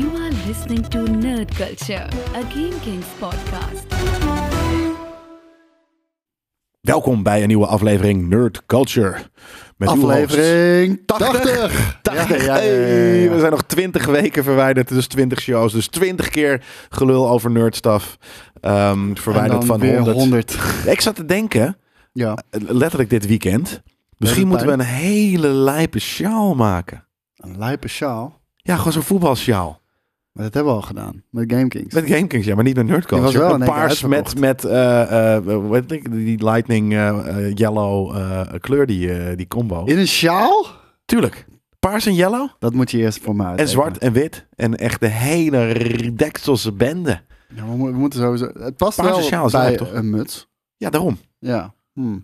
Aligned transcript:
You 0.00 0.14
are 0.16 0.32
listening 0.46 0.86
to 0.86 0.98
Nerd 1.02 1.54
Culture, 1.54 2.06
a 2.34 2.40
Game 2.48 2.74
Kings 2.82 3.06
podcast. 3.18 3.84
Welkom 6.80 7.22
bij 7.22 7.42
een 7.42 7.48
nieuwe 7.48 7.66
aflevering 7.66 8.28
Nerd 8.28 8.66
Culture. 8.66 9.16
Met. 9.76 9.88
Aflevering 9.88 11.02
80. 11.06 11.98
80. 12.02 12.28
Ja, 12.28 12.36
ja, 12.36 12.42
ja, 12.44 12.52
Hey, 12.52 13.22
ja. 13.22 13.30
we 13.30 13.38
zijn 13.38 13.50
nog 13.50 13.62
20 13.62 14.06
weken 14.06 14.44
verwijderd, 14.44 14.88
dus 14.88 15.06
20 15.06 15.40
shows. 15.40 15.72
Dus 15.72 15.86
20 15.88 16.28
keer 16.28 16.64
gelul 16.88 17.28
over 17.28 17.50
nerdstuff. 17.50 18.18
Ehm 18.60 19.14
verwijderd 19.14 19.64
van 19.64 19.80
weer 19.80 19.94
100. 19.96 20.16
100. 20.16 20.58
Ik 20.86 21.00
zat 21.00 21.14
te 21.14 21.24
denken, 21.24 21.76
Ja, 22.12 22.38
letterlijk 22.50 23.10
dit 23.10 23.26
weekend. 23.26 23.82
Misschien 24.16 24.48
moeten 24.48 24.66
we 24.66 24.72
een 24.72 24.80
hele 24.80 25.48
lijpe 25.48 25.98
sjaal 25.98 26.54
maken. 26.54 27.04
een 27.36 27.58
lijpe 27.58 27.88
sjaal. 27.88 28.38
Ja, 28.56 28.76
gewoon 28.76 28.92
zo'n 28.92 29.02
voetbalsjaal. 29.02 29.79
Maar 30.40 30.48
dat 30.50 30.58
hebben 30.58 30.74
we 30.74 30.80
al 30.80 30.86
gedaan. 30.86 31.22
Met 31.30 31.52
Game 31.52 31.68
Kings. 31.68 31.94
Met 31.94 32.06
GameKings, 32.06 32.46
ja, 32.46 32.54
maar 32.54 32.64
niet 32.64 32.76
met 32.76 32.86
Nerd 32.86 33.08
Die 33.08 33.20
was 33.20 33.34
wel 33.34 33.54
Een 33.54 33.64
paars 33.64 34.02
met, 34.02 34.38
met 34.38 34.62
hoe 34.62 35.68
heet 35.70 35.92
ik, 35.92 36.12
die 36.12 36.44
lightning 36.44 36.92
eh, 36.92 37.08
eh, 37.08 37.54
yellow 37.54 38.16
eh, 38.16 38.40
kleur, 38.60 38.86
die, 38.86 39.36
die 39.36 39.48
combo. 39.48 39.84
In 39.84 39.98
een 39.98 40.08
sjaal? 40.08 40.66
Tuurlijk. 41.04 41.46
Paars 41.78 42.06
en 42.06 42.14
yellow. 42.14 42.48
Dat 42.58 42.74
moet 42.74 42.90
je 42.90 42.98
eerst 42.98 43.20
voor 43.20 43.36
mij 43.36 43.54
En 43.54 43.68
zwart 43.68 43.98
en 43.98 44.12
wit. 44.12 44.46
En 44.56 44.76
echt 44.76 45.00
de 45.00 45.06
hele 45.08 46.12
dekselse 46.14 46.72
bende. 46.72 47.20
Ja, 47.54 47.64
we, 47.70 47.76
mo- 47.76 47.92
we 47.92 47.98
moeten 47.98 48.20
sowieso... 48.20 48.50
Het 48.58 48.76
past 48.76 48.96
Paarse 48.96 49.14
wel 49.14 49.22
sjaal 49.22 49.50
bij 49.50 49.76
toch? 49.76 49.92
een 49.92 50.10
muts. 50.10 50.48
Ja, 50.76 50.90
daarom. 50.90 51.18
Ja. 51.38 51.74
Hm. 51.92 52.18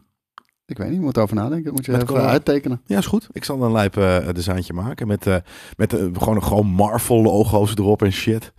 Ik 0.69 0.79
weet 0.79 0.87
niet, 0.89 0.97
je 0.97 1.03
moet 1.03 1.17
erover 1.17 1.37
nadenken. 1.37 1.65
Dat 1.65 1.73
moet 1.73 1.85
je 1.85 1.93
Met 1.93 2.03
even 2.11 2.29
uittekenen. 2.29 2.81
Ja, 2.87 2.99
is 2.99 3.07
goed. 3.07 3.27
Ik 3.33 3.45
zal 3.45 3.63
een 3.63 3.73
lijp 3.73 3.95
designtje 4.35 4.73
maken. 4.73 5.07
Met, 5.07 5.27
eh, 5.27 5.37
met 5.77 5.93
eh, 5.93 6.05
gewoon, 6.19 6.43
gewoon 6.43 6.67
Marvel 6.67 7.23
logo's 7.23 7.75
erop 7.75 8.03
en 8.03 8.13
shit. 8.13 8.53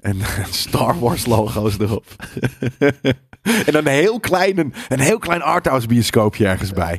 En 0.00 0.16
Star 0.50 0.98
Wars 0.98 1.26
logo's 1.36 1.78
erop. 1.78 2.04
en 3.66 3.72
dan 3.72 3.86
een 3.86 3.92
heel 3.92 4.20
klein, 4.20 4.58
een, 4.58 4.74
een 4.88 5.00
heel 5.00 5.18
klein 5.18 5.42
arthouse 5.42 5.86
bioscoopje 5.86 6.46
ergens 6.46 6.72
bij. 6.72 6.98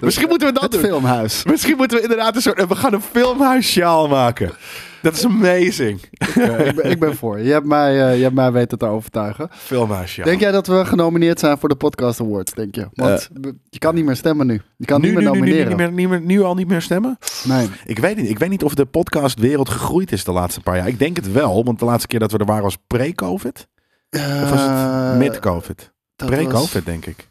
Misschien 0.00 0.28
moeten 0.28 0.48
we 0.48 0.54
dat 0.54 0.62
Het 0.62 0.72
doen. 0.72 0.80
filmhuis. 0.80 1.44
Misschien 1.44 1.76
moeten 1.76 1.96
we 1.96 2.02
inderdaad 2.02 2.36
een 2.36 2.42
soort... 2.42 2.68
We 2.68 2.74
gaan 2.74 2.92
een 2.92 3.02
filmhuissjaal 3.02 4.08
maken. 4.08 4.52
Dat 5.02 5.14
is 5.14 5.24
amazing. 5.24 6.00
Ja, 6.34 6.56
ik, 6.56 6.74
ben, 6.74 6.90
ik 6.90 6.98
ben 7.00 7.16
voor. 7.16 7.38
Je 7.40 7.52
hebt 7.52 7.66
mij, 7.66 8.08
eh, 8.10 8.16
je 8.16 8.22
hebt 8.22 8.34
mij 8.34 8.52
weten 8.52 8.78
te 8.78 8.86
overtuigen. 8.86 9.48
Filmhuissjaal. 9.50 10.26
Denk 10.26 10.40
jij 10.40 10.50
dat 10.52 10.66
we 10.66 10.84
genomineerd 10.84 11.38
zijn 11.40 11.58
voor 11.58 11.68
de 11.68 11.74
Podcast 11.74 12.20
Awards, 12.20 12.52
denk 12.54 12.74
je? 12.74 12.88
Want 12.92 13.30
je 13.70 13.78
kan 13.78 13.94
niet 13.94 14.04
meer 14.04 14.16
stemmen 14.16 14.46
nu. 14.46 14.60
Je 14.76 14.86
kan 14.86 15.00
nu, 15.00 15.06
niet 15.06 15.16
meer 15.16 15.24
nu, 15.24 15.30
nu, 15.30 15.34
nu, 15.34 15.40
nomineren. 15.40 15.68
niet 15.68 15.76
meer, 15.76 15.92
niet 15.92 16.08
meer, 16.08 16.20
nu 16.20 16.42
al 16.42 16.54
niet 16.54 16.68
meer 16.68 16.82
stemmen? 16.82 17.18
Nee. 17.44 17.68
Ik 17.84 17.98
weet 17.98 18.16
niet. 18.16 18.28
Ik 18.30 18.38
weet 18.38 18.50
niet 18.50 18.62
of 18.64 18.74
de 18.74 18.84
podcastwereld 18.86 19.68
gegroeid 19.68 20.12
is 20.12 20.24
de 20.24 20.32
laatste 20.32 20.60
paar 20.60 20.76
jaar. 20.76 20.88
Ik 20.88 20.98
denk 20.98 21.16
het 21.16 21.32
wel, 21.32 21.64
want 21.64 21.78
de 21.78 21.84
laatste 21.84 22.06
keer 22.06 22.18
dat 22.18 22.32
we 22.32 22.38
er 22.38 22.44
waren 22.46 22.62
was 22.62 22.76
pre-COVID. 22.86 23.68
Of 24.10 24.50
was 24.50 24.60
Eh, 24.60 25.08
het 25.10 25.18
mid-COVID? 25.18 25.92
Pre-COVID, 26.16 26.72
was- 26.72 26.84
denk 26.84 27.06
ik. 27.06 27.30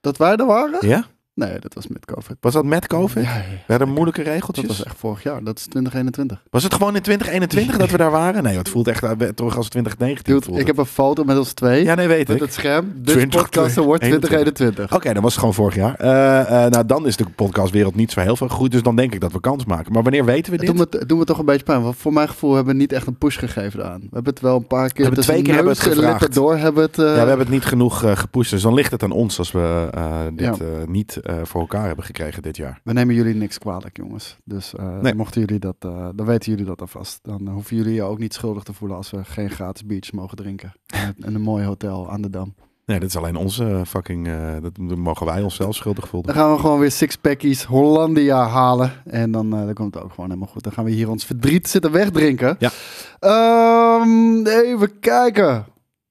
Dat 0.00 0.16
wij 0.16 0.36
er 0.36 0.46
waren? 0.46 0.86
Ja? 0.88 1.04
Nee, 1.48 1.58
dat 1.60 1.74
was 1.74 1.86
met 1.86 2.04
COVID. 2.04 2.36
Was 2.40 2.52
dat 2.52 2.64
met 2.64 2.86
COVID? 2.86 3.24
Ja, 3.24 3.36
ja, 3.36 3.44
ja. 3.68 3.78
We 3.78 3.84
moeilijke 3.84 4.22
regeltjes. 4.22 4.66
Dat 4.66 4.76
was 4.76 4.86
echt 4.86 4.96
vorig 4.98 5.22
jaar. 5.22 5.44
Dat 5.44 5.58
is 5.58 5.62
2021. 5.62 6.42
Was 6.50 6.62
het 6.62 6.74
gewoon 6.74 6.96
in 6.96 7.02
2021 7.02 7.76
dat 7.76 7.90
we 7.90 7.96
daar 7.96 8.10
waren? 8.10 8.42
Nee, 8.42 8.56
het 8.56 8.68
voelt 8.68 8.88
echt 8.88 9.02
eh, 9.02 9.10
terug 9.10 9.56
als 9.56 9.68
2019. 9.68 10.32
Dude, 10.32 10.44
voelde 10.44 10.60
ik 10.60 10.66
heb 10.66 10.78
een 10.78 10.86
foto 10.86 11.24
met 11.24 11.38
ons 11.38 11.52
twee. 11.52 11.84
Ja, 11.84 11.94
nee, 11.94 12.08
weet 12.08 12.28
met 12.28 12.36
ik. 12.36 12.42
het 12.42 12.52
scherm. 12.52 12.92
Dutch 12.94 13.12
20, 13.12 13.42
Podcast 13.42 13.78
Award 13.78 14.00
2021. 14.00 14.94
Oké, 14.94 15.12
dan 15.12 15.22
was 15.22 15.30
het 15.30 15.40
gewoon 15.40 15.54
vorig 15.54 15.74
jaar. 15.74 15.94
Eh, 15.94 16.64
eh, 16.64 16.70
nou, 16.70 16.86
dan 16.86 17.06
is 17.06 17.16
de 17.16 17.24
podcastwereld 17.36 17.94
niet 17.94 18.12
zo 18.12 18.20
heel 18.20 18.36
veel 18.36 18.48
gegroeid. 18.48 18.72
Dus 18.72 18.82
dan 18.82 18.96
denk 18.96 19.14
ik 19.14 19.20
dat 19.20 19.32
we 19.32 19.40
kans 19.40 19.64
maken. 19.64 19.92
Maar 19.92 20.02
wanneer 20.02 20.24
weten 20.24 20.52
we 20.52 20.58
dit? 20.58 20.66
doet, 20.66 20.76
me, 20.76 20.98
het 20.98 21.08
doet 21.08 21.18
me 21.18 21.24
toch 21.24 21.38
een 21.38 21.44
beetje 21.44 21.64
pijn. 21.64 21.82
Want 21.82 21.96
voor 21.96 22.12
mijn 22.12 22.28
gevoel 22.28 22.54
hebben 22.54 22.72
we 22.74 22.80
niet 22.80 22.92
echt 22.92 23.06
een 23.06 23.18
push 23.18 23.38
gegeven 23.38 23.84
aan. 23.84 24.00
We 24.00 24.08
hebben 24.12 24.32
het 24.32 24.42
wel 24.42 24.56
een 24.56 24.66
paar 24.66 24.92
keer 24.92 25.04
hebben 25.04 25.14
tussen 25.14 25.34
twee 25.34 25.44
keer 25.44 25.54
hebben 25.54 25.72
we 25.72 25.82
het 25.82 25.92
gevraagd. 25.92 26.34
door 26.34 26.56
hebben 26.56 26.82
het... 26.82 26.96
Ja, 26.96 27.02
we 27.02 27.18
hebben 27.18 27.38
het 27.38 27.48
niet 27.48 27.64
genoeg 27.64 28.04
gepusht. 28.14 28.50
Dus 28.50 28.62
dan 28.62 28.74
ligt 28.74 28.90
het 28.90 29.02
aan 29.02 29.12
ons 29.12 29.38
als 29.38 29.52
we 29.52 29.88
dit 30.34 30.58
niet 30.88 31.20
voor 31.42 31.60
elkaar 31.60 31.86
hebben 31.86 32.04
gekregen 32.04 32.42
dit 32.42 32.56
jaar. 32.56 32.80
We 32.84 32.92
nemen 32.92 33.14
jullie 33.14 33.34
niks 33.34 33.58
kwalijk, 33.58 33.96
jongens. 33.96 34.36
Dus 34.44 34.74
eh, 34.74 34.98
Nee. 34.98 35.14
mochten 35.14 35.40
jullie 35.40 35.58
dat, 35.58 35.76
eh, 35.78 36.08
dan 36.14 36.26
weten 36.26 36.50
jullie 36.50 36.66
dat 36.66 36.80
alvast. 36.80 37.18
Dan 37.22 37.48
hoeven 37.48 37.76
jullie 37.76 37.94
je 37.94 38.02
ook 38.02 38.18
niet 38.18 38.34
schuldig 38.34 38.62
te 38.62 38.72
voelen 38.72 38.96
als 38.96 39.10
we 39.10 39.24
geen 39.24 39.50
gratis 39.50 39.84
biertjes 39.86 40.14
mogen 40.14 40.36
drinken. 40.36 40.72
En, 40.86 41.14
en 41.20 41.34
een 41.34 41.40
mooi 41.40 41.64
hotel 41.64 42.10
aan 42.10 42.22
de 42.22 42.30
Dam. 42.30 42.54
Nee, 42.86 43.00
dat 43.00 43.08
is 43.08 43.16
alleen 43.16 43.36
onze 43.36 43.82
fucking... 43.86 44.26
eh, 44.28 44.56
dat 44.62 44.78
mogen 44.78 45.26
wij 45.26 45.42
onszelf 45.42 45.74
schuldig 45.74 46.08
voelen. 46.08 46.34
Dan 46.34 46.42
gaan 46.42 46.52
we 46.54 46.60
gewoon 46.60 46.78
weer 46.80 46.90
sixpackies 46.90 47.64
Hollandia 47.64 48.46
halen. 48.48 48.92
En 49.04 49.30
dan, 49.30 49.52
eh, 49.54 49.64
dan 49.64 49.74
komt 49.74 49.94
het 49.94 50.02
ook 50.02 50.10
gewoon 50.10 50.28
helemaal 50.30 50.48
goed. 50.52 50.62
Dan 50.62 50.72
gaan 50.72 50.84
we 50.84 50.90
hier 50.90 51.10
ons 51.10 51.24
verdriet 51.24 51.68
zitten 51.68 51.90
wegdrinken. 51.92 52.56
Ja. 52.58 52.70
Ehm, 53.18 54.46
even 54.46 54.98
kijken. 54.98 55.64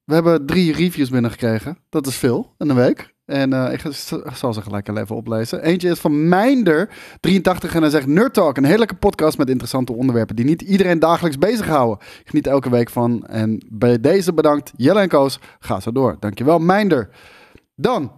We 0.03 0.13
hebben 0.13 0.45
drie 0.45 0.73
reviews 0.73 1.09
binnengekregen. 1.09 1.77
Dat 1.89 2.07
is 2.07 2.15
veel 2.15 2.53
in 2.57 2.69
een 2.69 2.75
week. 2.75 3.15
En 3.29 3.53
eh, 3.53 3.73
ik 3.73 3.79
ga- 3.81 4.33
zal 4.33 4.53
ze 4.53 4.61
gelijk 4.61 4.87
even 4.87 5.15
oplezen. 5.15 5.63
Eentje 5.63 5.89
is 5.89 5.99
van 5.99 6.27
Mijnder, 6.27 6.89
83. 7.19 7.75
En 7.75 7.81
hij 7.81 7.89
zegt... 7.91 8.07
Nerd 8.07 8.33
Talk, 8.33 8.57
een 8.57 8.65
heerlijke 8.65 8.95
podcast 8.95 9.37
met 9.37 9.49
interessante 9.49 9.93
onderwerpen... 9.93 10.35
die 10.35 10.45
niet 10.45 10.61
iedereen 10.61 10.99
dagelijks 10.99 11.37
bezighouden. 11.37 11.97
Ik 12.19 12.29
geniet 12.29 12.47
elke 12.47 12.69
week 12.69 12.89
van. 12.89 13.25
En 13.25 13.65
bij 13.69 13.99
deze 13.99 14.33
bedankt 14.33 14.71
Jelle 14.75 14.99
en 14.99 15.07
Koos. 15.07 15.39
Ga 15.59 15.79
zo 15.79 15.91
door. 15.91 16.15
Dankjewel, 16.19 16.59
Mijnder. 16.59 17.09
Dan 17.75 18.11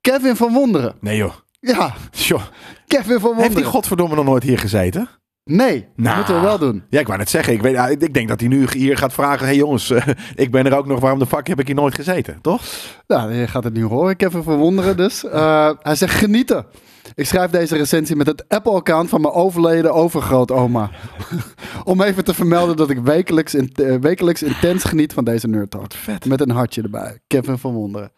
Kevin 0.00 0.36
van 0.36 0.52
Wonderen. 0.52 0.94
Nee 1.00 1.16
joh. 1.16 1.32
Ja, 1.60 1.94
Tjoh. 2.10 2.42
Kevin 2.86 3.12
van 3.12 3.20
Wonderen. 3.20 3.42
Heeft 3.42 3.56
die 3.56 3.64
godverdomme 3.64 4.14
nog 4.14 4.24
nooit 4.24 4.42
hier 4.42 4.58
gezeten? 4.58 5.08
Nee, 5.48 5.80
dat 5.80 5.88
Nou. 6.04 6.16
moeten 6.16 6.34
we 6.34 6.40
wel 6.40 6.58
doen. 6.58 6.82
Ja, 6.90 7.00
ik 7.00 7.06
wou 7.06 7.18
net 7.18 7.30
zeggen. 7.30 7.52
Ik, 7.52 7.62
weet, 7.62 7.76
ah, 7.76 7.90
ik 7.90 8.14
denk 8.14 8.28
dat 8.28 8.40
hij 8.40 8.48
nu 8.48 8.66
hier 8.70 8.96
gaat 8.96 9.12
vragen... 9.12 9.46
hey 9.46 9.56
jongens, 9.56 9.90
eh, 9.90 10.06
ik 10.34 10.50
ben 10.50 10.66
er 10.66 10.76
ook 10.76 10.86
nog. 10.86 11.00
Waarom 11.00 11.18
de 11.18 11.26
fuck 11.26 11.46
heb 11.46 11.60
ik 11.60 11.66
hier 11.66 11.76
nooit 11.76 11.94
gezeten? 11.94 12.38
Toch? 12.40 12.62
Nou, 13.06 13.32
je 13.34 13.46
gaat 13.46 13.64
het 13.64 13.74
nu 13.74 13.84
horen. 13.84 14.16
Kevin 14.16 14.42
van 14.42 14.56
Wonderen 14.56 14.96
dus. 14.96 15.24
Eh, 15.28 15.70
hij 15.80 15.94
zegt 15.94 16.14
genieten. 16.14 16.66
Ik 17.14 17.26
schrijf 17.26 17.50
deze 17.50 17.76
recensie 17.76 18.16
met 18.16 18.26
het 18.26 18.44
Apple-account 18.48 19.08
van 19.08 19.20
mijn 19.20 19.34
overleden 19.34 19.92
overgrootoma. 19.94 20.90
Om 21.84 22.02
even 22.02 22.24
te 22.24 22.34
vermelden 22.34 22.76
dat 22.76 22.90
ik 22.90 22.98
wekelijks, 22.98 23.54
in, 23.54 23.72
eh, 23.74 23.94
wekelijks 24.00 24.42
intens 24.42 24.84
geniet 24.84 25.12
van 25.12 25.24
deze 25.24 25.48
Nerd 25.48 25.70
Talk. 25.70 25.92
Vet. 25.92 26.24
Met 26.24 26.40
een 26.40 26.50
hartje 26.50 26.82
erbij. 26.82 27.18
Kevin 27.26 27.58
van 27.58 27.72
Wonderen. 27.72 28.10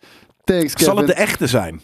Thanks, 0.45 0.73
Kevin. 0.73 0.85
Zal 0.87 0.97
het 0.97 1.07
de 1.07 1.15
echte 1.15 1.47
zijn? 1.47 1.81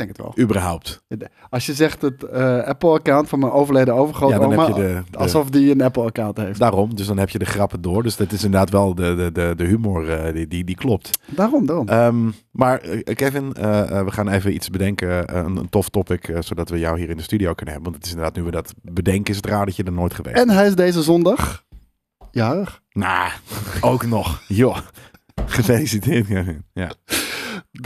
Ik 0.00 0.06
denk 0.06 0.16
het 0.16 0.36
wel. 0.36 0.44
Überhaupt. 0.44 1.02
Als 1.50 1.66
je 1.66 1.74
zegt 1.74 2.02
het 2.02 2.22
eh, 2.22 2.58
Apple-account 2.62 3.28
van 3.28 3.38
mijn 3.38 3.52
overleden 3.52 3.94
Ja, 3.94 4.00
overgrootoma... 4.00 4.56
dan 4.56 4.66
heb 4.66 4.76
je 4.76 4.82
de... 4.82 5.02
de- 5.10 5.18
alsof 5.18 5.50
die 5.50 5.70
een 5.70 5.80
Apple-account 5.82 6.36
heeft. 6.36 6.58
Daarom, 6.58 6.94
dus 6.96 7.06
dan 7.06 7.18
heb 7.18 7.30
je 7.30 7.38
de 7.38 7.44
grappen 7.44 7.80
door. 7.80 8.02
Dus 8.02 8.16
dat 8.16 8.32
is 8.32 8.44
inderdaad 8.44 8.70
wel 8.70 8.94
de, 8.94 9.14
de, 9.14 9.32
de, 9.32 9.52
de 9.56 9.64
humor 9.64 10.10
eh, 10.10 10.32
die, 10.34 10.46
die, 10.48 10.64
die 10.64 10.76
klopt. 10.76 11.10
Daarom, 11.26 11.66
daarom. 11.66 11.88
Ehm, 11.88 12.30
maar 12.50 12.80
eh, 12.80 13.14
Kevin, 13.14 13.52
we 13.52 14.04
gaan 14.06 14.28
even 14.28 14.54
iets 14.54 14.70
bedenken. 14.70 15.36
een, 15.36 15.56
een 15.56 15.68
tof 15.68 15.88
topic, 15.88 16.28
eh, 16.28 16.40
zodat 16.40 16.68
we 16.68 16.78
jou 16.78 16.98
hier 16.98 17.10
in 17.10 17.16
de 17.16 17.22
studio 17.22 17.54
kunnen 17.54 17.74
hebben. 17.74 17.92
Want 17.92 17.96
het 17.96 18.04
is 18.04 18.10
inderdaad, 18.10 18.36
nu 18.36 18.42
we 18.42 18.50
dat 18.50 18.74
bedenken, 18.82 19.30
is 19.30 19.36
het 19.36 19.46
raar 19.46 19.66
dat 19.66 19.76
je 19.76 19.84
er 19.84 19.92
nooit 19.92 20.14
geweest 20.14 20.36
en 20.36 20.50
hij 20.50 20.66
is 20.66 20.74
deze 20.74 21.02
zondag 21.02 21.64
jarig. 22.30 22.80
Nou, 22.92 23.30
ook 23.80 24.06
nog. 24.06 24.42
Joh. 24.48 24.78
Gefeliciteerd, 25.46 26.26
Kevin. 26.26 26.64
Ja. 26.72 26.90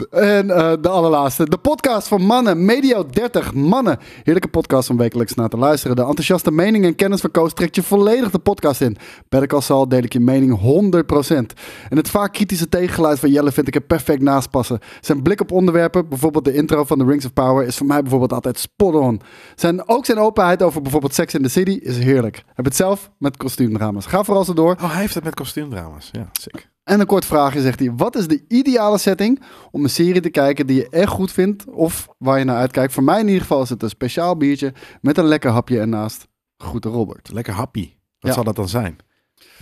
En 0.09 0.51
eh, 0.51 0.73
de 0.81 0.89
allerlaatste. 0.89 1.49
De 1.49 1.57
podcast 1.57 2.07
van 2.07 2.21
Mannen. 2.21 2.65
Medio 2.65 3.05
30 3.05 3.53
Mannen. 3.53 3.97
Heerlijke 4.23 4.47
podcast 4.47 4.89
om 4.89 4.97
wekelijks 4.97 5.33
naar 5.33 5.49
te 5.49 5.57
luisteren. 5.57 5.95
De 5.95 6.01
enthousiaste 6.01 6.51
mening 6.51 6.85
en 6.85 6.95
kennis 6.95 7.21
van 7.21 7.31
Koos 7.31 7.53
trekt 7.53 7.75
je 7.75 7.83
volledig 7.83 8.31
de 8.31 8.39
podcast 8.39 8.81
in. 8.81 8.97
De 9.29 9.47
Call 9.47 9.87
deel 9.87 10.03
ik 10.03 10.13
je 10.13 10.19
mening 10.19 10.59
100%. 10.59 11.53
En 11.89 11.97
het 11.97 12.09
vaak 12.09 12.33
kritische 12.33 12.69
tegengeluid 12.69 13.19
van 13.19 13.29
Jelle 13.29 13.51
vind 13.51 13.67
ik 13.67 13.75
er 13.75 13.81
perfect 13.81 14.21
naast 14.21 14.49
passen. 14.49 14.79
Zijn 15.01 15.21
blik 15.21 15.41
op 15.41 15.51
onderwerpen, 15.51 16.09
bijvoorbeeld 16.09 16.45
de 16.45 16.53
intro 16.53 16.83
van 16.83 16.97
The 16.97 17.05
Rings 17.05 17.25
of 17.25 17.33
Power, 17.33 17.65
is 17.65 17.77
voor 17.77 17.87
mij 17.87 18.01
bijvoorbeeld 18.01 18.33
altijd 18.33 18.59
spot 18.59 18.95
on. 18.95 19.21
Zijn, 19.55 19.87
ook 19.87 20.05
zijn 20.05 20.17
openheid 20.19 20.63
over 20.63 20.81
bijvoorbeeld 20.81 21.13
Sex 21.13 21.33
in 21.33 21.41
the 21.41 21.49
City 21.49 21.79
is 21.81 21.97
heerlijk. 21.97 22.43
Heb 22.53 22.65
het 22.65 22.75
zelf 22.75 23.11
met 23.17 23.37
kostuumdrama's. 23.37 24.05
Ga 24.05 24.23
vooral 24.23 24.43
zo 24.43 24.53
door. 24.53 24.71
Oh, 24.71 24.91
hij 24.91 25.01
heeft 25.01 25.13
het 25.13 25.23
met 25.23 25.35
kostuumdrama's. 25.35 26.09
Ja, 26.11 26.29
sick. 26.31 26.73
En 26.85 26.99
een 26.99 27.05
kort 27.05 27.25
vraagje 27.25 27.61
zegt 27.61 27.79
hij. 27.79 27.91
Wat 27.95 28.15
is 28.15 28.27
de 28.27 28.43
ideale 28.47 28.97
setting 28.97 29.41
om 29.71 29.83
een 29.83 29.89
serie 29.89 30.21
te 30.21 30.29
kijken 30.29 30.67
die 30.67 30.75
je 30.75 30.89
echt 30.89 31.09
goed 31.11 31.31
vindt 31.31 31.65
of 31.69 32.07
waar 32.17 32.39
je 32.39 32.45
naar 32.45 32.57
uitkijkt? 32.57 32.93
Voor 32.93 33.03
mij 33.03 33.19
in 33.19 33.25
ieder 33.27 33.41
geval 33.41 33.61
is 33.61 33.69
het 33.69 33.83
een 33.83 33.89
speciaal 33.89 34.37
biertje 34.37 34.73
met 35.01 35.17
een 35.17 35.25
lekker 35.25 35.51
hapje 35.51 35.79
ernaast. 35.79 36.27
Groeten 36.57 36.91
Robert. 36.91 37.29
Lekker 37.33 37.53
happy. 37.53 37.93
Wat 38.19 38.29
Ja. 38.29 38.31
zal 38.33 38.43
dat 38.43 38.55
dan 38.55 38.69
zijn? 38.69 38.95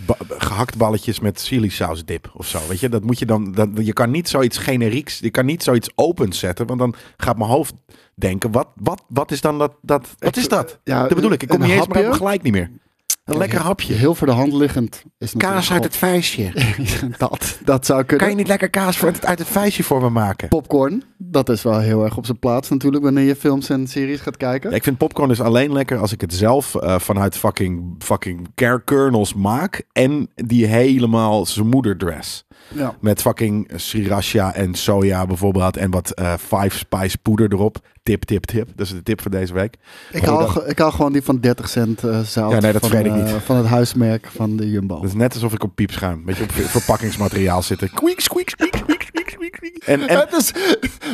Ba- 0.06 0.16
gehakt 0.28 0.76
balletjes 0.76 1.20
met 1.20 1.42
chili 1.42 1.70
saus 1.70 2.04
dip 2.04 2.30
of 2.34 2.46
zo. 2.46 2.58
Weet 2.68 2.80
je, 2.80 2.88
dat 2.88 3.04
moet 3.04 3.18
je 3.18 3.26
dan. 3.26 3.52
Dat, 3.52 3.68
je 3.74 3.92
kan 3.92 4.10
niet 4.10 4.28
zoiets 4.28 4.58
generieks. 4.58 5.18
Je 5.18 5.30
kan 5.30 5.46
niet 5.46 5.62
zoiets 5.62 5.90
opens 5.94 6.38
zetten. 6.38 6.66
Want 6.66 6.78
dan 6.78 6.94
gaat 7.16 7.38
mijn 7.38 7.50
hoofd 7.50 7.74
denken: 8.14 8.50
wat, 8.52 8.68
wat, 8.74 9.02
wat 9.08 9.30
is 9.30 9.40
dan 9.40 9.58
dat? 9.58 9.76
dat 9.82 10.14
wat 10.18 10.36
is 10.36 10.48
dat? 10.48 10.80
Ja, 10.84 11.00
dat 11.06 11.14
bedoel 11.14 11.32
ik. 11.32 11.42
Ik 11.42 11.48
kom 11.48 11.60
niet 11.60 11.70
eens 11.70 11.78
hapje? 11.78 12.02
bij 12.02 12.12
gelijk 12.12 12.42
niet 12.42 12.52
meer. 12.52 12.70
Een 13.24 13.38
lekker 13.38 13.60
hapje. 13.60 13.94
Heel 13.94 14.14
voor 14.14 14.26
de 14.26 14.32
hand 14.32 14.52
liggend 14.52 15.02
is 15.18 15.32
Kaas 15.36 15.72
uit 15.72 15.84
het 15.84 15.96
vuistje. 15.96 16.50
gewoon- 16.54 17.14
dat, 17.28 17.58
dat 17.64 17.86
zou 17.86 18.00
kunnen. 18.04 18.18
Kan 18.26 18.28
je 18.28 18.40
niet 18.40 18.48
lekker 18.50 18.70
kaas 18.70 18.96
voor 18.96 19.08
het- 19.08 19.26
uit 19.26 19.38
het 19.38 19.48
vuistje 19.48 19.82
voor 19.82 20.00
me 20.00 20.08
maken? 20.10 20.48
Popcorn, 20.48 21.02
dat 21.18 21.48
is 21.48 21.62
wel 21.62 21.78
heel 21.78 22.04
erg 22.04 22.16
op 22.16 22.24
zijn 22.26 22.38
plaats 22.38 22.68
natuurlijk 22.68 23.04
wanneer 23.04 23.24
je 23.24 23.36
films 23.36 23.68
en 23.68 23.86
series 23.86 24.20
gaat 24.20 24.36
kijken. 24.36 24.70
Ja, 24.70 24.76
ik 24.76 24.82
vind 24.82 24.98
popcorn 24.98 25.28
dus 25.28 25.40
alleen 25.40 25.72
lekker 25.72 25.98
als 25.98 26.12
ik 26.12 26.20
het 26.20 26.34
zelf 26.34 26.74
eh, 26.74 26.98
vanuit 26.98 27.36
fucking, 27.36 27.94
fucking 27.98 28.48
care 28.54 28.82
kernels 28.84 29.34
maak. 29.34 29.82
En 29.92 30.30
die 30.34 30.66
helemaal 30.66 31.46
zijn 31.46 31.66
moederdress. 31.66 32.44
Ja. 32.74 32.94
Met 33.00 33.20
fucking 33.20 33.70
sriracha 33.74 34.54
en 34.54 34.74
soja 34.74 35.26
bijvoorbeeld. 35.26 35.76
En 35.76 35.90
wat 35.90 36.10
eh, 36.10 36.32
Five 36.38 36.78
Spice 36.78 37.18
poeder 37.18 37.52
erop. 37.52 37.76
Tip, 38.02 38.22
tip, 38.22 38.44
tip. 38.44 38.68
Dat 38.76 38.86
is 38.86 38.92
de 38.92 39.02
tip 39.02 39.20
voor 39.20 39.30
deze 39.30 39.52
week. 39.52 39.76
Ik 40.12 40.24
haal, 40.24 40.68
ik 40.68 40.78
haal 40.78 40.90
gewoon 40.90 41.12
die 41.12 41.22
van 41.22 41.40
30 41.40 41.68
cent 41.68 42.00
zout 42.24 42.52
Ja, 42.52 42.60
nee, 42.60 42.72
dat 42.72 42.80
van, 42.80 42.90
weet 42.90 43.06
ik 43.06 43.12
niet. 43.14 43.30
van 43.44 43.56
het 43.56 43.66
huismerk 43.66 44.26
van 44.36 44.56
de 44.56 44.70
Jumbo. 44.70 44.94
Dat 44.94 45.04
is 45.04 45.14
net 45.14 45.34
alsof 45.34 45.52
ik 45.52 45.62
op 45.62 45.74
piepschuim. 45.74 46.22
Weet 46.24 46.36
je, 46.36 46.42
op 46.42 46.52
ver- 46.52 46.64
verpakkingsmateriaal 46.68 47.62
zitten. 47.62 47.88
Squeak, 47.94 48.20
squeak, 48.20 48.48
squeak, 48.48 48.74
squeak, 48.76 49.02
squeak. 49.02 49.74
En, 49.84 50.08
en 50.08 50.18
Het 50.18 50.32
is, 50.32 50.52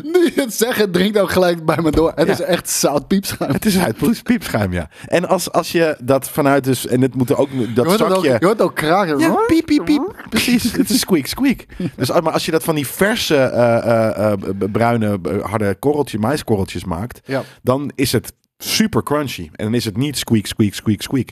nu 0.02 0.24
je 0.24 0.32
het 0.40 0.54
zegt, 0.54 0.78
het 0.78 0.92
drinkt 0.92 1.18
ook 1.18 1.30
gelijk 1.30 1.64
bij 1.64 1.78
me 1.82 1.90
door. 1.90 2.12
Het 2.14 2.26
Ja. 2.26 2.32
is 2.32 2.40
echt 2.40 2.68
zout 2.68 3.06
piepschuim. 3.06 3.52
het 3.52 3.64
is 3.66 3.78
uit 3.78 3.96
piep- 3.96 4.22
piepschuim, 4.22 4.72
ja. 4.72 4.88
En 5.06 5.28
als, 5.28 5.52
als 5.52 5.72
je 5.72 5.96
dat 6.02 6.28
vanuit 6.28 6.64
dus... 6.64 6.86
En 6.86 7.00
het 7.00 7.14
moet 7.14 7.34
ook... 7.34 7.48
Je 7.52 7.72
Dat 7.72 7.90
het 7.90 8.02
ook, 8.02 8.08
zakje... 8.14 8.36
je 8.40 8.46
hoort 8.46 8.60
ook 8.60 8.74
kraken. 8.74 9.18
Ja, 9.18 9.34
piep, 9.46 9.66
piep, 9.66 9.84
piep. 9.84 10.24
Precies, 10.28 10.72
het 10.76 10.90
is 10.90 11.00
squeak, 11.00 11.26
squeak. 11.26 11.64
Dus 11.96 12.10
als- 12.10 12.20
maar 12.20 12.32
als 12.32 12.44
je 12.44 12.50
dat 12.50 12.64
van 12.64 12.74
die 12.74 12.86
verse 12.86 13.36
eh, 13.36 13.76
eh, 13.76 14.32
eh, 14.32 14.38
bruine 14.72 15.18
harde 15.42 15.76
korreltjes, 15.78 16.20
maiskorreltjes 16.20 16.84
maakt, 16.84 17.20
Ja. 17.24 17.42
dan 17.62 17.90
is 17.94 18.12
het 18.12 18.32
super 18.58 19.02
crunchy. 19.02 19.48
En 19.52 19.64
dan 19.64 19.74
is 19.74 19.84
het 19.84 19.96
niet 19.96 20.18
squeak, 20.18 20.46
squeak, 20.46 20.74
squeak, 20.74 21.02
squeak. 21.02 21.28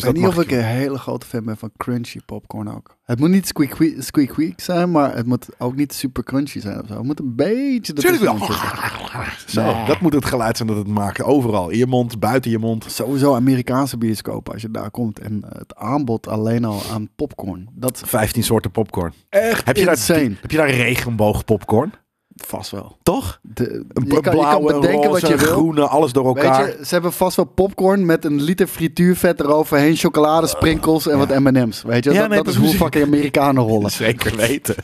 Dus 0.00 0.08
Ik 0.08 0.14
weet 0.14 0.22
niet 0.24 0.36
of 0.36 0.42
ik 0.44 0.50
een 0.50 0.64
hele 0.64 0.98
grote 0.98 1.26
fan 1.26 1.44
ben 1.44 1.56
van 1.56 1.70
crunchy 1.76 2.18
popcorn 2.26 2.74
ook. 2.74 2.96
Het 3.04 3.18
moet 3.18 3.28
niet 3.30 3.46
squeak 3.46 3.70
squeak, 3.72 4.02
squeak, 4.02 4.28
squeak 4.30 4.60
zijn, 4.60 4.90
maar 4.90 5.16
het 5.16 5.26
moet 5.26 5.48
ook 5.58 5.76
niet 5.76 5.92
super 5.92 6.22
crunchy 6.24 6.60
zijn 6.60 6.80
of 6.80 6.86
zo. 6.88 6.94
Het 6.94 7.02
moet 7.04 7.20
een 7.20 7.34
beetje... 7.36 7.92
Tuurlijk 7.92 8.22
wel. 8.22 8.36
Zo, 9.46 9.62
Nee. 9.62 9.86
dat 9.86 10.00
moet 10.00 10.12
het 10.12 10.24
geluid 10.24 10.56
zijn 10.56 10.68
dat 10.68 10.76
het 10.76 10.86
maakt. 10.86 11.22
Overal. 11.22 11.68
In 11.70 11.78
je 11.78 11.86
mond, 11.86 12.18
buiten 12.18 12.50
je 12.50 12.58
mond. 12.58 12.84
Sowieso 12.88 13.34
Amerikaanse 13.34 13.98
bioscopen 13.98 14.52
als 14.52 14.62
je 14.62 14.70
daar 14.70 14.90
komt. 14.90 15.18
En 15.18 15.42
eh, 15.44 15.58
het 15.58 15.74
aanbod 15.76 16.28
alleen 16.28 16.64
al 16.64 16.80
aan 16.92 17.08
popcorn. 17.16 17.68
Dat 17.74 18.02
15 18.04 18.42
soorten 18.44 18.70
popcorn. 18.70 19.12
echt 19.28 19.66
Heb 19.66 19.76
je, 19.76 19.84
daar, 19.84 19.94
insane. 19.94 20.36
heb 20.40 20.50
je 20.50 20.56
daar 20.56 20.70
regenboog 20.70 21.44
popcorn? 21.44 21.92
Vast 22.46 22.70
wel. 22.70 22.96
Toch? 23.02 23.38
De, 23.42 23.70
Een 23.72 23.84
je, 24.04 24.06
kan, 24.06 24.06
je 24.16 24.20
kan 24.20 24.32
blauwe, 24.36 24.72
bedenken 24.80 25.08
roze, 25.08 25.20
wat 25.20 25.30
je 25.30 25.36
wil. 25.36 25.46
groene, 25.52 25.86
alles 25.86 26.12
door 26.12 26.34
Weet 26.34 26.44
elkaar. 26.44 26.66
je, 26.66 26.78
ze 26.86 26.94
hebben 26.94 27.12
vast 27.12 27.36
wel 27.36 27.44
popcorn 27.44 28.06
met 28.06 28.24
een 28.24 28.42
liter 28.42 28.66
frituurvet 28.66 29.40
eroverheen, 29.40 29.96
chocoladesprinkels 29.96 31.06
en 31.08 31.18
wat 31.18 31.38
M&M's. 31.38 31.82
Weet 31.82 32.04
je, 32.04 32.12
Ja, 32.12 32.18
dat, 32.20 32.28
nee, 32.28 32.38
dat 32.42 32.46
is 32.54 32.56
hoe 32.60 32.68
fucking 32.74 33.04
Amerikanen 33.04 33.62
rollen. 33.62 33.90
Zeker 34.06 34.36
weten. 34.36 34.74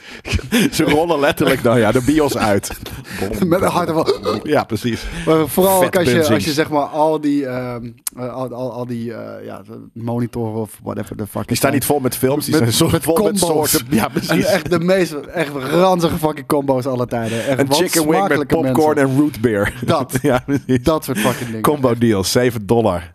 Ze 0.73 0.85
rollen 0.85 1.21
letterlijk 1.21 1.63
dan 1.63 1.79
ja, 1.79 1.93
de 1.93 2.03
bios 2.03 2.37
uit. 2.37 2.71
Met 3.47 3.61
een 3.63 3.71
van... 3.71 4.07
Ja, 4.43 4.65
precies. 4.65 5.03
Maar 5.27 5.49
vooral 5.49 5.91
als 5.91 6.11
je, 6.11 6.29
als 6.35 6.45
je 6.45 6.53
zeg 6.53 6.71
maar 6.71 6.83
al 6.85 7.21
die, 7.21 7.47
ehm, 7.47 7.91
eh, 8.17 8.35
al, 8.35 8.53
al, 8.55 8.73
al 8.73 8.87
die 8.87 9.15
eh, 9.15 9.45
ja, 9.45 9.63
monitoren 9.93 10.61
of 10.61 10.79
whatever 10.83 11.17
the 11.17 11.27
fuck. 11.27 11.47
Die 11.49 11.57
staan 11.57 11.73
niet 11.73 11.85
vol 11.85 11.99
met 12.01 12.17
films, 12.17 12.45
die 12.47 12.61
Met- 12.61 12.75
zijn 12.75 12.91
met 12.91 13.03
vol 13.03 13.15
met 13.15 13.41
combo's. 13.41 13.71
soorten. 13.71 13.87
Ja, 13.91 14.05
En 14.05 14.11
precies. 14.13 14.45
echt 14.45 14.71
de 14.71 14.79
meest 14.81 15.13
echt 15.13 15.51
ranzige 15.71 16.19
fucking 16.19 16.47
combo's 16.47 16.87
aller 16.87 17.07
tijden. 17.09 17.44
Echt 17.49 17.59
Een 17.59 17.73
chicken 17.73 18.09
wing 18.09 18.29
met 18.29 18.47
popcorn 18.47 18.95
mensen. 18.97 18.97
en 18.97 19.19
root 19.21 19.41
beer. 19.41 19.75
Dat. 19.87 20.19
ja. 20.23 20.45
Dat 20.83 21.05
soort 21.05 21.19
fucking 21.19 21.47
dingen. 21.47 21.63
Combo 21.63 21.95
deal, 21.99 22.25
7 22.25 22.67
dollar. 22.67 23.13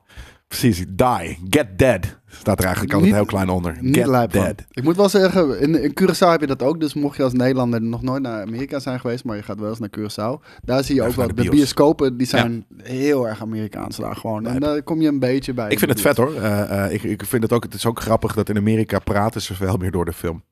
Precies, 0.48 0.86
die, 0.90 1.38
get 1.50 1.68
dead. 1.76 2.18
Staat 2.32 2.58
er 2.60 2.64
eigenlijk 2.66 2.94
altijd 2.94 3.12
Niet- 3.12 3.22
heel 3.22 3.30
klein 3.30 3.50
onder. 3.50 3.78
Niet 3.82 3.96
Get 3.96 4.06
van. 4.06 4.28
dead. 4.30 4.66
Ik 4.72 4.84
moet 4.84 4.96
wel 4.96 5.10
zeggen, 5.10 5.60
in, 5.60 5.84
in 5.84 5.94
Curaçao 6.02 6.28
heb 6.30 6.40
je 6.40 6.48
dat 6.48 6.62
ook. 6.64 6.80
Dus 6.80 6.94
mocht 6.94 7.18
je 7.18 7.24
als 7.24 7.34
Nederlander 7.34 7.82
nog 7.82 8.02
nooit 8.02 8.22
naar 8.22 8.42
Amerika 8.42 8.80
zijn 8.80 9.00
geweest, 9.00 9.24
maar 9.24 9.36
je 9.36 9.44
gaat 9.44 9.60
wel 9.60 9.70
eens 9.70 9.80
naar 9.80 9.90
Curaçao. 10.00 10.46
Daar 10.64 10.84
zie 10.84 10.96
je 10.96 11.04
ook 11.04 11.14
wel, 11.14 11.28
de, 11.28 11.34
de 11.34 11.42
bios. 11.42 11.56
bioscopen, 11.56 12.18
die 12.18 12.28
zijn 12.28 12.66
heel 12.84 13.28
erg 13.28 13.42
Amerikaans 13.42 13.98
daar 13.98 14.16
gewoon. 14.16 14.48
En 14.48 14.60
daar 14.60 14.84
kom 14.84 15.02
je 15.02 15.08
een 15.08 15.20
beetje 15.20 15.54
bij. 15.54 15.70
Ik 15.70 15.80
vind 15.80 15.92
het 15.92 16.02
vet 16.02 16.18
hoor. 16.18 16.34
Eh, 16.36 16.86
eh, 16.86 16.94
ik, 16.94 17.04
ik 17.04 17.26
vind 17.26 17.44
het 17.44 17.54
ook, 17.54 17.64
het 17.64 17.74
is 17.74 17.86
ook 17.86 18.02
grappig 18.02 18.34
dat 18.34 18.50
in 18.50 18.58
Amerika 18.58 19.00
praten 19.00 19.42
ze 19.42 19.56
veel 19.56 19.78
meer 19.78 19.92
door 19.92 20.06
de 20.06 20.14
film. 20.14 20.44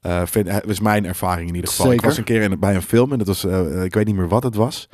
Eh 0.00 0.22
vind, 0.24 0.46
eh, 0.46 0.56
is 0.66 0.80
mijn 0.80 1.06
ervaring 1.06 1.48
in 1.48 1.54
ieder 1.54 1.70
geval. 1.70 1.92
Ik 1.92 2.00
was 2.00 2.16
een 2.16 2.24
keer 2.24 2.42
in, 2.42 2.58
bij 2.58 2.74
een 2.74 2.82
film 2.82 3.12
en 3.12 3.18
dat 3.18 3.26
was, 3.26 3.44
eh, 3.44 3.84
ik 3.84 3.94
weet 3.94 4.06
niet 4.06 4.16
meer 4.16 4.28
wat 4.28 4.42
het 4.42 4.54
was. 4.54 4.88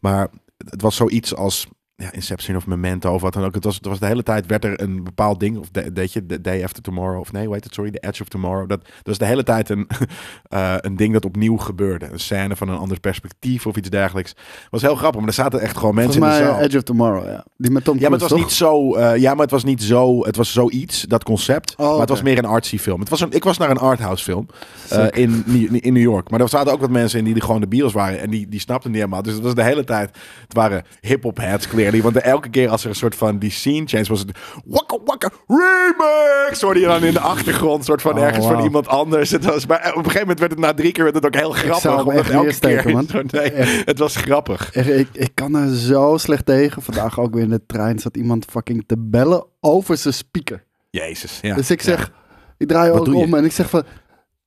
Maar 0.00 0.28
het 0.56 0.82
was 0.82 0.96
zoiets 0.96 1.34
als 1.34 1.66
ja, 2.00 2.12
Inception 2.12 2.56
of 2.56 2.66
Memento 2.66 3.14
of 3.14 3.20
wat 3.22 3.32
dan 3.32 3.44
ook. 3.44 3.54
Het 3.54 3.64
was, 3.64 3.74
het 3.76 3.86
was 3.86 3.98
de 3.98 4.06
hele 4.06 4.22
tijd 4.22 4.46
werd 4.46 4.64
er 4.64 4.80
een 4.82 5.04
bepaald 5.04 5.40
ding, 5.40 5.58
of 5.58 5.68
weet 5.94 6.12
je, 6.12 6.26
The 6.26 6.40
Day 6.40 6.64
After 6.64 6.82
Tomorrow, 6.82 7.20
of 7.20 7.32
nee, 7.32 7.44
hoe 7.44 7.54
heet 7.54 7.64
het, 7.64 7.74
sorry, 7.74 7.90
The 7.90 7.98
Edge 8.08 8.22
of 8.22 8.28
Tomorrow. 8.28 8.68
Dat, 8.68 8.80
dat 8.84 8.90
was 9.02 9.18
de 9.18 9.24
hele 9.24 9.42
tijd 9.42 9.68
een, 9.68 9.88
eh, 10.48 10.74
een 10.76 10.96
ding 10.96 11.12
dat 11.12 11.24
opnieuw 11.24 11.56
gebeurde. 11.56 12.08
Een 12.12 12.20
scène 12.20 12.56
van 12.56 12.68
een 12.68 12.76
ander 12.78 13.00
perspectief 13.00 13.66
of 13.66 13.76
iets 13.76 13.90
dergelijks. 13.90 14.34
was 14.70 14.82
heel 14.82 14.94
grappig, 14.94 15.20
maar 15.20 15.28
er 15.28 15.34
zaten 15.34 15.60
echt 15.60 15.76
gewoon 15.76 15.94
mensen 15.94 16.12
Volgens 16.20 16.38
in 16.38 16.42
mij 16.44 16.50
de 16.52 16.58
zaal. 16.58 16.66
Edge 16.66 16.76
of 16.76 16.82
Tomorrow, 16.82 17.26
ja. 17.26 17.44
Die 17.56 17.70
met 17.70 17.84
Tom 17.84 17.98
Ja, 17.98 18.08
maar 18.08 18.18
het 18.18 18.28
was 18.30 18.40
niet 18.40 18.50
zo. 18.50 18.94
eh, 18.94 19.16
ja, 19.16 19.32
maar 19.32 19.42
het 19.42 19.50
was 19.50 19.64
niet 19.64 19.82
zo. 19.82 20.24
Het 20.24 20.36
was 20.36 20.52
zoiets, 20.52 21.02
dat 21.02 21.24
concept. 21.24 21.74
Oh, 21.76 21.90
maar 21.90 22.00
het 22.00 22.08
was 22.08 22.22
meer 22.22 22.38
een 22.38 22.44
artsy 22.44 22.78
film. 22.78 23.00
Het 23.00 23.08
was 23.08 23.20
een, 23.20 23.30
ik 23.32 23.44
was 23.44 23.58
naar 23.58 23.70
een 23.70 23.78
arthouse 23.78 24.24
film 24.24 24.46
eh, 24.90 25.06
in, 25.10 25.42
New- 25.46 25.76
in 25.84 25.92
New 25.92 26.02
York. 26.02 26.30
Maar 26.30 26.40
er 26.40 26.48
zaten 26.48 26.72
ook 26.72 26.80
wat 26.80 26.90
mensen 26.90 27.18
in 27.18 27.24
die 27.24 27.40
gewoon 27.42 27.60
de 27.60 27.66
bios 27.68 27.92
waren. 27.92 28.20
En 28.20 28.30
die, 28.30 28.48
die 28.48 28.60
snapten 28.60 28.90
niet 28.90 28.98
helemaal. 29.00 29.22
Dus 29.22 29.34
het 29.34 29.42
was 29.42 29.54
de 29.54 29.62
hele 29.62 29.84
tijd. 29.84 30.10
Het 30.42 30.54
waren 30.54 30.82
hip-hop 31.00 31.36
heads 31.36 31.66
Want 31.98 32.16
elke 32.16 32.48
keer 32.50 32.68
als 32.68 32.82
er 32.82 32.88
een 32.88 32.94
soort 32.94 33.14
van 33.14 33.38
die 33.38 33.50
scene 33.50 33.86
change 33.86 34.04
was 34.04 34.18
het. 34.20 34.38
Wakka 34.64 34.98
wakka 35.04 35.30
remix! 35.46 36.60
Hoorde 36.60 36.80
je 36.80 36.86
dan 36.86 37.04
in 37.04 37.12
de 37.12 37.20
achtergrond. 37.20 37.84
soort 37.84 38.02
van 38.02 38.12
Oh, 38.18 38.22
ergens 38.22 38.46
van 38.46 38.62
iemand 38.62 38.88
anders. 38.88 39.30
Het 39.30 39.44
was, 39.44 39.66
maar 39.66 39.78
op 39.78 39.84
een 39.96 40.10
gegeven 40.10 40.20
moment 40.20 40.38
werd 40.38 40.50
het 40.50 40.60
na 40.60 40.74
drie 40.74 40.92
keer 40.92 41.02
werd 41.04 41.16
het 41.16 41.26
ook 41.26 41.34
heel 41.34 41.50
grappig. 41.52 42.04
omdat 42.04 42.14
elke 42.26 42.42
neersteken, 42.42 42.82
keer. 42.84 42.92
man. 42.92 43.06
Nee, 43.30 43.50
Echt. 43.50 43.86
het 43.86 43.98
was 43.98 44.16
grappig. 44.16 44.72
Echt, 44.72 44.88
Ik, 44.88 45.08
ik 45.12 45.30
kan 45.34 45.54
er 45.54 45.76
zo 45.76 46.16
slecht 46.16 46.46
tegen. 46.46 46.82
Vandaag 46.82 47.18
ook 47.20 47.34
weer 47.34 47.42
in 47.42 47.50
de 47.50 47.66
trein 47.66 47.98
zat 47.98 48.16
iemand 48.16 48.44
fucking 48.50 48.84
te 48.86 48.96
bellen 48.98 49.46
over 49.60 49.96
zijn 49.96 50.14
speaker. 50.14 50.64
Jezus. 50.90 51.38
Ja. 51.42 51.54
dus 51.54 51.70
ik 51.70 51.82
Ja. 51.82 51.96
zeg, 51.96 52.12
ik 52.58 52.68
draai 52.68 52.90
ook 52.90 53.06
je? 53.06 53.12
om 53.14 53.34
en 53.34 53.44
ik 53.44 53.52
zeg 53.52 53.70
van, 53.70 53.82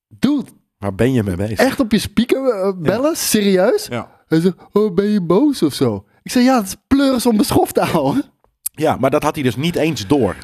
dude, 0.09 0.45
Waar 0.77 0.95
ben 0.95 1.13
je 1.13 1.23
mee 1.23 1.35
bezig? 1.35 1.59
echt 1.59 1.79
op 1.79 1.91
je 1.91 1.99
speaker 1.99 2.45
eh, 2.49 2.71
bellen? 2.77 3.15
Serieus? 3.15 3.87
Ja. 3.89 4.11
Hij 4.27 4.39
zegt, 4.39 4.55
oh, 4.71 4.93
ben 4.93 5.05
je 5.05 5.21
boos 5.21 5.63
of 5.63 5.73
zo? 5.73 6.05
Ik 6.23 6.31
zeg, 6.31 6.43
ja, 6.43 6.57
het 6.57 6.67
is 6.67 6.75
pleuris 6.87 7.25
om 7.25 7.37
beschoft 7.37 7.73
te 7.73 7.81
houden. 7.81 8.23
Ja, 8.71 8.97
maar 8.99 9.09
dat 9.09 9.23
had 9.23 9.35
hij 9.35 9.43
dus 9.43 9.55
niet 9.55 9.75
eens 9.75 10.07
door. 10.07 10.35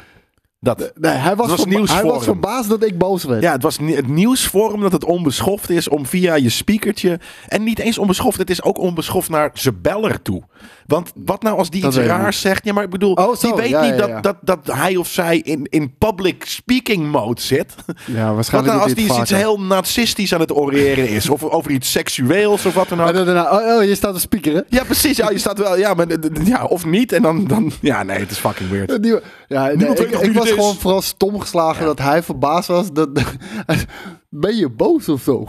Dat, 0.62 0.92
Nee, 0.94 1.12
hij 1.12 1.36
was, 1.36 1.48
was 1.48 1.64
nieuws 1.64 1.92
hij 1.92 2.02
was 2.02 2.24
verbaasd 2.24 2.68
dat 2.68 2.82
ik 2.84 2.98
boos 2.98 3.24
werd. 3.24 3.42
ja, 3.42 3.52
het 3.52 3.62
was 3.62 3.78
het 3.78 4.08
nieuws 4.08 4.46
voor 4.46 4.72
hem 4.72 4.80
dat 4.80 4.92
het 4.92 5.04
onbeschoft 5.04 5.70
is 5.70 5.88
om 5.88 6.06
via 6.06 6.34
je 6.34 6.48
speakertje. 6.48 7.20
En 7.48 7.64
niet 7.64 7.78
eens 7.78 7.98
onbeschoft, 7.98 8.38
het 8.38 8.50
is 8.50 8.62
ook 8.62 8.78
onbeschoft 8.78 9.28
naar 9.28 9.50
zijn 9.52 9.80
beller 9.80 10.22
toe. 10.22 10.42
Want 10.90 11.12
wat 11.24 11.42
nou 11.42 11.58
als 11.58 11.70
die 11.70 11.82
Dat 11.82 11.94
iets 11.96 12.04
raars 12.04 12.40
zegt? 12.40 12.64
Ja, 12.64 12.72
maar 12.72 12.84
ik 12.84 12.90
bedoel, 12.90 13.12
Oh, 13.12 13.40
die 13.40 13.54
weet 13.54 13.68
ja, 13.68 13.80
niet 13.82 13.90
ja, 13.90 13.96
dat, 13.96 14.08
ja. 14.08 14.20
Dat, 14.20 14.36
dat 14.42 14.58
hij 14.64 14.96
of 14.96 15.08
zij 15.08 15.38
in, 15.38 15.66
in 15.68 15.94
public 15.98 16.44
speaking 16.44 17.10
mode 17.10 17.40
zit. 17.40 17.74
Ja, 18.06 18.26
Wat 18.26 18.34
waarschijnlijk 18.34 18.74
nou 18.74 18.86
als 18.88 18.94
die 18.94 19.20
iets 19.20 19.30
heel 19.30 19.60
narcistisch 19.60 20.34
aan 20.34 20.40
het 20.40 20.56
oreren 20.56 21.08
is? 21.08 21.28
Of 21.28 21.44
over 21.44 21.70
iets 21.70 21.90
seksueels 21.90 22.66
of 22.66 22.74
wat 22.74 22.88
dan 22.88 23.00
ook. 23.00 23.14
oh, 23.16 23.76
oh, 23.76 23.84
je 23.84 23.94
staat 23.94 24.14
te 24.14 24.20
speakeren. 24.20 24.64
Ja, 24.68 24.84
precies. 24.84 25.16
Ja, 25.16 25.30
je 25.30 25.38
staat 25.38 25.58
wel. 25.58 25.76
Ja, 25.78 25.94
maar 25.94 26.06
ja, 26.44 26.64
of 26.64 26.86
niet. 26.86 27.12
En 27.12 27.22
dan, 27.22 27.46
dan. 27.46 27.72
Ja, 27.80 28.02
nee, 28.02 28.18
het 28.18 28.30
is 28.30 28.38
fucking 28.38 28.70
weird. 28.70 29.02
Die- 29.02 29.18
Ja, 29.48 29.66
nee, 29.66 29.88
ik, 29.88 30.10
ik 30.20 30.32
was 30.32 30.50
gewoon 30.50 30.74
vooral 30.74 31.02
stom 31.02 31.40
geslagen 31.40 31.84
dat 31.86 31.98
hij 31.98 32.22
verbaasd 32.22 32.68
was. 32.68 32.92
Dat, 32.92 33.08
ben 34.28 34.56
je 34.56 34.68
boos 34.68 35.08
of 35.08 35.22
zo? 35.22 35.46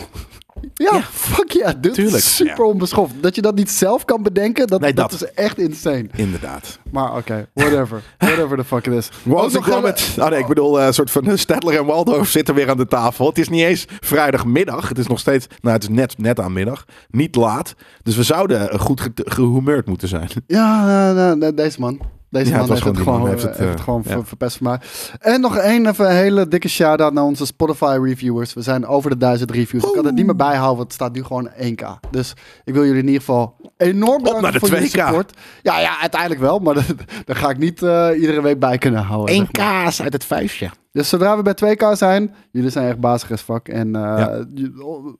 Ja, 0.74 0.94
Ja. 0.94 1.01
fuck 1.12 1.51
ja, 1.51 1.74
Tuurlijk, 1.82 2.15
is 2.15 2.36
super 2.36 2.58
ja. 2.65 2.72
onbeschoft. 2.72 3.13
Dat 3.22 3.36
je 3.36 3.41
dat 3.41 3.56
niet 3.56 3.70
zelf 3.72 4.06
kan 4.06 4.24
bedenken, 4.24 4.68
dat, 4.68 4.82
Nee, 4.82 4.94
dat. 4.94 5.12
dat. 5.12 5.22
is 5.24 5.34
echt 5.34 5.58
insane. 5.58 6.06
Inderdaad. 6.15 6.80
Maar 6.91 7.15
oké, 7.18 7.48
whatever. 7.53 8.01
whatever 8.18 8.58
the 8.58 8.63
fuck 8.63 8.88
it 8.88 8.94
is. 8.94 9.10
Wallace 9.24 9.56
nog 9.56 9.65
en 9.65 9.72
Gromit. 9.72 10.15
Oh 10.20 10.27
nee, 10.30 10.39
ik 10.39 10.48
bedoel, 10.48 10.80
eh, 10.80 10.86
een 10.86 10.94
soort 10.94 11.12
van 11.12 11.38
Stedtler 11.38 11.77
en 11.77 11.86
Waldorf 11.86 12.30
zitten 12.38 12.56
weer 12.56 12.70
aan 12.70 12.77
de 12.77 12.88
tafel. 12.88 13.27
Het 13.27 13.38
is 13.38 13.50
niet 13.50 13.62
eens 13.63 13.86
vrijdagmiddag. 14.00 14.89
Het 14.89 14.98
is 14.98 15.08
nog 15.08 15.20
steeds, 15.20 15.48
nou 15.62 15.74
het 15.75 15.84
is 15.84 15.89
net, 15.89 16.18
net 16.18 16.39
aan 16.39 16.53
middag. 16.53 16.86
Niet 17.10 17.36
laat. 17.36 17.74
Dus 18.03 18.15
we 18.15 18.24
zouden 18.24 18.70
eh, 18.72 18.80
goed 18.80 19.01
ge- 19.01 19.12
gehumeurd 19.15 19.88
moeten 19.88 20.08
zijn. 20.08 20.30
Ja, 20.48 20.86
nou, 20.86 21.15
nou, 21.15 21.38
nou, 21.38 21.53
deze 21.53 21.80
man. 21.80 22.00
Deze 22.31 22.51
Ja, 22.51 22.57
man 22.57 22.69
heeft 22.69 22.83
het 22.83 22.97
gewoon 22.97 23.15
gewoon, 23.15 23.27
heeft 23.29 23.43
het, 23.43 23.81
gewoon 23.81 24.00
eh, 24.03 24.07
ver- 24.09 24.17
ja. 24.17 24.23
verpest 24.25 24.57
voor 24.57 24.67
mij. 24.67 24.79
En 25.19 25.41
nog 25.41 25.57
één 25.57 25.88
even 25.88 26.05
een 26.09 26.15
hele 26.15 26.47
dikke 26.47 26.67
shout-out 26.69 27.13
naar 27.13 27.23
onze 27.23 27.45
Spotify 27.45 27.97
reviewers. 28.01 28.53
We 28.53 28.61
zijn 28.61 28.85
over 28.85 29.09
de 29.09 29.17
duizend 29.17 29.51
reviews. 29.51 29.83
Ik 29.83 29.93
kan 29.93 30.05
het 30.05 30.15
niet 30.15 30.25
meer 30.25 30.35
bijhouden, 30.35 30.67
want 30.77 30.81
het 30.83 30.93
staat 30.93 31.13
nu 31.13 31.23
gewoon 31.23 31.50
1k. 31.57 32.00
Dus 32.11 32.33
ik 32.63 32.73
wil 32.73 32.83
jullie 32.85 33.00
in 33.01 33.05
ieder 33.05 33.19
geval 33.19 33.55
enorm 33.77 34.23
bedanken 34.23 34.59
voor 34.59 34.69
jullie 34.69 34.89
2K. 34.89 35.05
support. 35.05 35.33
Ja, 35.61 35.79
ja, 35.79 36.00
uiteindelijk 36.00 36.41
wel, 36.41 36.59
maar 36.59 36.73
daar 37.25 37.35
ga 37.35 37.50
ik 37.50 37.57
niet 37.57 37.83
eh, 37.83 38.07
iedere 38.15 38.41
week 38.41 38.59
bij 38.59 38.77
kunnen 38.77 39.01
houden. 39.03 39.35
zeg 39.35 39.43
maar. 39.43 39.51
kaas 39.67 40.01
uit 40.01 40.13
het 40.13 40.25
vuistje. 40.25 40.69
Dus 40.93 41.10
zodra 41.10 41.38
we 41.38 41.53
bij 41.53 41.75
2K 41.75 41.98
zijn, 41.98 42.33
jullie 42.51 42.69
zijn 42.69 42.88
echt 42.88 43.00
bazig 43.00 43.31
as 43.31 43.41
fuck. 43.41 43.67
En 43.67 43.95
eh, 43.95 44.01
Ja. 44.01 44.45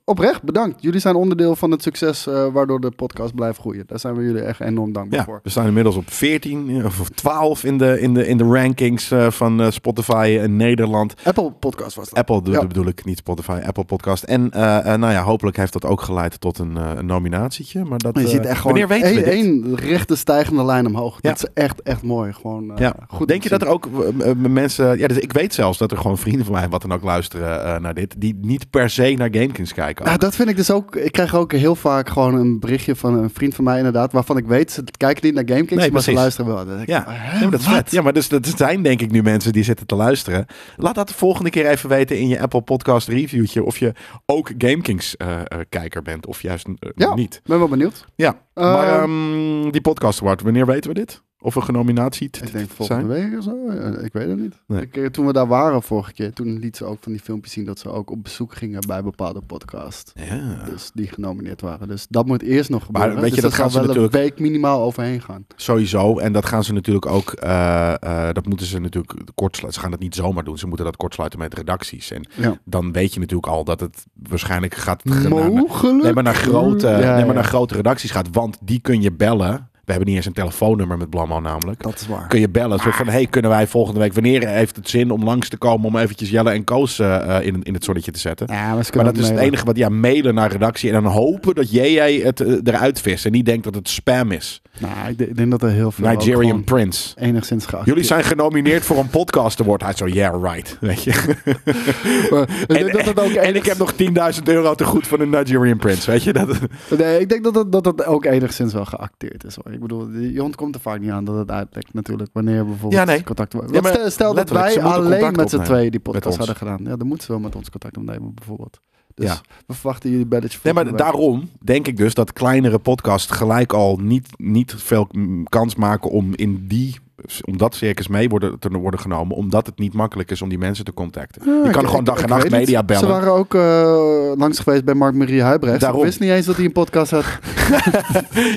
oprecht, 0.04 0.42
bedankt. 0.42 0.82
Jullie 0.82 1.00
zijn 1.00 1.14
onderdeel 1.14 1.56
van 1.56 1.70
het 1.70 1.82
succes 1.82 2.26
eh, 2.26 2.46
waardoor 2.52 2.80
de 2.80 2.90
podcast 2.90 3.34
blijft 3.34 3.58
groeien. 3.58 3.84
Daar 3.86 3.98
zijn 3.98 4.14
we 4.14 4.22
jullie 4.22 4.40
echt 4.42 4.60
enorm 4.60 4.92
dankbaar 4.92 5.18
Ja, 5.18 5.24
voor. 5.24 5.40
we 5.42 5.50
staan 5.50 5.66
inmiddels 5.66 5.96
op 5.96 6.10
14 6.10 6.84
of 6.84 7.08
12 7.08 7.64
in 7.64 7.78
de, 7.78 8.00
in 8.00 8.14
de, 8.14 8.26
in 8.26 8.36
de 8.36 8.44
rankings 8.44 9.10
eh, 9.10 9.30
van 9.30 9.72
Spotify 9.72 10.38
in 10.42 10.56
Nederland. 10.56 11.14
Apple 11.24 11.50
Podcast 11.52 11.96
was 11.96 12.08
dat. 12.10 12.18
Apple 12.18 12.52
Ja. 12.52 12.66
bedoel 12.66 12.86
ik, 12.86 13.04
niet 13.04 13.18
Spotify, 13.18 13.60
Apple 13.66 13.84
Podcast. 13.84 14.22
En 14.22 14.48
nou 14.82 15.10
ja, 15.12 15.22
hopelijk 15.22 15.56
heeft 15.56 15.72
dat 15.72 15.84
ook 15.84 16.00
geleid 16.00 16.40
tot 16.40 16.58
een, 16.58 16.76
een 16.98 17.06
nominatietje. 17.06 17.84
Maar 17.84 17.98
dat, 17.98 18.18
Je 18.18 18.24
eh, 18.24 18.28
ziet 18.30 18.46
echt 18.46 18.60
gewoon 18.60 18.76
één, 18.90 19.24
één 19.24 19.76
rechte 19.76 20.16
stijgende 20.16 20.64
lijn 20.64 20.86
omhoog. 20.86 21.20
Dat 21.20 21.36
is 21.36 21.46
echt, 21.54 21.82
echt 21.82 22.02
mooi. 22.02 22.32
Gewoon, 22.32 22.72
Ja, 22.76 22.94
goed 23.08 23.28
Denk 23.28 23.42
je 23.42 23.48
dat 23.48 23.62
er 23.62 23.68
ook 23.68 23.88
mensen... 24.36 24.98
Ja, 24.98 25.08
dus 25.08 25.18
ik 25.18 25.32
weet 25.32 25.54
zelfs 25.62 25.78
dat 25.78 25.90
er 25.90 25.96
gewoon 25.96 26.18
vrienden 26.18 26.44
van 26.44 26.54
mij, 26.54 26.68
wat 26.68 26.82
dan 26.82 26.92
ook, 26.92 27.02
luisteren 27.02 27.64
eh, 27.64 27.80
naar 27.80 27.94
dit. 27.94 28.14
Die 28.20 28.38
niet 28.40 28.70
per 28.70 28.90
se 28.90 29.14
naar 29.16 29.28
GameKings 29.32 29.72
kijken. 29.72 30.04
Nou, 30.04 30.18
dat 30.18 30.34
vind 30.34 30.48
ik 30.48 30.56
dus 30.56 30.70
ook. 30.70 30.96
Ik 30.96 31.12
krijg 31.12 31.34
ook 31.34 31.52
heel 31.52 31.74
vaak 31.74 32.08
gewoon 32.08 32.34
een 32.34 32.60
berichtje 32.60 32.96
van 32.96 33.14
een 33.14 33.30
vriend 33.30 33.54
van 33.54 33.64
mij, 33.64 33.76
inderdaad, 33.76 34.12
waarvan 34.12 34.36
ik 34.36 34.46
weet, 34.46 34.70
ze 34.72 34.84
kijken 34.96 35.24
niet 35.26 35.34
naar 35.34 35.44
GameKings, 35.46 35.82
Nee, 35.82 35.92
maar 35.92 36.02
ze 36.02 36.12
luisteren 36.12 36.54
wel. 36.54 36.80
Ik, 36.80 36.86
Ja, 36.86 37.04
hè, 37.08 37.32
Nee, 37.32 37.40
maar 37.48 37.50
dat 37.50 37.64
wat? 37.64 37.90
Ja, 37.90 38.02
maar 38.02 38.12
dus, 38.12 38.28
dat 38.28 38.46
zijn 38.46 38.82
denk 38.82 39.00
ik 39.00 39.10
nu 39.10 39.22
mensen 39.22 39.52
die 39.52 39.64
zitten 39.64 39.86
te 39.86 39.94
luisteren. 39.94 40.46
Laat 40.76 40.94
dat 40.94 41.08
de 41.08 41.14
volgende 41.14 41.50
keer 41.50 41.66
even 41.66 41.88
weten 41.88 42.18
in 42.18 42.28
je 42.28 42.40
Apple 42.40 42.62
Podcast 42.62 43.08
reviewtje. 43.08 43.64
Of 43.64 43.78
je 43.78 43.92
ook 44.26 44.50
GameKings 44.58 45.16
eh, 45.16 45.40
eh, 45.40 45.44
kijker 45.68 46.02
bent 46.02 46.26
of 46.26 46.42
juist 46.42 46.66
Ja. 46.94 47.14
niet. 47.14 47.40
ben 47.44 47.58
wel 47.58 47.68
benieuwd. 47.68 48.04
Ja, 48.14 48.34
maar 48.54 49.02
ehm, 49.02 49.70
die 49.70 49.80
podcast 49.80 50.20
award, 50.20 50.42
wanneer 50.42 50.66
weten 50.66 50.90
we 50.92 50.96
dit? 50.98 51.22
Of 51.44 51.54
we 51.54 51.60
genominatie 51.60 52.26
Ik 52.26 52.52
denk 52.52 52.70
volgende 52.70 53.14
zijn? 53.14 53.30
week 53.30 53.38
of 53.38 53.44
zo. 53.44 53.70
Ik 54.04 54.12
weet 54.12 54.28
het 54.28 54.38
niet. 54.40 54.54
Nee. 54.66 54.80
Ik, 54.82 54.96
eh, 54.96 55.06
toen 55.06 55.26
we 55.26 55.32
daar 55.32 55.46
waren 55.46 55.82
vorige 55.82 56.12
keer, 56.12 56.32
toen 56.32 56.58
liet 56.58 56.76
ze 56.76 56.84
ook 56.84 56.96
van 57.00 57.12
die 57.12 57.20
filmpjes 57.20 57.52
zien 57.52 57.64
dat 57.64 57.78
ze 57.78 57.88
ook 57.88 58.10
op 58.10 58.22
bezoek 58.22 58.54
gingen 58.54 58.80
bij 58.86 59.02
bepaalde 59.02 59.40
podcasts. 59.40 60.12
Ja. 60.14 60.64
Dus 60.70 60.90
die 60.94 61.06
genomineerd 61.08 61.60
waren. 61.60 61.88
Dus 61.88 62.06
dat 62.08 62.26
moet 62.26 62.42
eerst 62.42 62.70
nog 62.70 62.84
gebeuren. 62.84 63.14
weet 63.20 63.24
je, 63.24 63.30
dus 63.30 63.40
dat 63.40 63.50
dat 63.50 63.60
gaan 63.60 63.70
ze 63.70 63.76
wel 63.78 63.86
natuurlijk- 63.86 64.14
een 64.14 64.20
week 64.20 64.38
minimaal 64.38 64.82
overheen 64.82 65.20
gaan. 65.20 65.46
Sowieso. 65.56 66.18
En 66.18 66.32
dat 66.32 66.46
gaan 66.46 66.64
ze 66.64 66.72
natuurlijk 66.72 67.06
ook. 67.06 67.32
eh, 67.32 67.94
eh, 68.02 68.34
dat 68.34 68.46
moeten 68.46 68.66
ze 68.66 68.78
natuurlijk 68.78 69.12
kortsluiten. 69.34 69.72
Ze 69.74 69.80
gaan 69.80 69.92
het 69.92 70.00
niet 70.00 70.14
zomaar 70.14 70.44
doen. 70.44 70.58
Ze 70.58 70.66
moeten 70.66 70.84
dat 70.84 70.96
kortsluiten 70.96 71.38
met 71.38 71.54
redacties. 71.54 72.10
En 72.10 72.26
Ja. 72.36 72.58
dan 72.64 72.92
weet 72.92 73.14
je 73.14 73.20
natuurlijk 73.20 73.52
al 73.52 73.64
dat 73.64 73.80
het 73.80 74.04
waarschijnlijk 74.28 74.74
gaat. 74.74 75.04
Mogelijk. 75.04 76.02
Nee, 76.02 76.12
maar 76.12 76.22
naar 76.22 76.34
grote, 76.34 76.88
Ja, 76.88 77.14
nee, 77.16 77.24
maar 77.24 77.34
naar 77.34 77.44
grote 77.44 77.74
redacties 77.74 78.10
gaat. 78.10 78.28
Want 78.32 78.58
die 78.60 78.80
kun 78.80 79.02
je 79.02 79.12
bellen. 79.12 79.70
We 79.84 79.90
hebben 79.90 80.08
niet 80.08 80.16
eens 80.16 80.26
een 80.26 80.32
telefoonnummer 80.32 80.98
met 80.98 81.10
Blammo 81.10 81.40
namelijk. 81.40 81.82
Dat 81.82 81.94
is 81.94 82.06
waar. 82.06 82.26
Kun 82.28 82.40
je 82.40 82.48
bellen. 82.48 82.78
Zo 82.78 82.90
van, 82.90 83.08
hey, 83.08 83.26
kunnen 83.26 83.50
wij 83.50 83.66
volgende 83.66 84.00
week... 84.00 84.12
Wanneer 84.12 84.48
heeft 84.48 84.76
het 84.76 84.88
zin 84.88 85.10
om 85.10 85.24
langs 85.24 85.48
te 85.48 85.56
komen... 85.56 85.86
om 85.86 85.96
eventjes 85.96 86.30
Jelle 86.30 86.50
en 86.50 86.64
Koos 86.64 86.98
eh, 86.98 87.36
eh, 87.36 87.46
in, 87.46 87.62
in 87.62 87.74
het 87.74 87.84
zonnetje 87.84 88.10
te 88.10 88.18
zetten? 88.18 88.46
Ja, 88.50 88.74
maar 88.94 89.04
dat 89.04 89.16
is 89.16 89.28
het 89.28 89.38
enige 89.38 89.64
wat... 89.64 89.76
Ja, 89.76 89.88
mailen 89.88 90.34
naar 90.34 90.52
redactie. 90.52 90.92
En 90.92 91.02
dan 91.02 91.12
hopen 91.12 91.54
dat 91.54 91.70
jij 91.70 92.14
het 92.14 92.40
eh, 92.40 92.54
eruit 92.64 93.00
vist. 93.00 93.24
En 93.26 93.32
niet 93.32 93.46
denkt 93.46 93.64
dat 93.64 93.74
het 93.74 93.88
spam 93.88 94.30
is. 94.30 94.62
Nou, 94.78 95.08
ik, 95.08 95.18
denk- 95.18 95.30
ik 95.30 95.36
denk 95.36 95.50
dat 95.50 95.62
er 95.62 95.70
heel 95.70 95.90
veel 95.90 96.08
Nigerian 96.08 96.64
Prince. 96.64 97.14
enigszins 97.16 97.64
geacteerd 97.64 97.86
Jullie 97.88 98.04
zijn 98.04 98.24
genomineerd 98.24 98.84
voor 98.84 98.98
een 98.98 99.08
podcast 99.08 99.60
award. 99.60 99.82
Hij 99.82 99.92
zo, 99.92 100.06
yeah, 100.06 100.42
right. 100.52 100.76
Weet 100.80 101.02
je? 101.02 101.12
Maar 102.30 102.48
En, 102.66 102.92
dat 102.92 103.04
het 103.04 103.20
ook 103.20 103.30
en 103.30 103.54
ik 103.54 103.66
heb 103.66 103.78
nog 103.78 103.92
10.000 104.36 104.42
euro 104.44 104.74
te 104.74 104.84
goed 104.84 105.06
van 105.06 105.20
een 105.20 105.30
Nigerian 105.30 105.78
Prince. 105.78 106.10
Weet 106.10 106.22
je? 106.22 106.32
Dat, 106.32 106.58
Nee, 106.98 107.20
ik 107.20 107.28
denk 107.28 107.44
dat 107.44 107.54
het, 107.54 107.72
dat 107.72 107.84
het 107.84 108.04
ook 108.06 108.24
enigszins 108.24 108.72
wel 108.72 108.84
geacteerd 108.84 109.44
is. 109.44 109.54
Hoor. 109.54 109.71
Ik 109.72 109.80
bedoel, 109.80 110.10
je 110.10 110.42
ontkomt 110.42 110.74
er 110.74 110.80
vaak 110.80 111.00
niet 111.00 111.10
aan 111.10 111.24
dat 111.24 111.36
het 111.36 111.50
uitlekt 111.50 111.94
natuurlijk. 111.94 112.30
Wanneer 112.32 112.64
bijvoorbeeld 112.64 112.92
Ja, 112.92 113.04
nee. 113.04 113.24
contact 113.24 113.52
wordt. 113.52 113.74
Ja, 113.74 113.82
stel, 113.82 114.10
stel 114.10 114.34
dat 114.34 114.50
wij 114.50 114.82
alleen 114.82 115.32
met 115.36 115.50
z'n 115.50 115.62
tweeën 115.62 115.90
die 115.90 116.00
podcast 116.00 116.36
hadden 116.36 116.56
gedaan. 116.56 116.80
Ja, 116.84 116.96
dan 116.96 117.06
moeten 117.06 117.26
ze 117.26 117.32
wel 117.32 117.40
met 117.40 117.54
ons 117.56 117.70
contact 117.70 117.96
opnemen 117.96 118.34
bijvoorbeeld. 118.34 118.80
Dus 119.14 119.26
Ja. 119.26 119.40
we 119.66 119.74
verwachten 119.74 120.10
jullie 120.10 120.26
belletje 120.26 120.58
Nee, 120.62 120.72
maar 120.72 120.96
daarom 120.96 121.50
denk 121.60 121.86
ik 121.86 121.96
dus 121.96 122.14
dat 122.14 122.32
kleinere 122.32 122.78
podcasts 122.78 123.30
gelijk 123.32 123.72
al 123.72 123.96
niet, 123.96 124.28
niet 124.38 124.74
veel 124.76 125.08
kans 125.48 125.74
maken 125.74 126.10
om 126.10 126.34
in 126.34 126.66
die 126.66 126.96
om 127.44 127.56
dat 127.56 127.74
circus 127.74 128.08
mee 128.08 128.28
worden, 128.28 128.58
te 128.58 128.68
worden 128.68 129.00
genomen, 129.00 129.36
omdat 129.36 129.66
het 129.66 129.78
niet 129.78 129.92
makkelijk 129.94 130.30
is 130.30 130.42
om 130.42 130.48
die 130.48 130.58
mensen 130.58 130.84
te 130.84 130.94
contacten. 130.94 131.42
Ja, 131.44 131.52
je 131.62 131.64
ik- 131.66 131.72
kan 131.72 131.86
gewoon 131.88 132.04
dag 132.04 132.16
ik 132.16 132.22
en 132.22 132.28
nacht 132.28 132.42
het. 132.42 132.52
media 132.52 132.82
bellen. 132.82 133.02
Ze 133.02 133.08
waren 133.08 133.32
ook 133.32 133.54
eh, 133.54 134.32
langs 134.36 134.58
geweest 134.58 134.84
bij 134.84 134.94
Mark-Marie 134.94 135.42
Huibrecht. 135.42 135.80
Daarom. 135.80 135.98
Ik 136.00 136.06
wist 136.06 136.20
niet 136.20 136.30
eens 136.30 136.46
dat 136.46 136.56
hij 136.56 136.64
een 136.64 136.72
podcast 136.72 137.10
had. 137.10 137.24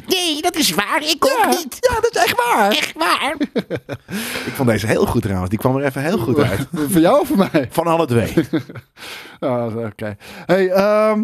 Nee, 0.07 0.41
dat 0.41 0.55
is 0.55 0.74
waar. 0.74 1.01
Ik 1.01 1.25
ook 1.25 1.45
niet. 1.50 1.77
Ja, 1.89 1.95
dat 2.01 2.10
is 2.15 2.22
echt 2.24 2.36
waar. 2.45 2.72
Echt 2.72 2.93
waar. 2.98 3.36
Ik 4.48 4.53
vond 4.53 4.69
deze 4.69 4.88
heel 4.88 5.05
goed 5.05 5.22
trouwens. 5.22 5.50
Die 5.50 5.60
kwam 5.60 5.75
er 5.75 5.84
even 5.86 6.01
heel 6.01 6.17
goed 6.17 6.39
uit. 6.39 6.67
voor 6.91 7.01
jou 7.01 7.19
of 7.19 7.27
voor 7.27 7.38
mij? 7.51 7.67
Van 7.72 7.88
alle 7.88 8.05
twee. 8.05 8.34
Ah, 9.39 9.75
Oké. 9.75 10.15
Hey, 10.45 10.69
ehm, 10.69 11.24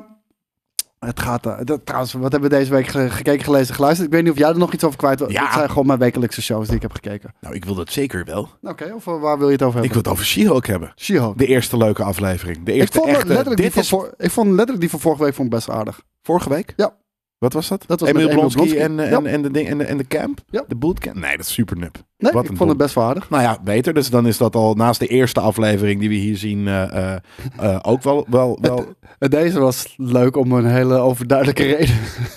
het 1.05 1.20
gaat... 1.20 1.46
eh, 1.46 1.53
dat, 1.63 1.86
trouwens, 1.86 2.13
wat 2.13 2.31
hebben 2.31 2.50
we 2.50 2.55
deze 2.55 2.72
week 2.72 2.88
ge- 2.88 3.10
gekeken, 3.10 3.43
gelezen, 3.46 3.75
geluisterd? 3.75 4.08
Ik 4.08 4.13
weet 4.13 4.24
niet 4.24 4.31
of 4.31 4.38
jij 4.38 4.50
er 4.50 4.58
nog 4.58 4.74
iets 4.74 4.84
over 4.84 4.98
kwijt 4.98 5.20
wil. 5.20 5.31
Ja. 5.31 5.43
Dit 5.43 5.53
zijn 5.53 5.70
gewoon 5.70 5.86
mijn 5.88 6.00
wekelijkse 6.00 6.41
shows 6.41 6.67
die 6.67 6.75
ik 6.75 6.81
heb 6.81 6.91
gekeken. 6.91 7.34
Nou, 7.41 7.55
ik 7.55 7.65
wil 7.65 7.75
dat 7.75 7.91
zeker 7.91 8.25
wel. 8.25 8.50
Oké, 8.62 8.91
of 8.96 9.08
eh, 9.08 9.20
waar 9.22 9.38
wil 9.38 9.48
je 9.48 9.53
het 9.53 9.62
over 9.63 9.84
Ik 9.84 9.86
hebben? 9.86 10.03
wil 10.03 10.12
het 10.13 10.22
over 10.22 10.25
She-Hulk 10.25 10.65
hebben. 10.67 10.93
She-Hulk. 10.96 11.38
De 11.38 11.46
eerste 11.46 11.77
leuke 11.77 12.03
aflevering. 12.03 12.63
De 12.65 12.74
Ik 12.74 12.79
eerste 12.79 12.98
vond, 12.98 13.08
het 13.10 13.15
echte. 13.17 13.27
letterlijk 13.34 13.62
die 13.74 13.84
van 13.84 14.08
ik 14.17 14.31
vond 14.31 14.48
letterlijk 14.48 14.79
die 14.79 14.89
van 14.89 15.00
vorige 15.00 15.24
week 15.24 15.34
vond 15.34 15.48
ik 15.48 15.53
best 15.53 15.70
aardig. 15.70 16.01
vorige 16.22 16.50
week? 16.50 16.74
Ja. 16.75 16.93
Wat 17.41 17.53
was 17.53 17.67
dat? 17.67 17.83
Dat 17.88 18.00
was 18.00 18.10
Emil 18.10 18.29
Blonsky 18.29 18.55
Blonsky. 18.62 18.77
en, 18.79 19.00
eh, 19.00 19.10
Ja. 19.10 19.17
en, 19.17 19.25
en, 19.25 19.41
de 19.41 19.51
ding, 19.51 19.67
en, 19.67 19.77
de, 19.77 19.83
en 19.83 19.98
de 19.98 20.07
camp? 20.07 20.39
Ja. 20.50 20.63
De 20.67 20.75
bootcamp? 20.75 21.15
Nee, 21.15 21.38
dat 21.38 21.45
is 21.45 21.53
super 21.53 21.77
nep. 21.77 21.98
Nee, 22.17 22.31
Wat 22.31 22.50
ik 22.50 22.55
vond 22.57 22.69
het 22.69 22.77
best 22.77 22.95
wel 22.95 23.03
aardig. 23.03 23.29
Nou 23.29 23.43
ja, 23.43 23.57
beter. 23.63 23.93
Dus 23.93 24.10
dan 24.10 24.27
is 24.27 24.38
dat 24.38 24.55
al 24.55 24.74
naast 24.74 25.00
de 25.00 25.07
eerste 25.07 25.39
aflevering 25.39 26.00
die 26.00 26.10
we 26.10 26.15
hier 26.15 26.38
zien 26.38 26.67
eh, 26.67 27.13
eh, 27.57 27.79
ook 27.81 28.03
wel, 28.03 28.25
wel, 28.29 28.57
wel 28.62 28.86
deze 29.17 29.60
was 29.60 29.93
leuk 29.98 30.36
om 30.36 30.51
een 30.51 30.65
hele 30.65 30.95
overduidelijke 30.95 31.63
reden. 31.63 31.95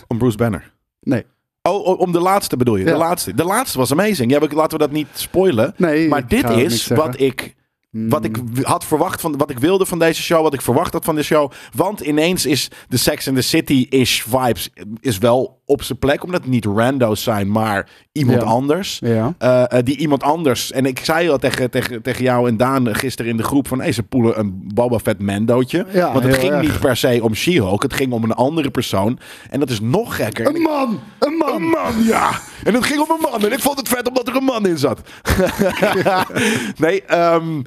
om 0.08 0.18
Bruce 0.18 0.36
Banner. 0.36 0.72
Nee. 1.00 1.24
Oh, 1.62 2.00
om 2.00 2.12
de 2.12 2.20
laatste 2.20 2.56
bedoel 2.56 2.76
je? 2.76 2.84
Ja. 2.84 2.92
De 2.92 2.98
laatste. 2.98 3.34
De 3.34 3.44
laatste 3.44 3.78
was 3.78 3.92
amazing. 3.92 4.30
Ja, 4.30 4.38
we- 4.40 4.54
laten 4.54 4.78
we 4.78 4.84
dat 4.84 4.92
niet 4.92 5.08
spoilen. 5.12 5.74
Nee, 5.76 6.08
Maar 6.08 6.28
dit 6.28 6.50
is 6.50 6.86
wat 6.86 7.20
ik 7.20 7.54
Wat 7.96 8.24
ik 8.24 8.36
had 8.62 8.84
verwacht 8.84 9.20
van 9.20 9.36
wat 9.36 9.50
ik 9.50 9.58
wilde 9.58 9.86
van 9.86 9.98
deze 9.98 10.22
show, 10.22 10.42
wat 10.42 10.54
ik 10.54 10.60
verwacht 10.60 10.92
had 10.92 11.04
van 11.04 11.14
de 11.14 11.22
show. 11.22 11.50
Want 11.74 12.00
ineens 12.00 12.46
is 12.46 12.68
de 12.88 12.96
Sex 12.96 13.28
and 13.28 13.36
the 13.36 13.42
City-ish 13.42 14.22
vibes 14.26 14.70
is 15.00 15.18
wel 15.18 15.62
op 15.66 15.82
zijn 15.82 15.98
plek. 15.98 16.24
Omdat 16.24 16.40
het 16.40 16.50
niet 16.50 16.64
rando's 16.64 17.22
zijn, 17.22 17.50
maar 17.50 17.88
iemand 18.12 18.40
Ja. 18.40 18.46
anders. 18.46 18.98
Ja. 19.04 19.34
Eh, 19.38 19.62
eh, 19.78 19.84
die 19.84 19.96
iemand 19.96 20.22
anders. 20.22 20.72
En 20.72 20.86
ik 20.86 20.98
zei 21.04 21.30
al 21.30 21.38
tegen, 21.38 21.70
tegen, 21.70 22.02
tegen 22.02 22.22
jou 22.22 22.48
en 22.48 22.56
Daan 22.56 22.94
gisteren 22.94 23.30
in 23.30 23.36
de 23.36 23.42
groep 23.42 23.68
van... 23.68 23.80
Hey, 23.80 23.92
ze 23.92 24.02
poelen 24.02 24.38
een 24.38 24.70
Boba 24.74 24.98
Fett 24.98 25.20
Mandootje. 25.20 25.86
Ja, 25.92 26.12
Want 26.12 26.24
het 26.24 26.34
ging 26.38 26.52
erg. 26.52 26.62
niet 26.62 26.80
per 26.80 26.96
se 26.96 27.18
om 27.22 27.34
She-Hulk. 27.34 27.82
Het 27.82 27.94
ging 27.94 28.12
om 28.12 28.24
een 28.24 28.32
andere 28.32 28.70
persoon. 28.70 29.18
En 29.50 29.60
dat 29.60 29.70
is 29.70 29.80
nog 29.80 30.16
gekker. 30.16 30.46
Een 30.46 30.62
man! 30.62 31.00
Een 31.18 31.34
man! 31.34 31.54
Een 31.54 31.62
man, 31.68 32.02
ja. 32.04 32.30
En 32.64 32.74
het 32.74 32.84
ging 32.84 33.00
om 33.00 33.10
een 33.10 33.30
man. 33.30 33.44
En 33.44 33.52
ik 33.52 33.60
vond 33.60 33.78
het 33.78 33.88
vet 33.88 34.08
omdat 34.08 34.28
er 34.28 34.36
een 34.36 34.44
man 34.44 34.66
in 34.66 34.78
zat. 34.78 35.00
nee, 36.76 37.02
ehm, 37.02 37.62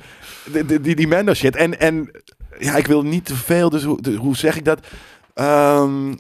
die, 0.52 0.82
die, 0.82 0.96
die 0.96 1.36
shit. 1.36 1.56
En, 1.56 1.80
en 1.80 2.12
ja, 2.60 2.76
ik 2.76 2.88
wil 2.88 3.04
niet 3.04 3.26
te 3.26 3.36
veel, 3.36 3.70
dus 3.70 3.84
hoe, 3.84 4.16
hoe 4.18 4.36
zeg 4.36 4.58
ik 4.58 4.66
dat? 4.66 4.80
Ehm, 5.38 6.14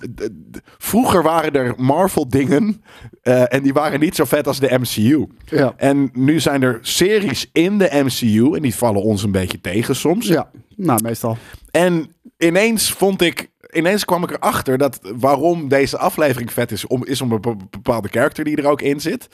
vroeger 0.77 1.23
waren 1.23 1.53
er 1.53 1.73
Marvel 1.77 2.29
dingen 2.29 2.83
eh, 3.21 3.53
en 3.53 3.63
die 3.63 3.73
waren 3.73 3.99
niet 3.99 4.15
zo 4.15 4.25
vet 4.25 4.47
als 4.47 4.59
de 4.59 4.77
MCU. 4.79 5.27
Ja. 5.45 5.73
En 5.77 6.09
nu 6.13 6.39
zijn 6.39 6.61
er 6.61 6.79
series 6.81 7.49
in 7.51 7.77
de 7.77 7.89
MCU 8.03 8.55
en 8.55 8.61
die 8.61 8.75
vallen 8.75 9.01
ons 9.01 9.23
een 9.23 9.31
beetje 9.31 9.61
tegen 9.61 9.95
soms. 9.95 10.27
Ja, 10.27 10.49
nou 10.75 10.99
meestal. 11.03 11.37
En 11.71 12.11
ineens 12.37 12.91
vond 12.91 13.21
ik, 13.21 13.49
ineens 13.71 14.05
kwam 14.05 14.23
ik 14.23 14.31
erachter 14.31 14.77
dat 14.77 14.99
waarom 15.15 15.67
deze 15.67 15.97
aflevering 15.97 16.53
vet 16.53 16.71
is, 16.71 16.87
om, 16.87 17.05
is 17.05 17.21
om 17.21 17.31
een 17.31 17.41
be- 17.41 17.55
bepaalde 17.69 18.09
karakter 18.09 18.43
die 18.43 18.57
er 18.57 18.69
ook 18.69 18.81
in 18.81 19.01
zit. 19.01 19.27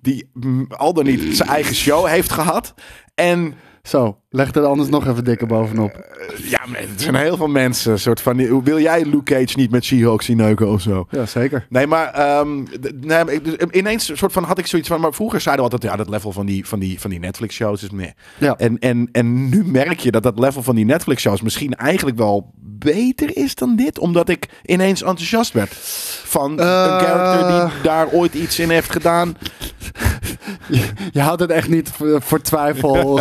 Die 0.00 0.30
al 0.68 0.92
dan 0.94 1.04
niet 1.04 1.36
zijn 1.36 1.48
eigen 1.48 1.74
show 1.74 2.06
heeft 2.06 2.32
gehad. 2.32 2.74
En 3.14 3.54
Zo, 3.86 4.16
leg 4.30 4.54
er 4.54 4.64
anders 4.64 4.88
nog 4.88 5.06
even 5.06 5.24
dikker 5.24 5.46
bovenop. 5.46 5.90
eh, 5.92 6.50
ja, 6.50 6.60
maar 6.66 6.80
er 6.80 6.86
zijn 6.96 7.14
heel 7.14 7.36
veel 7.36 7.46
mensen. 7.48 7.98
Soort 7.98 8.20
van, 8.20 8.62
wil 8.62 8.80
jij 8.80 9.04
Luke 9.04 9.22
Cage 9.34 9.56
niet 9.56 9.70
met 9.70 9.84
She-Hulk 9.84 10.22
zien 10.22 10.36
neuken 10.36 10.68
of 10.68 10.80
zo? 10.80 11.06
Ja, 11.10 11.26
zeker. 11.26 11.66
Nee, 11.68 11.86
maar 11.86 12.12
ehm, 12.12 12.62
nee, 13.00 13.40
dus 13.42 13.54
ineens 13.70 14.10
soort 14.18 14.32
van 14.32 14.44
had 14.44 14.58
ik 14.58 14.66
zoiets 14.66 14.88
van. 14.88 15.00
Maar 15.00 15.12
vroeger 15.14 15.40
zeiden 15.40 15.64
we 15.64 15.70
altijd: 15.70 15.92
ja, 15.92 15.98
dat 15.98 16.08
level 16.08 16.32
van 16.32 16.46
die, 16.46 16.66
van 16.66 16.78
die, 16.78 17.00
van 17.00 17.10
die 17.10 17.18
Netflix-shows 17.18 17.82
is 17.82 17.90
meer. 17.90 18.12
Ja. 18.38 18.56
En, 18.56 18.78
en, 18.78 19.08
en 19.12 19.48
nu 19.48 19.64
merk 19.64 20.00
je 20.00 20.10
dat 20.10 20.22
dat 20.22 20.38
level 20.38 20.62
van 20.62 20.74
die 20.74 20.84
Netflix-shows 20.84 21.42
misschien 21.42 21.74
eigenlijk 21.74 22.16
wel 22.16 22.50
beter 22.78 23.36
is 23.36 23.54
dan 23.54 23.76
dit. 23.76 23.98
Omdat 23.98 24.28
ik 24.28 24.48
ineens 24.64 25.00
enthousiast 25.02 25.52
werd 25.52 25.74
van 26.24 26.50
een 26.52 26.58
Eh. 26.58 26.98
character 26.98 27.70
die 27.70 27.82
daar 27.82 28.08
ooit 28.12 28.34
iets 28.34 28.58
in 28.58 28.70
heeft 28.70 28.90
gedaan. 28.92 29.36
Je 31.12 31.20
had 31.20 31.40
het 31.40 31.50
echt 31.50 31.68
niet 31.68 31.88
voor, 31.90 32.22
voor 32.22 32.40
twijfel. 32.40 33.14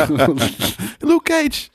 Luke 0.99 1.21
Cage. 1.23 1.69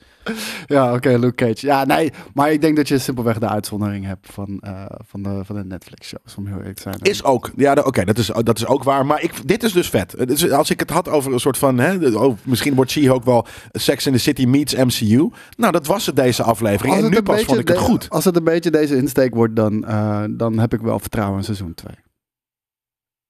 Ja, 0.67 0.93
oké, 0.93 1.09
Luke 1.17 1.35
Cage. 1.45 1.65
Ja, 1.67 1.85
nee, 1.85 2.11
maar 2.33 2.51
ik 2.51 2.61
denk 2.61 2.75
dat 2.75 2.87
je 2.87 2.97
simpelweg 2.97 3.37
de 3.39 3.47
uitzondering 3.47 4.05
hebt 4.05 4.27
van, 4.31 4.59
eh, 4.59 4.85
van, 5.07 5.23
de, 5.23 5.41
van 5.45 5.55
de 5.55 5.63
Netflix-shows, 5.65 6.35
om 6.37 6.45
heel 6.47 6.57
eerlijk 6.57 6.75
te 6.75 6.81
zijn. 6.81 6.95
Is 7.01 7.23
ook. 7.23 7.51
Ja, 7.55 7.73
oké, 7.73 8.05
dat, 8.05 8.17
is, 8.17 8.27
dat 8.43 8.57
is 8.57 8.65
ook 8.65 8.83
waar. 8.83 9.05
Maar 9.05 9.21
ik, 9.23 9.47
dit 9.47 9.63
is 9.63 9.71
dus 9.73 9.89
vet. 9.89 10.29
Is- 10.29 10.51
als 10.51 10.69
ik 10.69 10.79
het 10.79 10.89
had 10.89 11.09
over 11.09 11.33
een 11.33 11.39
soort 11.39 11.57
van... 11.57 11.77
Hè, 11.77 12.07
oh, 12.07 12.37
misschien 12.43 12.75
wordt 12.75 12.91
She-Hulk 12.91 13.23
wel 13.23 13.45
Sex 13.71 14.05
in 14.05 14.13
the 14.13 14.19
City 14.19 14.45
meets 14.45 14.75
MCU. 14.75 15.29
Nou, 15.57 15.71
dat 15.71 15.85
was 15.87 16.05
het 16.05 16.15
deze 16.15 16.43
aflevering. 16.43 16.95
En 16.95 17.09
nu 17.09 17.21
pas 17.21 17.43
vond 17.43 17.59
ik 17.59 17.67
het 17.67 17.77
de- 17.77 17.83
goed. 17.83 18.09
Als 18.09 18.25
het 18.25 18.35
een 18.35 18.43
beetje 18.43 18.71
deze 18.71 18.95
insteek 18.95 19.35
wordt, 19.35 19.55
dan, 19.55 19.85
eh, 19.85 20.23
dan 20.29 20.59
heb 20.59 20.73
ik 20.73 20.81
wel 20.81 20.99
vertrouwen 20.99 21.37
in 21.37 21.43
seizoen 21.43 21.73
2. 21.73 21.95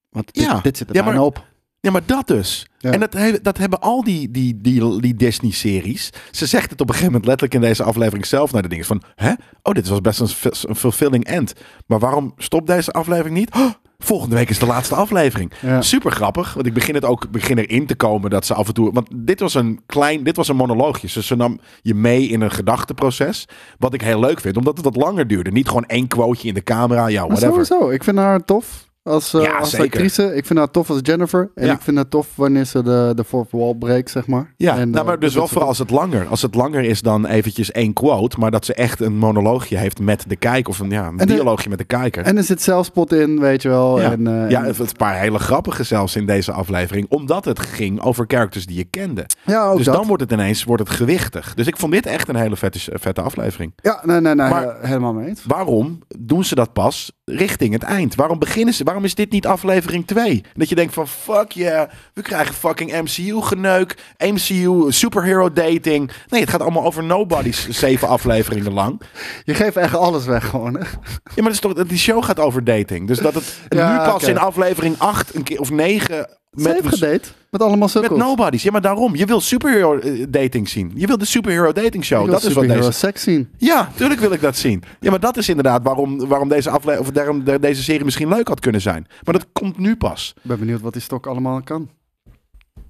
Want 0.10 0.34
dit, 0.34 0.44
Ja. 0.44 0.60
dit 0.60 0.78
zit 0.78 0.90
er 0.90 0.96
Ja, 0.96 1.04
maar- 1.04 1.20
op. 1.20 1.50
Ja, 1.82 1.92
maar 1.92 2.02
dat 2.06 2.28
dus. 2.28 2.68
Ja. 2.78 2.92
En 2.92 3.00
dat, 3.00 3.14
he- 3.14 3.42
dat 3.42 3.58
hebben 3.58 3.80
al 3.82 4.04
die, 4.04 4.32
die, 4.32 4.58
die, 4.62 5.02
die 5.02 5.14
Disney-series. 5.16 6.10
Ze 6.32 6.46
zegt 6.46 6.70
het 6.70 6.82
op 6.82 6.88
een 6.88 6.94
gegeven 6.94 7.12
moment 7.14 7.26
letterlijk 7.30 7.64
in 7.64 7.70
deze 7.70 7.84
aflevering 7.84 8.26
zelf 8.26 8.52
naar 8.52 8.62
de 8.62 8.68
dingen. 8.68 8.86
Van, 8.86 9.02
hè? 9.16 9.32
Oh, 9.64 9.74
dit 9.74 9.88
was 9.88 10.02
best 10.02 10.20
een, 10.66 10.76
fulfilling 10.76 11.24
end. 11.26 11.54
Maar 11.88 12.00
waarom 12.00 12.34
stopt 12.38 12.68
deze 12.68 12.92
aflevering 12.92 13.36
niet? 13.36 13.56
Oh, 13.56 13.70
volgende 13.98 14.36
week 14.36 14.50
is 14.50 14.60
de 14.60 14.66
laatste 14.66 14.96
aflevering. 14.96 15.52
Ja. 15.62 15.82
Super 15.82 16.12
grappig, 16.12 16.54
want 16.54 16.66
ik 16.66 16.74
begin 16.74 16.96
het 16.96 17.06
ook 17.06 17.32
begin 17.32 17.58
erin 17.58 17.86
te 17.86 17.96
komen 17.96 18.30
dat 18.30 18.46
ze 18.46 18.54
af 18.54 18.68
en 18.68 18.74
toe. 18.74 18.92
Want 18.94 19.08
dit 19.16 19.40
was 19.40 19.54
een 19.54 19.80
klein, 19.86 20.24
dit 20.24 20.36
was 20.36 20.48
een 20.48 20.56
monoloogje. 20.56 21.08
Dus 21.14 21.28
ze 21.28 21.36
nam 21.36 21.60
je 21.82 21.96
mee 21.96 22.28
in 22.28 22.42
een 22.42 22.52
gedachteproces. 22.52 23.46
Wat 23.78 23.94
ik 23.94 24.02
heel 24.02 24.20
leuk 24.20 24.40
vind, 24.40 24.58
omdat 24.58 24.76
het 24.76 24.86
wat 24.86 24.96
langer 24.96 25.28
duurde. 25.28 25.52
Niet 25.52 25.68
gewoon 25.68 25.86
één 25.86 26.08
quoteje 26.08 26.48
in 26.48 26.54
de 26.54 26.64
camera. 26.64 27.08
Ja, 27.08 27.20
Maar 27.26 27.38
whatever. 27.38 27.66
sowieso, 27.66 27.90
ik 27.90 28.04
vind 28.04 28.18
haar 28.18 28.46
tof 28.46 28.90
als, 29.04 29.34
eh, 29.34 29.42
Ja, 29.42 29.58
als 29.58 29.80
actrice. 29.80 30.36
Ik 30.36 30.46
vind 30.46 30.60
haar 30.60 30.72
tof 30.72 30.90
als 30.90 31.00
Jennifer. 31.02 31.52
En 31.56 31.66
Ja. 31.66 31.74
ik 31.74 31.82
vind 31.82 31.96
haar 31.98 32.08
tof 32.08 32.28
wanneer 32.36 32.66
ze 32.66 32.84
de, 32.84 33.12
de 33.16 33.24
fourth 33.24 33.52
wall 33.52 33.76
breekt, 33.76 34.10
zeg 34.12 34.28
maar. 34.28 34.54
Ja, 34.58 34.78
en, 34.78 34.90
nou, 34.90 35.02
eh, 35.02 35.06
maar 35.06 35.20
dus 35.20 35.34
wel 35.34 35.48
vooral 35.48 35.68
als 35.68 35.78
het 35.78 35.90
langer. 35.90 36.28
Als 36.28 36.42
het 36.42 36.56
langer 36.56 36.84
is 36.84 37.02
dan 37.02 37.26
eventjes 37.26 37.72
één 37.72 37.94
quote, 37.94 38.40
maar 38.40 38.52
dat 38.52 38.66
ze 38.66 38.74
echt 38.74 39.00
een 39.00 39.18
monoloogje 39.18 39.78
heeft 39.78 40.00
met 40.00 40.24
de 40.28 40.36
kijker 40.36 40.72
of 40.72 40.80
een, 40.80 40.90
ja, 40.90 41.08
een 41.08 41.20
En 41.20 41.28
de- 41.28 41.34
dialoogje 41.34 41.70
met 41.70 41.78
de 41.78 41.84
kijker. 41.84 42.24
En 42.24 42.38
er 42.38 42.44
zit 42.44 42.62
zelfspot 42.62 43.14
in, 43.14 43.40
weet 43.40 43.62
je 43.62 43.70
wel. 43.70 44.00
ja, 44.02 44.12
En, 44.12 44.28
eh, 44.44 44.50
ja, 44.50 44.64
het 44.64 44.80
een 44.80 44.88
paar 44.98 45.16
hele 45.20 45.40
grappige 45.40 45.84
zelfs 45.84 46.16
in 46.16 46.26
deze 46.26 46.52
aflevering, 46.52 47.06
omdat 47.10 47.46
het 47.46 47.60
ging 47.60 48.02
over 48.02 48.26
characters 48.28 48.66
die 48.66 48.78
je 48.78 48.84
kende. 48.86 49.26
ja, 49.46 49.76
dus 49.76 49.86
dat. 49.86 49.96
dan 49.96 50.08
wordt 50.08 50.22
het 50.24 50.32
ineens 50.32 50.64
wordt 50.64 50.84
het 50.88 50.92
gewichtig. 50.92 51.54
Dus 51.54 51.68
ik 51.68 51.78
vond 51.78 51.92
dit 51.92 52.06
echt 52.06 52.28
een 52.30 52.36
hele 52.36 52.56
vette, 52.56 52.80
vette 52.94 53.22
aflevering. 53.22 53.74
Ja, 53.76 54.02
nee, 54.06 54.20
nee, 54.22 54.36
nee, 54.36 54.50
Maar- 54.50 54.76
helemaal 54.82 55.14
mee. 55.14 55.34
Waarom 55.48 56.00
doen 56.20 56.44
ze 56.44 56.56
dat 56.56 56.74
pas 56.74 57.12
richting 57.26 57.74
het 57.74 57.84
eind? 57.84 58.16
Waarom 58.16 58.40
beginnen 58.40 58.74
ze? 58.74 58.84
Waarom 58.92 59.10
is 59.10 59.16
dit 59.16 59.32
niet 59.32 59.48
aflevering 59.48 60.08
2? 60.08 60.44
Dat 60.54 60.70
je 60.70 60.76
denkt 60.76 60.94
van 60.94 61.08
fuck 61.08 61.52
yeah, 61.52 61.90
we 62.14 62.22
krijgen 62.22 62.54
fucking 62.54 62.92
MCU 62.92 63.42
geneuk, 63.42 63.98
MCU 64.18 64.86
superhero 64.92 65.54
dating. 65.54 66.12
Nee, 66.30 66.42
het 66.42 66.50
gaat 66.50 66.62
allemaal 66.62 66.84
over 66.84 67.04
nobodies 67.04 67.68
zeven 67.86 68.08
afleveringen 68.08 68.74
lang. 68.74 69.02
Je 69.44 69.54
geeft 69.54 69.76
echt 69.76 69.96
alles 69.96 70.26
weg 70.26 70.50
gewoon. 70.50 70.74
Hè? 70.74 70.80
Ja, 70.80 70.88
maar 71.36 71.44
dat 71.44 71.52
is 71.52 71.60
toch, 71.60 71.74
die 71.74 71.98
show 71.98 72.24
gaat 72.24 72.40
over 72.40 72.64
dating. 72.64 73.08
Dus 73.08 73.20
dat 73.20 73.34
het 73.34 73.60
Ja, 73.70 73.92
nu 73.92 74.12
pas 74.12 74.24
in 74.24 74.38
aflevering 74.38 75.00
8 75.00 75.36
een 75.36 75.44
keer, 75.44 75.60
of 75.60 75.70
9 75.70 76.41
Ze 76.58 76.70
heeft 76.70 76.84
met, 76.84 76.94
gedate 76.94 77.30
met 77.50 77.62
allemaal 77.62 77.80
met 77.80 77.90
sukkels. 77.90 78.20
nobodies. 78.20 78.64
Ja, 78.64 78.72
maar 78.72 78.82
daarom. 78.82 79.16
Je 79.16 79.26
wil 79.26 79.42
superhero 79.42 79.98
eh, 80.00 80.26
dating 80.30 80.70
zien. 80.70 80.92
Je 80.96 81.08
wil 81.08 81.18
de 81.18 81.26
superhero 81.26 81.72
dating 81.72 82.06
show. 82.06 82.20
Dat 82.30 82.38
is 82.38 82.44
wat 82.44 82.52
superhero 82.52 82.80
deze. 82.86 82.92
seks 83.00 83.24
zien. 83.24 83.50
Ja, 83.58 83.92
tuurlijk 83.96 84.20
wil 84.20 84.32
ik 84.32 84.42
dat 84.42 84.56
zien. 84.58 84.84
Ja, 85.00 85.10
maar 85.10 85.20
dat 85.20 85.38
is 85.38 85.50
inderdaad 85.50 85.84
waarom, 85.84 86.28
waarom 86.28 86.50
deze 86.50 86.70
aflevering 86.70 87.08
of 87.08 87.14
daarom 87.14 87.44
de- 87.44 87.60
deze 87.60 87.84
serie 87.84 88.04
misschien 88.04 88.28
leuk 88.28 88.48
had 88.48 88.60
kunnen 88.60 88.82
zijn. 88.82 89.08
Maar 89.24 89.34
dat 89.34 89.46
komt 89.52 89.78
nu 89.78 89.96
pas. 89.96 90.34
Ik 90.36 90.42
ben 90.44 90.60
benieuwd 90.60 90.82
wat 90.82 90.94
die 90.94 91.02
stok 91.02 91.28
allemaal 91.28 91.62
kan. 91.62 91.90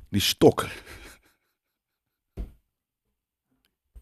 Die 0.10 0.22
stok. 0.22 0.66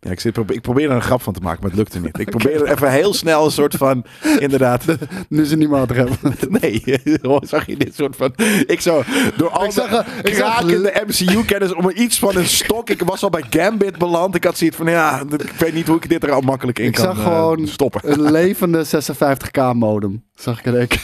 Ja, 0.02 0.12
ik, 0.12 0.20
zit, 0.20 0.38
ik 0.38 0.62
probeer 0.62 0.90
er 0.90 0.96
een 0.96 1.02
grap 1.02 1.22
van 1.22 1.34
te 1.34 1.40
maken, 1.40 1.60
maar 1.62 1.70
het 1.70 1.80
lukte 1.80 2.00
niet. 2.00 2.20
Ik 2.20 2.30
probeer 2.30 2.66
even 2.72 2.92
heel 2.92 3.14
snel 3.14 3.46
een 3.46 3.52
soort 3.52 3.76
van, 3.76 4.06
inderdaad, 4.40 4.86
Nu 5.30 5.46
ze 5.46 5.56
niet 5.56 5.70
meer 5.70 5.78
had 5.78 5.90
hebben. 5.90 6.18
Nee, 6.62 6.84
oh, 7.22 7.38
zag 7.42 7.66
je 7.66 7.78
dit 7.78 7.96
soort 7.96 8.16
van... 8.16 8.34
Ik 8.66 8.82
zo, 8.82 9.04
door 9.38 9.50
al 9.50 9.72
de 9.72 10.06
krakende 10.24 11.04
MCU-kennis 11.08 11.74
om 11.74 11.92
iets 11.96 12.20
van 12.20 12.36
een 12.36 12.46
stok... 12.46 12.90
Ik 12.90 13.02
was 13.02 13.24
al 13.24 13.30
bij 13.30 13.44
Gambit 13.50 13.98
beland. 13.98 14.36
Ik 14.36 14.44
had 14.44 14.58
zoiets 14.58 14.78
van, 14.78 14.90
ja, 14.90 15.24
ik 15.38 15.52
weet 15.58 15.74
niet 15.74 15.88
hoe 15.88 15.96
ik 15.96 16.10
dit 16.10 16.24
er 16.24 16.32
al 16.32 16.42
makkelijk 16.42 16.80
in 16.80 16.86
Ik 16.86 16.94
kan 16.94 17.04
zag 17.06 17.18
eh, 17.18 17.24
gewoon 17.24 17.68
stoppen. 17.68 18.12
Een 18.12 18.32
levende 18.32 18.86
56k 18.86 19.76
modem. 19.76 20.24
Zag 20.36 20.60
ik 20.60 20.66
er 20.66 20.82
ik. 20.82 21.00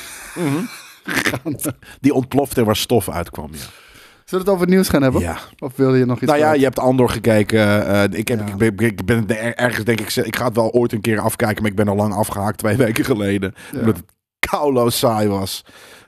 Die 1.99 2.13
ontplofte 2.13 2.63
waar 2.63 2.75
stof 2.75 3.09
uitkwam, 3.09 3.49
ja. 3.51 3.84
Zullen 4.25 4.45
we 4.45 4.51
het 4.51 4.59
over 4.59 4.61
het 4.65 4.69
nieuws 4.75 4.89
gaan 4.89 5.01
hebben? 5.01 5.21
Ja. 5.21 5.37
Of 5.59 5.75
wilde 5.75 5.97
je 5.97 6.05
nog 6.05 6.17
iets 6.21 6.25
Nou 6.31 6.39
ja, 6.39 6.53
je 6.53 6.63
hebt 6.63 6.79
Andor 6.79 7.09
gekeken. 7.09 7.87
eh, 7.87 8.19
ik, 8.19 8.27
heb, 8.27 8.39
Ja. 8.39 8.45
ik, 8.65 8.75
ben, 8.75 8.87
ik 8.87 9.05
ben 9.05 9.27
er- 9.29 9.55
ergens, 9.55 9.85
denk 9.85 9.99
ik, 10.01 10.15
ik 10.15 10.35
ga 10.35 10.45
het 10.45 10.55
wel 10.55 10.71
ooit 10.71 10.91
een 10.91 11.01
keer 11.01 11.19
afkijken, 11.19 11.61
maar 11.61 11.71
ik 11.71 11.77
ben 11.77 11.87
al 11.87 11.95
lang 11.95 12.13
afgehaakt, 12.13 12.57
twee 12.57 12.75
weken 12.85 13.05
geleden. 13.05 13.53
Ja. 13.71 13.79
Omdat 13.79 13.95
het 13.97 14.05
kauloos 14.39 14.97
saai 14.99 15.27
was. 15.27 15.65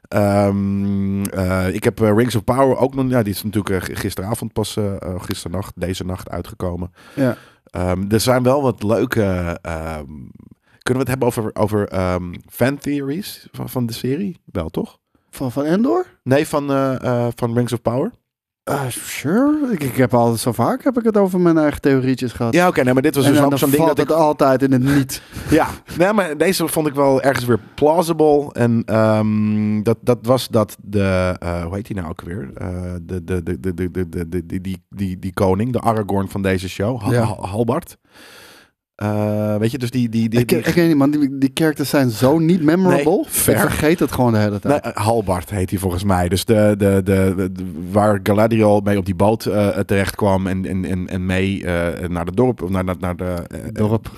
Ehm, 0.08 1.24
eh, 1.24 1.74
ik 1.74 1.84
heb 1.84 2.02
eh, 2.02 2.12
Rings 2.16 2.36
of 2.36 2.44
Power 2.44 2.78
ook 2.78 2.96
nog, 2.96 3.10
ja, 3.10 3.24
die 3.24 3.34
is 3.34 3.44
natuurlijk 3.44 3.98
gisteravond 3.98 4.54
pas, 4.54 4.78
eh, 4.78 4.94
gisternacht, 5.18 5.74
deze 5.76 6.06
nacht 6.06 6.30
uitgekomen. 6.30 6.92
Ja. 7.16 7.38
Ehm, 7.66 8.04
er 8.10 8.20
zijn 8.20 8.44
wel 8.44 8.62
wat 8.62 8.84
leuke. 8.84 9.58
ehm, 9.62 10.06
kunnen 10.84 11.06
we 11.06 11.12
het 11.12 11.22
hebben 11.22 11.28
over, 11.28 11.50
over 11.54 11.90
fan 12.50 12.78
theories 12.78 13.48
van, 13.52 13.70
van 13.70 13.86
de 13.86 13.94
serie? 13.94 14.40
Wel 14.46 14.70
toch? 14.70 14.98
Van, 15.30 15.52
van 15.52 15.66
Endor? 15.66 16.06
Nee, 16.24 16.48
van, 16.48 16.72
eh, 16.72 17.04
eh, 17.04 17.28
van 17.36 17.54
Rings 17.54 17.74
of 17.74 17.82
Power. 17.82 18.12
Uh, 18.70 18.82
sure. 18.90 19.72
Ik, 19.72 19.84
ik, 19.84 19.96
heb 19.96 20.14
al 20.14 20.34
zo 20.34 20.52
vaak 20.52 20.84
heb 20.84 20.98
ik 20.98 21.04
het 21.04 21.18
over 21.18 21.40
mijn 21.40 21.58
eigen 21.58 21.82
theorietjes 21.82 22.32
gehad. 22.32 22.54
Ja, 22.54 22.68
oké, 22.68 22.84
nee, 22.84 22.94
maar 22.94 23.02
dit 23.02 23.16
was 23.16 23.26
dus 23.26 23.60
zo'n 23.60 23.70
ding 23.70 23.86
dat 23.86 24.00
ik 24.00 24.10
altijd 24.10 24.62
in 24.64 24.72
het 24.72 24.84
niet. 24.84 25.22
ja, 25.50 25.68
nee, 25.98 26.14
maar 26.14 26.38
deze 26.38 26.68
vond 26.68 26.88
ik 26.88 26.94
wel 26.94 27.22
ergens 27.22 27.46
weer 27.46 27.60
plausible. 27.76 28.50
En 28.54 28.84
ehm, 28.86 29.84
dat, 29.84 29.98
dat 30.02 30.18
was 30.22 30.48
dat 30.48 30.78
de, 30.84 31.36
eh, 31.40 31.64
hoe 31.64 31.76
heet 31.76 31.88
hij 31.88 31.96
nou 31.96 32.10
ook 32.10 32.22
weer? 32.22 32.50
De, 33.02 33.24
de, 33.24 33.44
de, 33.44 33.60
de, 33.60 33.74
de, 33.74 34.30
de, 34.30 34.46
die, 34.46 34.84
die, 34.90 35.20
die, 35.20 35.34
koning, 35.34 35.74
de 35.74 35.82
Aragorn 35.82 36.30
van 36.30 36.42
deze 36.42 36.70
show, 36.70 37.02
Hal. 37.02 37.46
Halbart. 37.46 37.98
Eh, 38.98 39.56
weet 39.56 39.72
je, 39.72 39.78
dus 39.78 39.92
die... 39.92 40.10
die, 40.10 40.30
die, 40.30 40.40
ik, 40.40 40.48
die 40.48 40.58
ik 40.58 40.66
weet 40.66 40.88
niet, 40.88 40.96
man. 40.98 41.12
Die, 41.12 41.38
die 41.38 41.52
characters 41.54 41.90
zijn 41.90 42.10
zo 42.10 42.40
niet 42.40 42.62
memorable. 42.64 43.12
Nee, 43.12 43.20
ik 43.22 43.28
fair. 43.30 43.60
vergeet 43.60 44.00
het 44.00 44.12
gewoon 44.12 44.32
de 44.32 44.38
hele 44.40 44.60
tijd. 44.60 44.84
Nee, 44.84 44.94
eh, 44.94 45.04
Halbard 45.04 45.50
heet 45.50 45.70
hij 45.70 45.80
volgens 45.80 46.04
mij. 46.04 46.30
Dus 46.30 46.46
de, 46.46 46.76
de, 46.78 47.02
de, 47.04 47.52
waar 47.92 48.20
Galadriel 48.24 48.80
mee 48.84 48.98
op 48.98 49.06
die 49.06 49.16
boot 49.16 49.46
eh, 49.46 49.68
terecht 49.68 50.16
kwam 50.16 50.48
en, 50.48 50.66
en, 50.66 50.86
en, 50.86 51.08
en 51.08 51.26
mee 51.26 51.64
naar 52.08 52.26
de 52.26 52.32
dorp, 52.34 52.62
of 52.62 52.70
naar, 52.70 52.84
naar, 52.84 52.96
naar 53.00 53.16
de 53.16 53.34
Dorp. 53.74 54.12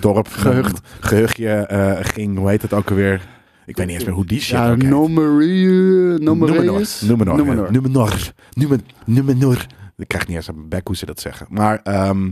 dorp 0.00 0.28
Gehucht. 0.42 0.80
gehuchtje 1.00 1.48
eh, 1.48 1.98
ging. 2.00 2.38
Hoe 2.38 2.48
heet 2.48 2.62
het 2.62 2.72
ook 2.72 2.90
alweer? 2.90 3.28
Ik 3.66 3.76
weet 3.76 3.86
niet 3.86 3.94
eens 3.94 4.04
meer 4.04 4.14
hoe 4.14 4.26
die 4.26 4.40
shit 4.40 4.56
Ja, 4.58 4.70
ook. 4.70 4.82
Nomerie- 4.82 6.18
Numenor. 6.18 6.48
Numenor. 6.64 7.36
Numenor. 7.36 7.70
Numenor. 7.72 8.32
Numen- 8.54 8.84
Numenor. 9.06 9.66
Ik 9.96 10.08
krijg 10.08 10.26
niet 10.26 10.36
eens 10.36 10.48
aan 10.48 10.56
mijn 10.56 10.68
bek 10.68 10.86
hoe 10.86 10.96
ze 10.96 11.06
dat 11.06 11.20
zeggen. 11.20 11.46
Maar 11.50 11.80
ehm, 11.82 12.30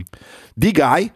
die 0.55 0.75
guy, 0.75 1.11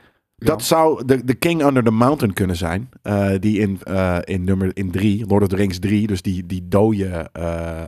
dat 0.46 0.64
zou 0.64 1.06
de, 1.06 1.26
de 1.26 1.34
King 1.34 1.64
Under 1.64 1.84
the 1.84 1.92
Mountain 1.92 2.34
kunnen 2.34 2.56
zijn. 2.56 2.90
Eh, 3.02 3.30
die 3.40 3.60
in, 3.60 3.80
eh, 3.84 4.18
in 4.24 4.44
nummer 4.44 4.72
in 4.74 4.92
3, 4.92 5.26
Lord 5.28 5.44
of 5.44 5.48
the 5.48 5.56
Rings 5.56 5.80
3, 5.80 6.08
dus 6.08 6.22
die, 6.22 6.46
die 6.46 6.66
dode, 6.68 7.30
eh, 7.34 7.82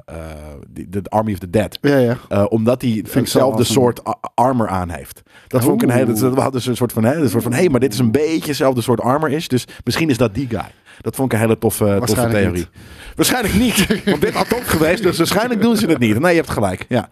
de 0.89 1.01
Army 1.03 1.31
of 1.31 1.39
the 1.39 1.49
Dead. 1.49 1.77
Ja, 1.81 1.97
ja. 1.97 2.43
Omdat 2.43 2.81
hij 2.81 3.03
hetzelfde 3.11 3.63
awesome. 3.63 3.63
soort 3.63 4.01
armor 4.35 4.67
aan 4.67 4.89
heeft. 4.89 5.21
Dat 5.47 5.63
vond 5.63 5.81
ik 5.81 5.89
een 5.89 5.95
hele. 5.95 6.13
We 6.13 6.25
hadden 6.25 6.51
dus 6.51 6.65
een 6.65 6.75
soort 6.75 6.91
van. 6.91 7.03
Hé, 7.03 7.15
een 7.15 7.29
soort 7.29 7.43
van. 7.43 7.53
Hé, 7.53 7.69
maar 7.69 7.79
dit 7.79 7.93
is 7.93 7.99
een 7.99 8.11
beetje 8.11 8.47
hetzelfde 8.47 8.81
soort 8.81 9.01
armor 9.01 9.31
is. 9.31 9.47
Dus 9.47 9.67
misschien 9.83 10.09
is 10.09 10.17
dat 10.17 10.33
die 10.33 10.47
guy. 10.47 10.71
Dat 11.01 11.15
vond 11.15 11.31
ik 11.33 11.37
een 11.39 11.43
hele 11.43 11.57
toffe, 11.57 12.01
toffe 12.05 12.27
theorie. 12.27 12.51
niet. 12.51 12.69
Waarschijnlijk 13.15 13.53
niet. 13.53 14.03
Want 14.05 14.21
dit 14.21 14.33
had 14.33 14.49
top 14.49 14.63
geweest. 14.65 15.03
Dus 15.03 15.17
waarschijnlijk 15.17 15.61
doen 15.61 15.77
ze 15.77 15.85
het 15.85 15.99
niet. 15.99 16.19
Nee, 16.19 16.31
je 16.31 16.37
hebt 16.37 16.49
gelijk. 16.51 16.85
Ja. 16.89 17.09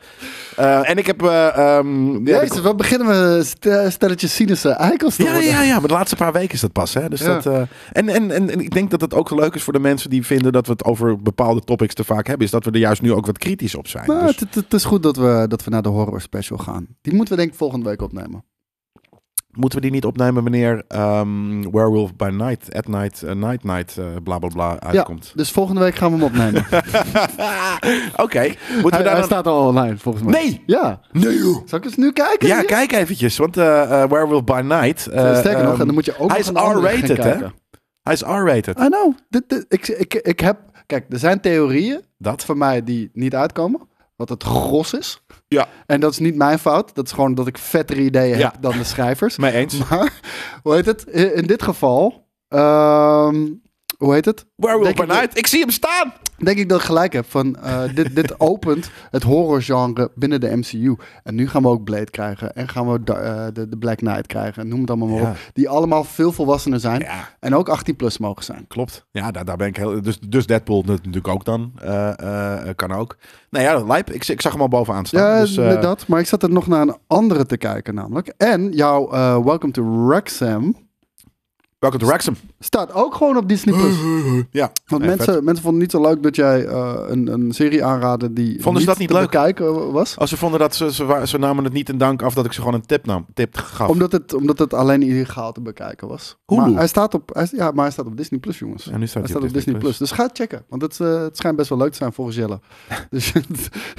Eh, 0.55 0.89
en 0.89 0.97
ik 0.97 1.05
heb. 1.05 1.21
eh, 1.23 1.57
ehm, 1.57 2.27
ja, 2.27 2.39
Jezus, 2.41 2.61
wat 2.61 2.77
beginnen 2.77 3.07
we 3.07 3.43
st- 3.43 3.93
stelletje 3.93 4.27
cynische 4.27 4.69
eikels 4.69 5.15
te 5.15 5.23
ja, 5.23 5.31
worden. 5.31 5.49
ja, 5.49 5.61
ja, 5.61 5.79
maar 5.79 5.87
de 5.87 5.93
laatste 5.93 6.15
paar 6.15 6.31
weken 6.33 6.53
is 6.53 6.59
dat 6.59 6.71
pas. 6.71 6.93
Hè? 6.93 7.09
Dus 7.09 7.19
Ja. 7.19 7.25
dat, 7.33 7.45
eh, 7.45 7.61
en, 7.91 8.09
en, 8.09 8.31
en, 8.31 8.49
en 8.49 8.59
ik 8.59 8.71
denk 8.73 8.91
dat 8.91 9.01
het 9.01 9.13
ook 9.13 9.31
leuk 9.31 9.55
is 9.55 9.63
voor 9.63 9.73
de 9.73 9.79
mensen 9.79 10.09
die 10.09 10.25
vinden 10.25 10.51
dat 10.51 10.65
we 10.65 10.71
het 10.71 10.83
over 10.83 11.21
bepaalde 11.21 11.61
topics 11.61 11.93
te 11.93 12.03
vaak 12.03 12.27
hebben. 12.27 12.45
Is 12.45 12.51
dat 12.51 12.65
we 12.65 12.71
er 12.71 12.77
juist 12.77 13.01
nu 13.01 13.13
ook 13.13 13.25
wat 13.25 13.37
kritisch 13.37 13.75
op 13.75 13.87
zijn. 13.87 14.03
Maar 14.07 14.21
Dus- 14.21 14.29
het, 14.29 14.39
het- 14.39 14.55
het 14.55 14.73
is 14.73 14.83
goed 14.83 15.03
dat 15.03 15.15
we, 15.15 15.45
dat 15.47 15.63
we 15.63 15.69
naar 15.71 15.81
de 15.81 15.89
horror 15.89 16.21
special 16.21 16.57
gaan. 16.57 16.87
Die 17.01 17.13
moeten 17.13 17.33
we 17.35 17.39
denk 17.39 17.51
ik 17.51 17.57
volgende 17.57 17.89
week 17.89 18.01
opnemen. 18.01 18.43
Moeten 19.55 19.77
we 19.79 19.85
die 19.85 19.93
niet 19.93 20.05
opnemen 20.05 20.43
wanneer 20.43 20.83
ehm, 20.87 21.61
Werewolf 21.71 22.15
by 22.15 22.29
Night, 22.33 22.73
at 22.75 22.87
Night, 22.87 23.23
eh, 23.23 23.33
Night 23.33 23.63
Night, 23.63 23.97
eh, 23.97 24.05
bla 24.23 24.39
bla 24.39 24.49
bla 24.49 24.79
uitkomt? 24.79 25.31
Dus 25.35 25.51
volgende 25.51 25.81
week 25.81 25.95
gaan 25.95 26.09
we 26.11 26.15
hem 26.17 26.25
opnemen. 26.25 26.65
Oké, 28.25 28.41
moeten 28.43 28.83
we 28.83 28.89
hij, 28.89 28.89
daar 28.89 29.03
hij 29.03 29.13
dan... 29.15 29.23
staat 29.23 29.47
al 29.47 29.67
online 29.67 29.97
volgens 29.97 30.23
mij. 30.23 30.41
Nee! 30.41 30.63
Ja. 30.65 30.99
Nee 31.11 31.37
joh! 31.37 31.57
Zal 31.65 31.79
ik 31.79 31.85
eens 31.85 31.95
nu 31.95 32.11
kijken? 32.11 32.47
Ja, 32.47 32.57
hier? 32.57 32.65
kijk 32.65 32.91
eventjes, 32.91 33.37
want 33.37 33.57
eh, 33.57 33.89
Werewolf 33.89 34.43
by 34.43 34.61
Night... 34.65 34.99
Sterker 34.99 35.63
nog, 35.63 35.71
ehm, 35.71 35.79
en 35.79 35.85
dan 35.85 35.93
moet 35.93 36.05
je 36.05 36.19
ook 36.19 36.31
hij 36.31 36.43
nog 36.53 36.83
is 36.83 36.91
R-rated, 36.91 37.23
hè? 37.23 37.35
Hij 38.01 38.13
is 38.13 38.21
R-rated. 38.21 38.79
I 38.79 38.85
know. 38.87 39.13
Dit, 39.29 39.49
dit- 39.49 39.65
ik, 39.67 39.87
ik, 39.87 40.13
ik 40.13 40.39
heb... 40.39 40.57
Kijk, 40.85 41.05
er 41.09 41.19
zijn 41.19 41.39
theorieën 41.41 42.01
Dat? 42.17 42.43
van 42.45 42.57
mij 42.57 42.83
die 42.83 43.09
niet 43.13 43.35
uitkomen. 43.35 43.81
wat 44.15 44.29
het 44.29 44.43
gros 44.43 44.93
is. 44.93 45.23
Ja. 45.47 45.67
En 45.85 45.99
dat 45.99 46.11
is 46.11 46.19
niet 46.19 46.35
mijn 46.35 46.59
fout. 46.59 46.95
Dat 46.95 47.05
is 47.05 47.11
gewoon 47.11 47.35
dat 47.35 47.47
ik 47.47 47.57
vettere 47.57 48.01
ideeën 48.01 48.37
Ja. 48.37 48.51
heb 48.51 48.61
dan 48.61 48.77
de 48.77 48.83
schrijvers. 48.83 49.37
Mee 49.37 49.51
eens. 49.51 49.89
Maar, 49.89 50.19
hoe 50.63 50.73
heet 50.73 50.85
het? 50.85 51.03
In 51.03 51.35
in 51.35 51.47
dit 51.47 51.63
geval, 51.63 52.27
ehm, 52.47 53.45
hoe 53.97 54.13
heet 54.13 54.25
het? 54.25 54.45
Werewolf 54.55 54.93
by 54.93 55.03
Night. 55.03 55.37
Ik 55.37 55.47
zie 55.47 55.59
hem 55.59 55.69
staan. 55.69 56.13
Denk 56.37 56.57
ik 56.57 56.69
dat 56.69 56.79
ik 56.79 56.85
gelijk 56.85 57.13
heb 57.13 57.25
van, 57.27 57.55
eh, 57.55 57.81
dit, 57.95 58.15
dit 58.15 58.39
opent 58.49 58.89
het 59.11 59.23
horrorgenre 59.23 60.11
binnen 60.15 60.39
de 60.39 60.55
MCU. 60.55 60.95
En 61.23 61.35
nu 61.35 61.47
gaan 61.49 61.61
we 61.61 61.67
ook 61.67 61.83
Blade 61.83 62.11
krijgen. 62.11 62.53
En 62.55 62.67
gaan 62.67 62.91
we 62.91 63.13
eh, 63.13 63.45
de, 63.53 63.69
de 63.69 63.77
Black 63.77 63.97
Knight 63.97 64.27
krijgen. 64.27 64.67
Noem 64.67 64.79
het 64.79 64.89
allemaal 64.89 65.07
maar 65.07 65.21
Ja. 65.21 65.29
op. 65.29 65.35
Die 65.53 65.69
allemaal 65.69 66.03
veel 66.03 66.31
volwassener 66.31 66.79
zijn. 66.79 66.99
Ja, 66.99 67.29
En 67.39 67.55
ook 67.55 67.69
18 67.69 67.95
plus 67.95 68.17
mogen 68.17 68.43
zijn. 68.43 68.65
klopt. 68.67 69.05
Ja, 69.11 69.31
daar, 69.31 69.45
daar 69.45 69.57
ben 69.57 69.67
ik 69.67 69.77
heel... 69.77 70.01
Dus, 70.01 70.19
dus 70.19 70.45
Deadpool 70.45 70.83
natuurlijk 70.85 71.27
ook 71.27 71.45
dan. 71.45 71.71
Eh, 71.81 72.59
kan 72.75 72.91
ook. 72.91 73.17
Nou 73.49 73.65
ja, 73.65 73.83
Lijp. 73.85 74.11
Ik, 74.11 74.27
ik 74.27 74.41
zag 74.41 74.51
hem 74.51 74.61
al 74.61 74.67
bovenaan 74.67 75.05
staan. 75.05 75.21
Ja, 75.33 75.39
dus, 75.39 75.53
dat. 75.81 76.07
Maar 76.07 76.19
ik 76.19 76.27
zat 76.27 76.43
er 76.43 76.49
nog 76.51 76.67
naar 76.67 76.81
een 76.81 76.97
andere 77.07 77.45
te 77.45 77.57
kijken 77.57 77.95
namelijk. 77.95 78.33
En 78.37 78.71
jouw 78.71 79.09
Welcome 79.43 79.71
to 79.73 80.07
Wrexham 80.07 80.75
Welcome 81.85 82.03
to 82.03 82.09
Wrexham. 82.09 82.35
staat 82.59 82.93
ook 82.93 83.15
gewoon 83.15 83.37
op 83.37 83.49
Disney+. 83.49 83.75
Plus. 83.75 83.95
Ja. 84.51 84.71
Want 84.87 85.01
Nee, 85.03 85.15
mensen, 85.15 85.43
mensen 85.43 85.63
vonden 85.63 85.81
het 85.81 85.93
niet 85.93 86.01
zo 86.01 86.09
leuk 86.09 86.23
dat 86.23 86.35
jij 86.35 86.65
eh, 86.65 86.93
een, 87.07 87.27
een 87.27 87.51
serie 87.51 87.85
aanraadde 87.85 88.33
die 88.33 88.61
Vonden 88.61 88.81
ze 88.81 88.87
dat 88.87 88.97
niet 88.97 89.07
te 89.07 89.13
leuk? 89.13 89.23
bekijken 89.31 89.91
was. 89.91 90.17
Als 90.17 90.29
ze 90.29 90.37
vonden 90.37 90.59
dat 90.59 90.75
ze, 90.75 90.93
ze, 90.93 91.21
ze 91.23 91.37
namen 91.37 91.63
het 91.63 91.73
niet 91.73 91.89
in 91.89 91.97
dank 91.97 92.21
af 92.21 92.33
dat 92.33 92.45
ik 92.45 92.53
ze 92.53 92.59
gewoon 92.59 92.73
een 92.73 92.85
tip 92.85 93.05
nam. 93.05 93.25
Tip 93.33 93.55
gaf. 93.57 93.89
Omdat 93.89 94.11
het, 94.11 94.33
omdat 94.33 94.59
het 94.59 94.73
alleen 94.73 95.01
illegaal 95.01 95.51
te 95.51 95.61
bekijken 95.61 96.07
was. 96.07 96.37
Hulu. 96.45 96.61
Maar 96.61 96.71
hij 96.71 96.87
staat 96.87 97.13
op, 97.13 97.29
hij, 97.33 97.47
ja, 97.51 97.71
maar 97.71 97.83
hij 97.83 97.91
staat 97.93 98.05
op 98.05 98.17
Disney 98.17 98.39
Plus, 98.39 98.59
jongens. 98.59 98.83
Ja, 98.83 98.97
nu 98.97 99.07
staat 99.07 99.21
hij 99.23 99.31
staat 99.31 99.43
op 99.43 99.53
Disney 99.53 99.75
Plus. 99.77 99.97
Dus 99.97 100.11
ga 100.11 100.23
het 100.23 100.37
checken. 100.37 100.63
Want 100.69 100.81
het, 100.81 100.99
eh, 100.99 101.21
het 101.21 101.37
schijnt 101.37 101.57
best 101.57 101.69
wel 101.69 101.77
leuk 101.77 101.91
te 101.91 101.97
zijn 101.97 102.13
volgens 102.13 102.35
Jelle. 102.35 102.59
dus, 103.09 103.33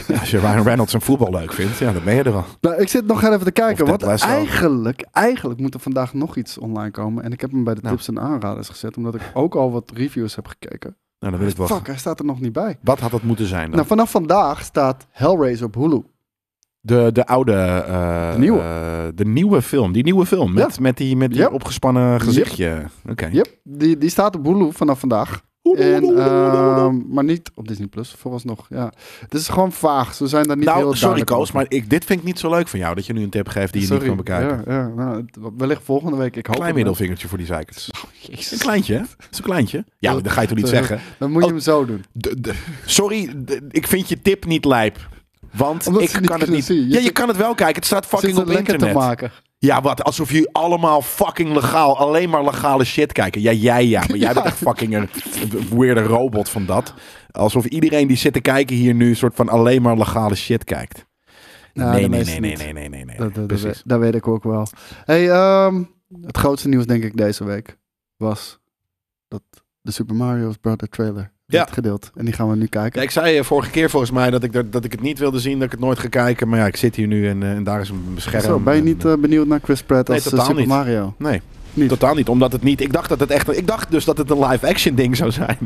Ja, 0.07 0.19
als 0.19 0.31
je 0.31 0.39
Ryan 0.39 0.63
Reynolds 0.63 0.93
een 0.93 1.01
voetbal 1.01 1.31
leuk 1.31 1.53
vindt, 1.53 1.79
ja, 1.79 1.93
dan 1.93 2.05
ben 2.05 2.15
je 2.15 2.23
er 2.23 2.35
al. 2.35 2.45
nou, 2.61 2.81
ik 2.81 2.89
zit 2.89 3.07
nog 3.07 3.23
even 3.23 3.45
te 3.45 3.51
kijken. 3.51 3.87
Want 3.87 4.03
eigenlijk, 4.03 5.07
eigenlijk 5.13 5.61
moet 5.61 5.75
er 5.75 5.81
vandaag 5.81 6.15
nog 6.15 6.37
iets 6.37 6.59
online 6.59 6.91
komen. 6.91 7.25
En 7.25 7.33
ik 7.33 7.41
heb 7.41 7.51
hem 7.51 7.65
bij 7.65 7.75
de 7.77 7.83
Nou. 7.83 7.97
tips 7.97 8.09
en 8.09 8.21
aanraders 8.21 8.69
gezet. 8.69 8.97
Omdat 8.97 9.15
ik 9.15 9.23
ook 9.35 9.55
al 9.55 9.73
wat 9.73 9.91
reviews 9.95 10.35
heb 10.37 10.47
gekeken. 10.47 10.97
Nou, 11.19 11.33
dan 11.33 11.41
wil 11.41 11.67
ik. 11.67 11.73
Fuck, 11.73 11.87
hij 11.87 11.97
staat 11.97 12.19
er 12.19 12.25
nog 12.25 12.41
niet 12.41 12.53
bij. 12.53 12.79
Wat 12.83 13.01
had 13.01 13.11
dat 13.11 13.23
moeten 13.23 13.47
zijn 13.47 13.67
dan? 13.67 13.75
Nou, 13.75 13.87
vanaf 13.87 14.11
vandaag 14.11 14.63
staat 14.63 15.07
Hellraiser 15.11 15.67
op 15.67 15.75
Hulu. 15.75 16.03
de, 16.81 17.11
de 17.13 17.27
oude... 17.27 17.53
eh, 17.53 18.33
De 18.33 18.39
nieuwe. 18.39 18.61
eh, 18.61 19.03
de 19.15 19.25
nieuwe 19.25 19.63
film. 19.63 19.93
Die 19.93 20.03
nieuwe 20.05 20.27
film. 20.27 20.53
Met, 20.53 20.75
Ja. 20.77 20.83
met 20.83 20.97
die, 20.97 21.17
met 21.17 21.31
die 21.31 21.39
Yep. 21.41 21.53
opgespannen 21.53 22.21
gezichtje. 22.21 22.85
Oké. 23.11 23.27
Yep, 23.33 23.57
die, 23.63 23.99
die 23.99 24.11
staat 24.11 24.37
op 24.37 24.45
Hulu 24.45 24.73
vanaf 24.73 24.99
vandaag. 25.01 25.45
En, 25.75 27.05
maar 27.09 27.25
niet 27.25 27.51
op 27.55 27.69
Disney 27.69 27.87
Plus, 27.87 28.15
vooralsnog. 28.19 28.67
Ja. 28.69 28.93
Het 29.21 29.35
is 29.35 29.49
gewoon 29.49 29.73
vaag. 29.73 30.15
Ze 30.15 30.27
zijn 30.27 30.47
daar 30.47 30.57
niet 30.57 30.67
Nou, 30.67 30.97
sorry 30.97 31.25
Koos, 31.25 31.53
maar 31.53 31.65
ik, 31.69 31.91
dit 31.91 32.05
vind 32.05 32.21
ik 32.21 32.27
niet 32.27 32.39
zo 32.39 32.51
leuk 32.51 32.69
van 32.69 32.79
jou. 32.79 32.95
Dat 32.95 33.07
je 33.07 33.13
nu 33.13 33.23
een 33.23 33.31
tip 33.31 33.49
geeft 33.49 33.73
die 33.73 33.87
je 33.87 33.93
niet 33.93 34.05
kan 34.05 34.17
bekijken. 34.17 34.63
Ja, 34.67 34.75
ja, 34.75 34.89
nou, 34.89 35.25
wellicht 35.57 35.83
volgende 35.85 36.17
week. 36.17 36.37
Ik 36.37 36.47
hoop 36.47 36.57
Klein 36.57 36.75
middelvingertje 36.75 37.29
voor 37.29 37.39
die 37.39 37.47
zeikers. 37.47 37.91
Een 38.51 38.59
kleintje, 38.59 38.95
hè? 38.95 39.01
Een 39.01 39.43
kleintje. 39.43 39.85
Ja, 39.99 40.13
dat 40.13 40.33
ga 40.33 40.41
je 40.41 40.47
toch 40.47 40.57
niet 40.57 40.69
zeggen? 40.69 41.01
Dan 41.19 41.31
moet 41.31 41.45
je 41.45 41.51
hem 41.51 41.61
zo 41.61 41.85
doen. 41.85 42.05
Sorry, 42.85 43.31
ik 43.71 43.87
vind 43.87 44.09
je 44.09 44.23
tip 44.23 44.47
niet 44.47 44.65
lijp. 44.65 45.09
Want 45.57 45.87
Omdat 45.87 46.03
ik 46.03 46.23
kan 46.23 46.41
het 46.41 46.51
niet. 46.51 46.65
zien. 46.65 46.89
Je 46.89 46.95
ja, 46.95 46.99
je 47.01 47.11
kan 47.11 47.29
het 47.29 47.37
wel 47.37 47.55
kijken. 47.55 47.75
Het 47.77 47.85
staat 47.85 48.07
fucking 48.07 48.39
op 48.39 48.51
internet. 48.51 48.89
te 48.89 48.95
maken. 48.99 49.31
Ja, 49.59 49.81
wat? 49.83 50.03
Alsof 50.05 50.31
jullie 50.31 50.49
allemaal 50.53 51.03
fucking 51.03 51.55
legaal, 51.55 51.99
alleen 51.99 52.31
maar 52.31 52.45
legale 52.45 52.85
shit 52.85 53.13
kijken. 53.13 53.41
Ja, 53.41 53.53
jij 53.53 53.87
ja, 53.87 54.01
maar 54.09 54.17
jij 54.17 54.29
Ja. 54.29 54.33
bent 54.35 54.47
echt 54.47 54.57
fucking 54.57 54.95
een 54.97 55.09
weirde 55.79 56.03
robot 56.03 56.49
van 56.49 56.67
dat. 56.67 56.95
Alsof 57.31 57.65
iedereen 57.65 58.07
die 58.07 58.17
zit 58.17 58.33
te 58.33 58.41
kijken 58.41 58.77
hier 58.77 58.95
nu 58.95 59.15
soort 59.15 59.35
van 59.35 59.49
alleen 59.49 59.83
maar 59.83 59.97
legale 59.97 60.35
shit 60.35 60.65
kijkt. 60.65 61.07
Nou, 61.75 61.91
nee, 61.91 62.09
nee, 62.09 62.25
nee, 62.25 62.41
nee, 62.41 62.57
nee, 62.57 62.73
nee, 62.73 62.89
nee, 62.89 63.05
nee. 63.05 63.17
Dat, 63.17 63.27
dat, 63.27 63.35
dat, 63.35 63.47
Precies. 63.47 63.65
weet- 63.65 63.83
dat 63.85 63.99
weet 64.01 64.15
ik 64.15 64.29
ook 64.29 64.45
wel. 64.45 64.67
Hey, 65.05 65.31
ehm, 65.31 65.83
het 66.23 66.37
grootste 66.37 66.69
nieuws 66.69 66.87
denk 66.87 67.03
ik 67.05 67.17
deze 67.17 67.45
week 67.45 67.79
was 68.17 68.59
dat 69.29 69.43
de 69.81 69.91
Super 69.93 70.15
Mario 70.17 70.53
Brother 70.61 70.89
trailer 70.89 71.33
Ja. 71.49 71.67
gedeeld. 71.73 72.11
En 72.15 72.25
die 72.25 72.35
gaan 72.35 72.49
we 72.51 72.57
nu 72.57 72.67
kijken. 72.67 72.99
Ja, 73.01 73.05
ik 73.07 73.11
zei 73.13 73.37
eh, 73.39 73.45
vorige 73.45 73.71
keer 73.71 73.91
volgens 73.91 74.11
mij 74.13 74.31
dat 74.31 74.43
ik, 74.43 74.55
er, 74.55 74.71
dat 74.71 74.85
ik 74.85 74.93
het 74.93 75.01
niet 75.01 75.19
wilde 75.19 75.39
zien, 75.39 75.55
dat 75.55 75.63
ik 75.63 75.71
het 75.71 75.81
nooit 75.81 75.99
ga 75.99 76.09
kijken. 76.09 76.49
Maar 76.49 76.59
ja, 76.59 76.67
ik 76.67 76.77
zit 76.77 76.97
hier 76.97 77.07
nu 77.07 77.29
en, 77.29 77.43
eh, 77.43 77.51
en 77.51 77.65
daar 77.65 77.81
is 77.81 77.89
een 77.89 78.15
scherm. 78.17 78.43
Zo, 78.43 78.59
ben 78.59 78.77
je 78.77 78.83
niet 78.83 79.05
En, 79.05 79.11
eh, 79.13 79.19
benieuwd 79.19 79.47
naar 79.47 79.61
Chris 79.63 79.83
Pratt 79.83 80.09
Nee, 80.09 80.17
als 80.17 80.29
Super 80.41 80.55
niet. 80.55 80.67
Mario? 80.67 81.15
nee, 81.19 81.43
Niet. 81.75 81.89
totaal 81.89 82.15
niet. 82.15 82.29
Omdat 82.29 82.53
het 82.53 82.63
niet. 82.63 82.81
Ik 82.81 82.93
dacht 82.93 83.09
dat 83.09 83.21
het 83.21 83.31
echt. 83.31 83.57
Ik 83.59 83.67
dacht 83.67 83.91
dus 83.91 84.05
dat 84.05 84.19
het 84.19 84.31
een 84.31 84.39
live-action 84.47 84.95
ding 84.95 85.17
zou 85.17 85.31
zijn. 85.31 85.59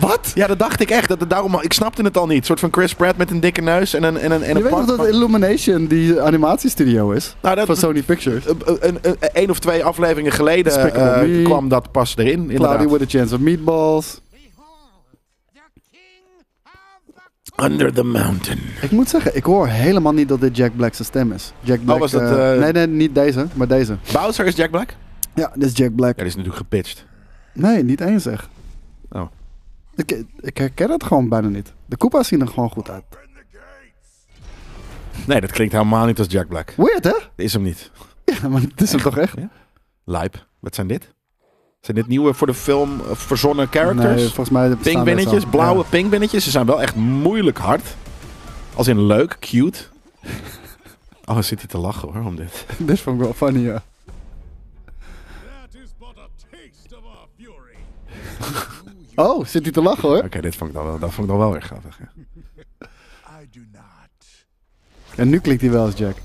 Wat? 0.00 0.30
Ja, 0.34 0.46
dat 0.46 0.58
dacht 0.58 0.80
ik 0.80 0.90
echt. 0.90 1.08
Dat 1.08 1.20
het 1.20 1.30
daarom, 1.30 1.58
ik 1.60 1.72
snapte 1.72 2.02
het 2.02 2.16
al 2.18 2.26
niet. 2.26 2.38
Een 2.38 2.44
soort 2.44 2.60
van 2.60 2.72
Chris 2.72 2.94
Pratt 2.94 3.16
met 3.16 3.30
een 3.30 3.40
dikke 3.40 3.60
neus 3.60 3.94
en 3.94 4.02
een 4.02 4.16
en 4.18 4.30
een 4.32 4.42
en 4.42 4.48
Je 4.56 4.64
een 4.64 4.76
weet 4.76 4.86
dat 4.86 5.06
Illumination 5.06 5.86
die 5.86 6.20
animatiestudio 6.20 7.10
is? 7.10 7.36
nou, 7.42 7.56
dat, 7.56 7.66
Van 7.66 7.76
Sony 7.76 8.02
Pictures. 8.02 8.44
een, 8.46 8.56
een, 8.80 8.98
een, 9.02 9.16
een 9.32 9.50
of 9.50 9.58
twee 9.58 9.84
afleveringen 9.84 10.32
geleden 10.32 11.42
kwam 11.44 11.68
dat 11.68 11.90
pas 11.90 12.16
erin. 12.16 12.50
Cloudy 12.54 12.86
with 12.86 13.02
a 13.02 13.04
Chance 13.08 13.34
of 13.34 13.40
Meatballs. 13.40 14.20
Under 17.56 17.92
the 17.92 18.04
mountain. 18.04 18.58
Ik 18.80 18.90
moet 18.90 19.08
zeggen, 19.08 19.36
ik 19.36 19.44
hoor 19.44 19.68
helemaal 19.68 20.12
niet 20.12 20.28
dat 20.28 20.40
dit 20.40 20.56
Jack 20.56 20.76
Black's 20.76 21.04
stem 21.04 21.32
is. 21.32 21.52
Jack 21.60 21.84
Black, 21.84 21.98
was 21.98 22.10
dat, 22.10 22.22
eh, 22.22 22.52
eh, 22.52 22.60
nee, 22.60 22.72
nee, 22.72 22.86
niet 22.86 23.14
deze, 23.14 23.46
maar 23.54 23.68
deze. 23.68 23.96
Bowser 24.12 24.46
is 24.46 24.56
Jack 24.56 24.70
Black? 24.70 24.94
Ja, 25.34 25.52
dit 25.54 25.68
is 25.68 25.76
Jack 25.76 25.94
Black. 25.94 26.10
Ja, 26.10 26.16
die 26.16 26.26
is 26.26 26.34
natuurlijk 26.36 26.62
gepitcht. 26.62 27.04
Nee, 27.52 27.84
niet 27.84 28.00
eens 28.00 28.22
zeg. 28.22 28.48
Oh. 29.10 29.26
Ik, 29.94 30.24
ik 30.40 30.58
herken 30.58 30.90
het 30.90 31.04
gewoon 31.04 31.28
bijna 31.28 31.48
niet. 31.48 31.72
De 31.86 31.96
Koopa's 31.96 32.28
zien 32.28 32.40
er 32.40 32.48
gewoon 32.48 32.70
goed 32.70 32.90
uit. 32.90 33.04
Nee, 35.26 35.40
dat 35.40 35.50
klinkt 35.50 35.72
helemaal 35.72 36.06
niet 36.06 36.18
als 36.18 36.28
Jack 36.30 36.48
Black. 36.48 36.72
Weird, 36.76 37.04
hè? 37.04 37.10
Dat 37.10 37.30
is 37.36 37.52
hem 37.52 37.62
niet. 37.62 37.90
Ja, 38.24 38.48
maar 38.48 38.60
het 38.60 38.80
is 38.80 38.92
hem 38.92 39.00
toch 39.00 39.16
echt? 39.16 39.34
Lijp. 40.04 40.46
Wat 40.58 40.74
zijn 40.74 40.86
dit? 40.86 41.12
Zijn 41.82 41.96
dit 41.96 42.06
nieuwe 42.06 42.34
voor 42.34 42.46
de 42.46 42.54
film 42.54 43.00
verzonnen 43.12 43.68
characters? 43.70 44.14
Nee, 44.14 44.24
volgens 44.24 44.50
mij 44.50 44.76
Pinkbinnetjes, 44.76 45.44
blauwe 45.44 45.84
pinkbinnetjes. 45.84 46.44
Ze 46.44 46.50
zijn 46.50 46.66
wel 46.66 46.82
echt 46.82 46.94
moeilijk 46.94 47.58
hard. 47.58 47.96
Als 48.74 48.88
in 48.88 49.06
leuk, 49.06 49.36
cute. 49.40 49.78
Oh, 51.24 51.38
zit 51.40 51.58
hij 51.58 51.68
te 51.68 51.78
lachen 51.78 52.12
hoor, 52.12 52.24
om 52.24 52.36
dit. 52.36 52.66
Ja. 52.78 52.84
Dit 52.86 53.00
vond 53.00 53.16
ik 53.16 53.24
wel 53.24 53.32
funny, 53.34 53.60
ja. 53.60 53.82
Oh, 59.14 59.44
zit 59.44 59.62
hij 59.62 59.72
te 59.72 59.82
lachen 59.82 60.08
hoor. 60.08 60.22
Oké, 60.24 60.40
dit 60.40 60.56
vond 60.56 60.70
ik 60.70 60.76
dan 60.76 60.84
wel, 60.84 60.98
dat 60.98 61.12
vond 61.12 61.22
ik 61.26 61.32
dan 61.32 61.38
wel 61.38 61.52
weer 61.52 61.62
grappig. 61.62 61.98
ja. 61.98 62.22
I 63.40 63.48
do 63.50 63.60
not. 63.72 64.46
En 65.16 65.28
nu 65.28 65.38
klinkt 65.38 65.62
hij 65.62 65.70
wel 65.70 65.84
als 65.84 65.96
Jack. 65.96 66.16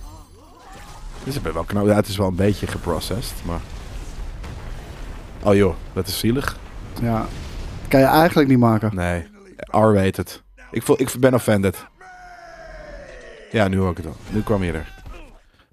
Dit 1.24 1.36
is 1.36 1.42
wel 1.42 1.64
knap. 1.64 1.86
Ja, 1.86 1.96
het 1.96 2.08
is 2.08 2.18
wel 2.18 2.28
een 2.28 2.36
beetje 2.36 2.68
geprocessed, 2.68 3.46
maar... 3.46 3.62
Oh 5.48 5.56
joh, 5.56 5.76
dat 5.94 6.08
is 6.08 6.20
zielig. 6.20 6.58
Ja. 7.02 7.26
Kan 7.88 8.00
je 8.00 8.06
eigenlijk 8.06 8.50
niet 8.50 8.60
maken. 8.60 8.96
Nee, 8.96 9.28
R-rated. 9.72 10.44
Ik, 10.72 10.84
voel, 10.84 11.02
ik 11.02 11.16
ben 11.20 11.34
offended. 11.34 11.86
Ja, 13.52 13.68
nu 13.68 13.78
hoor 13.78 13.92
ik 13.92 13.98
het 13.98 14.06
al. 14.06 14.16
Nu 14.30 14.42
kwam 14.42 14.64
je 14.64 14.72
er. 14.72 14.94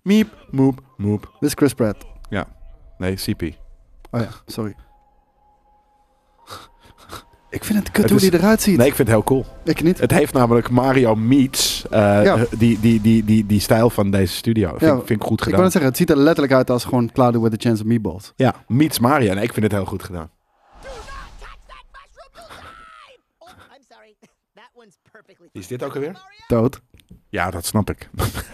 Miep, 0.02 0.34
moep, 0.50 0.80
moep. 0.96 1.20
Dit 1.40 1.48
is 1.48 1.54
Chris 1.54 1.74
Pratt. 1.74 2.06
Nee, 2.98 3.14
CP. 3.14 3.42
Oh 4.10 4.20
ja, 4.20 4.28
sorry. 4.46 4.74
Ik 7.55 7.64
vind 7.64 7.79
het 7.79 7.90
kut 7.90 8.03
Het 8.03 8.11
hoe 8.12 8.21
is- 8.21 8.31
die 8.31 8.38
eruit 8.40 8.62
ziet. 8.62 8.77
Nee, 8.77 8.87
ik 8.87 8.95
vind 8.95 9.09
het 9.09 9.17
heel 9.17 9.27
cool. 9.27 9.45
Ik 9.64 9.83
niet. 9.83 9.99
Het 9.99 10.11
heeft 10.11 10.33
namelijk 10.33 10.71
Mario 10.71 11.14
meets 11.14 11.85
eh, 11.90 12.25
Ja. 12.25 12.37
die, 12.59 12.81
die, 12.81 13.01
die, 13.01 13.25
die, 13.25 13.47
die 13.47 13.61
stijl 13.61 13.90
van 13.90 14.11
deze 14.11 14.35
studio. 14.35 14.69
Vind, 14.69 14.81
Ja, 14.81 14.97
vind 14.97 15.11
ik 15.21 15.23
goed 15.23 15.38
Ik 15.38 15.45
gedaan. 15.45 15.61
wil 15.61 15.71
zeggen, 15.71 15.90
het 15.90 15.99
ziet 15.99 16.11
er 16.11 16.17
letterlijk 16.17 16.53
uit 16.53 16.71
als 16.71 16.85
gewoon 16.85 17.12
Cloudy 17.12 17.38
with 17.38 17.53
a 17.53 17.57
Chance 17.59 17.83
of 17.83 17.88
Meatballs. 17.88 18.33
Ja, 18.37 18.55
meets 18.69 18.99
Mario. 18.99 19.35
Nee, 19.35 19.45
ik 19.45 19.53
vind 19.53 19.64
het 19.64 19.73
heel 19.75 19.85
goed 19.85 20.03
gedaan. 20.03 20.31
Is 25.53 25.67
dit 25.67 25.83
ook 25.83 25.95
alweer? 25.95 26.17
Dood. 26.49 26.81
Ja, 27.29 27.51
dat 27.51 27.64
snap 27.67 27.90
ik. 27.90 28.09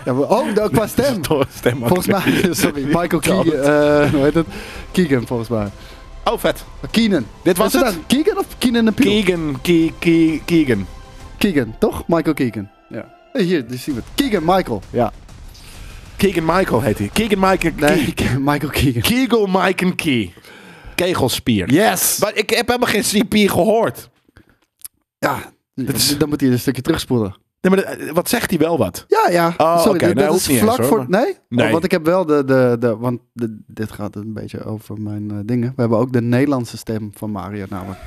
Ja, 0.05 0.13
maar- 0.13 0.29
oh, 0.31 0.55
dat- 0.55 0.71
qua 0.71 0.87
stem. 0.87 1.25
Volgens 1.25 2.07
mij, 2.07 2.49
sorry, 2.51 2.85
Michael 2.85 3.21
Keegan. 3.27 3.53
eh, 3.53 4.11
hoe 4.11 4.23
heet 4.23 4.35
het? 4.35 4.47
Keegan, 4.91 5.27
volgens 5.27 5.49
mij. 5.49 5.69
Oh, 6.24 6.38
vet. 6.38 6.64
Keenan. 6.90 7.26
Dit 7.42 7.56
was 7.56 7.74
Is 7.74 7.80
het? 7.80 7.92
dan 7.94 8.06
Keegan 8.06 8.38
of 8.38 8.46
Keenan 8.59 8.87
en 8.87 8.94
Peele? 8.94 9.11
Keegan, 9.22 9.59
Ke- 9.62 9.92
Ke- 9.98 10.40
Keegan. 10.44 10.87
Keegan, 11.38 11.74
toch? 11.78 12.04
Michael 12.06 12.35
Keegan. 12.35 12.68
Ja. 12.88 13.14
Eh, 13.33 13.44
Hier, 13.44 13.66
die 13.68 13.78
zien 13.78 13.94
we 13.94 14.00
het. 14.04 14.11
Keegan 14.14 14.44
Michael. 14.56 14.83
Ja. 14.90 15.12
Keegan 16.16 16.44
Michael 16.44 16.80
heet 16.80 16.98
hij. 16.98 17.11
Keegan 17.12 17.38
Michael 17.50 17.72
Nee, 17.76 18.14
Michael 18.38 18.70
Keegan. 19.00 19.50
Mike 19.50 19.85
en 19.85 19.94
Key. 19.94 20.33
Kegelspier. 20.94 21.72
Yes! 21.72 22.18
Maar 22.18 22.35
ik 22.35 22.50
heb 22.50 22.66
helemaal 22.66 22.88
geen 22.88 23.02
CP 23.02 23.50
gehoord. 23.50 24.09
Ja, 25.18 25.52
is- 25.74 26.18
dan 26.18 26.28
moet 26.28 26.40
hij 26.40 26.50
een 26.50 26.59
stukje 26.59 26.83
terugspoelen. 26.83 27.37
Nee, 27.61 27.75
maar 27.75 27.85
de- 27.99 28.11
wat 28.12 28.29
zegt 28.29 28.51
hij 28.51 28.59
wel 28.59 28.79
wat? 28.79 29.05
Ja, 29.09 29.29
ja. 29.31 29.55
Oh, 29.57 29.79
Sorry, 29.79 29.94
oké. 29.96 30.07
dit- 30.07 30.14
Nee, 30.14 30.27
dat 30.27 30.35
is 30.35 30.46
eens, 30.49 30.59
vlak 30.61 30.77
hoor, 30.77 30.87
voor... 30.87 31.05
Nee? 31.09 31.37
Nee. 31.49 31.66
Oh, 31.66 31.73
want 31.73 31.85
ik 31.85 31.90
heb 31.90 32.05
wel 32.05 32.27
de... 32.27 32.44
de, 32.44 32.77
de 32.79 32.96
want 32.96 33.20
de- 33.33 33.61
dit 33.66 33.92
gaat 33.92 34.16
een 34.16 34.33
beetje 34.33 34.64
over 34.64 35.01
mijn 35.01 35.31
eh, 35.31 35.37
dingen. 35.44 35.68
We 35.77 35.81
hebben 35.81 35.99
ook 35.99 36.12
de 36.12 36.20
Nederlandse 36.23 36.77
stem 36.77 37.11
van 37.14 37.31
Mario 37.31 37.66
namelijk. 37.68 38.01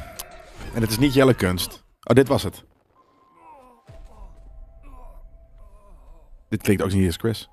En 0.73 0.81
het 0.81 0.89
is 0.89 0.97
niet 0.97 1.13
Jelle 1.13 1.33
Kunst. 1.33 1.83
Oh, 2.03 2.15
dit 2.15 2.27
was 2.27 2.43
het. 2.43 2.63
Dit 6.49 6.61
klinkt 6.61 6.83
ook 6.83 6.91
niet 6.91 7.05
als 7.05 7.15
Chris. 7.17 7.49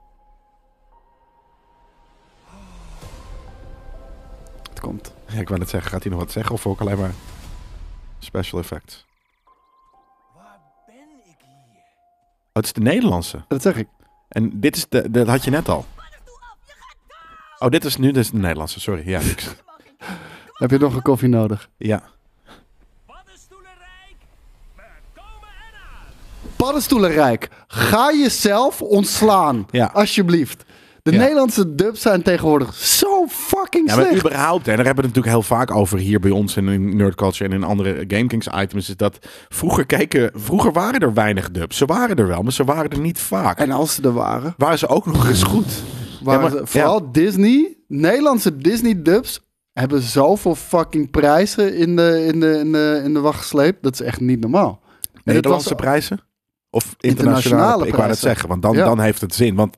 Het 4.70 4.80
komt. 4.80 5.12
Ja, 5.26 5.40
ik 5.40 5.48
wou 5.48 5.60
net 5.60 5.68
zeggen, 5.68 5.90
gaat 5.90 6.02
hij 6.02 6.12
nog 6.12 6.20
wat 6.20 6.32
zeggen 6.32 6.54
of 6.54 6.66
ook 6.66 6.80
alleen 6.80 6.98
maar 6.98 7.12
special 8.18 8.60
effects? 8.60 9.06
Het 12.52 12.64
is 12.64 12.72
de 12.72 12.80
Nederlandse. 12.80 13.44
Dat 13.48 13.62
zeg 13.62 13.76
ik. 13.76 13.88
En 14.28 14.60
dit 14.60 14.76
is 14.76 14.86
de, 14.88 15.10
dat 15.10 15.26
had 15.26 15.44
je 15.44 15.50
net 15.50 15.68
al. 15.68 15.84
Oh, 17.58 17.68
dit 17.68 17.84
is 17.84 17.96
nu 17.96 18.10
dus 18.12 18.30
de 18.30 18.36
Nederlandse, 18.38 18.80
sorry. 18.80 19.08
Ja, 19.08 19.20
niks. 19.20 19.46
Heb 20.60 20.70
je 20.70 20.78
nog 20.78 20.94
een 20.94 21.02
koffie 21.02 21.28
nodig? 21.28 21.68
ja. 21.76 22.02
Paddenstoelenrijk. 26.56 27.48
Ga 27.66 28.12
jezelf 28.12 28.82
ontslaan. 28.82 29.66
Ja. 29.70 29.90
Alsjeblieft. 29.92 30.64
De 31.02 31.12
Ja. 31.12 31.18
Nederlandse 31.18 31.74
dubs 31.74 32.00
zijn 32.00 32.22
tegenwoordig 32.22 32.74
zo 32.74 33.09
fucking 33.28 33.88
Ja, 33.88 33.96
maar 33.96 34.04
slecht. 34.06 34.24
überhaupt, 34.24 34.68
en 34.68 34.76
daar 34.76 34.84
hebben 34.86 35.04
we 35.04 35.08
het 35.10 35.16
natuurlijk 35.16 35.46
heel 35.48 35.56
vaak 35.56 35.70
over 35.70 35.98
hier 35.98 36.20
bij 36.20 36.30
ons 36.30 36.56
en 36.56 36.68
in 36.68 36.96
Nerd 36.96 37.14
Culture 37.14 37.44
en 37.50 37.54
in 37.56 37.64
andere 37.64 38.04
GameKings 38.08 38.46
items, 38.46 38.88
is 38.88 38.96
dat 38.96 39.18
vroeger 39.48 39.86
keken, 39.86 40.30
vroeger 40.34 40.72
waren 40.72 41.00
er 41.00 41.14
weinig 41.14 41.50
dubs. 41.50 41.76
Ze 41.76 41.84
waren 41.84 42.16
er 42.16 42.26
wel, 42.26 42.42
maar 42.42 42.52
ze 42.52 42.64
waren 42.64 42.90
er 42.90 43.00
niet 43.00 43.18
vaak. 43.18 43.58
En 43.58 43.70
als 43.70 43.94
ze 43.94 44.02
er 44.02 44.12
waren, 44.12 44.54
waren 44.56 44.78
ze 44.78 44.86
ook 44.88 45.06
nog 45.06 45.28
eens 45.28 45.42
goed. 45.42 45.82
waren 46.22 46.40
maar- 46.40 46.50
ze- 46.50 46.60
vooral 46.66 47.12
Disney, 47.12 47.76
Nederlandse 47.88 48.56
Disney 48.56 49.02
dubs 49.02 49.40
hebben 49.72 50.02
zoveel 50.02 50.54
fucking 50.54 51.10
prijzen 51.10 51.76
in 51.76 51.96
de, 51.96 52.24
in 52.32 52.40
de, 52.40 52.58
in 52.58 52.72
de, 52.72 53.00
in 53.04 53.14
de 53.14 53.20
wacht 53.20 53.38
gesleept. 53.40 53.82
Dat 53.82 53.92
is 53.92 54.00
echt 54.00 54.20
niet 54.20 54.40
normaal. 54.40 54.80
Nederlandse 55.24 55.68
was- 55.68 55.78
prijzen? 55.78 56.20
Of 56.72 56.84
Internationale 57.00 57.36
internationale? 57.36 57.72
Ik 57.72 57.78
wou 57.78 57.86
het 57.90 57.96
prijzen. 58.20 58.28
zeggen, 58.28 58.48
want 58.48 58.62
dan, 58.62 58.72
Ja. 58.74 58.84
dan 58.84 59.00
heeft 59.00 59.20
het 59.20 59.34
zin. 59.34 59.54
Want 59.54 59.76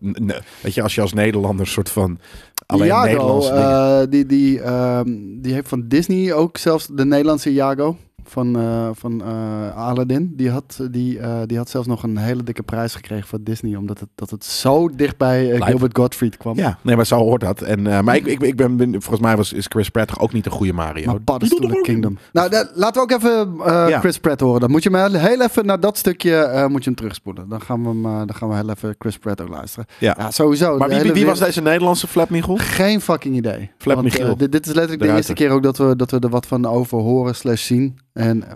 weet 0.60 0.74
je, 0.74 0.82
als 0.82 0.94
je 0.94 1.00
als 1.00 1.12
Nederlander 1.12 1.66
soort 1.66 1.88
van 1.90 2.18
alleen 2.66 2.86
Iago, 2.86 3.04
Nederlandse 3.04 3.52
eh, 3.52 4.10
die, 4.10 4.26
die, 4.26 4.60
ehm, 4.60 5.10
die 5.40 5.52
heeft 5.52 5.68
van 5.68 5.88
Disney 5.88 6.32
ook 6.32 6.56
zelfs 6.56 6.86
de 6.86 7.04
Nederlandse 7.04 7.50
Iago 7.50 7.96
van, 8.24 8.56
eh, 8.58 8.88
van 8.92 9.22
eh, 9.22 9.76
Aladdin. 9.76 10.32
Die 10.36 10.50
had, 10.50 10.80
die, 10.90 11.18
eh, 11.18 11.38
die 11.46 11.56
had 11.56 11.68
zelfs 11.68 11.86
nog 11.86 12.02
een 12.02 12.16
hele 12.16 12.42
dikke 12.42 12.62
prijs 12.62 12.94
gekregen 12.94 13.28
van 13.28 13.38
Disney. 13.42 13.76
Omdat 13.76 14.00
het, 14.00 14.08
dat 14.14 14.30
het 14.30 14.44
zo 14.44 14.88
dicht 14.88 15.16
bij. 15.16 15.60
Gilbert 15.60 15.96
Gottfried 15.98 16.36
kwam. 16.36 16.56
Ja, 16.56 16.78
nee, 16.82 16.96
maar 16.96 17.06
zo 17.06 17.16
hoort 17.16 17.40
dat. 17.40 17.62
En, 17.62 17.82
maar 17.82 18.16
ik, 18.16 18.26
ik, 18.26 18.40
ik 18.40 18.56
ben, 18.56 18.76
ben- 18.76 18.92
volgens 18.92 19.20
mij 19.20 19.36
was, 19.36 19.52
is 19.52 19.66
Chris 19.68 19.88
Pratt 19.88 20.08
toch 20.08 20.20
ook 20.20 20.32
niet 20.32 20.46
een 20.46 20.52
goede 20.52 20.72
Mario. 20.72 21.06
Maar 21.06 21.20
Paddenstoelen 21.20 21.82
Kingdom. 21.82 22.18
Nou, 22.32 22.50
laten 22.74 23.06
we 23.06 23.14
ook 23.14 23.20
even 23.20 23.54
Ja. 23.88 24.00
Chris 24.00 24.18
Pratt 24.18 24.40
horen. 24.40 24.60
Dan 24.60 24.70
moet 24.70 24.82
je 24.82 24.90
me 24.90 25.18
heel 25.18 25.40
even 25.40 25.66
naar 25.66 25.80
dat 25.80 25.98
stukje 25.98 26.66
moet 26.68 26.84
je 26.84 26.90
hem 26.90 26.98
terugspoelen. 26.98 27.48
Dan 27.48 27.60
gaan 27.60 27.82
we, 27.82 27.88
hem, 27.88 28.02
dan 28.02 28.34
gaan 28.34 28.48
we 28.48 28.54
heel 28.54 28.70
even 28.70 28.94
Chris 28.98 29.18
Pratt 29.18 29.40
ook 29.40 29.48
luisteren. 29.48 29.86
Ja. 29.98 30.30
sowieso. 30.30 30.78
Maar 30.78 30.88
wie, 30.88 31.12
wie, 31.12 31.26
was 31.26 31.38
deze 31.38 31.62
Nederlandse 31.62 32.06
Flap 32.06 32.30
Michel? 32.30 32.56
Geen 32.56 33.00
fucking 33.00 33.36
idee. 33.36 33.70
Flap 33.78 33.94
Want, 33.96 34.08
Michiel. 34.08 34.26
eh, 34.26 34.36
dit, 34.36 34.52
dit 34.52 34.66
is 34.66 34.72
letterlijk 34.72 35.02
de 35.02 35.08
De 35.08 35.14
eerste 35.14 35.32
keer 35.32 35.50
ook 35.50 35.62
dat 35.62 35.76
we, 35.76 35.96
dat 35.96 36.10
we 36.10 36.18
er 36.18 36.28
wat 36.28 36.46
van 36.46 36.66
over 36.66 36.98
horen 36.98 37.34
slash 37.34 37.66
zien. 37.66 37.98
En 38.12 38.42
eh, 38.48 38.52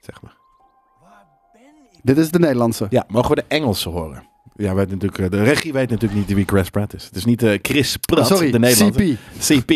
Zeg 0.00 0.22
maar. 0.22 0.36
dit 2.02 2.18
is 2.18 2.30
de 2.30 2.38
Nederlandse. 2.38 2.86
Ja, 2.90 3.04
mogen 3.08 3.28
we 3.28 3.34
de 3.34 3.44
Engelse 3.48 3.88
horen? 3.88 4.22
Ja, 4.56 4.74
weet 4.74 4.90
natuurlijk, 4.90 5.18
eh, 5.18 5.30
de 5.30 5.42
regie 5.42 5.72
weet 5.72 5.90
natuurlijk 5.90 6.20
niet 6.20 6.32
wie 6.36 6.44
Chris 6.46 6.70
Pratt 6.70 6.94
is. 6.94 7.04
Het 7.04 7.16
is 7.16 7.24
niet 7.24 7.42
eh, 7.42 7.58
Chris 7.62 7.96
Pratt, 7.96 8.20
Oh, 8.30 8.36
sorry, 8.36 8.50
de 8.50 8.58
Nederlandse. 8.58 9.16
CP. 9.38 9.60
CP. 9.60 9.68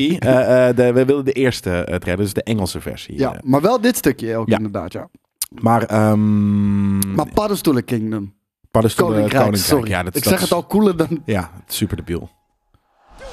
de, 0.76 0.90
we 0.94 1.04
willen 1.04 1.24
de 1.24 1.32
eerste 1.32 1.70
uh, 1.70 1.96
trailer, 1.96 2.16
dus 2.24 2.32
de 2.32 2.42
Engelse 2.42 2.80
versie. 2.80 3.18
Ja, 3.18 3.40
maar 3.44 3.60
wel 3.60 3.80
dit 3.80 3.96
stukje 3.96 4.36
ook 4.36 4.48
Ja. 4.48 4.56
inderdaad, 4.56 4.92
ja. 4.92 5.08
maar, 5.48 5.82
ehm 5.82 7.14
Maar 7.14 7.28
Paddenstoelen 7.34 7.84
Kingdom. 7.84 8.34
Paddenstoelen, 8.76 9.14
Koninkrijk, 9.16 9.44
Koninkrijk. 9.44 9.74
sorry. 9.78 9.90
Ja, 9.90 10.02
dat, 10.02 10.16
ik 10.16 10.22
dat 10.22 10.32
zeg 10.32 10.42
is- 10.42 10.48
het 10.48 10.52
al 10.52 10.66
cooler 10.66 10.96
dan... 10.96 11.22
Ja, 11.24 11.50
het 11.60 11.70
is 11.70 11.76
super 11.76 11.96
debiel. 11.96 12.30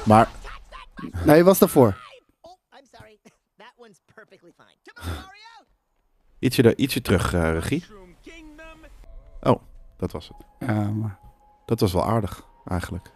Maar 0.03 0.29
Nee, 1.25 1.43
was 1.43 1.59
daarvoor. 1.59 1.97
Ietsje, 6.39 6.61
er, 6.63 6.77
ietsje 6.77 7.01
terug, 7.01 7.33
eh, 7.33 7.51
regie. 7.51 7.85
Oh, 9.41 9.61
dat 9.97 10.11
was 10.11 10.27
het. 10.27 10.69
Ja, 10.69 10.73
maar 10.89 11.19
Dat 11.65 11.79
was 11.79 11.93
wel 11.93 12.05
aardig, 12.05 12.45
eigenlijk. 12.65 13.11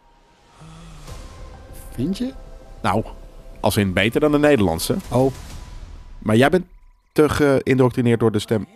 vind 1.92 2.18
je? 2.18 2.34
Nou, 2.82 3.04
als 3.60 3.78
in 3.78 3.94
beter 3.94 4.20
dan 4.22 4.32
de 4.32 4.40
Nederlandse. 4.40 4.96
Oh, 5.12 5.34
Maar 6.20 6.36
jij 6.36 6.50
bent 6.50 6.66
te 7.12 7.30
geïndoctrineerd 7.30 8.20
door 8.20 8.32
de 8.32 8.40
stem. 8.40 8.68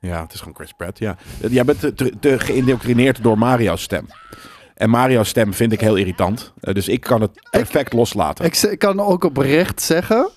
Ja, 0.00 0.22
het 0.22 0.32
is 0.32 0.38
gewoon 0.38 0.54
Chris 0.54 0.72
Pratt, 0.72 0.98
ja. 0.98 1.16
Jij 1.50 1.64
bent 1.64 1.80
te, 1.80 1.94
te, 1.94 2.12
te 2.20 2.38
geïndoctrineerd 2.38 3.22
door 3.22 3.38
Mario's 3.38 3.82
stem. 3.82 4.06
En 4.74 4.90
Mario's 4.90 5.28
stem 5.28 5.54
vind 5.54 5.72
ik 5.72 5.80
heel 5.80 5.96
irritant. 5.96 6.52
Eh, 6.60 6.74
dus 6.74 6.88
ik 6.88 7.00
kan 7.00 7.20
het 7.20 7.30
perfect 7.50 7.92
loslaten. 7.92 8.44
ik, 8.44 8.78
kan 8.78 9.00
ook 9.00 9.24
oprecht 9.24 9.82
zeggen... 9.82 10.30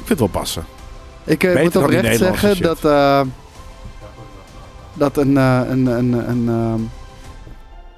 Ik 0.00 0.04
vind 0.04 0.08
het 0.08 0.18
wel 0.18 0.40
passen. 0.42 0.64
Ik 1.24 1.44
eh, 1.44 1.62
moet 1.62 1.76
oprecht 1.76 2.16
zeggen 2.16 2.62
dat, 2.62 2.84
eh, 2.84 3.20
dat 4.94 5.16
een, 5.16 5.36
een, 5.36 5.86
een, 5.86 6.12
een, 6.12 6.90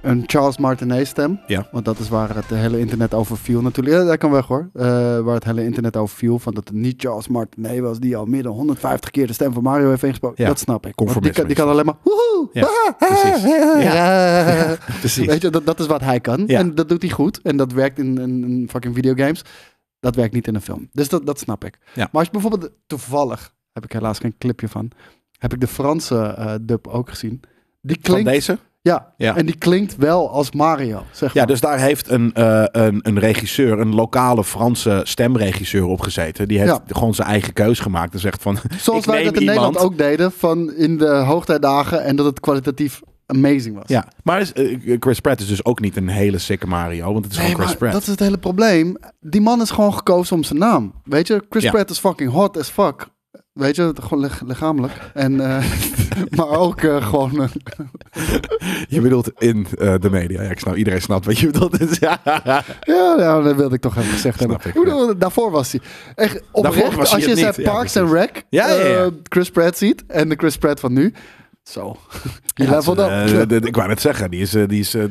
een 0.03 0.23
Charles 0.27 0.59
Martinet 0.59 1.07
stem, 1.07 1.41
Ja. 1.47 1.69
want 1.73 1.85
dat 1.85 1.99
is 1.99 2.09
waar 2.09 2.35
het 2.35 2.45
hele 2.47 2.79
internet 2.79 3.15
over 3.15 3.37
viel 3.39 3.61
natuurlijk. 3.63 3.97
Ja, 3.97 4.05
dat 4.05 4.19
kan 4.19 4.31
weg 4.31 4.47
hoor. 4.47 4.71
Eh, 4.73 4.85
waar 5.21 5.35
het 5.35 5.45
hele 5.45 5.65
internet 5.65 5.97
over 5.97 6.17
viel, 6.17 6.39
van 6.39 6.55
dat 6.55 6.69
het 6.69 6.77
niet 6.77 7.01
Charles 7.03 7.29
Martinet 7.29 7.81
was 7.81 7.99
die 7.99 8.17
al 8.17 8.25
meer 8.27 8.43
dan 8.43 8.53
150 8.53 9.11
keer 9.11 9.27
de 9.27 9.33
stem 9.33 9.53
van 9.53 9.63
Mario 9.63 9.89
heeft 9.89 10.03
ingesproken. 10.03 10.43
Ja, 10.43 10.49
Dat 10.49 10.59
snap 10.59 10.87
ik. 10.87 10.93
Die, 11.21 11.33
kan, 11.33 11.47
die 11.47 11.57
kan 11.57 11.69
alleen 11.69 11.85
maar... 11.85 11.97
woehoe, 12.03 12.49
Ja, 12.53 12.63
ah, 12.63 12.99
precies. 12.99 13.45
ah, 13.45 13.83
Ja. 13.83 14.71
ah. 14.73 14.79
Precies. 15.01 15.27
Weet 15.27 15.43
je, 15.43 15.51
dat, 15.51 15.67
dat 15.67 15.81
is 15.81 15.87
wat 15.87 16.01
hij 16.01 16.21
kan. 16.21 16.49
En 16.49 16.75
dat 16.75 16.89
doet 16.89 17.03
hij 17.03 17.11
goed. 17.11 17.41
En 17.43 17.57
dat 17.57 17.73
werkt 17.73 17.99
in, 17.99 18.19
in, 18.19 18.45
in 18.45 18.69
fucking 18.71 18.95
videogames. 18.95 19.45
Dat 20.01 20.15
werkt 20.15 20.35
niet 20.35 20.47
in 20.47 20.55
een 20.55 20.61
film. 20.61 20.89
Dus 20.93 21.09
dat, 21.09 21.27
dat 21.27 21.39
snap 21.39 21.65
ik. 21.65 21.79
Maar 21.95 22.09
als 22.13 22.25
je 22.25 22.31
bijvoorbeeld 22.31 22.71
toevallig, 22.87 23.55
heb 23.73 23.85
ik 23.85 23.93
helaas 23.93 24.19
geen 24.19 24.35
clipje 24.39 24.69
van, 24.69 24.91
heb 25.39 25.53
ik 25.53 25.61
de 25.61 25.67
Franse 25.67 26.17
eh, 26.23 26.55
dub 26.63 26.87
ook 26.87 27.09
gezien. 27.09 27.41
Die 27.83 27.99
Van 28.03 28.13
klinkt, 28.15 28.31
deze? 28.31 28.59
Ja, 28.83 29.13
Ja. 29.17 29.37
en 29.37 29.47
die 29.47 29.57
klinkt 29.59 29.97
wel 29.97 30.31
als 30.31 30.53
Mario, 30.53 31.03
zeg 31.13 31.33
Ja, 31.33 31.39
maar. 31.39 31.47
dus 31.47 31.61
daar 31.61 31.79
heeft 31.79 32.09
een, 32.11 32.33
eh, 32.35 32.65
een, 32.67 32.99
een 33.03 33.19
regisseur, 33.19 33.79
een 33.79 33.95
lokale 33.95 34.45
Franse 34.45 35.01
stemregisseur 35.05 35.85
op 35.85 36.01
gezeten. 36.01 36.49
Die 36.49 36.59
heeft 36.59 36.71
Ja. 36.71 36.83
gewoon 36.87 37.15
zijn 37.15 37.29
eigen 37.29 37.53
keus 37.53 37.79
gemaakt. 37.81 38.13
En 38.13 38.21
zegt 38.21 38.43
van, 38.43 38.59
Zoals 38.81 39.07
wij 39.07 39.25
dat 39.25 39.35
in 39.35 39.41
iemand- 39.41 39.59
Nederland 39.61 39.79
ook 39.79 39.99
deden, 39.99 40.33
van 40.33 40.73
in 40.75 40.99
de 40.99 41.09
hoogtijdagen 41.09 42.05
en 42.05 42.17
dat 42.17 42.27
het 42.27 42.41
kwalitatief 42.41 43.01
amazing 43.27 43.75
was. 43.75 43.85
Ja, 43.87 44.07
maar 44.23 44.51
eh, 44.55 44.79
Chris 45.01 45.21
Pratt 45.21 45.41
is 45.41 45.47
dus 45.49 45.65
ook 45.65 45.81
niet 45.81 45.97
een 45.97 46.09
hele 46.09 46.39
sikke 46.39 46.67
Mario, 46.67 47.13
want 47.13 47.25
het 47.25 47.33
is 47.35 47.39
Nee, 47.39 47.47
gewoon 47.47 47.61
Chris 47.67 47.79
maar 47.79 47.79
Pratt. 47.79 47.93
dat 47.93 48.03
is 48.03 48.09
het 48.09 48.21
hele 48.21 48.39
probleem. 48.39 48.97
Die 49.21 49.41
man 49.41 49.61
is 49.61 49.71
gewoon 49.71 49.95
gekozen 49.95 50.37
om 50.37 50.43
zijn 50.45 50.59
naam. 50.59 50.93
Weet 51.05 51.27
je, 51.27 51.43
Chris 51.51 51.63
Ja. 51.63 51.71
Pratt 51.71 51.91
is 51.91 51.99
fucking 51.99 52.31
hot 52.31 52.59
as 52.59 52.69
fuck. 52.69 53.07
Weet 53.53 53.77
je, 53.77 53.93
gewoon 54.01 54.21
lich- 54.25 54.43
lichamelijk. 54.47 54.93
En, 55.15 55.41
eh, 55.41 55.65
maar 56.37 56.49
ook 56.49 56.81
eh, 56.81 57.07
gewoon... 57.09 57.43
eh, 57.43 57.49
Je 58.89 59.01
bedoelt 59.01 59.31
in 59.39 59.67
de 60.01 60.09
media. 60.11 60.43
Ja, 60.43 60.51
ik 60.51 60.59
snap, 60.59 60.77
iedereen 60.77 61.03
snapt 61.03 61.25
wat 61.25 61.39
je 61.39 61.47
bedoelt. 61.47 61.79
Dus 61.79 61.99
ja. 62.09 62.21
ja, 62.25 62.65
ja, 63.19 63.41
dat 63.41 63.57
wilde 63.57 63.75
ik 63.75 63.81
toch 63.81 63.97
even 63.97 64.11
gezegd 64.11 64.39
hebben. 64.41 64.59
Ik, 64.65 64.75
bedoel, 64.75 65.19
daarvoor 65.19 65.51
was 65.51 65.73
hij. 65.73 65.81
Echt 66.15 66.43
oprecht, 66.53 66.95
was 66.95 67.11
hij 67.11 67.21
als 67.21 67.29
je 67.29 67.37
zijn. 67.37 67.55
Ja, 67.57 67.71
Parks 67.73 67.97
and 67.97 68.13
Rec 68.13 68.45
Ja, 68.49 68.69
ja, 68.71 68.87
ja. 68.87 69.11
Chris 69.29 69.51
Pratt 69.51 69.79
ziet 69.79 70.05
en 70.07 70.29
de 70.29 70.35
Chris 70.37 70.57
Pratt 70.57 70.81
van 70.81 70.93
nu. 70.93 71.13
Zo, 71.71 71.97
die 72.55 72.67
Ja, 72.69 72.77
up. 72.89 73.51
eh, 73.53 73.57
ik 73.63 73.77
wou 73.77 73.89
net 73.89 74.01
zeggen, 74.01 74.31
die 74.31 74.41
is, 74.41 74.55
eh, 74.55 74.69
die 74.69 74.81
is 74.81 74.95
eh, 74.95 75.05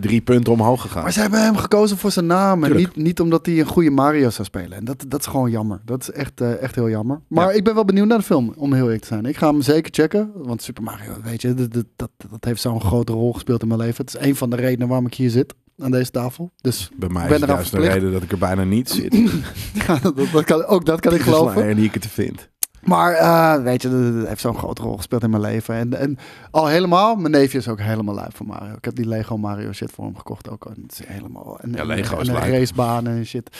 drie 0.00 0.20
punten 0.20 0.52
omhoog 0.52 0.80
gegaan. 0.80 1.02
Maar 1.02 1.12
ze 1.12 1.20
hebben 1.20 1.42
hem 1.42 1.56
gekozen 1.56 1.96
voor 1.98 2.10
zijn 2.10 2.26
naam. 2.26 2.64
En 2.64 2.76
niet, 2.76 2.96
niet 2.96 3.20
omdat 3.20 3.46
hij 3.46 3.58
een 3.60 3.66
goede 3.66 3.90
Mario 3.90 4.30
zou 4.30 4.44
spelen. 4.44 4.72
En 4.78 4.84
dat, 4.84 5.04
dat 5.08 5.20
is 5.20 5.26
gewoon 5.26 5.50
jammer. 5.50 5.80
Dat 5.84 6.00
is 6.02 6.10
echt, 6.10 6.40
echt 6.40 6.74
heel 6.74 6.88
jammer. 6.88 7.20
Maar 7.28 7.48
Ja. 7.48 7.52
ik 7.56 7.64
ben 7.64 7.74
wel 7.74 7.84
benieuwd 7.84 8.06
naar 8.06 8.18
de 8.18 8.24
film, 8.24 8.52
om 8.56 8.72
heel 8.72 8.84
eerlijk 8.84 9.00
te 9.00 9.06
zijn. 9.06 9.24
Ik 9.24 9.36
ga 9.36 9.50
hem 9.50 9.62
zeker 9.62 9.92
checken. 9.94 10.30
Want 10.34 10.62
Super 10.62 10.82
Mario, 10.82 11.12
weet 11.22 11.42
je, 11.42 11.54
dat, 11.54 11.84
dat, 11.96 12.10
heeft 12.40 12.60
zo'n 12.60 12.80
grote 12.80 13.12
rol 13.12 13.32
gespeeld 13.32 13.62
in 13.62 13.68
mijn 13.68 13.80
leven. 13.80 14.04
Het 14.04 14.14
is 14.14 14.26
een 14.26 14.36
van 14.36 14.50
de 14.50 14.56
redenen 14.56 14.88
waarom 14.88 15.06
ik 15.06 15.14
hier 15.14 15.30
zit, 15.30 15.54
aan 15.78 15.90
deze 15.90 16.10
tafel. 16.10 16.50
Dus 16.60 16.90
Bij 16.96 17.08
mij 17.08 17.22
ben 17.28 17.34
is 17.34 17.40
het 17.40 17.50
juist 17.50 17.70
de 17.70 17.78
reden 17.80 18.12
dat 18.12 18.22
ik 18.22 18.32
er 18.32 18.38
bijna 18.38 18.64
niet 18.64 18.90
zit. 18.90 19.14
ja, 19.86 19.98
dat, 20.02 20.14
dat 20.32 20.44
kan, 20.44 20.64
ook 20.64 20.84
dat 20.84 21.00
kan 21.00 21.14
ik 21.14 21.20
geloven. 21.20 21.68
En 21.68 21.76
die 21.76 21.84
ik 21.84 21.94
het 21.94 22.06
vind. 22.06 22.48
Maar 22.82 23.12
eh, 23.12 23.62
weet 23.62 23.82
je, 23.82 23.88
dat, 24.12 24.26
heeft 24.28 24.40
zo'n 24.40 24.58
grote 24.58 24.82
rol 24.82 24.96
gespeeld 24.96 25.22
in 25.22 25.30
mijn 25.30 25.42
leven. 25.42 25.74
En, 25.74 25.94
en 25.94 26.18
al 26.50 26.66
helemaal, 26.66 27.16
mijn 27.16 27.32
neefje 27.32 27.58
is 27.58 27.68
ook 27.68 27.80
helemaal 27.80 28.14
lijp 28.14 28.36
van 28.36 28.46
Mario. 28.46 28.74
Ik 28.74 28.84
heb 28.84 28.94
die 28.94 29.06
Lego 29.08 29.36
Mario 29.36 29.72
shit 29.72 29.90
voor 29.90 30.04
hem 30.04 30.16
gekocht 30.16 30.48
ook. 30.50 30.64
En 30.66 30.82
het 30.82 30.92
is 30.92 31.06
helemaal... 31.06 31.58
En, 31.60 31.72
Ja, 31.72 31.84
Lego 31.84 32.14
en 32.16 32.20
is 32.22 32.28
racebaan 32.28 33.06
en 33.06 33.26
shit 33.26 33.56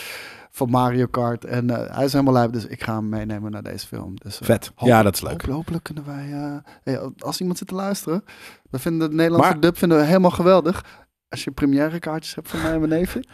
van 0.50 0.70
Mario 0.70 1.06
Kart. 1.06 1.44
En 1.44 1.70
eh, 1.70 1.96
hij 1.96 2.04
is 2.04 2.12
helemaal 2.12 2.34
lijp, 2.34 2.52
dus 2.52 2.66
ik 2.66 2.82
ga 2.82 2.94
hem 2.94 3.08
meenemen 3.08 3.50
naar 3.50 3.62
deze 3.62 3.86
film. 3.86 4.12
Dus, 4.14 4.40
eh, 4.40 4.46
Vet. 4.46 4.72
Ja, 4.76 5.02
dat 5.02 5.14
is 5.14 5.20
leuk. 5.20 5.42
hopelijk 5.46 5.84
kunnen 5.84 6.04
wij... 6.06 6.60
hey, 6.82 7.00
als 7.18 7.40
iemand 7.40 7.58
zit 7.58 7.68
te 7.68 7.74
luisteren, 7.74 8.24
we 8.70 8.78
vinden 8.78 9.08
de 9.10 9.14
Nederlandse 9.16 9.50
Maar- 9.50 9.60
dub 9.60 9.78
vinden 9.78 9.98
we 9.98 10.04
helemaal 10.04 10.30
geweldig. 10.30 10.84
Als 11.28 11.44
je 11.44 11.50
première 11.50 11.98
kaartjes 11.98 12.34
hebt 12.34 12.48
van 12.48 12.62
mij 12.62 12.72
en 12.72 12.78
mijn 12.78 12.90
neefje, 12.90 13.24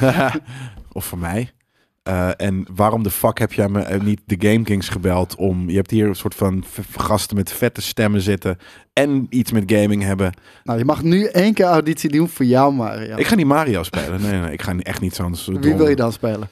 of 0.92 1.04
voor 1.04 1.18
mij. 1.18 1.50
Eh, 2.02 2.28
en 2.36 2.66
waarom 2.74 3.02
de 3.02 3.10
fuck 3.10 3.38
heb 3.38 3.52
jij 3.52 3.68
me 3.68 3.80
eh, 3.82 4.00
niet 4.00 4.20
de 4.24 4.48
Game 4.48 4.62
Kings 4.62 4.88
gebeld 4.88 5.36
om... 5.36 5.70
Je 5.70 5.76
hebt 5.76 5.90
hier 5.90 6.06
een 6.08 6.14
soort 6.14 6.34
van 6.34 6.64
gasten 6.96 7.36
met 7.36 7.52
vette 7.52 7.82
stemmen 7.82 8.20
zitten 8.20 8.58
en 8.92 9.26
iets 9.30 9.52
met 9.52 9.62
gaming 9.72 10.02
hebben. 10.02 10.32
Nou, 10.64 10.78
je 10.78 10.84
mag 10.84 11.02
nu 11.02 11.24
één 11.24 11.54
keer 11.54 11.66
auditie 11.66 12.10
doen 12.10 12.28
voor 12.28 12.44
jou, 12.44 12.72
Mario. 12.72 13.16
Ik 13.16 13.26
ga 13.26 13.34
niet 13.34 13.46
Mario 13.46 13.82
spelen. 13.82 14.20
Nee, 14.22 14.40
nee, 14.40 14.52
ik 14.52 14.62
ga 14.62 14.74
echt 14.78 15.00
niet 15.00 15.14
zo'n... 15.14 15.36
zo 15.36 15.52
Wie 15.52 15.60
dom- 15.60 15.76
wil 15.76 15.88
je 15.88 15.96
dan 15.96 16.12
spelen? 16.12 16.48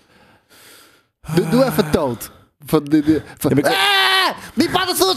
Doe, 1.34 1.48
doe 1.48 1.64
even 1.64 1.90
Toad. 1.90 2.30
Van 2.66 2.84
de, 2.84 3.00
de, 3.02 3.22
van, 3.38 3.50
ik- 3.58 3.66
Ah, 3.66 4.30
die 4.54 4.70
paddenstoel 4.70 5.14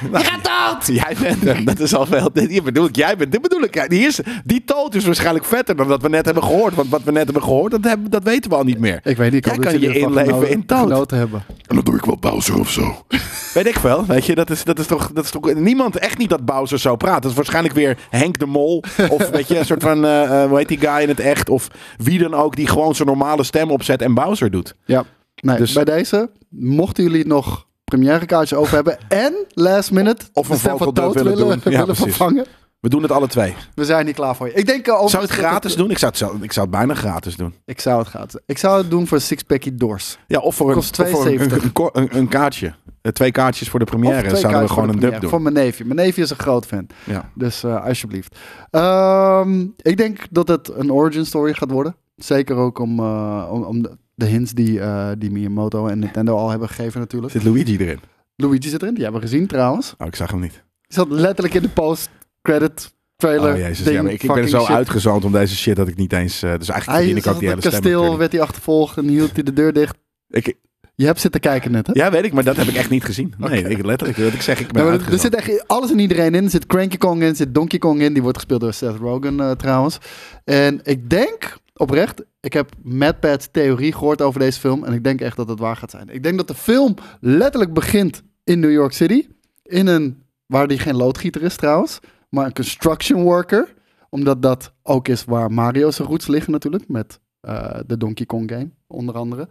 gaat 0.12 0.44
dood! 0.44 0.96
Jij 0.96 1.16
bent 1.20 1.42
hem. 1.44 1.64
Dat 1.64 1.78
is 1.80 1.94
al 1.94 2.08
wel. 2.08 2.32
Dit 2.32 2.64
bedoel 2.64 2.86
ik. 2.86 2.96
Jij 2.96 3.16
bent. 3.16 3.32
Dit 3.32 3.42
bedoel 3.42 3.62
ik. 3.62 3.86
Die, 3.90 4.06
is, 4.06 4.20
die 4.44 4.64
toot 4.64 4.94
is 4.94 5.04
waarschijnlijk 5.04 5.44
vetter 5.44 5.76
dan 5.76 5.86
wat 5.86 6.02
we 6.02 6.08
net 6.08 6.24
hebben 6.24 6.42
gehoord. 6.42 6.74
Want 6.74 6.88
wat 6.88 7.02
we 7.02 7.12
net 7.12 7.24
hebben 7.24 7.42
gehoord, 7.42 7.70
dat, 7.70 7.84
hebben, 7.84 8.10
dat 8.10 8.22
weten 8.22 8.50
we 8.50 8.56
al 8.56 8.64
niet 8.64 8.78
meer. 8.78 9.00
ik 9.04 9.16
weet 9.16 9.32
niet, 9.32 9.46
ik 9.46 9.52
Jij 9.52 9.58
kan 9.64 9.72
jullie 9.72 9.92
je 9.92 9.98
inleven 9.98 10.48
in 10.50 10.64
hebben. 10.66 11.44
En 11.66 11.74
dan 11.76 11.84
doe 11.84 11.96
ik 11.96 12.04
wel 12.04 12.16
Bowser 12.16 12.58
of 12.58 12.70
zo. 12.70 13.04
Weet 13.54 13.66
ik 13.66 13.76
wel. 13.76 14.06
Weet 14.06 14.26
je, 14.26 14.34
dat 14.34 14.50
is, 14.50 14.64
dat 14.64 14.78
is, 14.78 14.86
toch, 14.86 15.10
dat 15.12 15.24
is 15.24 15.30
toch. 15.30 15.54
Niemand, 15.54 15.96
echt 15.96 16.18
niet 16.18 16.30
dat 16.30 16.44
Bowser 16.44 16.78
zo 16.78 16.96
praat. 16.96 17.22
Dat 17.22 17.30
is 17.30 17.36
waarschijnlijk 17.36 17.74
weer 17.74 17.98
Henk 18.10 18.38
de 18.38 18.46
Mol. 18.46 18.84
Of 19.08 19.28
weet 19.30 19.48
je, 19.48 19.58
een 19.58 19.64
soort 19.64 19.82
van. 19.82 20.04
eh, 20.04 20.42
eh, 20.42 20.48
hoe 20.48 20.58
heet 20.58 20.68
die 20.68 20.78
guy 20.78 21.02
in 21.02 21.08
het 21.08 21.20
echt? 21.20 21.48
Of 21.48 21.68
wie 21.96 22.18
dan 22.18 22.34
ook 22.34 22.56
die 22.56 22.66
gewoon 22.66 22.94
zijn 22.94 23.08
normale 23.08 23.42
stem 23.44 23.70
opzet 23.70 24.02
en 24.02 24.14
Bowser 24.14 24.50
doet. 24.50 24.74
Ja, 24.84 25.04
nee, 25.40 25.56
Dus- 25.56 25.72
bij 25.72 25.84
deze, 25.84 26.30
mochten 26.48 27.04
jullie 27.04 27.26
nog 27.26 27.66
premièrekaartjes 27.90 28.58
over 28.58 28.74
hebben 28.74 28.98
en 29.08 29.34
last 29.54 29.90
minute 29.90 30.24
Of 30.32 30.48
een 30.48 30.58
vocal 30.58 30.92
Toad 30.92 31.14
willen 31.14 31.36
willen, 31.36 31.60
doen. 31.62 31.72
Ja, 31.72 31.78
willen 31.78 31.84
precies. 31.84 32.04
vervangen, 32.04 32.46
We 32.80 32.88
doen 32.88 33.02
het 33.02 33.10
alle 33.10 33.26
twee. 33.26 33.54
we 33.74 33.84
zijn 33.84 34.06
niet 34.06 34.14
klaar 34.14 34.36
voor 34.36 34.46
je. 34.46 34.52
Ik 34.52 34.66
denk 34.66 34.86
uh, 34.88 35.06
Zou 35.06 35.22
het 35.22 35.32
gratis 35.32 35.76
doen? 35.76 35.90
Ik 35.90 35.98
zou 35.98 36.12
het, 36.12 36.42
ik 36.42 36.52
zou 36.52 36.66
het 36.66 36.76
bijna 36.76 36.94
gratis 36.94 37.36
doen. 37.36 37.54
Ik 37.64 37.80
zou 37.80 37.98
het 37.98 38.08
gratis. 38.08 38.40
Ik 38.46 38.58
zou 38.58 38.78
het 38.78 38.90
doen 38.90 39.06
voor 39.06 39.20
Sixpacky 39.20 39.74
Doors. 39.74 40.18
Ja, 40.26 40.38
of 40.38 40.54
voor 40.54 40.68
een, 40.68 40.74
Kost 40.74 40.98
of 41.00 41.10
voor 41.10 41.26
een, 41.26 41.36
72. 41.36 41.90
een, 41.92 42.16
een, 42.16 42.28
kaartje. 42.28 42.74
Eh, 43.02 43.12
twee 43.12 43.30
kaartjes 43.30 43.68
voor 43.68 43.78
de 43.78 43.84
première. 43.84 44.36
Zouden 44.36 44.62
we 44.62 44.68
gewoon 44.68 44.88
een 44.88 44.98
dub 44.98 45.20
doen. 45.20 45.30
Voor 45.30 45.42
mijn 45.42 45.54
neefje. 45.54 45.84
Mijn 45.84 45.96
neefje 45.96 46.22
is 46.22 46.30
een 46.30 46.38
groot 46.38 46.66
fan. 46.66 46.86
Ja. 47.04 47.30
Dus 47.34 47.62
eh, 47.62 47.84
alsjeblieft. 47.84 48.36
Ehm, 48.70 49.66
ik 49.76 49.96
denk 49.96 50.26
dat 50.30 50.48
het 50.48 50.68
een 50.68 50.92
origin 50.92 51.26
story 51.26 51.54
gaat 51.54 51.70
worden. 51.70 51.96
Zeker 52.16 52.56
ook 52.56 52.78
om, 52.78 53.00
om, 53.00 53.62
om 53.62 53.82
de, 53.82 53.96
de 54.20 54.26
hints 54.26 54.52
die, 54.52 54.80
eh, 54.80 55.08
die 55.18 55.30
Miyamoto 55.30 55.86
en 55.86 55.98
Nintendo 55.98 56.36
al 56.36 56.50
hebben 56.50 56.68
gegeven 56.68 57.00
natuurlijk. 57.00 57.32
Zit 57.32 57.44
Luigi 57.44 57.76
erin? 57.76 58.00
Luigi 58.36 58.68
zit 58.68 58.82
erin. 58.82 58.94
Die 58.94 59.02
hebben 59.02 59.20
we 59.20 59.26
gezien 59.26 59.46
trouwens. 59.46 59.94
Oh, 59.98 60.06
ik 60.06 60.16
zag 60.16 60.30
hem 60.30 60.40
niet. 60.40 60.52
Die 60.52 60.62
zat 60.98 61.08
letterlijk 61.10 61.54
in 61.54 61.62
de 61.62 61.68
post-credit 61.68 62.92
trailer. 63.16 63.52
Oh 63.52 63.58
jezus, 63.58 63.84
ding, 63.84 63.96
ja, 63.96 64.02
maar 64.02 64.12
ik, 64.12 64.22
ik 64.22 64.32
ben 64.32 64.48
zo 64.48 64.60
shit. 64.60 64.68
uitgezoond 64.76 65.24
om 65.24 65.32
deze 65.32 65.56
shit 65.56 65.76
dat 65.76 65.88
ik 65.88 65.96
niet 65.96 66.12
eens... 66.12 66.42
eh, 66.42 66.54
dus 66.58 66.68
eigenlijk 66.68 67.02
Hij 67.02 67.10
ik 67.16 67.26
ook 67.26 67.38
die 67.38 67.48
hele 67.48 67.60
het 67.60 67.72
stem. 67.74 67.80
kasteel, 67.80 68.18
werd 68.18 68.32
hij 68.32 68.40
achtervolgd 68.40 68.96
en 68.96 69.08
hield 69.08 69.30
hij 69.34 69.42
de 69.42 69.52
deur 69.52 69.72
dicht. 69.72 69.96
Ik, 70.28 70.54
Je 70.94 71.06
hebt 71.06 71.20
zitten 71.20 71.40
kijken 71.40 71.70
net, 71.72 71.86
hè? 71.86 71.92
ja, 71.94 72.10
weet 72.10 72.24
ik, 72.24 72.32
maar 72.32 72.44
dat 72.44 72.56
heb 72.56 72.66
ik 72.66 72.74
echt 72.74 72.90
niet 72.90 73.04
gezien. 73.04 73.34
Nee, 73.38 73.68
ik, 73.68 73.84
letterlijk, 73.84 74.18
wat 74.18 74.32
ik 74.32 74.42
zeg, 74.42 74.60
ik 74.60 74.72
ben 74.72 74.84
Ja, 74.84 74.92
er- 74.92 75.18
zit 75.18 75.34
echt 75.34 75.68
alles 75.68 75.90
en 75.90 75.98
iedereen 75.98 76.34
in. 76.34 76.44
Er 76.44 76.50
zit 76.50 76.66
Cranky 76.66 76.96
Kong 76.96 77.22
in, 77.22 77.28
er 77.28 77.36
zit 77.36 77.54
Donkey 77.54 77.78
Kong 77.78 78.00
in. 78.00 78.12
Die 78.12 78.22
wordt 78.22 78.36
gespeeld 78.36 78.60
door 78.60 78.72
Seth 78.72 78.96
Rogen 78.96 79.40
eh, 79.40 79.50
trouwens. 79.50 79.98
En 80.44 80.80
ik 80.82 81.10
denk 81.10 81.56
oprecht, 81.80 82.22
ik 82.40 82.52
heb 82.52 82.70
Matt 82.82 83.20
Pat's 83.20 83.48
theorie 83.50 83.92
gehoord 83.92 84.22
over 84.22 84.40
deze 84.40 84.60
film. 84.60 84.84
En 84.84 84.92
ik 84.92 85.04
denk 85.04 85.20
echt 85.20 85.36
dat 85.36 85.48
het 85.48 85.58
waar 85.58 85.76
gaat 85.76 85.90
zijn. 85.90 86.08
Ik 86.08 86.22
denk 86.22 86.36
dat 86.36 86.48
de 86.48 86.54
film 86.54 86.94
letterlijk 87.20 87.72
begint 87.72 88.22
in 88.44 88.60
New 88.60 88.72
York 88.72 88.92
City. 88.92 89.28
In 89.62 89.86
een, 89.86 90.22
waar 90.46 90.68
die 90.68 90.78
geen 90.78 90.96
loodgieter 90.96 91.42
is 91.42 91.56
trouwens. 91.56 92.00
Maar 92.28 92.46
een 92.46 92.52
construction 92.52 93.22
worker. 93.22 93.74
Omdat 94.08 94.42
dat 94.42 94.72
ook 94.82 95.08
is 95.08 95.24
waar 95.24 95.52
Mario 95.52 95.90
zijn 95.90 96.08
roots 96.08 96.26
liggen 96.26 96.52
natuurlijk. 96.52 96.88
Met 96.88 97.20
eh, 97.40 97.80
de 97.86 97.96
Donkey 97.96 98.26
Kong 98.26 98.50
game 98.50 98.70
onder 98.86 99.14
andere. 99.14 99.48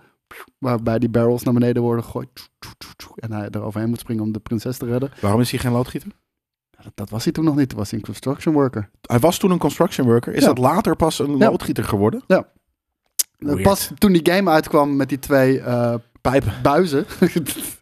Waarbij 0.58 1.00
die 1.00 1.10
barrels 1.10 1.44
naar 1.44 1.54
beneden 1.54 1.82
worden 1.82 2.04
gegooid. 2.04 2.50
En 3.16 3.32
hij 3.32 3.50
er 3.50 3.62
overheen 3.62 3.90
moet 3.90 4.00
springen 4.00 4.24
om 4.24 4.32
de 4.32 4.40
prinses 4.40 4.78
te 4.78 4.86
redden. 4.86 5.12
Waarom 5.22 5.42
is 5.42 5.52
hij 5.52 5.60
geen 5.60 5.72
loodgieter? 5.72 6.12
Dat, 6.84 6.92
dat 6.96 7.10
was 7.10 7.24
hij 7.24 7.34
toen 7.34 7.44
nog 7.46 7.56
niet. 7.56 7.70
Toen 7.70 7.78
was 7.78 7.90
hij 7.90 8.00
een 8.00 8.06
construction 8.06 8.54
worker. 8.54 8.90
Hij 9.02 9.20
was 9.20 9.38
toen 9.38 9.52
een 9.52 9.58
construction 9.58 10.08
worker. 10.08 10.34
Is 10.34 10.42
Ja. 10.42 10.48
dat 10.48 10.58
later 10.58 10.96
pas 10.96 11.20
een 11.20 11.38
Ja. 11.38 11.50
loodgieter 11.50 11.84
geworden? 11.84 12.24
Weird. 13.38 13.62
Pas 13.62 13.92
toen 13.98 14.12
die 14.12 14.34
game 14.34 14.50
uitkwam 14.52 14.96
met 14.96 15.10
die 15.10 15.20
twee 15.20 15.60
eh, 15.62 15.94
Pijpen. 16.22 16.54
buizen. 16.62 17.06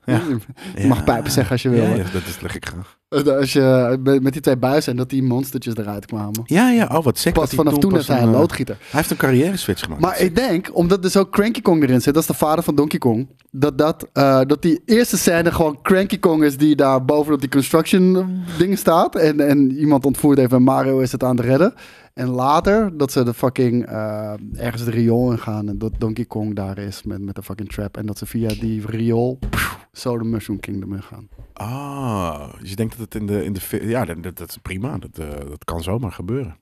Ja. 0.05 0.21
Je 0.75 0.87
mag 0.87 1.03
pijpen 1.03 1.31
zeggen 1.31 1.51
als 1.51 1.61
je 1.61 1.69
wil. 1.69 1.83
Ja, 1.83 1.89
ja, 1.95 2.03
dat 2.13 2.25
is 2.25 2.39
leg 2.41 2.55
ik 2.55 2.65
graag. 2.65 2.96
Als 3.39 3.53
je, 3.53 3.97
met 4.03 4.23
met 4.23 4.33
die 4.33 4.41
twee 4.41 4.57
buizen 4.57 4.91
en 4.91 4.97
dat 4.97 5.09
die 5.09 5.23
monstertjes 5.23 5.75
eruit 5.75 6.05
kwamen. 6.05 6.41
Ja, 6.45 6.69
ja, 6.69 6.89
oh 6.91 7.03
wat 7.03 7.17
sick. 7.17 7.33
Pas 7.33 7.53
vanaf 7.53 7.77
toen 7.77 7.95
is 7.95 8.07
hij 8.07 8.21
een 8.21 8.27
eh, 8.27 8.39
loodgieter. 8.39 8.77
Hij 8.79 8.89
heeft 8.89 9.11
een 9.11 9.17
carrière 9.17 9.57
switch 9.57 9.83
gemaakt. 9.83 10.01
Maar 10.01 10.19
ik 10.19 10.35
denk, 10.35 10.69
omdat 10.73 11.01
dus 11.01 11.17
ook 11.17 11.31
Cranky 11.31 11.61
Kong 11.61 11.83
erin 11.83 12.01
zit, 12.01 12.13
dat 12.13 12.23
is 12.23 12.29
de 12.29 12.35
vader 12.35 12.63
van 12.63 12.75
Donkey 12.75 12.99
Kong, 12.99 13.27
dat, 13.51 13.77
dat, 13.77 14.07
eh, 14.13 14.41
dat 14.47 14.61
die 14.61 14.81
eerste 14.85 15.17
scène 15.17 15.51
gewoon 15.51 15.81
Cranky 15.81 16.19
Kong 16.19 16.43
is 16.43 16.57
die 16.57 16.75
daar 16.75 17.05
bovenop 17.05 17.39
die 17.39 17.49
construction 17.49 18.27
dingen 18.57 18.77
staat. 18.77 19.15
En, 19.15 19.39
en 19.39 19.71
iemand 19.71 20.05
ontvoert 20.05 20.37
even 20.37 20.57
en 20.57 20.63
Mario 20.63 20.99
is 20.99 21.11
het 21.11 21.23
aan 21.23 21.37
het 21.37 21.45
redden. 21.45 21.73
En 22.17 22.27
later 22.27 22.97
dat 22.97 23.11
ze 23.11 23.23
de 23.23 23.33
fucking 23.33 23.85
eh, 23.85 24.33
ergens 24.55 24.83
de 24.83 24.91
riool 24.91 25.31
in 25.31 25.39
gaan 25.39 25.69
en 25.69 25.77
dat 25.77 25.93
Donkey 25.97 26.25
Kong 26.25 26.55
daar 26.55 26.77
is 26.77 27.03
met, 27.03 27.21
met 27.21 27.35
de 27.35 27.43
fucking 27.43 27.69
trap. 27.69 27.97
En 27.97 28.05
dat 28.05 28.17
ze 28.17 28.25
via 28.25 28.47
die 28.47 28.85
riool 28.85 29.39
pff, 29.49 29.87
zo 29.91 30.17
de 30.17 30.23
Mushroom 30.23 30.59
Kingdom 30.59 30.93
in 30.93 31.03
gaan. 31.03 31.29
Ah, 31.53 32.53
dus 32.59 32.69
je 32.69 32.75
denkt 32.75 32.97
dat 32.97 33.13
het 33.13 33.21
in 33.21 33.27
de... 33.27 33.43
In 33.43 33.53
de 33.53 33.87
ja, 33.87 34.05
dat, 34.05 34.23
dat, 34.23 34.37
dat 34.37 34.49
is 34.49 34.57
prima. 34.57 34.97
Dat, 34.97 35.17
eh, 35.17 35.49
dat 35.49 35.63
kan 35.63 35.83
zomaar 35.83 36.11
gebeuren. 36.11 36.57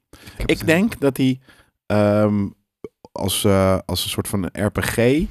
Ik 0.45 0.65
denk 0.65 0.99
dat 0.99 1.17
hij 1.17 1.39
ehm, 1.85 2.47
als, 3.11 3.43
eh, 3.43 3.77
als 3.85 4.03
een 4.03 4.09
soort 4.09 4.27
van 4.27 4.49
RPG 4.51 5.25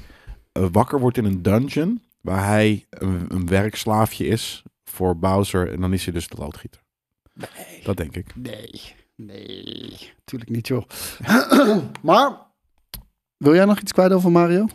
wakker 0.71 0.99
wordt 0.99 1.17
in 1.17 1.25
een 1.25 1.41
dungeon... 1.41 2.01
waar 2.21 2.45
hij 2.45 2.85
een, 2.89 3.25
een 3.27 3.47
werkslaafje 3.47 4.27
is 4.27 4.63
voor 4.83 5.17
Bowser... 5.17 5.71
en 5.71 5.81
dan 5.81 5.93
is 5.93 6.03
hij 6.03 6.13
dus 6.13 6.27
de 6.27 6.37
loodgieter. 6.37 6.83
Dat 7.83 7.97
denk 7.97 8.15
ik. 8.15 8.35
Nee, 8.35 8.95
nee, 9.15 10.13
natuurlijk 10.17 10.51
niet 10.51 10.67
joh. 10.67 10.83
maar, 12.01 12.31
wil 13.37 13.53
jij 13.55 13.65
nog 13.65 13.79
iets 13.79 13.91
kwijt 13.91 14.11
over 14.11 14.31
Mario? 14.31 14.67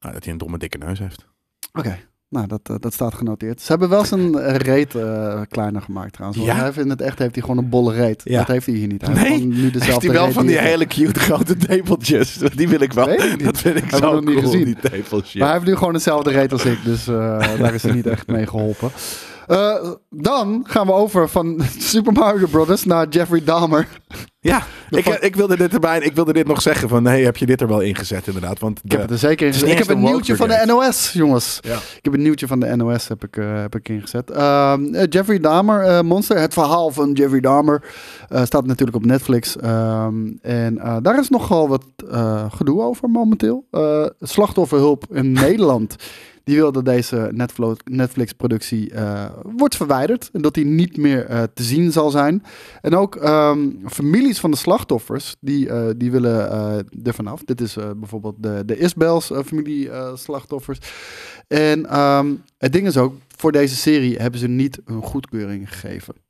Nou, 0.00 0.14
dat 0.14 0.24
hij 0.24 0.32
een 0.32 0.38
domme 0.38 0.58
dikke 0.58 0.78
neus 0.78 0.98
heeft. 0.98 1.26
Oké, 1.72 1.98
nou 2.28 2.46
dat, 2.46 2.60
eh, 2.62 2.76
dat 2.80 2.92
staat 2.94 3.14
genoteerd. 3.14 3.60
Ze 3.60 3.66
hebben 3.70 3.88
wel 3.88 4.04
zijn 4.04 4.56
reet 4.56 4.94
eh, 4.94 5.40
kleiner 5.48 5.82
gemaakt 5.82 6.12
trouwens. 6.12 6.38
Want 6.40 6.50
Ja? 6.50 6.56
hij 6.56 6.66
heeft 6.66 6.78
in 6.78 6.90
het 6.90 7.00
echt 7.00 7.18
heeft 7.18 7.34
hij 7.34 7.42
gewoon 7.42 7.58
een 7.58 7.68
bolle 7.68 7.92
reet. 7.94 8.20
Ja. 8.24 8.38
Dat 8.38 8.46
heeft 8.48 8.66
hij 8.66 8.74
hier 8.74 8.86
niet. 8.86 9.02
Hij 9.06 9.10
heeft 9.14 9.28
Nee, 9.28 9.38
gewoon 9.38 9.48
nu 9.48 9.70
dezelfde 9.70 9.90
Heeft 9.92 10.02
hij 10.02 10.12
wel 10.12 10.32
van 10.32 10.46
die 10.46 10.58
hele 10.58 10.86
cute 10.86 11.20
grote 11.20 11.56
tepeltjes. 11.56 12.34
Die 12.56 12.68
wil 12.68 12.80
ik 12.80 12.92
wel. 12.92 13.08
Ik. 13.10 13.44
Dat 13.44 13.58
vind 13.58 13.76
ik 13.76 13.90
zo 13.90 14.12
nog 14.12 14.24
niet 14.24 14.34
cool, 14.34 14.40
gezien. 14.50 14.64
die 14.64 14.76
tepels. 14.90 15.34
Maar 15.34 15.44
hij 15.46 15.56
heeft 15.56 15.68
nu 15.68 15.76
gewoon 15.76 15.92
dezelfde 15.92 16.30
reet 16.30 16.52
als 16.52 16.64
ik. 16.64 16.84
Dus 16.84 17.06
eh, 17.08 17.38
daar 17.58 17.74
is 17.74 17.82
hij 17.82 17.92
niet 17.92 18.06
echt 18.06 18.26
mee 18.26 18.46
geholpen. 18.46 18.90
Eh, 19.46 19.90
dan 20.10 20.64
gaan 20.68 20.86
we 20.86 20.92
over 20.92 21.28
van 21.28 21.60
Super 21.78 22.12
Mario 22.12 22.46
Brothers 22.46 22.84
naar 22.84 23.08
Jeffrey 23.08 23.44
Dahmer. 23.44 23.88
Ja, 24.40 24.62
ik, 24.90 25.06
ik, 25.06 25.36
wilde 25.36 25.56
dit 25.56 25.72
erbij, 25.72 25.98
ik 26.00 26.14
wilde 26.14 26.32
dit 26.32 26.46
nog 26.46 26.62
zeggen 26.62 26.88
van, 26.88 27.04
hey, 27.04 27.22
heb 27.22 27.36
je 27.36 27.46
dit 27.46 27.60
er 27.60 27.68
wel 27.68 27.80
ingezet 27.80 28.26
inderdaad? 28.26 28.58
Want 28.58 28.80
Ik 28.84 28.90
heb 28.90 29.00
het 29.00 29.10
er 29.10 29.18
zeker 29.18 29.46
in 29.46 29.52
het 29.52 29.54
is 29.54 29.62
gezet. 29.62 29.80
Ik 29.80 29.88
heb 29.88 29.96
een 29.96 30.02
nieuwtje 30.02 30.36
van 30.36 30.48
de. 30.48 30.62
NOS, 30.66 31.10
jongens. 31.12 31.58
Ja. 31.62 31.76
Ik 31.76 32.04
heb 32.04 32.14
een 32.14 32.22
nieuwtje 32.22 32.46
van 32.46 32.60
de 32.60 32.76
NOS 32.76 33.08
heb 33.08 33.24
ik, 33.24 33.36
eh, 33.36 33.60
heb 33.60 33.74
ik 33.74 33.88
ingezet. 33.88 34.30
Ehm, 34.30 34.94
eh, 34.94 35.06
Jeffrey 35.08 35.40
Dahmer, 35.40 36.04
Monster. 36.04 36.38
Het 36.38 36.52
verhaal 36.52 36.90
van 36.90 37.12
Jeffrey 37.12 37.40
Dahmer 37.40 37.82
staat 38.42 38.66
natuurlijk 38.66 38.96
op 38.96 39.04
Netflix. 39.04 39.56
Ehm, 39.56 40.26
en 40.42 41.00
daar 41.02 41.18
is 41.18 41.28
nogal 41.28 41.68
wat 41.68 41.84
gedoe 42.48 42.82
over 42.82 43.10
momenteel. 43.10 43.66
Slachtofferhulp 44.20 45.04
in 45.10 45.32
Nederland. 45.42 45.96
Die 46.46 46.56
wil 46.56 46.72
dat 46.72 46.84
deze 46.84 47.30
Netflix-productie 47.84 48.90
eh, 48.90 49.30
wordt 49.42 49.76
verwijderd. 49.76 50.30
En 50.32 50.42
dat 50.42 50.54
die 50.54 50.64
niet 50.64 50.96
meer 50.96 51.24
eh, 51.24 51.42
te 51.54 51.62
zien 51.62 51.92
zal 51.92 52.10
zijn. 52.10 52.42
En 52.80 52.96
ook 52.96 53.16
ehm, 53.16 53.70
families 53.86 54.40
van 54.40 54.50
de 54.50 54.56
slachtoffers, 54.56 55.36
die, 55.40 55.68
eh, 55.68 55.88
die 55.96 56.10
willen 56.10 56.50
er 57.04 57.14
vanaf. 57.14 57.44
Dit 57.44 57.60
is 57.60 57.76
bijvoorbeeld 57.96 58.34
de, 58.38 58.62
de 58.66 58.78
Isbels 58.78 59.30
familie 59.44 59.90
slachtoffers. 60.14 60.78
En 61.48 61.86
ehm, 61.86 62.34
het 62.58 62.72
ding 62.72 62.86
is 62.86 62.96
ook, 62.96 63.14
voor 63.36 63.52
deze 63.52 63.76
serie 63.76 64.16
hebben 64.16 64.40
ze 64.40 64.48
niet 64.48 64.80
een 64.84 65.02
goedkeuring 65.02 65.68
gegeven. 65.68 66.25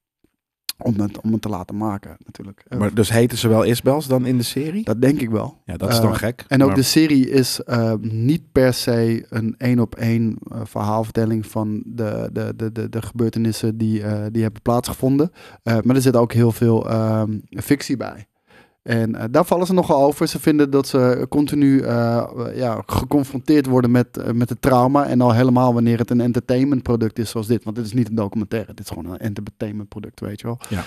Om 0.78 1.00
het, 1.00 1.20
om 1.20 1.32
het 1.32 1.42
te 1.42 1.48
laten 1.48 1.76
maken, 1.76 2.16
natuurlijk. 2.24 2.64
Eh, 2.68 2.78
Maar 2.78 2.94
dus 2.94 3.10
heten 3.10 3.38
ze 3.38 3.48
wel 3.48 3.62
Isbels 3.62 4.06
dan 4.06 4.26
in 4.26 4.36
de 4.36 4.42
serie? 4.42 4.84
dat 4.84 5.00
denk 5.00 5.20
ik 5.20 5.30
wel. 5.30 5.62
Ja, 5.64 5.76
dat 5.76 5.88
is 5.92 6.00
dan 6.00 6.10
Eh, 6.12 6.18
gek. 6.18 6.44
En 6.48 6.60
ook 6.62 6.66
maar- 6.66 6.76
de 6.76 6.82
serie 6.82 7.30
is 7.30 7.60
eh, 7.62 7.92
niet 8.00 8.42
per 8.52 8.74
se 8.74 9.26
een 9.28 9.54
één 9.58 9.78
op 9.78 9.94
één 9.94 10.36
eh, 10.52 10.60
verhaalvertelling 10.64 11.46
van 11.46 11.82
de, 11.86 12.28
de, 12.32 12.52
de, 12.56 12.72
de, 12.72 12.88
de 12.88 13.02
gebeurtenissen 13.02 13.78
die, 13.78 14.02
die 14.30 14.42
hebben 14.42 14.62
plaatsgevonden. 14.62 15.30
Maar 15.62 15.96
er 15.96 16.02
zit 16.02 16.16
ook 16.16 16.32
heel 16.32 16.52
veel 16.52 16.88
ehm, 16.90 17.38
fictie 17.50 17.96
bij. 17.96 18.26
En 18.86 19.14
eh, 19.14 19.24
daar 19.30 19.44
vallen 19.44 19.66
ze 19.66 19.72
nogal 19.72 20.02
over. 20.02 20.28
Ze 20.28 20.40
vinden 20.40 20.70
dat 20.70 20.86
ze 20.88 21.26
continu 21.28 21.80
eh, 21.80 22.24
ja, 22.54 22.82
geconfronteerd 22.86 23.66
worden 23.66 23.90
met, 23.90 24.16
eh, 24.16 24.32
met 24.32 24.48
het 24.48 24.62
trauma. 24.62 25.06
En 25.06 25.20
al 25.20 25.32
helemaal 25.32 25.74
wanneer 25.74 25.98
het 25.98 26.10
een 26.10 26.20
entertainmentproduct 26.20 27.18
is 27.18 27.30
zoals 27.30 27.46
dit. 27.46 27.64
Want 27.64 27.76
dit 27.76 27.84
is 27.84 27.92
niet 27.92 28.08
een 28.08 28.14
documentaire. 28.14 28.74
Dit 28.74 28.84
is 28.84 28.88
gewoon 28.88 29.12
een 29.12 29.18
entertainmentproduct, 29.18 30.20
weet 30.20 30.40
je 30.40 30.46
wel. 30.46 30.58
Ja. 30.68 30.82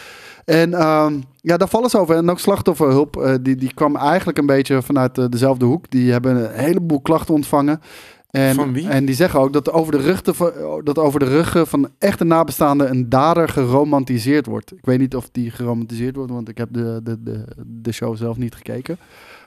En 0.46 0.74
ehm, 0.74 1.20
ja, 1.42 1.58
daar 1.58 1.68
vallen 1.68 1.90
ze 1.90 1.98
over. 1.98 2.16
En 2.16 2.30
ook 2.30 2.40
slachtofferhulp, 2.40 3.40
die, 3.42 3.56
die 3.56 3.74
kwam 3.74 3.96
eigenlijk 3.96 4.38
een 4.38 4.46
beetje 4.46 4.82
vanuit 4.82 5.32
dezelfde 5.32 5.66
hoek. 5.66 5.90
Die 5.90 6.12
hebben 6.12 6.36
een 6.36 6.64
heleboel 6.64 7.02
klachten 7.02 7.34
ontvangen. 7.34 7.82
En, 8.30 8.56
Van 8.56 8.74
wie? 8.74 8.90
En 8.90 9.06
die 9.06 9.16
zeggen 9.16 9.40
ook 9.40 9.54
dat 9.54 9.72
over 9.72 9.92
de, 9.92 9.98
ruggen 9.98 10.36
van, 10.36 10.82
dat 10.84 10.98
over 10.98 11.20
de 11.20 11.26
ruggen 11.26 11.68
van 11.68 11.90
echte 11.98 12.24
nabestaanden 12.24 12.90
een 12.90 13.10
dader 13.10 13.50
geromantiseerd 13.50 14.46
wordt. 14.46 14.72
Ik 14.72 14.86
weet 14.86 15.00
niet 15.00 15.16
of 15.16 15.30
die 15.32 15.52
geromantiseerd 15.52 16.16
wordt, 16.16 16.32
want 16.32 16.50
ik 16.50 16.58
heb 16.58 16.70
de, 16.72 17.00
de, 17.04 17.24
de, 17.24 17.46
de 17.66 17.92
show 17.92 18.18
zelf 18.18 18.38
niet 18.38 18.56
gekeken. 18.56 18.98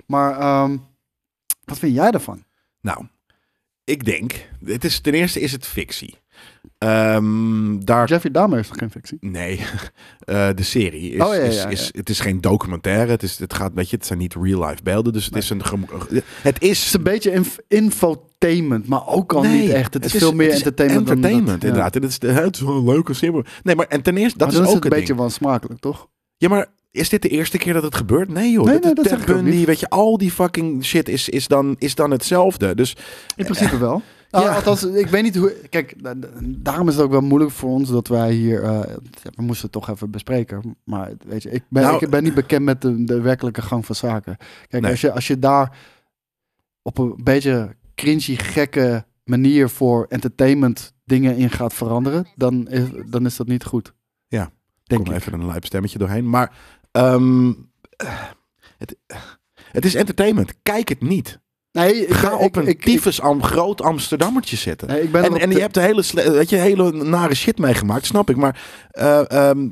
Maar 0.07 0.39
ehm, 0.39 0.77
wat 1.65 1.79
vind 1.79 1.95
jij 1.95 2.11
ervan? 2.11 2.45
Nou, 2.81 3.07
ik 3.85 4.05
denk, 4.05 4.49
het 4.65 4.85
is, 4.85 5.01
ten 5.01 5.15
eerste 5.15 5.41
is 5.41 5.53
het 5.53 5.67
fictie. 5.67 6.21
Ehm, 6.79 7.79
daar 7.79 8.09
Jeffrey 8.09 8.33
Dahmer 8.33 8.59
is 8.59 8.69
toch 8.69 8.79
geen 8.79 8.91
fictie? 8.91 9.19
Nee, 9.21 9.61
Eh, 10.23 10.49
de 10.55 10.63
serie 10.63 11.11
is, 11.11 11.23
Oh, 11.23 11.29
ja, 11.29 11.35
ja, 11.35 11.41
is, 11.41 11.57
ja. 11.63 11.69
is, 11.69 11.91
het 11.95 12.09
is 12.09 12.21
geen 12.21 12.41
documentaire. 12.41 13.11
Het, 13.11 13.23
is, 13.23 13.39
het 13.39 13.55
gaat, 13.55 13.73
weet 13.75 13.91
je, 13.91 13.97
het 13.97 14.07
zijn 14.07 14.19
niet 14.19 14.35
real 14.35 14.67
life 14.69 14.83
beelden. 14.83 15.13
Dus 15.13 15.25
het 15.25 15.37
is 15.37 15.51
een, 15.51 15.63
het 16.09 16.25
Het 16.43 16.63
is 16.63 16.93
een 16.95 17.03
beetje 17.03 17.31
inf- 17.33 17.59
infotainment, 18.43 18.89
maar 18.89 19.07
ook 19.07 19.33
al 19.33 19.43
Nee, 19.43 19.61
niet 19.61 19.71
echt. 19.71 19.95
Het, 19.95 20.05
is 20.05 20.13
veel 20.13 20.33
meer 20.33 20.49
is 20.49 20.55
entertainment, 20.55 21.07
dan 21.07 21.17
entertainment, 21.17 21.53
dat. 21.61 21.63
Ja. 21.63 21.69
inderdaad. 21.69 21.97
En 21.97 22.03
het 22.03 22.11
is, 22.11 22.19
de- 22.19 22.29
het 22.29 22.55
is 22.55 22.61
een 22.61 22.85
leuke 22.85 23.15
simpel. 23.15 23.45
Nee, 23.63 23.77
maar 23.77 23.87
en 23.87 24.03
ten 24.03 24.17
eerste, 24.17 24.39
dat 24.39 24.53
maar 24.53 24.63
is 24.63 24.69
ook 24.69 24.77
is 24.77 24.91
een 24.91 24.99
beetje 24.99 25.15
wansmakelijk, 25.15 25.81
toch? 25.81 26.09
Ja, 26.37 26.49
maar 26.49 26.67
is 26.91 27.09
dit 27.09 27.23
de 27.23 27.29
eerste 27.29 27.59
keer 27.59 27.73
dat 27.73 27.83
het 27.83 27.95
gebeurt? 27.95 28.29
Nee, 28.29 28.51
joh. 28.53 28.65
Nee, 28.65 28.79
nee, 28.79 28.93
is 29.03 29.11
dat 29.11 29.25
Bundy, 29.25 29.51
niet. 29.51 29.67
weet 29.67 29.81
je, 29.81 29.89
al 29.89 30.19
die 30.19 30.31
fucking 30.31 30.85
shit 30.85 31.09
is, 31.09 31.29
is, 31.29 31.47
dan, 31.49 31.77
is 31.79 31.95
dan 31.95 32.11
hetzelfde. 32.11 32.75
Dus 32.75 32.97
In 33.37 33.45
principe 33.45 33.79
wel. 33.79 34.03
Nou, 34.31 34.45
Ja. 34.45 34.55
Althans, 34.55 34.85
ik 34.85 35.07
weet 35.07 35.23
niet 35.23 35.37
hoe... 35.37 35.55
Kijk, 35.71 35.95
da- 36.03 36.15
da- 36.15 36.29
daarom 36.43 36.89
is 36.89 36.95
het 36.95 37.05
ook 37.05 37.11
wel 37.11 37.21
moeilijk 37.21 37.51
voor 37.53 37.71
ons 37.71 37.91
dat 37.91 38.09
wij 38.09 38.33
hier... 38.33 38.63
eh, 38.63 38.81
we 39.35 39.43
moesten 39.43 39.63
het 39.63 39.73
toch 39.73 39.89
even 39.91 40.11
bespreken. 40.11 40.77
Maar 40.85 41.11
weet 41.27 41.43
je, 41.43 41.51
ik 41.51 41.63
ben, 41.69 41.83
Nou, 41.83 41.99
ik 42.05 42.11
ben 42.11 42.23
niet 42.23 42.35
bekend 42.35 42.65
met 42.65 42.81
de, 42.83 43.05
de 43.05 43.21
werkelijke 43.21 43.63
gang 43.63 43.87
van 43.87 43.95
zaken. 43.95 44.37
Kijk, 44.69 44.83
Nee. 44.83 44.91
als, 44.91 45.01
je, 45.01 45.13
als 45.13 45.27
je 45.27 45.39
daar 45.39 45.77
op 46.83 46.99
een 46.99 47.15
beetje 47.23 47.77
cringy, 48.03 48.37
gekke 48.37 49.05
manier 49.25 49.69
voor 49.69 50.07
entertainment 50.09 50.95
dingen 51.05 51.37
in 51.37 51.51
gaat 51.51 51.75
veranderen, 51.75 52.27
dan 52.35 52.69
is, 52.69 52.89
dan 53.07 53.27
is 53.27 53.37
dat 53.37 53.47
niet 53.47 53.65
goed. 53.65 53.95
Ja, 54.29 54.51
denk 54.83 55.05
kom 55.05 55.15
ik. 55.15 55.21
even 55.21 55.33
een 55.33 55.47
lijp 55.47 55.65
stemmetje 55.65 55.99
doorheen. 55.99 56.29
Maar 56.31 56.57
ehm, 56.91 57.53
eh, 57.97 58.23
het, 58.79 58.97
het 59.73 59.85
is 59.85 59.95
entertainment. 59.95 60.55
Kijk 60.63 60.89
het 60.89 61.01
niet. 61.01 61.41
Nee, 61.73 62.07
ik, 62.07 62.15
Ga 62.15 62.37
op 62.37 62.57
een 62.57 62.67
ik, 62.67 62.83
tyfus 62.83 63.21
am, 63.21 63.43
groot 63.43 63.83
Amsterdammertje 63.83 64.57
zitten. 64.57 64.89
nee, 64.89 65.03
ik 65.03 65.13
ben 65.13 65.25
En, 65.25 65.41
en 65.41 65.51
je 65.51 65.61
hebt 65.61 65.75
de 65.75 65.81
hele, 65.81 66.03
weet 66.33 66.51
je, 66.51 66.57
hele 66.57 66.93
nare 66.93 67.35
shit 67.35 67.59
meegemaakt, 67.59 68.07
snap 68.07 68.31
ik. 68.31 68.37
Maar 68.37 68.61
eh, 68.91 69.31
ehm, 69.31 69.69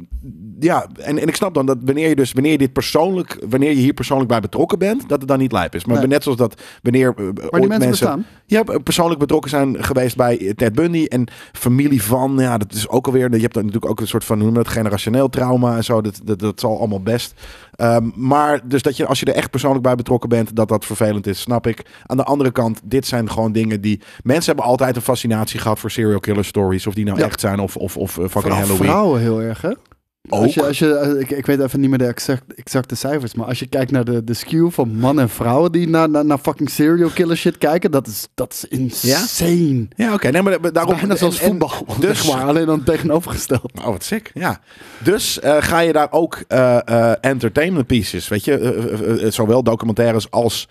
ja, 0.61 0.87
en, 1.01 1.19
en 1.19 1.29
ik 1.29 1.35
snap 1.37 1.55
dan 1.55 1.67
dat 1.67 1.79
wanneer 1.85 2.09
je 2.09 2.17
dus 2.17 2.33
wanneer 2.33 2.53
je 2.53 2.59
dit 2.59 2.73
persoonlijk, 2.73 3.45
wanneer 3.49 3.71
je 3.71 3.77
hier 3.77 3.93
persoonlijk 3.93 4.29
bij 4.29 4.41
betrokken 4.41 4.79
bent, 4.79 5.09
dat 5.09 5.19
het 5.19 5.29
dan 5.29 5.39
niet 5.39 5.53
lijp 5.53 5.75
is. 5.75 5.85
Maar 5.85 5.99
Nee. 5.99 6.07
net 6.07 6.23
zoals 6.23 6.39
dat 6.39 6.63
wanneer 6.83 7.15
eh, 7.17 7.25
maar 7.25 7.49
ooit 7.51 7.63
die 7.71 7.79
mensen 7.79 8.27
ja, 8.47 8.63
persoonlijk 8.85 9.21
betrokken 9.21 9.51
zijn 9.51 9.85
geweest 9.85 10.17
bij 10.17 10.53
Ted 10.57 10.73
Bundy 10.75 11.05
en 11.05 11.27
familie 11.53 12.03
van, 12.03 12.37
ja, 12.39 12.59
dat 12.59 12.73
is 12.73 12.89
ook 12.89 13.07
alweer, 13.07 13.35
je 13.35 13.41
hebt 13.41 13.55
dan 13.55 13.65
natuurlijk 13.65 13.93
ook 13.93 14.01
een 14.01 14.09
soort 14.09 14.25
van, 14.25 14.37
hoe 14.37 14.45
noem 14.47 14.55
dat, 14.55 14.69
generationeel 14.69 15.29
trauma 15.29 15.77
en 15.77 15.85
zo, 15.85 16.01
dat, 16.01 16.21
dat, 16.25 16.39
dat 16.39 16.61
zal 16.61 16.79
allemaal 16.79 17.03
best. 17.03 17.35
Ehm, 17.81 18.11
maar 18.15 18.61
dus 18.69 18.83
dat 18.83 18.97
je, 18.97 19.07
als 19.07 19.21
je 19.21 19.27
er 19.27 19.35
echt 19.35 19.51
persoonlijk 19.51 19.83
bij 19.83 19.95
betrokken 19.95 20.29
bent, 20.29 20.57
dat 20.57 20.69
dat 20.69 20.85
vervelend 20.85 21.27
is, 21.27 21.41
snap 21.41 21.67
ik. 21.67 21.83
Aan 22.07 22.17
de 22.17 22.25
andere 22.25 22.51
kant, 22.51 22.81
dit 22.85 23.07
zijn 23.07 23.31
gewoon 23.31 23.53
dingen 23.53 23.81
die, 23.81 24.01
mensen 24.23 24.47
hebben 24.55 24.71
altijd 24.71 24.97
een 24.97 25.03
fascinatie 25.03 25.61
gehad 25.61 25.79
voor 25.79 25.91
serial 25.91 26.21
killer 26.21 26.45
stories, 26.45 26.87
of 26.87 26.95
die 26.95 27.05
nou 27.05 27.19
Ja. 27.19 27.25
echt 27.25 27.41
zijn 27.41 27.59
of, 27.61 27.77
of, 27.77 27.97
of 27.97 28.09
eh, 28.11 28.15
fucking 28.15 28.33
Vooral 28.33 28.59
Halloween. 28.59 28.89
vrouwen 28.91 29.21
heel 29.21 29.43
erg, 29.43 29.61
hè? 29.63 29.71
Ook. 30.29 30.43
Als 30.43 30.55
je, 30.55 30.63
als 30.67 30.79
je, 30.79 30.95
eh, 30.95 31.21
ik, 31.21 31.31
ik 31.31 31.47
weet 31.47 31.61
even 31.61 31.81
niet 31.81 31.89
meer 31.89 31.99
de 31.99 32.07
exact, 32.07 32.55
exacte 32.55 32.95
cijfers, 32.95 33.35
maar 33.35 33.47
als 33.47 33.59
je 33.59 33.67
kijkt 33.67 33.91
naar 33.91 34.05
de, 34.05 34.25
de 34.25 34.35
skew 34.35 34.71
van 34.71 34.89
mannen 34.97 35.25
en 35.25 35.31
vrouwen 35.31 35.73
die 35.73 35.89
naar, 35.89 36.11
naar, 36.11 36.25
naar 36.25 36.39
fucking 36.39 36.71
serial 36.71 37.09
killer 37.09 37.37
shit 37.37 37.59
kijken, 37.59 37.91
dat 37.91 38.07
is, 38.07 38.29
dat 38.35 38.53
is 38.53 38.65
insane. 38.79 39.89
Ja, 39.97 40.13
oké, 40.15 40.29
nee, 40.31 40.43
maar 40.43 40.73
daarom, 40.73 40.95
Bijna 40.97 41.17
zoals 41.17 41.37
en- 41.39 41.43
en- 41.45 41.49
voetbal, 41.51 41.87
dus- 42.01 42.29
maar, 42.33 42.45
alleen 42.45 42.67
dan 42.67 42.83
tegenovergesteld. 42.85 43.73
Oh, 43.79 43.85
wat 43.87 44.05
sick. 44.05 44.31
Ja. 44.35 44.61
Dus 44.99 45.41
eh, 45.41 45.57
ga 45.61 45.79
je 45.79 45.93
daar 45.93 46.13
ook 46.13 46.39
eh, 46.49 46.79
eh, 46.85 47.13
entertainment 47.21 47.87
pieces, 47.87 48.29
weet 48.29 48.45
je, 48.45 49.27
zowel 49.31 49.63
documentaires 49.63 50.31
als 50.31 50.69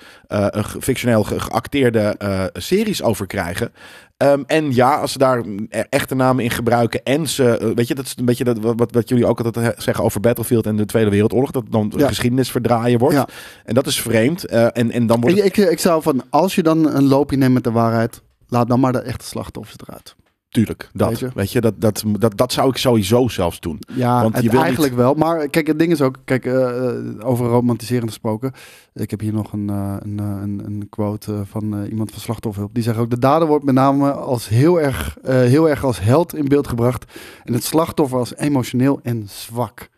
fictioneel 0.80 1.24
ge- 1.24 1.40
geacteerde 1.40 2.16
series 2.54 3.04
over 3.04 3.28
krijgen. 3.28 3.72
Ehm, 4.20 4.44
en 4.48 4.74
ja, 4.76 4.96
als 4.96 5.12
ze 5.12 5.18
daar 5.18 5.44
e- 5.70 5.84
echte 5.90 6.16
namen 6.16 6.44
in 6.44 6.50
gebruiken 6.50 7.04
en 7.04 7.28
ze, 7.28 7.58
eh, 7.58 7.70
weet 7.76 7.88
je, 7.88 7.96
dat 7.96 8.06
is 8.06 8.14
een 8.18 8.26
beetje 8.26 8.44
dat, 8.44 8.58
wat, 8.60 8.92
wat 8.92 9.10
jullie 9.10 9.26
ook 9.26 9.40
altijd 9.40 9.82
zeggen 9.84 10.04
over 10.04 10.20
Battlefield 10.20 10.66
en 10.66 10.76
de 10.76 10.86
Tweede 10.86 11.10
Wereldoorlog, 11.10 11.52
dat 11.52 11.66
dan 11.70 11.94
Ja. 11.98 12.08
geschiedenis 12.08 12.52
verdraaien 12.52 13.00
wordt. 13.00 13.16
Ja. 13.16 13.28
En 13.66 13.74
dat 13.74 13.88
is 13.88 14.02
vreemd. 14.02 14.46
Eh, 14.46 14.64
en, 14.64 14.92
en 14.92 15.08
dan 15.08 15.22
wordt 15.22 15.38
Ik, 15.38 15.44
het, 15.44 15.58
ik, 15.58 15.72
ik 15.72 15.80
zou 15.80 16.02
van, 16.02 16.24
als 16.30 16.56
je 16.56 16.64
dan 16.64 16.96
een 16.96 17.08
loopje 17.08 17.38
neemt 17.38 17.54
met 17.54 17.64
de 17.64 17.72
waarheid, 17.72 18.22
laat 18.48 18.68
dan 18.68 18.80
maar 18.80 18.92
de 18.92 19.00
echte 19.02 19.26
slachtoffers 19.26 19.76
eruit. 19.88 20.16
Tuurlijk, 20.50 20.90
dat, 20.94 21.10
Weet 21.10 21.20
je? 21.20 21.30
weet 21.34 21.52
je, 21.52 21.62
dat, 21.62 21.82
dat, 21.82 22.04
dat, 22.20 22.38
dat 22.38 22.54
zou 22.54 22.70
ik 22.70 22.78
sowieso 22.78 23.28
zelfs 23.28 23.60
doen. 23.60 23.80
Ja, 23.94 24.22
Want 24.22 24.42
je 24.42 24.50
wil 24.50 24.62
eigenlijk 24.62 24.96
wel. 24.96 25.14
Maar 25.14 25.48
kijk, 25.48 25.68
het 25.68 25.80
ding 25.80 25.92
is 25.92 26.02
ook, 26.02 26.16
kijk, 26.26 26.46
eh, 26.46 26.88
eh, 26.88 26.96
over 27.20 27.48
romantiseren 27.48 28.08
gesproken. 28.08 28.52
Ik 28.94 29.10
heb 29.10 29.20
hier 29.20 29.34
nog 29.34 29.54
een, 29.54 29.70
eh, 29.70 29.96
een, 30.00 30.18
een, 30.18 30.62
een 30.66 30.88
quote 30.90 31.42
van 31.46 31.84
iemand 31.84 32.12
van 32.12 32.20
Slachtofferhulp. 32.20 32.74
Die 32.74 32.84
zegt 32.84 32.98
ook, 32.98 33.10
de 33.10 33.20
dader 33.20 33.48
wordt 33.48 33.66
met 33.66 33.76
name 33.76 34.12
als 34.12 34.48
heel 34.48 34.82
erg, 34.82 35.18
heel 35.24 35.70
erg 35.70 35.84
als 35.84 36.00
held 36.02 36.36
in 36.36 36.48
beeld 36.48 36.68
gebracht. 36.68 37.12
En 37.44 37.54
het 37.54 37.64
slachtoffer 37.64 38.18
als 38.18 38.36
emotioneel 38.36 39.00
en 39.04 39.24
zwak. 39.28 39.90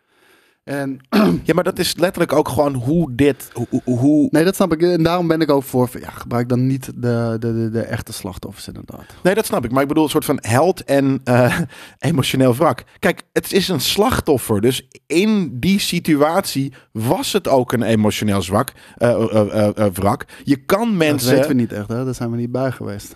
En 0.63 0.99
Ja, 1.43 1.53
maar 1.53 1.63
dat 1.63 1.79
is 1.79 1.95
letterlijk 1.97 2.33
ook 2.33 2.49
gewoon 2.49 2.73
hoe 2.73 3.15
dit, 3.15 3.49
hoe, 3.53 3.81
hoe- 3.83 4.27
nee, 4.31 4.43
dat 4.43 4.55
snap 4.55 4.73
ik. 4.73 4.81
En 4.81 5.03
daarom 5.03 5.27
ben 5.27 5.41
ik 5.41 5.51
ook 5.51 5.63
voor, 5.63 5.89
ja, 5.99 6.09
gebruik 6.09 6.49
dan 6.49 6.67
niet 6.67 6.85
de, 6.85 7.35
de, 7.39 7.53
de, 7.53 7.69
de 7.71 7.81
echte 7.81 8.13
slachtoffers 8.13 8.67
inderdaad. 8.67 9.05
Nee, 9.23 9.35
dat 9.35 9.45
snap 9.45 9.65
ik. 9.65 9.71
Maar 9.71 9.81
ik 9.81 9.87
bedoel 9.87 10.03
een 10.03 10.09
soort 10.09 10.25
van 10.25 10.37
held 10.41 10.83
en 10.83 11.21
eh, 11.23 11.59
emotioneel 11.99 12.55
wrak. 12.55 12.83
Kijk, 12.99 13.23
het 13.33 13.53
is 13.53 13.67
een 13.67 13.79
slachtoffer. 13.81 14.61
Dus 14.61 14.87
in 15.07 15.59
die 15.59 15.79
situatie 15.79 16.73
was 16.91 17.33
het 17.33 17.47
ook 17.47 17.71
een 17.73 17.83
emotioneel 17.83 18.41
zwak, 18.41 18.71
eh, 18.97 19.85
wrak. 19.93 20.25
Je 20.43 20.55
kan 20.65 20.87
Dat 20.87 20.97
mensen... 20.97 21.31
weten 21.33 21.47
we 21.49 21.53
niet 21.53 21.71
echt, 21.73 21.87
hè? 21.89 22.05
Daar 22.05 22.15
zijn 22.15 22.31
we 22.31 22.37
niet 22.37 22.51
bij 22.51 22.71
geweest. 22.71 23.15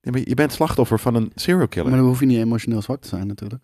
Ja, 0.00 0.20
je 0.24 0.34
bent 0.34 0.52
slachtoffer 0.52 0.98
van 0.98 1.14
een 1.14 1.32
serial 1.34 1.68
killer. 1.68 1.88
Maar 1.90 1.98
dan 1.98 2.08
hoef 2.08 2.20
je 2.20 2.26
niet 2.26 2.38
emotioneel 2.38 2.82
zwak 2.82 3.00
te 3.00 3.08
zijn 3.08 3.26
natuurlijk. 3.26 3.62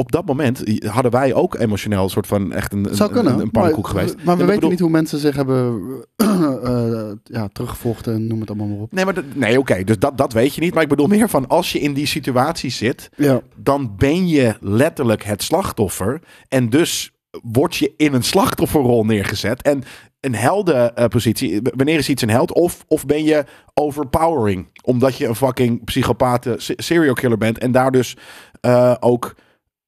Op 0.00 0.12
dat 0.12 0.26
moment 0.26 0.62
hadden 0.86 1.10
wij 1.12 1.34
ook 1.34 1.54
emotioneel 1.58 2.02
een 2.02 2.10
soort 2.10 2.26
van 2.26 2.52
echt 2.52 2.72
een, 2.72 2.86
Zou 2.90 3.10
kunnen. 3.12 3.32
een, 3.32 3.40
een 3.40 3.50
pannenkoek 3.50 3.82
maar, 3.82 3.92
geweest. 3.92 4.14
Maar 4.24 4.24
we 4.24 4.30
Ja, 4.30 4.36
weten 4.36 4.54
bedoel- 4.54 4.70
niet 4.70 4.80
hoe 4.80 4.90
mensen 4.90 5.18
zich 5.18 5.36
hebben 5.36 5.80
eh, 6.16 7.10
ja, 7.24 7.48
teruggevochten 7.52 8.14
en 8.14 8.26
noem 8.26 8.40
het 8.40 8.48
allemaal 8.48 8.66
maar 8.66 8.78
op. 8.78 8.92
Nee, 8.92 9.04
maar 9.04 9.14
nee, 9.34 9.58
oké. 9.58 9.84
dus 9.84 9.98
dat, 9.98 10.18
dat 10.18 10.32
weet 10.32 10.54
je 10.54 10.60
niet. 10.60 10.74
Maar 10.74 10.82
ik 10.82 10.88
bedoel 10.88 11.06
meer 11.06 11.28
van 11.28 11.48
als 11.48 11.72
je 11.72 11.80
in 11.80 11.92
die 11.94 12.06
situatie 12.06 12.70
zit, 12.70 13.08
Ja. 13.16 13.40
dan 13.56 13.94
ben 13.96 14.28
je 14.28 14.54
letterlijk 14.60 15.24
het 15.24 15.42
slachtoffer. 15.42 16.20
En 16.48 16.68
dus 16.70 17.10
word 17.42 17.76
je 17.76 17.92
in 17.96 18.14
een 18.14 18.22
slachtofferrol 18.24 19.04
neergezet. 19.04 19.62
En 19.62 19.82
een 20.20 20.34
heldenpositie, 20.34 21.60
wanneer 21.76 21.98
is 21.98 22.08
iets 22.08 22.22
een 22.22 22.30
held? 22.30 22.52
Of, 22.54 22.84
of 22.88 23.06
ben 23.06 23.24
je 23.24 23.44
overpowering? 23.74 24.66
Omdat 24.84 25.16
je 25.16 25.26
een 25.26 25.34
fucking 25.34 25.84
psychopathe 25.84 26.54
se- 26.58 26.74
serial 26.76 27.14
killer 27.14 27.38
bent. 27.38 27.58
En 27.58 27.72
daar 27.72 27.90
dus 27.90 28.16
eh, 28.60 28.94
ook 29.00 29.34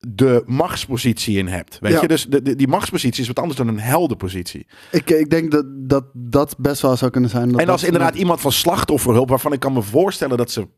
de 0.08 0.42
machtspositie 0.46 1.38
in 1.38 1.46
hebt. 1.46 1.78
Weet 1.80 1.92
Ja. 1.92 2.00
je, 2.00 2.08
dus 2.08 2.26
de, 2.26 2.42
de- 2.42 2.56
die 2.56 2.68
machtspositie 2.68 3.20
is 3.22 3.26
wat 3.28 3.38
anders 3.38 3.56
dan 3.58 3.68
een 3.68 3.80
heldenpositie. 3.80 4.66
Ik, 4.90 5.10
ik 5.10 5.30
denk 5.30 5.50
dat, 5.50 5.64
dat 5.68 6.04
dat 6.12 6.54
best 6.58 6.82
wel 6.82 6.96
zou 6.96 7.10
kunnen 7.10 7.30
zijn. 7.30 7.48
Dat 7.52 7.60
en 7.60 7.68
als 7.68 7.82
inderdaad 7.84 8.14
iemand 8.14 8.40
van 8.40 8.52
slachtofferhulp, 8.52 9.28
waarvan 9.28 9.52
ik 9.52 9.60
kan 9.60 9.72
me 9.72 9.82
voorstellen 9.82 10.36
dat 10.36 10.50
ze 10.50 10.68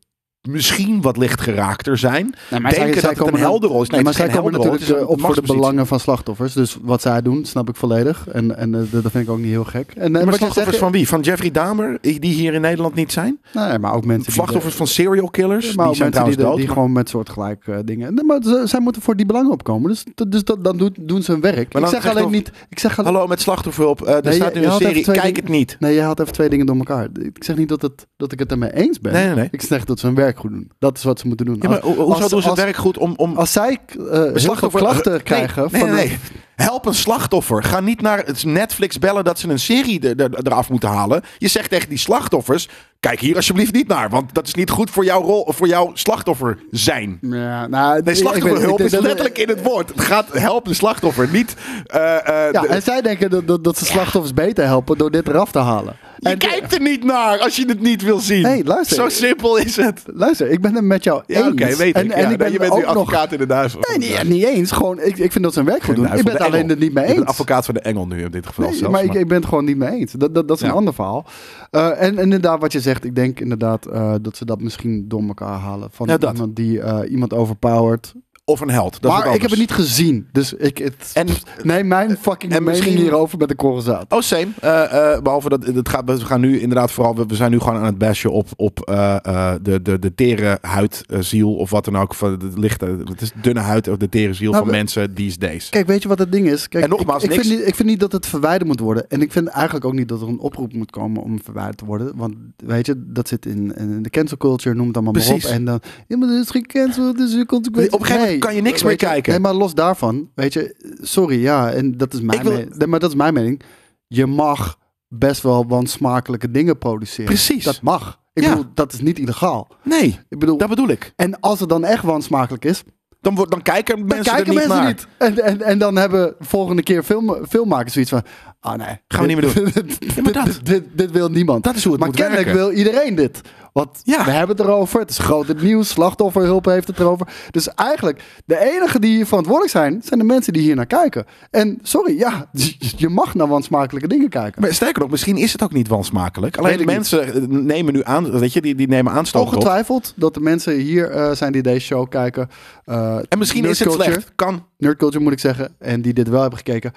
misschien 0.48 1.02
wat 1.02 1.16
licht 1.16 1.40
geraakter 1.40 1.98
zijn. 1.98 2.34
Maar 2.60 2.74
denken 2.74 3.02
dat 3.02 3.18
het 3.18 3.26
een 3.28 3.34
heldenrol 3.38 3.82
is. 3.82 3.88
Nee, 3.88 4.02
maar 4.02 4.14
zij 4.14 4.28
komen 4.28 4.52
natuurlijk 4.52 4.82
is 4.82 4.92
eh, 4.92 5.08
op 5.08 5.20
voor 5.20 5.34
de 5.34 5.42
belangen 5.42 5.86
van 5.86 6.00
slachtoffers. 6.00 6.52
Dus 6.52 6.78
wat 6.82 7.00
zij 7.02 7.22
doen, 7.22 7.44
snap 7.44 7.68
ik 7.68 7.76
volledig. 7.76 8.28
En, 8.28 8.56
en 8.56 8.74
eh, 8.74 8.80
dat 8.90 9.10
vind 9.10 9.24
ik 9.24 9.30
ook 9.30 9.38
niet 9.38 9.46
heel 9.50 9.64
gek. 9.64 9.92
En, 9.94 10.02
en 10.02 10.12
maar 10.12 10.24
wat 10.24 10.34
slachtoffers 10.34 10.76
van 10.76 10.92
wie? 10.92 11.08
Van 11.08 11.20
Jeffrey 11.20 11.50
Dahmer, 11.50 11.98
die 12.00 12.20
hier 12.34 12.54
in 12.54 12.60
Nederland 12.60 12.94
niet 12.94 13.12
zijn? 13.12 13.38
Nee, 13.52 13.78
maar 13.78 13.94
ook 13.94 14.04
mensen 14.04 14.24
die... 14.24 14.32
Slachtoffers 14.32 14.74
van 14.74 14.86
serial 14.86 15.28
killers, 15.30 15.74
maar 15.74 15.86
die 15.86 15.96
zijn 15.96 16.10
mensen 16.10 16.36
die, 16.36 16.44
dood. 16.44 16.56
die 16.56 16.64
maar- 16.66 16.74
gewoon 16.74 16.92
met 16.92 17.08
soortgelijk 17.08 17.66
eh 17.66 17.76
dingen. 17.84 18.14
Nee, 18.14 18.24
maar 18.24 18.38
ze, 18.42 18.62
zij 18.64 18.80
moeten 18.80 19.02
voor 19.02 19.16
die 19.16 19.26
belangen 19.26 19.50
opkomen. 19.50 19.90
Dus, 19.90 20.04
dat- 20.14 20.32
dus 20.32 20.44
dat, 20.44 20.64
dan 20.64 20.76
doen, 20.76 20.94
doen 21.00 21.22
ze 21.22 21.32
hun 21.32 21.40
werk. 21.40 21.74
ik 21.74 21.86
zeg 21.86 22.06
alleen 22.08 22.30
niet. 22.30 22.50
Ik 22.68 22.78
zeg 22.78 22.98
alleen, 22.98 23.12
Hallo, 23.12 23.26
met 23.26 23.40
slachtofferhulp. 23.40 24.02
eh, 24.02 24.14
er 24.14 24.22
Nee, 24.24 24.32
staat 24.32 24.54
nu 24.54 24.64
een 24.64 24.72
serie, 24.72 25.10
kijk 25.10 25.36
het 25.36 25.48
niet. 25.48 25.76
Nee, 25.78 25.94
je 25.94 26.00
haalt 26.00 26.20
even 26.20 26.32
twee 26.32 26.48
dingen 26.48 26.66
door 26.66 26.76
elkaar. 26.76 27.08
Ik 27.22 27.44
zeg 27.44 27.56
niet 27.56 27.68
dat, 27.68 28.32
ik 28.32 28.38
het 28.38 28.50
ermee 28.50 28.74
eens 28.74 29.00
ben. 29.00 29.48
Ik 29.50 29.62
zeg 29.62 29.84
dat 29.84 29.98
ze 29.98 30.06
hun 30.06 30.14
werk 30.14 30.33
goed 30.38 30.50
doen. 30.50 30.70
Dat 30.78 30.96
is 30.96 31.04
wat 31.04 31.18
ze 31.20 31.26
moeten 31.26 31.46
doen. 31.46 31.56
Ja, 31.60 31.68
maar 31.68 31.80
Als- 31.80 31.96
ho- 31.96 32.02
hoezo 32.04 32.20
als- 32.20 32.30
doen 32.30 32.42
ze 32.42 32.48
het 32.48 32.58
werk 32.58 32.76
goed 32.76 32.98
om... 32.98 33.12
om 33.16 33.36
Als 33.36 33.52
zij 33.52 33.78
eh 33.88 33.96
veel 34.06 34.38
slachtoffer- 34.38 34.80
klachten 34.80 35.12
Nee, 35.12 35.22
krijgen 35.22 35.68
nee, 35.70 35.80
van... 35.80 35.90
nee. 35.90 36.18
Help 36.56 36.86
een 36.86 36.94
slachtoffer. 36.94 37.62
Ga 37.62 37.80
niet 37.80 38.00
naar 38.00 38.22
het 38.26 38.44
Netflix 38.44 38.98
bellen 38.98 39.24
dat 39.24 39.38
ze 39.38 39.48
een 39.48 39.58
serie 39.58 40.00
er- 40.00 40.20
er- 40.20 40.38
eraf 40.46 40.70
moeten 40.70 40.88
halen. 40.88 41.22
Je 41.38 41.48
zegt 41.48 41.70
tegen 41.70 41.88
die 41.88 41.98
slachtoffers: 41.98 42.68
kijk 43.00 43.20
hier 43.20 43.36
alsjeblieft 43.36 43.72
niet 43.72 43.88
naar, 43.88 44.10
want 44.10 44.34
dat 44.34 44.46
is 44.46 44.54
niet 44.54 44.70
goed 44.70 44.90
voor 44.90 45.04
jouw 45.04 45.22
rol, 45.22 45.46
voor 45.48 45.66
jouw 45.66 45.90
slachtoffer 45.94 46.58
zijn. 46.70 47.18
Ja, 47.20 47.66
nou, 47.66 48.02
Nee, 48.02 48.14
slachtofferhulp 48.14 48.80
is 48.80 48.92
letterlijk 48.92 49.38
in 49.38 49.48
het 49.48 49.62
woord. 49.62 49.88
Het 49.88 50.00
gaat 50.00 50.32
help 50.32 50.64
de 50.64 50.74
slachtoffer, 50.74 51.28
niet. 51.32 51.54
eh, 51.86 52.14
eh, 52.28 52.52
Ja, 52.52 52.60
de- 52.60 52.68
en 52.68 52.82
zij 52.82 53.00
denken 53.02 53.30
dat, 53.30 53.46
dat, 53.46 53.64
dat 53.64 53.78
ze 53.78 53.84
slachtoffers 53.84 54.34
beter 54.34 54.64
helpen 54.64 54.98
door 54.98 55.10
dit 55.10 55.28
eraf 55.28 55.50
te 55.50 55.58
halen. 55.58 55.96
je 56.18 56.28
En- 56.28 56.38
kijkt 56.38 56.74
er 56.74 56.80
niet 56.80 57.04
naar 57.04 57.38
als 57.38 57.56
je 57.56 57.64
het 57.68 57.80
niet 57.80 58.02
wil 58.02 58.18
zien. 58.18 58.44
Hey, 58.44 58.62
luister. 58.64 58.96
Zo 58.96 59.08
simpel 59.08 59.56
is 59.56 59.76
het. 59.76 60.02
Luister, 60.06 60.50
ik 60.50 60.60
ben 60.60 60.74
het 60.74 60.84
met 60.84 61.04
jou 61.04 61.22
Ja, 61.26 61.52
eens. 61.56 61.76
weet 61.76 61.94
en, 61.94 62.04
ik. 62.04 62.12
En 62.12 62.30
ik 62.30 62.38
ben 62.38 62.52
je 62.52 62.58
bent 62.58 62.74
nu 62.74 62.80
nog... 62.80 62.88
advocaat 62.88 63.32
in 63.32 63.38
de 63.38 63.46
duivel. 63.46 63.80
Nee, 63.88 63.98
niet, 63.98 64.22
niet 64.28 64.44
eens. 64.44 64.70
Gewoon, 64.70 65.00
ik, 65.00 65.18
ik 65.18 65.32
vind 65.32 65.44
dat 65.44 65.52
ze 65.52 65.58
hun 65.58 65.68
werk 65.68 65.82
goed 65.82 65.94
doen. 65.94 66.04
Nou, 66.04 66.18
Ik 66.18 66.24
ben 66.24 66.36
het 66.44 66.54
alleen 66.54 66.70
er 66.70 66.76
niet 66.76 66.92
mee 66.94 67.04
eens. 67.04 67.24
advocaat 67.24 67.64
van 67.64 67.74
de 67.74 67.80
engel 67.80 68.06
nu 68.06 68.22
in 68.24 68.30
dit 68.30 68.46
geval 68.46 68.64
Nee, 68.64 68.74
zelfs. 68.74 68.92
maar 68.92 69.04
ik, 69.04 69.14
ik 69.14 69.28
ben 69.28 69.36
het 69.36 69.46
gewoon 69.46 69.64
niet 69.64 69.76
mee 69.76 69.90
eens. 69.90 70.12
Dat, 70.12 70.34
dat, 70.34 70.48
dat 70.48 70.56
is 70.56 70.62
een 70.62 70.70
ander 70.70 70.94
verhaal. 70.94 71.26
Eh, 71.70 71.86
en, 71.88 71.96
en 71.98 72.18
inderdaad, 72.18 72.60
wat 72.60 72.72
je 72.72 72.80
zegt, 72.80 73.04
ik 73.04 73.14
denk 73.14 73.40
inderdaad 73.40 73.86
eh, 73.86 74.14
dat 74.22 74.36
ze 74.36 74.44
dat 74.44 74.60
misschien 74.60 75.08
door 75.08 75.22
elkaar 75.22 75.58
halen. 75.58 75.88
Van 75.92 76.06
Ja, 76.08 76.18
iemand 76.32 76.56
die 76.56 76.80
eh, 76.80 77.10
iemand 77.10 77.32
overpowert. 77.32 78.14
Of 78.46 78.60
een 78.60 78.70
held. 78.70 79.00
Dat 79.00 79.12
maar 79.12 79.34
ik 79.34 79.40
heb 79.42 79.50
het 79.50 79.58
niet 79.58 79.72
gezien. 79.72 80.28
Dus 80.32 80.52
ik 80.52 80.78
het, 80.78 81.10
En- 81.14 81.26
neem 81.62 81.86
mijn 81.88 82.16
fucking 82.20 82.52
en 82.52 82.62
mening 82.64 82.82
misschien- 82.84 83.02
hierover 83.02 83.38
met 83.38 83.48
de 83.48 83.54
korrel 83.54 83.80
zout. 83.80 84.12
Oh, 84.12 84.20
same. 84.20 84.46
Eh, 84.60 85.12
eh, 85.14 85.22
behalve 85.22 85.48
dat 85.48 85.66
het 85.66 85.88
gaat, 85.88 86.04
we 86.04 86.24
gaan 86.24 86.40
nu 86.40 86.60
inderdaad 86.60 86.90
vooral, 86.92 87.16
we, 87.16 87.26
we 87.26 87.34
zijn 87.34 87.50
nu 87.50 87.58
gewoon 87.58 87.76
aan 87.78 87.84
het 87.84 87.98
bashen 87.98 88.32
op, 88.32 88.48
op 88.56 88.80
eh, 88.80 89.54
de, 89.62 89.82
de, 89.82 89.98
de 89.98 90.14
tere 90.14 90.58
huidziel 90.60 91.54
of 91.54 91.70
wat 91.70 91.84
dan 91.84 91.96
ook. 91.98 92.14
Van 92.14 92.38
de 92.38 92.50
lichte, 92.54 92.96
het 93.04 93.20
is 93.20 93.30
dunne 93.42 93.60
huid 93.60 93.88
of 93.88 93.96
de 93.96 94.08
tere 94.08 94.34
ziel 94.34 94.50
Nou, 94.50 94.62
van 94.62 94.72
we- 94.72 94.78
mensen 94.78 95.14
these 95.14 95.38
days. 95.38 95.68
Kijk, 95.68 95.86
weet 95.86 96.02
je 96.02 96.08
wat 96.08 96.18
het 96.18 96.32
ding 96.32 96.48
is? 96.48 96.68
Kijk, 96.68 96.84
En 96.84 96.90
nogmaals, 96.90 97.22
ik, 97.24 97.30
ik, 97.30 97.36
niks- 97.36 97.48
vind 97.48 97.58
niet, 97.60 97.68
ik 97.68 97.74
vind 97.74 97.88
niet 97.88 98.00
dat 98.00 98.12
het 98.12 98.26
verwijderd 98.26 98.66
moet 98.66 98.80
worden. 98.80 99.08
En 99.08 99.22
ik 99.22 99.32
vind 99.32 99.48
eigenlijk 99.48 99.84
ook 99.84 99.92
niet 99.94 100.08
dat 100.08 100.20
er 100.22 100.28
een 100.28 100.40
oproep 100.40 100.72
moet 100.72 100.90
komen 100.90 101.22
om 101.22 101.40
verwijderd 101.42 101.76
te 101.78 101.84
worden. 101.84 102.12
Want 102.16 102.34
weet 102.56 102.86
je, 102.86 103.02
dat 103.06 103.28
zit 103.28 103.46
in, 103.46 103.74
in 103.76 104.02
de 104.02 104.10
cancel 104.10 104.36
culture, 104.36 104.74
noem 104.74 104.86
het 104.86 104.94
allemaal 104.94 105.12
Precies. 105.12 105.42
maar 105.42 105.52
op. 105.52 105.58
En 105.58 105.64
dan, 105.64 105.80
ja, 106.08 106.16
maar 106.16 106.28
er 106.28 106.40
is 106.40 106.50
geen 106.50 106.66
cancel, 106.66 107.14
dus 107.14 107.32
je 107.32 107.46
consequenties. 107.46 107.92
Op 107.94 108.00
een 108.00 108.06
gegeven 108.06 108.26
moment 108.26 108.33
kan 108.38 108.54
je 108.54 108.60
niks 108.62 108.82
meer 108.82 108.96
kijken. 108.96 109.30
Nee, 109.32 109.40
maar 109.40 109.54
los 109.54 109.74
daarvan, 109.74 110.30
weet 110.34 110.52
je, 110.52 110.96
sorry, 111.00 111.42
ja, 111.42 111.70
en 111.70 111.96
dat 111.96 112.14
is 112.14 112.20
mijn, 112.20 112.42
wil- 112.42 112.64
nee, 112.76 112.86
maar 112.88 113.00
dat 113.00 113.10
is 113.10 113.16
mijn 113.16 113.34
mening. 113.34 113.60
Je 114.06 114.26
mag 114.26 114.78
best 115.08 115.42
wel 115.42 115.66
wansmakelijke 115.68 116.50
dingen 116.50 116.78
produceren. 116.78 117.24
Precies. 117.24 117.64
Dat 117.64 117.82
mag. 117.82 118.20
Ik 118.32 118.42
Ja. 118.42 118.48
bedoel, 118.48 118.64
dat 118.74 118.92
is 118.92 119.00
niet 119.00 119.18
illegaal. 119.18 119.68
Nee, 119.82 120.18
Ik 120.28 120.38
bedoel, 120.38 120.56
dat 120.56 120.68
bedoel 120.68 120.88
ik. 120.88 121.12
en 121.16 121.40
als 121.40 121.60
het 121.60 121.68
dan 121.68 121.84
echt 121.84 122.02
wansmakelijk 122.02 122.64
is, 122.64 122.82
Dan, 123.20 123.34
wordt, 123.34 123.50
dan 123.50 123.62
kijken 123.62 123.96
dan 123.96 124.06
mensen 124.06 124.34
kijken 124.34 124.54
er 124.54 124.58
niet 124.60 124.68
mensen 124.68 124.86
niet. 124.86 125.06
En, 125.18 125.44
en, 125.44 125.62
en 125.62 125.78
dan 125.78 125.96
hebben 125.96 126.34
volgende 126.40 126.82
keer 126.82 127.02
film, 127.02 127.46
filmmakers 127.48 127.92
zoiets 127.92 128.10
van... 128.10 128.22
Ah 128.60 128.74
nee. 128.78 129.00
Gaan 129.08 129.26
we 129.26 129.32
niet 129.32 129.40
meer 129.40 129.54
doen. 129.54 129.64
dit, 129.98 130.22
maar 130.22 130.32
dat- 130.32 130.44
dit, 130.44 130.62
dit, 130.64 130.82
dit 130.92 131.10
wil 131.10 131.28
niemand. 131.28 131.64
Dat 131.64 131.74
is 131.74 131.82
hoe 131.84 131.92
het 131.92 132.00
maar 132.00 132.10
moet 132.10 132.18
kennelijk 132.18 132.46
werken. 132.46 132.64
wil 132.66 132.76
iedereen 132.78 133.14
dit. 133.14 133.40
Want 133.74 134.00
Ja. 134.02 134.24
we 134.24 134.30
hebben 134.30 134.56
het 134.56 134.66
erover. 134.66 135.00
Het 135.00 135.10
is 135.10 135.18
groot 135.18 135.48
het 135.48 135.62
nieuws. 135.62 135.88
Slachtofferhulp 135.88 136.64
heeft 136.64 136.86
het 136.86 136.98
erover. 136.98 137.26
Dus 137.50 137.68
eigenlijk, 137.74 138.22
de 138.44 138.58
enige 138.58 138.98
die 138.98 139.14
hier 139.16 139.26
verantwoordelijk 139.26 139.72
zijn... 139.72 140.00
zijn 140.04 140.18
de 140.18 140.24
mensen 140.26 140.52
die 140.52 140.62
hier 140.62 140.76
naar 140.76 140.86
kijken. 140.86 141.24
En 141.50 141.78
sorry, 141.82 142.18
ja, 142.18 142.46
je 142.96 143.08
mag 143.08 143.34
naar 143.34 143.48
wansmakelijke 143.48 144.08
dingen 144.08 144.28
kijken. 144.28 144.60
Maar 144.62 144.74
sterker 144.74 145.02
nog, 145.02 145.10
misschien 145.10 145.36
is 145.36 145.52
het 145.52 145.62
ook 145.62 145.72
niet 145.72 145.88
wansmakelijk. 145.88 146.56
Alleen 146.56 146.80
ik 146.80 146.86
mensen 146.86 147.34
eh, 147.34 147.42
nemen 147.48 147.92
nu 147.92 148.00
aan, 148.04 148.38
weet 148.38 148.52
je, 148.52 148.60
die, 148.60 148.74
die 148.74 148.88
nemen 148.88 149.12
aanstoot. 149.12 149.42
Ongetwijfeld 149.46 150.12
dat 150.16 150.34
de 150.34 150.40
mensen 150.40 150.74
hier 150.74 151.10
eh, 151.10 151.30
zijn 151.32 151.52
die 151.52 151.62
deze 151.62 151.80
show 151.86 152.08
kijken. 152.08 152.50
eh, 152.84 153.16
En 153.28 153.38
misschien 153.38 153.64
is 153.64 153.78
het 153.78 153.88
culture, 153.88 154.12
slecht. 154.12 154.32
Kan. 154.34 154.64
Nerd 154.78 154.98
Culture 154.98 155.22
moet 155.24 155.32
ik 155.32 155.38
zeggen. 155.40 155.74
En 155.78 156.02
die 156.02 156.12
dit 156.12 156.28
wel 156.28 156.40
hebben 156.40 156.58
gekeken. 156.58 156.92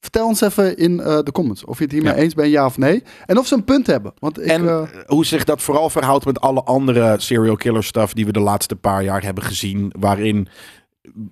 Vertel 0.00 0.26
ons 0.26 0.40
even 0.40 0.76
in 0.76 1.00
eh, 1.00 1.18
de 1.22 1.32
comments 1.32 1.64
of 1.64 1.78
je 1.78 1.84
het 1.84 1.92
hiermee 1.92 2.12
Ja. 2.14 2.18
eens 2.18 2.34
bent, 2.34 2.50
ja 2.50 2.64
of 2.66 2.78
nee. 2.78 3.02
En 3.26 3.38
of 3.38 3.46
ze 3.46 3.54
een 3.54 3.64
punt 3.64 3.86
hebben. 3.86 4.12
Want 4.18 4.40
ik, 4.40 4.46
en 4.46 4.68
eh, 4.68 4.82
hoe 5.06 5.26
zich 5.26 5.44
dat 5.44 5.62
vooral 5.62 5.90
verhoudt 5.90 6.24
met 6.24 6.40
alle 6.40 6.62
andere 6.62 7.14
serial 7.18 7.56
killer 7.56 7.84
stuff 7.84 8.12
die 8.12 8.26
we 8.26 8.32
de 8.32 8.40
laatste 8.40 8.76
paar 8.76 9.02
jaar 9.04 9.22
hebben 9.22 9.44
gezien. 9.44 9.92
Waarin 9.98 10.48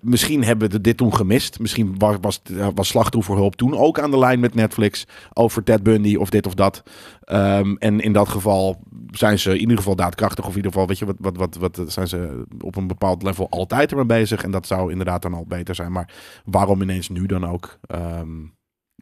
misschien 0.01 0.45
hebben 0.45 0.71
we 0.71 0.81
dit 0.81 0.97
toen 0.97 1.15
gemist. 1.15 1.59
Misschien 1.59 1.95
was, 1.99 2.17
was, 2.21 2.43
was 2.75 2.89
slachtofferhulp 2.89 3.57
toen 3.57 3.77
ook 3.77 3.99
aan 4.01 4.11
de 4.11 4.19
lijn 4.19 4.41
met 4.41 4.55
Netflix 4.55 5.07
over 5.33 5.63
Ted 5.63 5.83
Bundy 5.83 6.17
of 6.17 6.31
dit 6.31 6.47
of 6.47 6.55
dat. 6.55 6.83
Ehm, 7.21 7.75
en 7.79 8.01
in 8.01 8.13
dat 8.13 8.29
geval 8.29 8.81
zijn 9.11 9.39
ze 9.39 9.51
in 9.53 9.61
ieder 9.61 9.77
geval 9.77 9.97
daadkrachtig. 9.97 10.45
Of 10.45 10.51
in 10.51 10.57
ieder 10.57 10.73
geval, 10.73 10.87
weet 10.87 10.99
je, 10.99 11.05
wat, 11.05 11.17
wat, 11.19 11.37
wat, 11.37 11.57
wat 11.57 11.93
zijn 11.93 12.09
ze 12.09 12.45
op 12.61 12.77
een 12.77 12.87
bepaald 12.87 13.23
level 13.23 13.47
altijd 13.51 13.91
ermee 13.91 14.07
bezig. 14.07 14.43
En 14.43 14.51
dat 14.51 14.67
zou 14.67 14.91
inderdaad 14.91 15.23
dan 15.23 15.35
al 15.35 15.45
beter 15.49 15.75
zijn. 15.75 15.93
Maar 15.93 16.15
waarom 16.45 16.83
ineens 16.83 17.09
nu 17.09 17.27
dan 17.27 17.47
ook? 17.47 17.79
Ehm, 17.87 18.29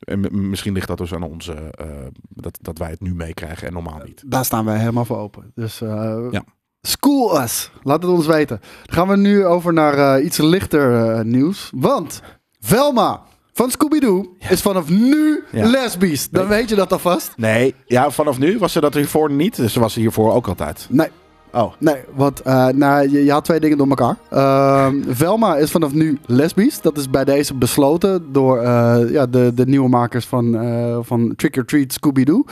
en 0.05 0.49
misschien 0.51 0.73
ligt 0.73 0.89
dat 0.89 0.99
dus 0.99 1.15
aan 1.15 1.23
onze, 1.23 1.53
eh, 1.53 1.87
dat, 2.29 2.59
dat 2.63 2.79
wij 2.79 2.91
het 2.91 3.01
nu 3.01 3.15
meekrijgen 3.15 3.67
en 3.67 3.73
normaal 3.73 4.01
niet. 4.05 4.23
daar 4.27 4.45
staan 4.45 4.65
wij 4.65 4.79
helemaal 4.79 5.05
voor 5.05 5.19
open. 5.19 5.53
Dus 5.55 5.81
eh, 5.81 6.27
Ja. 6.31 6.45
school 6.83 7.43
us. 7.43 7.71
Laat 7.83 8.03
het 8.03 8.11
ons 8.13 8.27
weten. 8.27 8.61
Dan 8.85 8.95
gaan 8.97 9.09
we 9.09 9.17
nu 9.17 9.45
over 9.45 9.73
naar 9.73 10.17
eh, 10.17 10.25
iets 10.25 10.39
lichter 10.39 11.25
nieuws. 11.27 11.71
Want 11.75 12.23
Velma 12.61 13.23
van 13.53 13.71
Scooby-Doo 13.71 14.37
is 14.49 14.63
vanaf 14.63 14.89
nu 14.89 15.45
Ja. 15.53 15.67
lesbisch. 15.67 16.29
Dan 16.31 16.47
weet 16.49 16.69
je 16.69 16.75
dat 16.75 16.93
alvast. 16.93 17.33
Nee, 17.37 17.75
ja, 17.87 18.11
vanaf 18.11 18.39
nu 18.39 18.59
was 18.59 18.73
ze 18.73 18.81
dat 18.81 18.95
hiervoor 18.95 19.31
niet. 19.31 19.57
Dus 19.57 19.73
ze 19.73 19.81
was 19.81 19.95
er 19.95 20.01
hiervoor 20.01 20.33
ook 20.33 20.47
altijd. 20.49 20.87
Nee. 20.91 21.09
Oh. 21.55 21.73
Nee, 21.79 21.97
want 22.15 22.41
eh, 22.41 22.69
nou, 22.69 23.11
je, 23.11 23.25
je 23.25 23.33
had 23.33 23.45
twee 23.45 23.61
dingen 23.61 23.79
door 23.79 23.89
elkaar. 23.89 24.17
Ehm, 24.31 25.03
Velma 25.09 25.57
is 25.57 25.71
vanaf 25.71 25.93
nu 25.93 26.19
lesbisch. 26.27 26.81
Dat 26.81 26.97
is 26.97 27.11
bij 27.11 27.25
deze 27.25 27.55
besloten 27.55 28.33
door 28.33 28.59
eh, 28.59 29.11
ja, 29.11 29.27
de, 29.27 29.53
de 29.55 29.67
nieuwe 29.67 29.89
makers 29.89 30.27
van, 30.27 30.57
eh, 30.57 30.99
van 31.01 31.33
Trick 31.37 31.57
or 31.57 31.65
Treat 31.65 31.93
Scooby-Doo. 31.93 32.45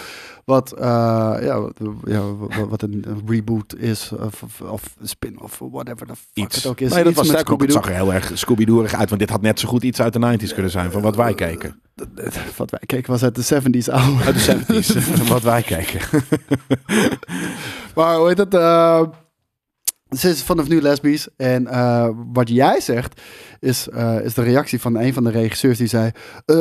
Wat, 0.45 0.75
ja, 0.79 1.61
wat, 1.61 1.75
ja, 2.05 2.21
wat, 2.69 2.83
een 2.83 3.05
reboot 3.27 3.77
is, 3.77 4.13
of, 4.21 4.43
of, 4.43 4.61
of 4.61 4.83
spin-off, 5.03 5.59
whatever 5.71 6.07
the 6.07 6.15
fuck 6.15 6.45
Iets. 6.45 6.57
het 6.57 6.67
ook 6.67 6.81
is. 6.81 6.93
nee, 6.93 6.99
dat 6.99 7.09
Iets 7.13 7.17
was 7.17 7.27
sterker 7.29 7.51
nog, 7.51 7.61
het 7.61 7.71
Scooby-Doo. 7.71 7.83
zag 7.83 7.87
er 7.87 8.05
heel 8.05 8.15
erg 8.15 8.39
Scooby-Dooerig 8.39 8.95
uit. 8.95 9.09
Want 9.09 9.21
dit 9.21 9.31
had 9.31 9.41
net 9.41 9.61
zo 9.61 9.69
goed 9.69 9.83
iets 9.83 10.01
uit 10.01 10.13
de 10.13 10.39
90s 10.39 10.53
kunnen 10.53 10.71
zijn. 10.71 10.91
Van 10.91 11.03
wat 11.03 11.17
wij 11.17 11.35
keken. 11.35 11.82
Wat 12.57 12.71
wij 12.71 12.81
keken 12.87 13.11
was 13.11 13.23
uit 13.23 13.35
de 13.35 13.61
70s 13.63 13.91
oude. 13.93 14.25
Uit 14.25 14.47
de 14.47 14.83
70s. 14.83 14.99
van 15.17 15.27
wat 15.27 15.43
wij 15.43 15.63
keken. 15.63 16.01
Maar 17.95 18.17
hoe 18.17 18.29
heet 18.29 18.39
het? 18.39 18.55
eh, 18.55 19.03
ze 20.11 20.29
is 20.29 20.43
vanaf 20.43 20.69
nu 20.69 20.81
lesbisch. 20.81 21.29
En 21.37 21.67
eh, 21.67 22.09
wat 22.33 22.49
jij 22.49 22.81
zegt, 22.81 23.21
is, 23.61 23.89
eh, 23.89 24.21
is 24.25 24.35
de 24.35 24.43
reactie 24.43 24.81
van 24.81 24.97
een 24.97 25.13
van 25.13 25.25
de 25.25 25.31
regisseurs 25.31 25.79
die 25.79 25.87
zei... 25.87 26.11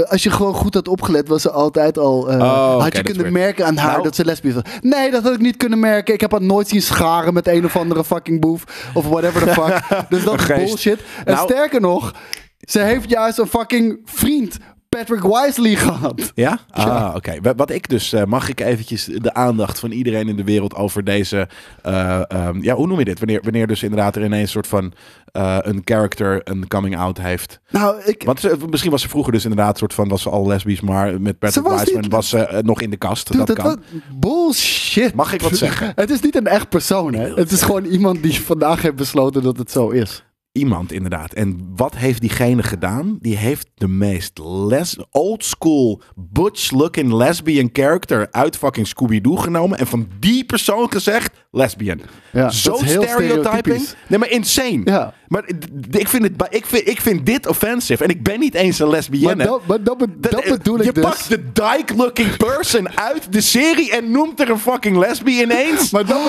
als 0.07 0.23
je 0.23 0.31
gewoon 0.31 0.53
goed 0.53 0.73
had 0.73 0.87
opgelet, 0.87 1.27
was 1.27 1.41
ze 1.41 1.51
altijd 1.51 1.97
al... 1.97 2.21
Oh, 2.21 2.81
had 2.81 2.97
je 2.97 3.03
dat 3.03 3.13
kunnen 3.13 3.33
merken 3.33 3.65
aan 3.65 3.77
haar 3.77 3.91
Nou- 3.91 4.03
dat 4.03 4.15
ze 4.15 4.25
lesbisch 4.25 4.53
was. 4.53 4.63
Nee, 4.81 5.11
dat 5.11 5.23
had 5.23 5.33
ik 5.33 5.39
niet 5.39 5.57
kunnen 5.57 5.79
merken. 5.79 6.13
Ik 6.13 6.21
heb 6.21 6.31
haar 6.31 6.41
nooit 6.41 6.67
zien 6.67 6.81
scharen 6.81 7.33
met 7.33 7.47
een 7.47 7.65
of 7.65 7.75
andere 7.75 8.03
fucking 8.03 8.39
boef. 8.41 8.91
Of 8.93 9.05
whatever 9.05 9.41
the 9.41 9.53
fuck. 9.53 10.05
dus 10.09 10.23
dat 10.23 10.39
is 10.39 10.47
bullshit. 10.47 10.99
En 11.25 11.33
Nou- 11.33 11.49
sterker 11.49 11.81
nog, 11.81 12.15
ze 12.59 12.79
heeft 12.79 13.09
juist 13.09 13.37
een 13.37 13.47
fucking 13.47 13.99
vriend... 14.05 14.57
Patrick 14.97 15.23
Wisely 15.23 15.75
gehad. 15.75 16.31
Ja? 16.35 16.59
Ah, 16.71 17.13
oké. 17.15 17.33
Wa- 17.41 17.55
Wat 17.55 17.69
ik 17.71 17.89
dus, 17.89 18.13
eh, 18.13 18.23
mag 18.23 18.49
ik 18.49 18.59
eventjes 18.59 19.05
de 19.05 19.33
aandacht 19.33 19.79
van 19.79 19.91
iedereen 19.91 20.27
in 20.27 20.35
de 20.35 20.43
wereld 20.43 20.75
over 20.75 21.03
deze, 21.03 21.47
eh, 21.81 22.21
ehm, 22.27 22.61
ja, 22.63 22.75
hoe 22.75 22.87
noem 22.87 22.99
je 22.99 23.05
dit? 23.05 23.19
Wanneer, 23.19 23.39
wanneer 23.43 23.67
dus 23.67 23.83
inderdaad 23.83 24.15
er 24.15 24.23
ineens 24.23 24.41
een 24.41 24.47
soort 24.47 24.67
van 24.67 24.93
eh, 25.31 25.57
een 25.61 25.81
character 25.85 26.41
een 26.43 26.67
coming 26.67 26.97
out 26.97 27.17
heeft. 27.21 27.59
Nou, 27.69 28.01
ik... 28.05 28.23
Want 28.23 28.39
ze- 28.39 28.57
misschien 28.69 28.91
was 28.91 29.01
ze 29.01 29.09
vroeger 29.09 29.31
dus 29.31 29.43
inderdaad 29.43 29.77
soort 29.77 29.93
van, 29.93 30.07
was 30.07 30.21
ze 30.21 30.29
al 30.29 30.47
lesbisch, 30.47 30.81
maar 30.81 31.21
met 31.21 31.39
Patrick 31.39 31.63
was 31.65 31.79
Wiseman 31.79 32.01
niet- 32.01 32.11
was 32.11 32.29
ze 32.29 32.59
nog 32.65 32.81
in 32.81 32.89
de 32.89 32.97
kast. 32.97 33.31
Dude, 33.31 33.45
dat 33.45 33.55
dat 33.55 33.65
kan. 33.65 33.81
bullshit. 34.19 35.13
Mag 35.13 35.33
ik 35.33 35.41
wat 35.41 35.57
zeggen? 35.57 35.91
Het 35.95 36.09
is 36.09 36.21
niet 36.21 36.35
een 36.35 36.47
echt 36.47 36.69
persoon, 36.69 37.13
hè? 37.13 37.33
Het 37.33 37.51
is 37.51 37.61
gewoon 37.61 37.85
iemand 37.85 38.23
die 38.23 38.41
vandaag 38.41 38.81
heeft 38.81 38.95
besloten 38.95 39.43
dat 39.43 39.57
het 39.57 39.71
zo 39.71 39.89
is. 39.89 40.23
Iemand 40.51 40.91
inderdaad. 40.91 41.33
En 41.33 41.71
wat 41.75 41.95
heeft 41.95 42.21
diegene 42.21 42.63
gedaan? 42.63 43.17
Die 43.19 43.37
heeft 43.37 43.69
de 43.75 43.87
meest 43.87 44.39
les 44.43 44.97
old 45.11 45.45
school 45.45 46.01
butch 46.15 46.71
looking 46.71 47.13
lesbian 47.13 47.69
character 47.73 48.27
uit 48.31 48.57
fucking 48.57 48.87
Scooby-Doo 48.87 49.35
genomen. 49.35 49.77
En 49.77 49.87
van 49.87 50.07
die 50.19 50.45
persoon 50.45 50.91
gezegd, 50.91 51.47
lesbian. 51.51 52.01
Ja, 52.31 52.49
Zo 52.49 52.71
dat 52.71 52.79
stereotyping. 52.79 53.87
Nee, 54.07 54.19
maar 54.19 54.29
insane. 54.29 54.81
Ja. 54.83 55.13
Maar 55.27 55.43
ik 55.91 56.07
vind, 56.07 56.23
het, 56.23 56.33
ik, 56.49 56.65
vind, 56.65 56.87
ik 56.87 57.01
vind 57.01 57.25
dit 57.25 57.47
offensive. 57.47 58.03
En 58.03 58.09
ik 58.09 58.23
ben 58.23 58.39
niet 58.39 58.53
eens 58.53 58.79
een 58.79 58.85
Maar 58.87 58.95
lesbienne. 58.95 59.43
dat, 59.45 59.61
maar 59.65 59.83
dat, 59.83 59.97
be- 59.97 60.19
dat 60.19 60.43
bedoel 60.43 60.77
je 60.81 60.87
ik 60.87 60.95
dus. 60.95 61.03
pakt 61.03 61.29
de 61.29 61.51
dyke-looking 61.53 62.37
person 62.37 62.97
uit 62.97 63.33
de 63.33 63.41
serie 63.41 63.91
en 63.91 64.11
noemt 64.11 64.39
er 64.39 64.49
een 64.49 64.59
fucking 64.59 64.97
lesbi 64.97 65.41
ineens. 65.41 65.89
Maar 65.91 66.05
dat, 66.05 66.19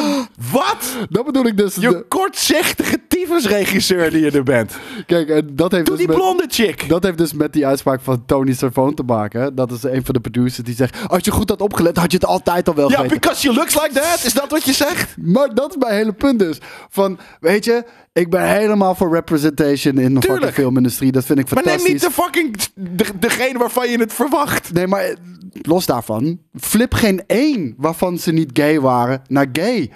Wat? 0.53 0.97
dat 1.11 1.25
bedoel 1.25 1.47
ik 1.47 1.57
dus. 1.57 1.75
Je 1.75 1.89
De- 1.89 2.05
kortzichtige 2.09 3.01
tyfusregisseur 3.09 4.11
die 4.11 4.21
je 4.21 4.31
er 4.31 4.43
bent. 4.43 4.73
kijk, 5.07 5.29
en 5.29 5.49
dat 5.53 5.73
heeft 5.73 5.87
Doe 5.87 5.97
dus 5.97 6.07
die 6.07 6.15
met, 6.15 6.17
blonde 6.25 6.45
chick. 6.49 6.89
dat 6.89 7.03
heeft 7.03 7.19
dus 7.19 7.33
met 7.33 7.53
die 7.53 7.67
uitspraak 7.67 8.01
van 8.03 8.23
Tony 8.27 8.53
Servone 8.53 8.95
te 8.95 9.03
maken. 9.03 9.41
hè. 9.41 9.55
Dat 9.55 9.71
is 9.71 9.83
een 9.83 10.05
van 10.05 10.15
de 10.15 10.21
producers 10.21 10.65
die 10.67 10.75
zegt... 10.75 10.97
Als 11.09 11.25
je 11.25 11.31
goed 11.31 11.49
had 11.49 11.61
opgelet, 11.61 11.97
had 11.97 12.11
je 12.11 12.17
het 12.17 12.27
altijd 12.27 12.69
al 12.69 12.75
wel 12.75 12.91
Ja, 12.91 13.03
because 13.07 13.41
she 13.41 13.53
looks 13.53 13.75
like 13.75 13.91
that. 14.01 14.25
Is 14.25 14.33
dat 14.33 14.51
wat 14.51 14.65
je 14.65 14.73
zegt? 14.73 15.12
Maar 15.21 15.55
dat 15.55 15.71
is 15.71 15.77
mijn 15.77 15.95
hele 15.95 16.13
punt 16.13 16.39
dus. 16.39 16.59
Van, 16.89 17.19
weet 17.41 17.65
je, 17.65 17.85
ik 18.13 18.31
ben 18.31 18.49
helemaal 18.49 18.95
voor 18.95 19.15
representation 19.15 19.99
in 19.99 20.15
de 20.15 20.21
fucking 20.23 20.53
filmindustrie. 20.53 21.13
Dat 21.13 21.25
vind 21.25 21.39
ik 21.39 21.45
Maar 21.55 21.65
neem 21.65 21.79
fantastisch. 21.79 22.03
niet 22.03 22.15
de 22.17 22.23
fucking... 22.23 22.57
De, 22.75 23.19
degene 23.19 23.59
waarvan 23.59 23.91
je 23.91 23.99
het 23.99 24.13
verwacht. 24.13 24.73
Nee, 24.73 24.87
maar 24.87 25.05
eh, 25.05 25.17
los 25.63 25.87
daarvan. 25.87 26.39
Flip 26.61 26.95
geen 26.95 27.23
één 27.27 27.75
waarvan 27.77 28.19
ze 28.19 28.33
niet 28.33 28.51
gay 28.53 28.81
waren 28.81 29.23
naar 29.29 29.47
gay. 29.53 29.91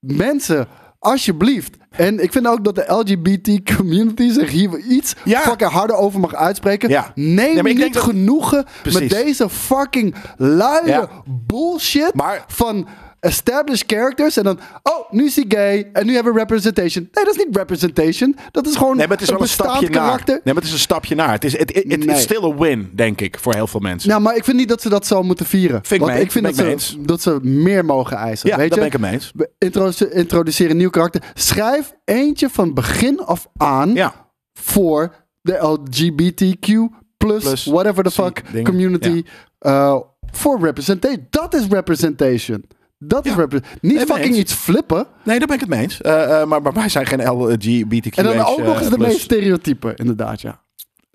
Mensen, 0.00 0.66
alsjeblieft. 0.98 1.76
En 1.90 2.22
ik 2.22 2.32
vind 2.32 2.46
ook 2.46 2.64
dat 2.64 2.74
de 2.74 2.84
LGBT 2.94 3.74
community 3.76 4.30
zich 4.30 4.50
hier 4.50 4.78
iets 4.78 5.14
Ja. 5.24 5.40
fucking 5.40 5.70
harder 5.70 5.96
over 5.96 6.20
mag 6.20 6.34
uitspreken. 6.34 6.88
Ja. 6.88 7.12
Neem 7.14 7.62
Nee, 7.62 7.74
niet 7.74 7.94
dat- 7.94 8.02
genoegen 8.02 8.66
Precies. 8.82 9.00
met 9.00 9.10
deze 9.10 9.48
fucking 9.48 10.14
luie 10.36 10.86
Ja. 10.86 11.08
bullshit 11.46 12.14
Maar- 12.14 12.44
van 12.46 12.86
established 13.20 13.84
characters. 13.92 14.36
En 14.36 14.44
dan, 14.44 14.58
oh, 14.82 15.10
nu 15.12 15.24
is 15.24 15.36
hij 15.36 15.44
gay 15.48 15.88
en 15.92 16.06
nu 16.06 16.14
hebben 16.14 16.32
we 16.32 16.38
representation. 16.38 17.08
Nee, 17.12 17.24
dat 17.24 17.36
is 17.36 17.44
niet 17.46 17.56
representation. 17.56 18.36
Dat 18.50 18.66
is 18.66 18.76
gewoon 18.76 18.96
Nee, 18.96 19.06
maar 19.06 19.16
het 19.16 19.26
is 19.26 19.28
een 19.32 19.34
wel 19.38 19.42
een 19.42 19.48
bestaand 19.48 19.70
stapje 19.76 19.90
naar. 19.94 20.04
karakter. 20.04 20.34
Nee, 20.34 20.42
maar 20.44 20.54
het 20.54 20.64
is 20.64 20.72
een 20.72 20.78
stapje 20.78 21.14
naar. 21.14 21.32
Het 21.32 21.44
is 21.44 21.52
Nee. 21.54 21.96
is 21.98 22.20
still 22.22 22.44
a 22.44 22.54
win, 22.54 22.90
denk 22.94 23.20
ik, 23.20 23.38
voor 23.40 23.54
heel 23.54 23.66
veel 23.66 23.80
mensen. 23.80 24.08
Nou, 24.08 24.20
maar 24.22 24.36
ik 24.36 24.44
vind 24.44 24.56
niet 24.56 24.68
dat 24.68 24.82
ze 24.82 24.88
dat 24.88 25.06
zo 25.06 25.22
moeten 25.22 25.46
vieren. 25.46 25.80
Vind 25.84 26.00
Want 26.00 26.12
mee, 26.12 26.22
ik 26.22 26.32
vind 26.32 26.44
ben 26.44 26.56
dat, 26.56 26.64
mee 26.66 26.78
ze, 26.78 27.00
dat 27.02 27.22
ze 27.22 27.38
meer 27.42 27.84
mogen 27.84 28.16
eisen. 28.16 28.48
ja, 28.48 28.56
weet 28.56 28.68
daar 28.70 28.78
je? 28.78 28.84
ben 28.84 28.86
ik 28.86 28.92
het 28.92 29.00
mee 29.00 29.12
eens. 29.12 29.32
We 29.34 29.50
introduce- 29.58 30.10
introduceren 30.12 30.70
een 30.70 30.76
nieuw 30.76 30.90
karakter. 30.90 31.22
Schrijf 31.34 31.94
eentje 32.04 32.48
van 32.50 32.74
begin 32.74 33.20
af 33.20 33.48
aan 33.56 33.94
Ja. 33.94 34.14
voor 34.52 35.14
de 35.40 35.52
LGBTQ 35.60 36.66
plus, 37.16 37.42
Plus 37.44 37.64
whatever 37.64 38.04
the 38.04 38.10
fuck 38.10 38.42
community 38.64 39.22
uh, 39.60 39.96
voor 40.30 40.60
representation. 40.60 41.26
Dat 41.30 41.54
is 41.54 41.66
representation. 41.66 42.64
Dat 42.98 43.26
is 43.26 43.34
representation. 43.34 43.78
Niet 43.80 43.96
Nee, 43.96 44.06
fucking 44.06 44.36
iets 44.36 44.52
flippen. 44.52 45.06
Nee, 45.22 45.38
daar 45.38 45.46
ben 45.46 45.56
ik 45.56 45.60
het 45.60 45.70
mee 45.70 45.80
eens. 45.82 46.00
Eh, 46.00 46.40
eh, 46.40 46.48
maar, 46.48 46.62
maar 46.62 46.72
wij 46.72 46.88
zijn 46.88 47.06
geen 47.06 47.26
LGBTQ. 47.28 48.16
En 48.16 48.24
dan 48.24 48.44
ook 48.46 48.62
nog 48.62 48.80
eens 48.80 48.90
de 48.90 48.98
meest 48.98 49.20
stereotypen, 49.20 49.96
inderdaad, 49.96 50.40
ja. 50.40 50.60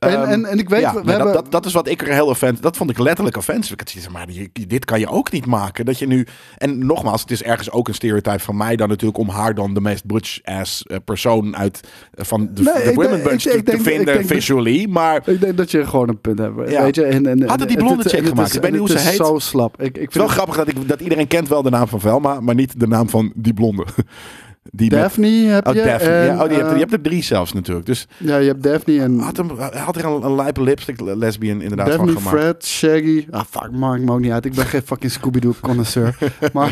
En, 0.08 0.22
Ehm, 0.22 0.30
en, 0.30 0.46
en 0.46 0.58
ik 0.60 0.70
weet, 0.70 0.82
ja, 0.82 0.94
we, 0.94 1.12
hebben... 1.12 1.34
dat, 1.34 1.34
dat, 1.44 1.52
dat 1.52 1.66
is 1.66 1.74
wat 1.74 1.88
ik 1.88 2.02
er 2.08 2.14
heel 2.14 2.28
offensive... 2.28 2.62
Dat 2.62 2.78
vond 2.78 2.90
ik 2.90 2.98
letterlijk 2.98 3.38
offensive. 3.38 3.74
Ik 3.74 4.10
maar 4.12 4.28
dit 4.68 4.86
kan 4.86 5.00
je 5.00 5.08
ook 5.08 5.32
niet 5.32 5.46
maken. 5.46 5.86
Dat 5.86 6.00
je 6.00 6.08
nu... 6.08 6.28
En 6.58 6.86
nogmaals, 6.86 7.22
het 7.22 7.32
is 7.32 7.44
ergens 7.44 7.72
ook 7.72 7.88
een 7.88 7.94
stereotype 7.94 8.40
van 8.40 8.58
mij 8.58 8.76
dan 8.76 8.90
natuurlijk... 8.90 9.20
om 9.20 9.30
haar 9.30 9.56
dan 9.56 9.74
de 9.74 9.82
meest 9.82 10.06
butch-ass 10.06 10.84
eh, 10.84 10.98
persoon 11.06 11.56
uit... 11.58 11.88
eh, 12.14 12.26
van 12.26 12.50
de, 12.54 12.62
Nee, 12.62 12.74
de 12.74 12.90
ik 12.90 12.96
women 12.96 13.24
bunch 13.24 13.44
ik- 13.46 13.52
te, 13.52 13.58
ik 13.58 13.66
denk- 13.66 13.82
vinden 13.82 14.06
denk 14.06 14.26
visually. 14.28 14.88
Maar 14.90 15.22
Ik 15.30 15.42
denk 15.42 15.58
dat 15.58 15.72
je 15.72 15.86
gewoon 15.86 16.10
een 16.10 16.22
punt 16.22 16.40
hebt. 16.40 16.70
Ja. 16.72 16.84
Weet 16.84 16.96
je? 16.96 17.04
En, 17.06 17.26
en, 17.28 17.48
Hadden 17.48 17.68
die 17.68 17.78
blonde 17.78 18.10
chick 18.10 18.28
gemaakt? 18.28 18.50
is- 18.50 18.56
Ik 18.56 18.62
weet 18.62 18.72
niet 18.72 18.80
hoe 18.80 18.90
het 18.90 18.98
is 19.00 19.06
heet. 19.08 19.16
zo 19.16 19.40
slap. 19.40 19.82
Ik, 19.82 19.86
ik 19.88 19.94
het 19.96 19.96
is 19.96 20.02
vind 20.02 20.14
wel 20.14 20.24
het- 20.24 20.34
grappig 20.36 20.56
dat, 20.56 20.68
ik, 20.68 20.88
dat 20.88 21.02
iedereen 21.02 21.28
kent 21.28 21.48
wel 21.48 21.62
de 21.62 21.70
naam 21.70 21.88
van 21.88 22.00
Velma... 22.00 22.40
maar 22.40 22.56
niet 22.56 22.80
de 22.80 22.88
naam 22.88 23.10
van 23.10 23.32
die 23.36 23.54
blonde. 23.54 23.86
Die 24.72 24.90
met- 24.92 25.00
Daphne 25.00 25.28
heb 25.28 25.68
Oh, 25.68 25.74
je. 25.74 25.82
Daphne. 25.84 26.10
en, 26.10 26.26
ja, 26.26 26.42
oh, 26.44 26.48
die 26.50 26.58
hebt, 26.58 26.68
eh, 26.68 26.74
je 26.74 26.80
hebt 26.80 26.94
er 26.94 27.02
drie 27.02 27.24
zelfs 27.24 27.54
natuurlijk. 27.54 27.86
Dus 27.86 28.08
ja, 28.18 28.38
je 28.38 28.48
hebt 28.48 28.64
Daphne 28.64 29.02
en... 29.02 29.20
had, 29.20 29.38
hem, 29.38 29.50
had 29.60 29.96
er 29.96 30.06
een, 30.06 30.24
een 30.24 30.36
lijpe 30.36 30.62
lipstick 30.64 31.02
lesbian 31.02 31.62
inderdaad 31.62 31.88
Daphne, 31.88 32.12
van 32.12 32.22
gemaakt. 32.22 32.38
Fred, 32.44 32.66
Shaggy. 32.66 33.28
Ah, 33.32 33.42
fuck, 33.50 33.72
maakt 33.72 34.02
me 34.02 34.12
ook 34.12 34.20
niet 34.20 34.32
uit. 34.32 34.46
Ik 34.46 34.54
ben 34.54 34.66
geen 34.66 34.82
fucking 34.86 35.12
Scooby-Doo 35.12 35.54
connoisseur. 35.62 36.18
maar 36.54 36.72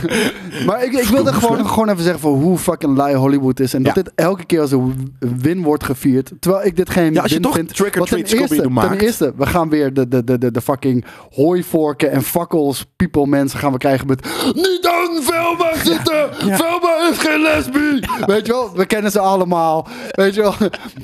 maar 0.65 0.83
ik, 0.83 0.93
ik 0.93 1.07
wilde 1.07 1.33
gewoon, 1.33 1.67
gewoon 1.67 1.89
even 1.89 2.03
zeggen 2.03 2.21
voor 2.21 2.35
hoe 2.35 2.57
fucking 2.57 2.97
lui 2.97 3.15
Hollywood 3.15 3.59
is. 3.59 3.73
En 3.73 3.83
dat 3.83 3.95
Ja. 3.95 4.01
dit 4.01 4.11
elke 4.15 4.45
keer 4.45 4.61
als 4.61 4.71
een 4.71 5.15
win 5.19 5.61
wordt 5.63 5.83
gevierd. 5.83 6.31
Terwijl 6.39 6.65
ik 6.65 6.75
dit 6.75 6.89
geen 6.89 7.13
Ja, 7.13 7.21
als 7.21 7.29
je 7.31 7.35
win 7.35 7.43
toch 7.43 7.55
vind. 7.55 7.75
Trick 7.75 7.95
or 7.99 8.05
Treat 8.07 8.29
Scooby-Doo 8.29 8.69
maakt. 8.69 8.89
ten 8.89 8.99
eerste, 8.99 9.33
we 9.37 9.45
gaan 9.45 9.69
weer 9.69 9.93
de, 9.93 10.07
de, 10.07 10.23
de, 10.23 10.37
de, 10.37 10.51
de 10.51 10.61
fucking 10.61 11.05
hooivorken 11.31 12.11
en 12.11 12.21
fakkels 12.23 12.85
people 12.95 13.27
mensen 13.27 13.59
gaan 13.59 13.71
we 13.71 13.77
krijgen 13.77 14.07
met... 14.07 14.25
Niet 14.53 14.87
aan 14.91 15.23
Velma 15.23 15.75
zitten! 15.83 16.29
Velma 16.57 17.09
is 17.11 17.17
geen 17.17 17.41
Weet 18.25 18.45
je 18.45 18.51
wel, 18.51 18.71
we 18.75 18.85
kennen 18.85 19.11
ze 19.11 19.19
allemaal. 19.19 19.87
Weet 20.11 20.33
je 20.35 20.41
wel. 20.41 20.53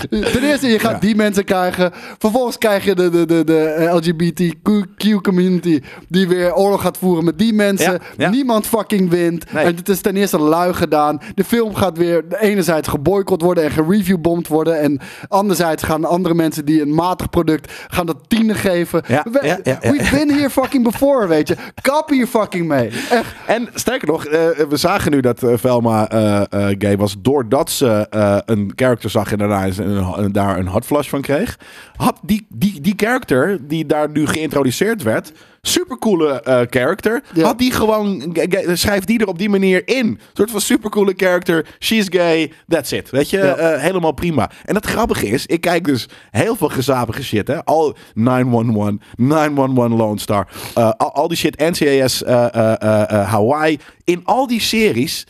Ten 0.10 0.44
eerste, 0.44 0.68
je 0.68 0.80
gaat 0.80 0.92
Ja. 0.92 1.00
die 1.00 1.16
mensen 1.16 1.44
krijgen. 1.44 1.92
Vervolgens 2.18 2.58
krijg 2.58 2.86
je 2.86 2.96
de, 2.96 3.10
de, 3.10 3.26
de, 3.26 3.44
de 3.44 3.90
LGBTQ 3.92 5.22
community 5.22 5.82
die 6.08 6.28
weer 6.28 6.56
oorlog 6.56 6.82
gaat 6.82 6.98
voeren 6.98 7.26
met 7.26 7.38
die 7.38 7.54
mensen. 7.54 7.92
Ja, 7.92 8.00
ja. 8.18 8.30
Niemand 8.30 8.68
fucking 8.68 9.10
wint. 9.10 9.52
Nee. 9.54 9.66
En 9.66 9.76
het 9.76 9.90
is 9.90 10.02
ten 10.02 10.16
eerste 10.18 10.40
lui 10.40 10.74
gedaan. 10.74 11.22
De 11.36 11.44
film 11.44 11.76
gaat 11.76 11.98
weer 11.98 12.24
enerzijds 12.40 12.88
geboycott 12.88 13.42
worden 13.42 13.64
en 13.64 13.72
gereviewbomd 13.72 14.48
worden. 14.48 14.80
En 14.80 15.00
anderzijds 15.28 15.84
gaan 15.84 16.06
andere 16.06 16.36
mensen 16.36 16.66
die 16.66 16.82
een 16.82 16.94
matig 16.94 17.30
product 17.30 17.72
gaan 17.88 18.06
dat 18.06 18.18
tienen 18.28 18.56
geven. 18.56 19.02
We-. 19.08 19.60
We've 19.82 20.16
been 20.16 20.32
here 20.32 20.50
fucking 20.50 20.84
before, 20.84 21.28
weet 21.28 21.48
je. 21.48 21.56
Kap 21.82 22.10
hier 22.10 22.28
fucking 22.28 22.68
mee. 22.68 22.90
Echt. 23.10 23.34
En 23.48 23.70
sterker 23.74 24.08
nog, 24.08 24.26
eh, 24.26 24.40
we 24.70 24.78
zagen 24.78 25.12
nu 25.12 25.20
dat 25.20 25.44
eh, 25.44 25.54
Velma 25.58 26.10
eh, 26.10 26.67
gay 26.78 26.98
was 26.98 27.16
doordat 27.20 27.70
ze 27.72 28.08
eh, 28.10 28.38
een 28.46 28.72
character 28.76 29.10
zag 29.10 29.32
en 29.32 29.38
daarna 29.38 29.66
een, 29.78 30.32
daar 30.32 30.58
een 30.60 30.68
hot 30.68 30.86
flash 30.86 31.10
van 31.10 31.22
kreeg. 31.22 31.58
Had 31.96 32.20
die, 32.24 32.46
die, 32.50 32.82
die 32.82 32.94
character 32.98 33.68
die 33.68 33.86
daar 33.86 34.10
nu 34.10 34.26
geïntroduceerd 34.28 35.04
werd, 35.04 35.32
supercoole 35.62 36.42
eh 36.42 36.60
character, 36.70 37.22
Ja. 37.34 37.44
had 37.46 37.58
die 37.60 37.72
gewoon, 37.72 38.36
schrijf 38.74 39.04
die 39.04 39.20
er 39.20 39.28
op 39.28 39.38
die 39.38 39.50
manier 39.50 39.88
in. 39.88 40.06
Een 40.08 40.20
soort 40.34 40.52
van 40.52 40.62
supercoole 40.62 41.14
character, 41.18 41.66
she's 41.80 42.06
gay, 42.10 42.52
that's 42.68 42.92
it. 42.92 43.10
Weet 43.10 43.30
je, 43.30 43.38
Ja. 43.38 43.56
Eh, 43.56 43.82
helemaal 43.82 44.12
prima. 44.12 44.50
En 44.66 44.76
het 44.76 44.86
grappige 44.86 45.28
is, 45.28 45.46
ik 45.46 45.62
kijk 45.62 45.84
dus 45.86 46.08
heel 46.32 46.56
veel 46.56 46.70
gezapige 46.70 47.24
shit, 47.24 47.48
hè. 47.48 47.66
Al 47.66 47.96
911, 48.14 48.96
911 49.16 49.98
Lone 50.00 50.20
Star, 50.20 50.48
eh, 50.76 50.92
al, 50.98 51.14
al 51.14 51.28
die 51.28 51.38
shit, 51.38 51.60
NCIS 51.60 52.24
eh, 52.24 52.46
eh, 52.56 52.74
eh, 52.82 53.12
eh, 53.12 53.30
Hawaii. 53.30 53.78
In 54.04 54.22
al 54.24 54.48
die 54.48 54.62
series 54.62 55.28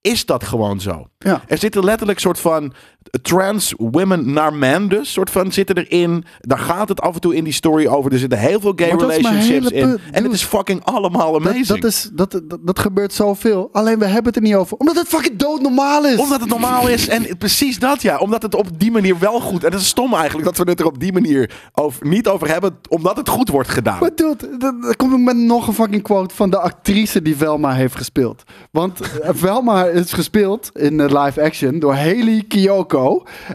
is 0.00 0.26
dat 0.26 0.44
gewoon 0.44 0.80
zo. 0.80 1.08
Ja. 1.18 1.42
Er 1.46 1.58
zitten 1.58 1.84
letterlijk 1.84 2.18
soort 2.18 2.38
van 2.38 2.74
trans 3.22 3.74
women 3.76 4.32
naar 4.32 4.54
men 4.54 4.88
dus. 4.88 5.12
Soort 5.12 5.30
van 5.30 5.52
zitten 5.52 5.76
erin. 5.76 6.24
Daar 6.40 6.58
gaat 6.58 6.88
het 6.88 7.00
af 7.00 7.14
en 7.14 7.20
toe 7.20 7.36
in 7.36 7.44
die 7.44 7.52
story 7.52 7.86
over. 7.86 8.12
Er 8.12 8.18
zitten 8.18 8.38
heel 8.38 8.60
veel 8.60 8.72
gay 8.76 8.90
dat 8.90 9.00
relationships 9.00 9.68
in. 9.68 9.98
En 10.10 10.22
het 10.22 10.32
is 10.32 10.42
fucking 10.42 10.84
allemaal 10.84 11.32
Dat, 11.32 11.40
amazing. 11.40 11.66
dat, 11.66 11.84
is, 11.84 12.10
dat, 12.12 12.30
dat, 12.44 12.58
dat 12.60 12.78
gebeurt 12.78 13.12
zoveel. 13.12 13.68
Alleen 13.72 13.98
we 13.98 14.04
hebben 14.04 14.24
het 14.24 14.36
er 14.36 14.42
niet 14.42 14.54
over. 14.54 14.76
Omdat 14.76 14.96
het 14.96 15.08
fucking 15.08 15.36
doodnormaal 15.36 16.06
is. 16.06 16.18
Omdat 16.18 16.40
het 16.40 16.48
normaal 16.48 16.88
is. 16.88 17.08
En 17.08 17.36
precies 17.38 17.78
dat 17.78 18.02
ja. 18.02 18.18
Omdat 18.18 18.42
het 18.42 18.54
op 18.54 18.80
die 18.80 18.90
manier 18.90 19.18
wel 19.18 19.40
goed. 19.40 19.64
En 19.64 19.72
het 19.72 19.80
is 19.80 19.86
stom 19.86 20.14
eigenlijk 20.14 20.44
dat 20.44 20.56
we 20.56 20.70
het 20.70 20.80
er 20.80 20.86
op 20.86 21.00
die 21.00 21.12
manier 21.12 21.50
over, 21.74 22.06
niet 22.06 22.28
over 22.28 22.48
hebben. 22.48 22.78
Omdat 22.88 23.16
het 23.16 23.28
goed 23.28 23.48
wordt 23.48 23.68
gedaan. 23.68 23.98
Maar 24.00 24.14
dude, 24.14 24.58
dan 24.58 24.80
dan 24.80 24.96
kom 24.96 25.14
ik 25.14 25.20
met 25.20 25.36
nog 25.36 25.66
een 25.66 25.74
fucking 25.74 26.02
quote 26.02 26.34
van 26.34 26.50
de 26.50 26.58
actrice 26.58 27.22
die 27.22 27.36
Velma 27.36 27.72
heeft 27.72 27.96
gespeeld. 27.96 28.42
Want 28.70 29.00
eh, 29.00 29.30
Velma 29.32 29.84
is 29.84 30.12
gespeeld 30.12 30.70
in 30.74 31.00
eh, 31.00 31.24
live 31.24 31.42
action 31.42 31.78
door 31.78 31.94
Haley 31.94 32.44
Kiyoko. 32.48 32.99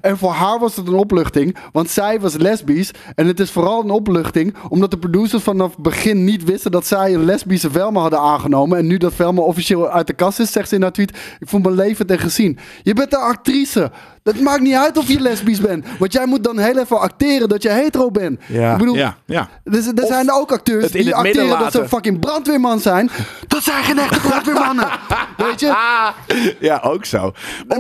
En 0.02 0.18
voor 0.18 0.32
haar 0.32 0.60
was 0.60 0.76
het 0.76 0.88
een 0.88 0.94
opluchting, 0.94 1.58
want 1.72 1.90
zij 1.90 2.20
was 2.20 2.36
lesbisch. 2.36 2.92
En 3.16 3.28
het 3.28 3.40
is 3.40 3.52
vooral 3.52 3.84
een 3.84 3.90
opluchting 3.90 4.56
omdat 4.70 4.92
de 4.92 4.98
producers 4.98 5.44
vanaf 5.44 5.72
het 5.72 5.84
begin 5.84 6.24
niet 6.24 6.44
wisten 6.44 6.72
dat 6.72 6.86
zij 6.86 7.14
een 7.14 7.26
lesbische 7.26 7.72
Velma 7.72 8.02
hadden 8.02 8.20
aangenomen. 8.20 8.78
En 8.78 8.88
nu 8.88 8.98
dat 8.98 9.14
Velma 9.14 9.42
officieel 9.42 9.90
uit 9.90 10.08
de 10.08 10.14
kast 10.14 10.40
is, 10.40 10.52
zegt 10.52 10.70
ze 10.70 10.76
in 10.76 10.82
haar 10.82 10.92
tweet: 10.92 11.18
Ik 11.40 11.48
voel 11.48 11.60
me 11.60 11.72
levend 11.72 12.12
en 12.12 12.20
gezien. 12.20 12.58
Je 12.84 12.94
bent 12.94 13.14
een 13.14 13.20
actrice. 13.20 13.92
Dat 14.26 14.40
maakt 14.40 14.62
niet 14.62 14.74
uit 14.74 14.98
of 14.98 15.08
je 15.08 15.20
lesbisch 15.20 15.60
bent. 15.62 15.86
Want 16.00 16.14
jij 16.14 16.26
moet 16.26 16.44
dan 16.44 16.58
heel 16.60 16.78
even 16.78 17.00
acteren 17.00 17.50
dat 17.50 17.64
je 17.64 17.70
hetero 17.70 18.12
bent. 18.12 18.40
Ja, 18.48 18.72
ik 18.72 18.78
bedoel, 18.78 18.96
ja, 18.96 19.18
ja. 19.26 19.50
dus, 19.64 19.88
er 19.88 20.04
Of 20.04 20.08
zijn 20.08 20.32
ook 20.32 20.52
acteurs 20.52 20.92
die 20.92 21.16
acteren 21.16 21.60
dat 21.60 21.72
ze 21.72 21.88
fucking 21.88 22.20
brandweerman 22.20 22.80
zijn. 22.80 23.10
Dat 23.48 23.64
zijn 23.64 23.84
geen 23.84 24.00
echte 24.00 24.20
brandweermannen. 24.20 24.88
Weet 25.38 25.60
je? 25.60 25.76
Ja, 26.60 26.80
ook 26.84 27.06
zo. 27.06 27.32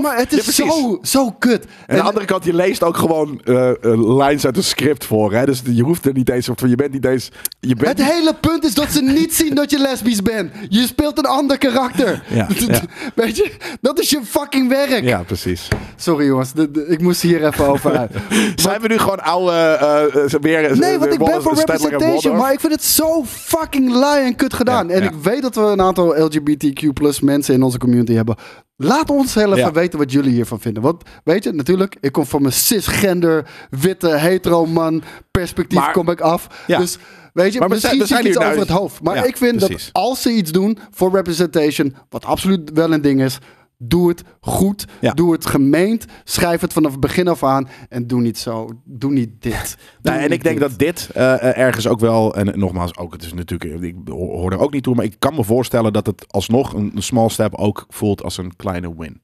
Maar 0.02 0.18
het 0.18 0.34
is 0.34 0.56
zo, 0.56 1.00
zo 1.02 1.32
kut. 1.32 1.66
En 1.66 1.96
aan 1.96 1.96
de 1.96 2.08
andere 2.08 2.26
kant, 2.26 2.44
je 2.46 2.54
leest 2.54 2.84
ook 2.84 2.98
gewoon 2.98 3.42
eh, 3.44 3.70
eh, 3.70 3.76
lines 4.18 4.46
uit 4.46 4.58
een 4.58 4.64
script 4.64 5.06
voor. 5.06 5.34
Hè? 5.34 5.46
Dus 5.46 5.62
je 5.66 5.84
hoeft 5.84 6.06
er 6.06 6.14
niet 6.14 6.30
eens 6.30 6.50
op. 6.50 6.60
Je 6.60 6.76
bent 6.76 6.92
niet 6.92 7.06
eens. 7.06 7.30
Je 7.60 7.76
bent 7.76 7.88
het 7.88 7.98
niet- 7.98 8.08
hele 8.16 8.34
punt 8.34 8.64
is 8.64 8.74
dat 8.74 8.92
ze 8.92 9.02
niet 9.02 9.34
zien 9.36 9.56
dat 9.56 9.72
je 9.72 9.80
lesbisch 9.80 10.22
bent. 10.22 10.52
Je 10.70 10.86
speelt 10.88 11.18
een 11.18 11.26
ander 11.26 11.58
karakter. 11.58 12.24
Ja, 12.28 12.48
ja. 12.68 12.82
Weet 13.16 13.36
je? 13.38 13.52
Dat 13.82 14.00
is 14.00 14.10
je 14.10 14.20
fucking 14.26 14.70
werk. 14.70 15.04
Ja, 15.04 15.24
precies. 15.24 15.68
Sorry 15.96 16.34
jongens, 16.36 16.54
de- 16.54 16.72
de- 16.72 16.86
ik 16.88 17.02
moest 17.02 17.22
hier 17.22 17.46
even 17.46 17.68
over 17.68 17.98
uit. 17.98 18.12
Zijn 18.56 18.82
we 18.82 18.88
nu 18.88 18.98
gewoon 18.98 19.20
oude. 19.24 19.52
eh, 19.52 20.24
eh, 20.24 20.42
weer, 20.42 20.78
Nee, 20.78 21.00
want 21.00 21.14
ik 21.14 21.20
ben 21.20 21.42
voor 21.42 21.54
representation, 21.56 22.36
maar 22.38 22.54
ik 22.54 22.60
vind 22.60 22.74
het 22.74 22.84
zo 22.84 23.24
fucking 23.26 23.92
lui 23.94 24.26
en 24.26 24.36
kut 24.36 24.54
gedaan. 24.54 24.88
Ja, 24.88 24.94
en 24.94 25.04
ja. 25.04 25.10
ik 25.10 25.16
weet 25.22 25.42
dat 25.42 25.56
we 25.56 25.62
een 25.62 25.82
aantal 25.82 26.24
LGBTQ 26.26 26.94
plus 26.94 27.20
mensen 27.20 27.54
in 27.54 27.64
onze 27.64 27.78
community 27.78 28.14
hebben. 28.14 28.36
Laat 28.78 29.10
ons 29.10 29.34
heel 29.36 29.46
even 29.48 29.58
Ja. 29.58 29.72
weten 29.72 30.00
wat 30.00 30.12
jullie 30.12 30.32
hiervan 30.32 30.60
vinden. 30.60 30.84
Want 30.84 31.04
weet 31.24 31.44
je, 31.44 31.52
natuurlijk, 31.52 31.98
ik 32.02 32.12
kom 32.12 32.26
van 32.26 32.42
mijn 32.42 32.54
cisgender, 32.54 33.46
witte, 33.70 34.08
hetero 34.10 34.66
man 34.66 35.04
perspectief 35.32 35.80
Maar- 35.80 35.92
kom 35.92 36.10
ik 36.10 36.22
af. 36.22 36.48
Ja. 36.68 36.78
Dus 36.78 36.98
weet 37.34 37.54
je, 37.54 37.60
Maar 37.60 37.68
we 37.68 37.74
misschien 37.74 37.98
zijn- 37.98 38.02
we 38.02 38.08
zie 38.08 38.18
ik 38.18 38.24
zijn 38.24 38.46
iets 38.46 38.46
over 38.54 38.60
het 38.74 38.78
hoofd. 38.82 39.02
Maar 39.04 39.16
Ja, 39.16 39.24
ik 39.24 39.38
vind 39.38 39.58
precies. 39.58 39.86
dat 39.92 40.04
als 40.04 40.22
ze 40.22 40.32
iets 40.32 40.52
doen 40.52 40.78
voor 40.92 41.12
representation, 41.12 41.96
wat 42.10 42.26
absoluut 42.26 42.72
wel 42.74 42.92
een 42.94 43.02
ding 43.02 43.22
is, 43.22 43.38
Doe 43.78 44.08
het 44.10 44.24
goed. 44.42 44.86
Ja. 45.02 45.12
Doe 45.14 45.32
het 45.32 45.46
gemeend. 45.46 46.06
Schrijf 46.24 46.62
het 46.62 46.74
vanaf 46.74 46.92
het 46.92 47.00
begin 47.00 47.28
af 47.28 47.44
aan. 47.44 47.68
En 47.90 48.08
doe 48.08 48.22
niet 48.22 48.38
zo. 48.38 48.70
Doe 48.84 49.12
niet 49.12 49.42
dit. 49.42 49.78
Doe 50.02 50.12
Nou, 50.14 50.24
en 50.26 50.32
ik 50.32 50.44
denk 50.44 50.60
dit. 50.60 50.70
dat 50.70 50.80
dit 50.80 51.10
eh, 51.14 51.58
ergens 51.58 51.88
ook 51.88 52.00
wel, 52.00 52.36
en 52.36 52.60
nogmaals, 52.60 52.98
ook, 52.98 53.14
het 53.14 53.24
is 53.24 53.34
natuurlijk, 53.34 53.82
ik 53.84 53.96
hoor 54.06 54.52
er 54.52 54.60
ook 54.60 54.74
niet 54.74 54.84
toe, 54.84 54.96
maar 54.96 55.06
ik 55.06 55.16
kan 55.20 55.36
me 55.36 55.44
voorstellen 55.44 55.94
dat 55.94 56.06
het 56.06 56.26
alsnog 56.30 56.74
een, 56.74 56.92
een 56.96 57.04
small 57.04 57.30
step 57.30 57.56
ook 57.56 57.86
voelt 57.90 58.24
als 58.24 58.38
een 58.38 58.56
kleine 58.56 58.96
win. 58.98 59.22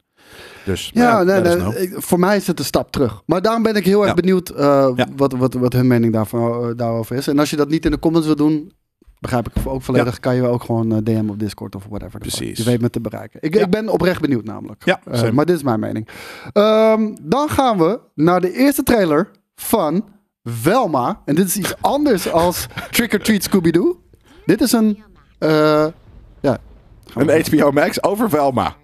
Dus 0.65 0.91
Ja, 0.93 1.23
nee, 1.23 1.41
nee, 1.41 1.57
voor 1.95 2.19
mij 2.19 2.35
is 2.37 2.47
het 2.47 2.59
een 2.59 2.65
stap 2.65 2.91
terug. 2.91 3.21
Maar 3.25 3.41
daarom 3.41 3.63
ben 3.63 3.75
ik 3.75 3.85
heel 3.85 3.99
erg 3.99 4.07
Ja. 4.09 4.13
benieuwd 4.13 4.49
eh, 4.49 4.91
Ja. 4.95 5.07
wat, 5.15 5.31
wat, 5.33 5.53
wat 5.53 5.73
hun 5.73 5.87
mening 5.87 6.13
daarvan, 6.13 6.63
eh, 6.69 6.77
daarover 6.77 7.15
is. 7.15 7.27
En 7.27 7.39
als 7.39 7.49
je 7.49 7.55
dat 7.55 7.69
niet 7.69 7.85
in 7.85 7.91
de 7.91 7.99
comments 7.99 8.27
wil 8.27 8.35
doen, 8.35 8.71
begrijp 9.21 9.47
ik 9.49 9.67
ook 9.67 9.81
volledig, 9.81 10.19
kan 10.19 10.35
je 10.35 10.47
ook 10.47 10.63
gewoon 10.63 10.91
eh, 10.91 10.97
DM 11.03 11.29
op 11.29 11.39
Discord 11.39 11.75
of 11.75 11.85
whatever. 11.89 12.19
Precies. 12.19 12.57
Je 12.57 12.63
weet 12.63 12.81
me 12.81 12.89
te 12.89 12.99
bereiken. 13.01 13.39
Ik, 13.41 13.53
Ja. 13.53 13.61
ik 13.61 13.69
ben 13.69 13.89
oprecht 13.89 14.21
benieuwd 14.21 14.43
namelijk. 14.45 14.85
Ja, 14.85 14.99
Eh, 15.11 15.29
maar 15.29 15.45
dit 15.45 15.55
is 15.55 15.63
mijn 15.63 15.79
mening. 15.79 16.07
Ehm, 16.53 17.15
dan 17.21 17.49
gaan 17.49 17.77
we 17.77 17.99
naar 18.15 18.41
de 18.41 18.51
eerste 18.53 18.83
trailer 18.83 19.29
van 19.55 20.05
Velma. 20.43 21.21
En 21.25 21.35
dit 21.35 21.47
is 21.47 21.57
iets 21.57 21.73
anders 21.81 22.31
als 22.31 22.67
Trick 22.91 23.13
or 23.13 23.19
Treat 23.19 23.43
Scooby-Doo. 23.43 23.99
Dit 24.45 24.61
is 24.61 24.71
een... 24.71 25.03
eh, 25.39 25.87
ja, 26.39 26.57
Een 27.13 27.45
HBO 27.45 27.71
Max 27.71 28.03
over 28.03 28.29
Velma. 28.29 28.75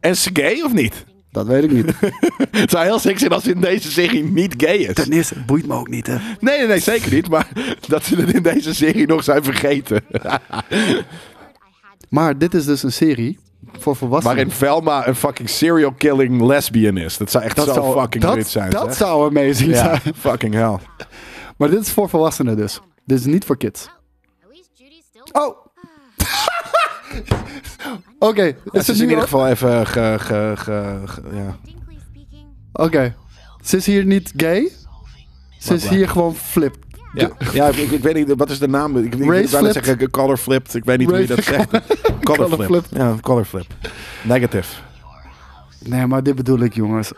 En 0.00 0.16
ze 0.16 0.30
gay 0.32 0.60
of 0.62 0.72
niet? 0.72 1.04
Dat 1.36 1.46
weet 1.46 1.64
ik 1.64 1.72
niet. 1.72 1.92
Het 2.60 2.70
zou 2.70 2.84
heel 2.84 2.98
sick 2.98 3.18
zijn 3.18 3.30
als 3.30 3.42
ze 3.44 3.50
in 3.50 3.60
deze 3.60 3.90
serie 3.90 4.24
niet 4.24 4.54
gay 4.56 4.76
is. 4.76 4.94
Ten 4.94 5.12
eerste, 5.12 5.34
het 5.34 5.46
boeit 5.46 5.66
me 5.66 5.74
ook 5.74 5.88
niet, 5.88 6.06
hè. 6.06 6.16
Nee, 6.40 6.58
nee, 6.58 6.66
nee, 6.66 6.78
zeker 6.78 7.12
niet. 7.12 7.28
Maar 7.28 7.48
dat 7.88 8.04
ze 8.04 8.16
het 8.16 8.34
in 8.34 8.42
deze 8.42 8.74
serie 8.74 9.06
nog 9.06 9.24
zijn 9.24 9.44
vergeten. 9.44 10.00
Maar 12.08 12.38
dit 12.38 12.54
is 12.54 12.64
dus 12.64 12.82
een 12.82 12.92
serie 12.92 13.38
voor 13.78 13.96
volwassenen. 13.96 14.36
Waarin 14.36 14.52
Velma 14.52 15.06
een 15.08 15.14
fucking 15.14 15.48
serial 15.48 15.92
killing 15.92 16.42
lesbian 16.42 16.96
is. 16.96 17.16
Dat 17.16 17.30
zou 17.30 17.44
echt 17.44 17.58
zo 17.58 17.72
zou- 17.72 18.00
fucking 18.00 18.22
dat, 18.22 18.34
good 18.34 18.46
zijn. 18.48 18.70
Dat 18.70 18.84
zeg. 18.84 18.94
zou 18.96 19.28
amazing 19.28 19.70
Ja, 19.70 20.00
zijn. 20.00 20.14
fucking 20.14 20.54
hell. 20.54 20.76
Maar 21.56 21.70
dit 21.70 21.80
is 21.80 21.90
voor 21.90 22.08
volwassenen 22.08 22.56
dus. 22.56 22.80
Dit 23.04 23.18
is 23.18 23.24
niet 23.24 23.44
voor 23.44 23.56
kids. 23.56 23.88
Oh! 25.32 25.65
Oké, 28.18 28.56
Het 28.72 28.88
is 28.88 29.00
in 29.00 29.08
ieder 29.08 29.22
geval 29.22 29.48
even 29.48 29.86
ge, 29.86 30.52
ge, 30.56 30.92
ja. 31.32 31.56
Oké. 32.72 33.14
Ze 33.62 33.76
is 33.76 33.86
hier 33.86 34.04
niet 34.04 34.32
gay. 34.36 34.72
Ze 35.58 35.74
is 35.74 35.88
hier 35.88 36.08
gewoon 36.08 36.34
flipped. 36.34 36.78
Ja, 37.14 37.30
ja 37.52 37.68
ik, 37.68 37.76
ik 37.76 38.02
weet 38.02 38.14
niet, 38.14 38.34
wat 38.36 38.50
is 38.50 38.58
de 38.58 38.68
naam? 38.68 38.96
Ik, 38.96 39.04
ik, 39.04 39.14
wil 39.14 39.26
bijna 39.50 39.72
zeggen 39.72 40.10
color 40.10 40.36
flipped. 40.36 40.74
Ik 40.74 40.84
weet 40.84 40.98
niet 40.98 41.08
hoe 41.10 41.18
je 41.18 41.26
dat 41.26 41.44
zegt. 41.44 41.70
color 42.22 42.48
Color 42.48 42.48
flip. 42.48 42.66
flipped. 42.66 42.90
Ja, 42.90 43.14
color 43.20 43.44
flip. 43.44 43.66
Negative. 44.22 44.74
Nee, 45.84 46.06
maar 46.06 46.22
dit 46.22 46.34
bedoel 46.34 46.60
ik, 46.60 46.74
jongens. 46.74 47.12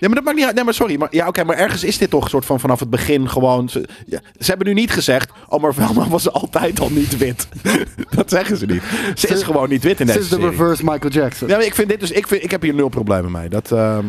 Ja, 0.00 0.06
maar 0.06 0.14
dat 0.16 0.24
maakt 0.24 0.36
niet 0.36 0.46
uit. 0.46 0.54
Nee, 0.54 0.64
maar 0.64 0.74
sorry. 0.74 0.96
Maar, 0.98 1.08
ja, 1.10 1.26
oké, 1.26 1.44
maar 1.44 1.56
ergens 1.56 1.84
is 1.84 1.98
dit 1.98 2.10
toch 2.10 2.24
een 2.24 2.30
soort 2.30 2.44
van 2.44 2.60
vanaf 2.60 2.80
het 2.80 2.90
begin 2.90 3.28
gewoon... 3.28 3.68
Ze, 3.68 3.88
ja, 4.06 4.20
ze 4.38 4.46
hebben 4.50 4.66
nu 4.66 4.74
niet 4.74 4.90
gezegd... 4.90 5.30
Oh, 5.48 5.62
maar 5.62 5.74
Velma 5.74 6.08
was 6.08 6.32
altijd 6.32 6.80
al 6.80 6.90
niet 6.90 7.16
wit. 7.18 7.48
dat 8.16 8.30
zeggen 8.30 8.56
ze 8.56 8.66
niet. 8.66 8.82
Ze 9.14 9.28
is 9.28 9.38
Ze- 9.38 9.44
gewoon 9.44 9.68
niet 9.68 9.82
wit 9.82 10.00
in 10.00 10.06
Ze 10.06 10.12
deze 10.12 10.24
is 10.24 10.28
de 10.28 10.34
serie. 10.34 10.50
reverse 10.50 10.84
Michael 10.84 11.12
Jackson. 11.12 11.48
Ja, 11.48 11.56
maar 11.56 11.64
ik 11.66 11.74
vind 11.74 11.88
dit 11.88 12.00
dus... 12.00 12.10
Ik, 12.10 12.26
vind, 12.26 12.42
ik 12.42 12.50
heb 12.50 12.62
hier 12.62 12.74
nul 12.74 12.88
problemen 12.88 13.30
mee. 13.32 13.48
Dat, 13.48 13.72
ehm, 13.72 14.04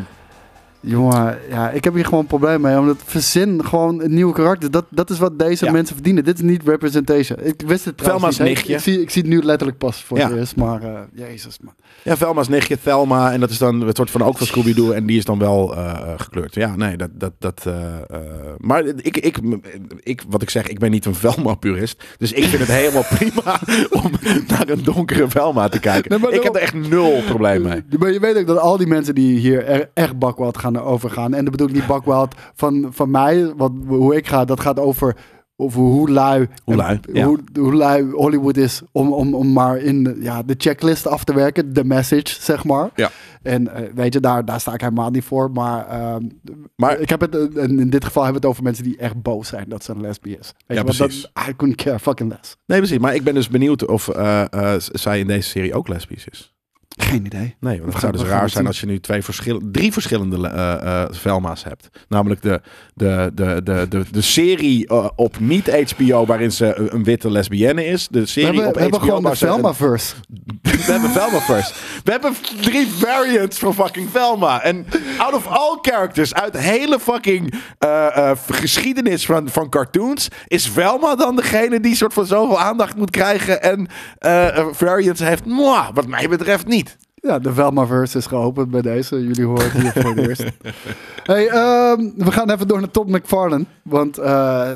Jongen, 0.83 1.37
ja, 1.49 1.69
ik 1.69 1.83
heb 1.83 1.93
hier 1.93 2.03
gewoon 2.05 2.19
een 2.19 2.25
probleem 2.25 2.61
mee. 2.61 2.77
Omdat 2.79 2.97
verzin 3.05 3.65
gewoon 3.65 4.01
een 4.01 4.13
nieuwe 4.13 4.33
karakter. 4.33 4.71
Dat, 4.71 4.85
dat 4.89 5.09
is 5.09 5.19
wat 5.19 5.39
deze 5.39 5.65
Ja. 5.65 5.71
mensen 5.71 5.95
verdienen. 5.95 6.23
Dit 6.23 6.35
is 6.35 6.41
niet 6.41 6.61
representation. 6.65 7.39
Ik 7.41 7.61
wist 7.65 7.85
het 7.85 7.97
trouwens 7.97 8.35
Velma's 8.35 8.37
niet, 8.39 8.47
nichtje. 8.67 8.73
Ik 8.73 8.79
zie, 8.79 9.01
ik 9.01 9.09
zie 9.09 9.21
het 9.21 9.31
nu 9.31 9.41
letterlijk 9.43 9.77
pas 9.79 10.03
voor 10.03 10.17
Ja. 10.17 10.29
het 10.29 10.37
eerst. 10.37 10.55
Maar, 10.55 10.81
eh, 10.83 10.99
jezus 11.13 11.57
man. 11.61 11.73
Ja, 12.03 12.17
Velma's 12.17 12.47
nichtje, 12.47 12.77
Thelma. 12.83 13.31
En 13.31 13.39
dat 13.39 13.49
is 13.49 13.57
dan 13.57 13.81
het 13.81 13.97
soort 13.97 14.11
van 14.11 14.21
ook 14.23 14.37
van 14.37 14.47
Scooby-Doo. 14.47 14.91
En 14.91 15.05
die 15.05 15.17
is 15.17 15.25
dan 15.25 15.39
wel 15.39 15.75
eh, 15.75 15.99
gekleurd. 16.17 16.55
Ja, 16.55 16.75
nee, 16.75 16.97
dat... 16.97 17.09
dat, 17.13 17.33
dat 17.39 17.65
eh, 17.65 17.75
maar 18.57 18.85
ik, 18.85 19.17
ik, 19.17 19.39
ik, 19.99 20.23
wat 20.29 20.41
ik 20.41 20.49
zeg, 20.49 20.67
ik 20.67 20.79
ben 20.79 20.91
niet 20.91 21.05
een 21.05 21.15
Velma-purist. 21.25 22.03
Dus 22.17 22.31
ik 22.31 22.43
vind 22.43 22.61
het 22.61 22.71
helemaal 22.71 23.05
prima 23.17 23.59
om 23.89 24.11
naar 24.47 24.69
een 24.69 24.83
donkere 24.83 25.29
Velma 25.29 25.69
te 25.69 25.79
kijken. 25.79 26.21
Nee, 26.21 26.31
ik 26.31 26.43
heb 26.43 26.55
er 26.55 26.61
echt 26.61 26.73
nul 26.73 27.21
probleem 27.27 27.61
mee. 27.61 27.83
Maar 27.99 28.11
je 28.11 28.19
weet 28.19 28.37
ook 28.37 28.47
dat 28.47 28.57
al 28.57 28.77
die 28.77 28.87
mensen 28.87 29.15
die 29.15 29.39
hier 29.39 29.65
er, 29.65 29.89
echt 29.93 30.19
bakwild 30.19 30.57
gaan 30.57 30.70
overgaan. 30.79 31.33
En 31.33 31.41
dat 31.43 31.51
bedoel 31.51 31.67
ik 31.67 31.73
niet 31.73 31.87
bakwild 31.87 32.35
van, 32.55 32.87
van 32.91 33.11
mij. 33.11 33.53
Wat, 33.55 33.71
hoe 33.87 34.15
ik 34.15 34.27
ga, 34.27 34.45
dat 34.45 34.59
gaat 34.59 34.79
over, 34.79 35.15
over 35.55 35.81
hoe 35.81 36.09
lui, 36.09 36.47
Hoe 36.63 36.75
lui, 36.75 36.99
en 37.07 37.13
ja. 37.15 37.25
hoe, 37.25 37.39
hoe 37.59 37.73
lui 37.75 38.11
Hollywood 38.11 38.57
is. 38.57 38.81
Om, 38.91 39.13
om, 39.13 39.33
om 39.35 39.53
maar 39.53 39.77
in 39.77 40.17
ja, 40.19 40.43
de 40.43 40.55
checklist 40.57 41.07
af 41.07 41.23
te 41.23 41.33
werken. 41.33 41.73
De 41.73 41.83
message, 41.83 42.23
zeg 42.41 42.63
maar. 42.63 42.89
Ja. 42.95 43.09
En 43.41 43.73
eh, 43.75 43.93
weet 43.95 44.13
je, 44.13 44.19
daar, 44.19 44.45
daar 44.45 44.59
sta 44.59 44.73
ik 44.73 44.81
helemaal 44.81 45.09
niet 45.09 45.23
voor. 45.23 45.51
Maar, 45.51 45.87
ehm, 45.87 46.23
Maar- 46.75 46.99
ik 46.99 47.09
heb 47.09 47.21
het, 47.21 47.35
eh, 47.35 47.63
in 47.63 47.89
dit 47.89 48.05
geval 48.05 48.23
hebben 48.23 48.41
we 48.41 48.47
het 48.47 48.55
over 48.57 48.63
mensen 48.63 48.83
die 48.83 48.97
echt 48.97 49.21
boos 49.21 49.47
zijn 49.47 49.65
dat 49.69 49.83
ze 49.83 49.91
een 49.91 50.01
lesbi 50.01 50.29
is. 50.31 50.37
Weet 50.37 50.53
Ja, 50.67 50.75
je, 50.75 50.83
want 50.83 50.97
dat- 50.97 51.07
precies. 51.07 51.31
I 51.49 51.55
couldn't 51.55 51.83
care 51.83 51.99
fucking 51.99 52.29
less. 52.29 52.55
Nee, 52.65 52.77
precies. 52.77 52.97
Maar 52.99 53.15
ik 53.15 53.23
ben 53.23 53.33
dus 53.33 53.47
benieuwd 53.49 53.85
of 53.87 54.07
eh, 54.07 54.43
zij 54.77 55.19
in 55.19 55.27
deze 55.27 55.49
serie 55.49 55.73
ook 55.73 55.87
lesbisch 55.87 56.27
is. 56.31 56.50
Geen 56.97 57.25
idee. 57.25 57.55
Nee, 57.59 57.81
want 57.81 57.85
We 57.85 57.91
het 57.91 57.99
zou 57.99 58.11
dus 58.11 58.21
we 58.21 58.27
raar 58.27 58.49
zijn 58.49 58.67
als 58.67 58.79
je 58.79 58.85
nu 58.85 58.99
twee 58.99 59.23
drie 59.71 59.93
verschillende 59.93 60.47
eh, 60.47 61.01
eh, 61.01 61.09
Velma's 61.11 61.63
hebt. 61.63 61.89
Namelijk 62.07 62.41
de, 62.41 62.61
de, 62.93 63.31
de, 63.33 63.61
de, 63.63 63.85
de, 63.89 64.05
de 64.11 64.21
serie 64.21 64.87
eh, 64.87 65.07
op 65.15 65.39
niet-HBO 65.39 66.25
waarin 66.25 66.51
ze 66.51 66.89
een, 66.91 67.03
witte 67.03 67.31
lesbienne 67.31 67.85
is. 67.85 68.07
De 68.07 68.19
We 68.19 68.25
serie 68.25 68.47
hebben, 68.47 68.67
op 68.67 68.73
we 68.73 68.81
hebben 68.81 68.99
gewoon 68.99 69.23
de 69.23 69.35
Velma-verse. 69.35 70.15
We 70.61 70.91
hebben 70.91 71.09
Velma 71.09 71.39
first. 71.39 71.75
We 72.03 72.11
hebben 72.11 72.33
drie 72.61 72.87
variants 72.87 73.59
van 73.59 73.73
fucking 73.73 74.09
Velma. 74.09 74.63
En 74.63 74.85
out 75.17 75.33
of 75.33 75.47
all 75.47 75.77
characters 75.81 76.33
uit 76.33 76.53
de 76.53 76.61
hele 76.61 76.99
fucking 76.99 77.53
geschiedenis 78.49 79.25
van, 79.25 79.49
van 79.49 79.69
cartoons... 79.69 80.27
is 80.47 80.67
Velma 80.67 81.15
dan 81.15 81.35
degene 81.35 81.79
die 81.79 81.95
soort 81.95 82.13
van 82.13 82.25
zoveel 82.25 82.59
aandacht 82.59 82.95
moet 82.95 83.09
krijgen... 83.09 83.61
en 83.61 83.87
variants 84.71 85.21
heeft? 85.21 85.45
Mwah, 85.45 85.87
wat 85.93 86.07
mij 86.07 86.29
betreft 86.29 86.67
niet. 86.67 86.90
Ja, 87.21 87.39
de 87.39 87.53
Velmaverse 87.53 88.17
is 88.17 88.25
geopend 88.25 88.71
bij 88.71 88.81
deze. 88.81 89.15
Jullie 89.27 89.45
horen 89.45 89.71
het 89.71 89.81
hier 89.81 90.03
voor 90.03 90.15
het 90.15 90.27
eerst. 90.27 90.43
Hey, 91.23 91.47
ehm, 91.49 92.09
we 92.15 92.31
gaan 92.31 92.49
even 92.49 92.67
door 92.67 92.79
naar 92.79 92.91
Todd 92.91 93.09
McFarlane. 93.09 93.65
Want 93.83 94.17
eh, 94.17 94.71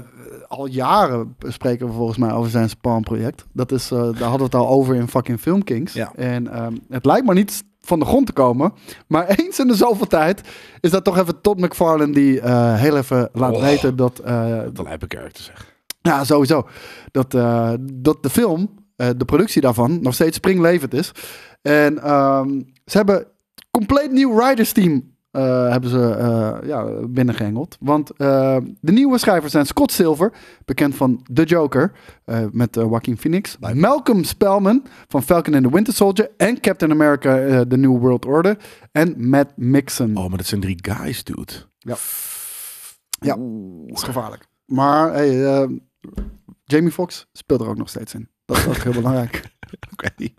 al 0.47 0.65
jaren 0.65 1.35
spreken 1.39 1.87
we 1.87 1.93
volgens 1.93 2.17
mij 2.17 2.31
over 2.31 2.51
zijn 2.51 2.69
Spawn-project. 2.69 3.45
Dat 3.53 3.71
is, 3.71 3.91
eh, 3.91 3.97
daar 3.99 4.29
hadden 4.29 4.37
we 4.37 4.43
het 4.43 4.55
al 4.55 4.67
over 4.67 4.95
in 4.95 5.07
fucking 5.07 5.39
Film 5.39 5.63
Kings. 5.63 5.93
Ja. 5.93 6.11
En 6.15 6.47
ehm, 6.53 6.73
het 6.89 7.05
lijkt 7.05 7.25
maar 7.25 7.35
niet 7.35 7.63
van 7.81 7.99
de 7.99 8.05
grond 8.05 8.25
te 8.25 8.33
komen. 8.33 8.73
Maar 9.07 9.27
eens 9.39 9.59
in 9.59 9.67
de 9.67 9.75
zoveel 9.75 10.07
tijd 10.07 10.41
is 10.79 10.91
dat 10.91 11.03
toch 11.03 11.17
even 11.17 11.41
Todd 11.41 11.59
McFarlane 11.59 12.13
die 12.13 12.39
eh, 12.41 12.75
heel 12.75 12.97
even 12.97 13.29
laat 13.33 13.53
Oh. 13.55 13.61
weten 13.61 13.95
dat... 13.95 14.19
eh, 14.19 14.59
Dat 14.73 14.85
lijpe 14.85 15.05
character 15.07 15.43
zeg. 15.43 15.73
ja, 16.01 16.23
sowieso. 16.23 16.67
Dat, 17.11 17.31
dat 17.93 18.23
de 18.23 18.29
film, 18.29 18.69
eh, 18.95 19.09
de 19.17 19.25
productie 19.25 19.61
daarvan, 19.61 20.01
nog 20.01 20.13
steeds 20.13 20.37
springlevend 20.37 20.93
is. 20.93 21.11
En 21.61 22.01
ehm, 22.03 22.61
ze 22.85 22.97
hebben 22.97 23.27
compleet 23.71 24.11
nieuw 24.11 24.35
writers 24.35 24.71
team 24.71 25.13
eh, 25.31 25.69
hebben 25.69 25.89
ze 25.89 26.09
eh, 26.09 26.67
ja, 26.67 26.85
binnengehengeld. 27.07 27.77
Want 27.79 28.11
de 28.17 28.91
nieuwe 28.91 29.17
schrijvers 29.17 29.51
zijn 29.51 29.65
Scott 29.65 29.91
Silver, 29.91 30.33
bekend 30.65 30.95
van 30.95 31.25
The 31.33 31.43
Joker, 31.43 31.91
met 32.51 32.75
Joaquin 32.75 33.17
Phoenix. 33.17 33.57
Malcolm 33.73 34.23
Spellman 34.23 34.85
van 35.07 35.23
Falcon 35.23 35.53
and 35.53 35.63
the 35.63 35.69
Winter 35.69 35.93
Soldier 35.93 36.31
en 36.37 36.59
Captain 36.59 36.91
America 36.91 37.63
The 37.67 37.77
New 37.77 37.99
World 37.99 38.25
Order. 38.25 38.57
En 38.91 39.29
Matt 39.29 39.51
Mixon. 39.55 40.17
Oh, 40.17 40.27
maar 40.27 40.37
dat 40.37 40.45
zijn 40.45 40.61
drie 40.61 40.79
guys, 40.81 41.23
dude. 41.23 41.53
Ja. 41.77 41.95
Ja, 43.19 43.35
dat 43.85 43.97
is 43.97 44.03
gevaarlijk. 44.03 44.47
Maar 44.65 45.13
hey, 45.13 45.67
Jamie 46.63 46.91
Foxx 46.91 47.27
speelt 47.31 47.61
er 47.61 47.67
ook 47.67 47.77
nog 47.77 47.89
steeds 47.89 48.13
in. 48.13 48.29
Dat 48.45 48.57
is 48.57 48.67
ook 48.67 48.77
heel 48.77 48.91
belangrijk. 48.91 49.41
Oké. 49.93 50.09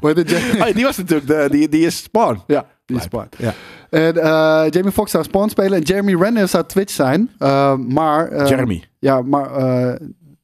Oh, 0.00 0.10
ja, 0.14 0.72
die 0.72 0.84
was 0.84 0.96
natuurlijk 0.96 1.26
de, 1.26 1.46
die, 1.50 1.68
die 1.68 1.86
is 1.86 2.02
Spawn. 2.02 2.42
Ja, 2.46 2.66
die 2.86 2.96
is. 2.96 3.02
Spawn. 3.02 3.28
Ja. 3.38 3.54
En 3.90 4.16
eh, 4.16 4.64
Jamie 4.70 4.92
Foxx 4.92 5.10
zou 5.10 5.24
Spawn 5.24 5.48
spelen 5.48 5.78
en 5.78 5.82
Jeremy 5.82 6.14
Renner 6.14 6.48
zou 6.48 6.64
Twitch 6.66 6.92
zijn. 6.92 7.30
Eh, 7.38 7.76
maar... 7.76 8.28
eh, 8.28 8.46
Jeremy. 8.48 8.84
Ja, 8.98 9.22
maar... 9.22 9.50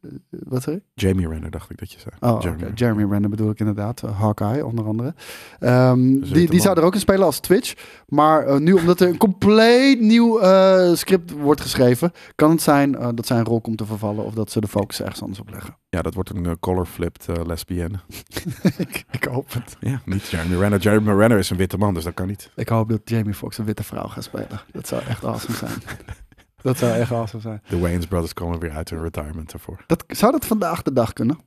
eh, 0.08 0.38
wat 0.46 0.62
zeg? 0.62 0.78
Jamie 0.94 1.28
Renner 1.28 1.50
dacht 1.50 1.70
ik 1.70 1.78
dat 1.78 1.92
je 1.92 1.98
zei. 1.98 2.14
Oh, 2.20 2.42
Jeremy. 2.74 3.10
Renner 3.10 3.30
bedoel 3.30 3.50
ik 3.50 3.58
inderdaad. 3.58 4.02
Uh, 4.04 4.20
Hawkeye 4.20 4.66
onder 4.66 4.86
andere. 4.86 5.14
Ehm, 5.58 6.20
die 6.20 6.50
die 6.50 6.60
zou 6.60 6.78
er 6.78 6.84
ook 6.84 6.94
in 6.94 7.00
spelen 7.00 7.24
als 7.26 7.40
Twitch. 7.40 7.74
Maar 8.06 8.46
eh, 8.46 8.56
nu 8.56 8.72
omdat 8.72 9.00
er 9.00 9.08
een 9.08 9.16
compleet 9.16 10.00
nieuw 10.00 10.38
eh, 10.40 10.94
script 10.94 11.30
wordt 11.30 11.60
geschreven... 11.60 12.12
kan 12.34 12.50
het 12.50 12.62
zijn 12.62 12.96
eh, 12.96 13.08
dat 13.14 13.26
zijn 13.26 13.44
rol 13.44 13.60
komt 13.60 13.78
te 13.78 13.86
vervallen... 13.86 14.24
of 14.24 14.34
dat 14.34 14.50
ze 14.50 14.60
de 14.60 14.68
focus 14.68 15.00
ergens 15.00 15.22
anders 15.22 15.40
op 15.40 15.50
leggen. 15.50 15.76
Ja, 15.90 16.02
dat 16.02 16.14
wordt 16.14 16.30
een 16.30 16.46
eh, 16.46 16.52
color-flipped 16.60 17.28
eh, 17.28 17.46
lesbienne. 17.46 17.98
ik, 18.76 19.04
ik 19.10 19.24
hoop 19.24 19.52
het. 19.52 19.76
Ja, 19.80 20.00
niet 20.04 20.26
Jeremy 20.28 20.56
Renner. 20.56 20.80
Jeremy 20.80 21.12
Renner 21.12 21.38
is 21.38 21.50
een 21.50 21.56
witte 21.56 21.78
man, 21.78 21.94
dus 21.94 22.04
dat 22.04 22.14
kan 22.14 22.26
niet. 22.26 22.50
Ik 22.54 22.68
hoop 22.68 22.88
dat 22.88 23.00
Jamie 23.04 23.34
Foxx 23.34 23.58
een 23.58 23.64
witte 23.64 23.82
vrouw 23.82 24.08
gaat 24.08 24.24
spelen. 24.24 24.60
Dat 24.72 24.88
zou 24.88 25.02
echt 25.02 25.24
awesome 25.24 25.56
zijn. 25.56 25.72
dat 26.68 26.78
zou 26.78 26.92
echt 26.92 27.12
awesome 27.12 27.42
zijn. 27.42 27.62
De 27.68 27.78
Wayans 27.78 28.06
Brothers 28.06 28.32
komen 28.32 28.58
weer 28.58 28.70
uit 28.70 28.90
hun 28.90 29.02
retirement 29.02 29.52
ervoor. 29.52 29.84
Dat, 29.86 30.04
zou 30.06 30.32
dat 30.32 30.46
vandaag 30.46 30.82
de 30.82 30.92
dag 30.92 31.12
kunnen? 31.12 31.38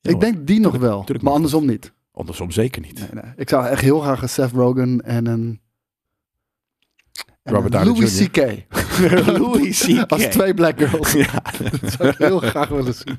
Ja, 0.00 0.10
ik 0.10 0.20
denk 0.20 0.46
die 0.46 0.60
nog 0.60 0.76
wel, 0.76 0.98
tuurlijk 0.98 1.24
maar 1.24 1.34
andersom 1.34 1.66
niet. 1.66 1.92
Andersom 2.12 2.50
zeker 2.50 2.82
niet. 2.82 2.98
Nee, 2.98 3.22
nee. 3.22 3.32
Ik 3.36 3.48
zou 3.48 3.66
echt 3.66 3.80
heel 3.80 4.00
graag 4.00 4.22
een 4.22 4.28
Seth 4.28 4.52
Rogen 4.52 5.00
en 5.00 5.26
een... 5.26 5.60
en 7.42 7.54
Robert 7.54 7.72
Downey 7.72 7.92
Louis. 7.92 8.28
C.K. 8.28 8.36
Louis 9.38 9.84
C.K. 9.84 10.10
Als 10.12 10.22
twee 10.22 10.54
black 10.54 10.78
girls. 10.78 11.12
Ja. 11.12 11.42
Dat 11.80 11.92
zou 11.92 12.08
ik 12.08 12.18
heel 12.18 12.38
graag 12.38 12.68
willen 12.68 12.94
zien. 12.94 13.18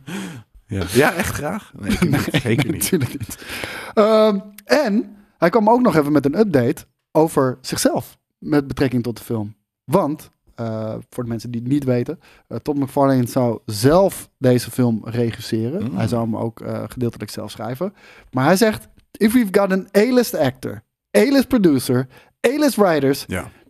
Ja. 0.68 0.84
ja, 0.94 1.14
echt 1.14 1.34
graag? 1.34 1.72
Nee, 1.80 1.92
ik 1.92 2.10
niet. 2.10 2.42
zeker 2.42 2.72
niet. 2.72 2.82
Natuurlijk 2.82 3.12
niet. 3.12 3.46
Ehm, 3.94 4.40
en 4.66 5.16
hij 5.38 5.50
kwam 5.50 5.70
ook 5.70 5.82
nog 5.82 5.96
even 5.96 6.12
met 6.12 6.26
een 6.26 6.40
update 6.40 6.86
over 7.12 7.58
zichzelf 7.62 8.18
met 8.38 8.68
betrekking 8.68 9.04
tot 9.04 9.18
de 9.18 9.24
film. 9.24 9.56
Want, 9.84 10.32
eh, 10.58 10.94
voor 11.10 11.24
de 11.24 11.30
mensen 11.30 11.52
die 11.52 11.62
het 11.62 11.70
niet 11.70 11.84
weten, 11.84 12.20
Todd 12.62 12.80
McFarlane 12.80 13.28
zou 13.28 13.60
zelf 13.66 14.30
deze 14.38 14.72
film 14.72 15.02
regisseren. 15.04 15.84
Mm. 15.84 15.98
Hij 15.98 16.08
zou 16.08 16.22
hem 16.24 16.38
ook 16.38 16.60
eh, 16.62 16.84
gedeeltelijk 16.88 17.32
zelf 17.32 17.52
schrijven. 17.52 17.94
Maar 18.32 18.46
hij 18.46 18.56
zegt, 18.56 18.88
if 19.12 19.34
we've 19.34 19.60
got 19.60 19.72
an 19.72 19.88
A-list 19.98 20.36
actor, 20.36 20.84
A-list 21.18 21.48
producer, 21.48 22.08
A-list 22.48 22.76
writers, 22.76 23.26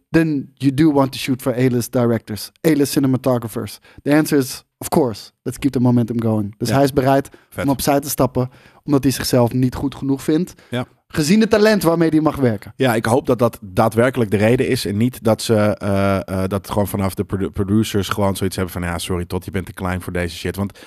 then 0.10 0.52
you 0.54 0.74
do 0.74 0.92
want 0.92 1.12
to 1.12 1.18
shoot 1.18 1.42
for 1.42 1.54
A-list 1.54 1.92
directors, 1.92 2.52
A-list 2.68 2.92
cinematographers. 2.92 3.80
The 4.02 4.16
answer 4.16 4.38
is, 4.38 4.64
of 4.78 4.90
course, 4.90 5.32
let's 5.44 5.58
keep 5.58 5.72
the 5.72 5.80
momentum 5.80 6.22
going. 6.22 6.56
Dus 6.58 6.68
Ja. 6.70 6.76
hij 6.76 6.84
is 6.84 6.94
bereid 6.94 7.30
Vet. 7.50 7.64
om 7.64 7.70
opzij 7.70 8.00
te 8.00 8.10
stappen, 8.10 8.50
omdat 8.84 9.04
hij 9.04 9.12
zichzelf 9.12 9.54
niet 9.54 9.76
goed 9.76 9.96
genoeg 9.96 10.24
vindt. 10.24 10.54
Ja. 10.70 10.86
Gezien 11.10 11.40
het 11.42 11.50
talent 11.50 11.84
waarmee 11.84 12.10
hij 12.10 12.20
mag 12.22 12.36
werken. 12.36 12.74
Ja, 12.76 12.96
ik 12.96 13.06
hoop 13.06 13.26
dat 13.26 13.40
dat 13.40 13.60
daadwerkelijk 13.62 14.32
de 14.32 14.38
reden 14.38 14.68
is. 14.68 14.86
En 14.86 14.98
niet 14.98 15.24
dat 15.24 15.42
ze 15.42 15.56
eh, 15.56 16.16
eh, 16.16 16.50
dat 16.50 16.70
gewoon 16.70 16.88
vanaf 16.88 17.14
de 17.14 17.24
produ- 17.24 17.50
producers 17.50 18.10
gewoon 18.10 18.36
zoiets 18.36 18.56
hebben 18.56 18.74
van 18.74 18.84
ja, 18.84 18.98
sorry, 18.98 19.26
tot 19.26 19.46
je 19.46 19.52
bent 19.52 19.66
te 19.66 19.74
klein 19.74 20.02
voor 20.02 20.14
deze 20.14 20.36
shit. 20.36 20.56
Want 20.56 20.80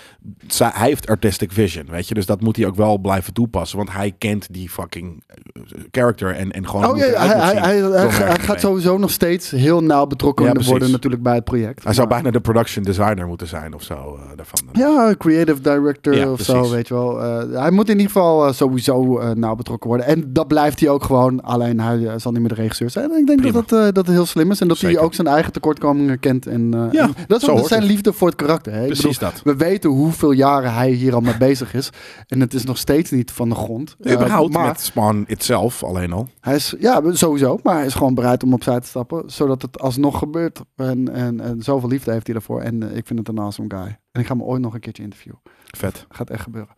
hij 0.56 0.70
heeft 0.74 1.06
artistic 1.08 1.52
vision, 1.52 1.86
weet 1.90 2.08
je. 2.08 2.14
Dus 2.14 2.26
dat 2.26 2.40
moet 2.40 2.56
hij 2.56 2.66
ook 2.66 2.74
wel 2.74 2.98
blijven 2.98 3.32
toepassen. 3.32 3.76
Want 3.76 3.92
hij 3.92 4.14
kent 4.18 4.46
die 4.50 4.70
fucking 4.70 5.22
eh, 5.26 5.62
character 5.90 6.34
en, 6.34 6.50
en 6.50 6.68
gewoon. 6.68 6.90
Oh 6.90 6.96
ja, 6.96 7.04
hij, 7.04 7.56
hij, 7.56 7.80
hij, 7.80 8.38
gaat 8.38 8.60
sowieso 8.60 8.98
nog 8.98 9.10
steeds 9.10 9.50
heel 9.50 9.82
nauw 9.82 10.06
betrokken 10.06 10.44
Ja, 10.46 10.64
worden 10.64 10.90
natuurlijk 10.90 11.22
bij 11.22 11.34
het 11.34 11.44
project. 11.44 11.84
Hij 11.84 11.94
zou 11.94 12.08
bijna 12.08 12.30
de 12.30 12.40
production 12.40 12.84
designer 12.84 13.26
moeten 13.26 13.46
zijn 13.46 13.74
of 13.74 13.82
zo 13.82 14.18
daarvan. 14.36 14.60
Ja, 14.72 15.14
creative 15.18 15.60
director 15.60 16.14
Ja, 16.14 16.30
of 16.30 16.40
zo, 16.40 16.70
weet 16.70 16.88
je 16.88 16.94
wel. 16.94 17.18
Hij 17.50 17.70
moet 17.70 17.88
in 17.88 17.96
ieder 17.98 18.12
geval 18.12 18.52
sowieso 18.52 19.32
nauw 19.34 19.54
betrokken 19.54 19.88
worden. 19.88 20.06
En 20.10 20.32
dat 20.32 20.48
blijft 20.48 20.80
hij 20.80 20.88
ook 20.88 21.04
gewoon. 21.04 21.40
Alleen 21.42 21.80
hij 21.80 22.06
eh, 22.06 22.14
zal 22.16 22.32
niet 22.32 22.40
meer 22.40 22.48
de 22.48 22.54
regisseur 22.54 22.90
zijn. 22.90 23.10
En 23.12 23.18
ik 23.18 23.26
denk 23.26 23.40
Prima. 23.40 23.52
dat 23.54 23.68
dat, 23.68 23.78
eh, 23.78 23.84
dat 23.84 24.06
het 24.06 24.14
heel 24.14 24.26
slim 24.26 24.50
is. 24.50 24.60
En 24.60 24.68
dat 24.68 24.76
Zeker. 24.76 24.96
hij 24.96 25.04
ook 25.04 25.14
zijn 25.14 25.26
eigen 25.26 25.52
tekortkomingen 25.52 26.18
kent. 26.18 26.46
En, 26.46 26.74
eh, 26.74 26.92
Ja, 26.92 27.02
en 27.02 27.14
dat 27.26 27.42
is 27.42 27.48
ook 27.48 27.68
zijn 27.68 27.80
het. 27.80 27.90
liefde 27.90 28.12
voor 28.12 28.28
het 28.28 28.36
karakter. 28.36 28.72
Hè? 28.72 28.86
Precies 28.86 29.18
bedoel, 29.18 29.30
dat. 29.32 29.42
We 29.44 29.56
weten 29.56 29.90
hoeveel 29.90 30.30
jaren 30.32 30.74
hij 30.74 30.90
hier 30.90 31.14
al 31.14 31.20
mee 31.20 31.36
bezig 31.48 31.74
is. 31.74 31.90
En 32.26 32.40
het 32.40 32.54
is 32.54 32.64
nog 32.64 32.78
steeds 32.78 33.10
niet 33.10 33.30
van 33.30 33.48
de 33.48 33.54
grond. 33.54 33.96
Eh, 34.00 34.12
Überhaupt 34.12 34.52
maar 34.52 34.66
met 34.66 34.80
Spawn 34.80 35.24
itself 35.28 35.82
alleen 35.84 36.12
al. 36.12 36.28
hij 36.40 36.54
is, 36.54 36.74
ja, 36.78 37.02
sowieso. 37.10 37.58
Maar 37.62 37.74
hij 37.76 37.86
is 37.86 37.94
gewoon 37.94 38.14
bereid 38.14 38.42
om 38.42 38.52
opzij 38.52 38.80
te 38.80 38.86
stappen. 38.86 39.22
Zodat 39.26 39.62
het 39.62 39.80
alsnog 39.80 40.18
gebeurt. 40.18 40.60
En, 40.76 41.12
en, 41.14 41.40
en 41.40 41.62
zoveel 41.62 41.88
liefde 41.88 42.12
heeft 42.12 42.26
hij 42.26 42.36
ervoor. 42.36 42.60
En 42.60 42.82
ik 42.96 43.06
vind 43.06 43.18
het 43.18 43.28
een 43.28 43.38
awesome 43.38 43.68
guy. 43.76 43.98
En 44.12 44.20
ik 44.20 44.26
ga 44.26 44.32
hem 44.34 44.42
ooit 44.42 44.60
nog 44.62 44.74
een 44.74 44.80
keertje 44.80 45.02
interviewen. 45.02 45.40
Vet. 45.76 46.06
Gaat 46.08 46.30
echt 46.30 46.42
gebeuren. 46.42 46.74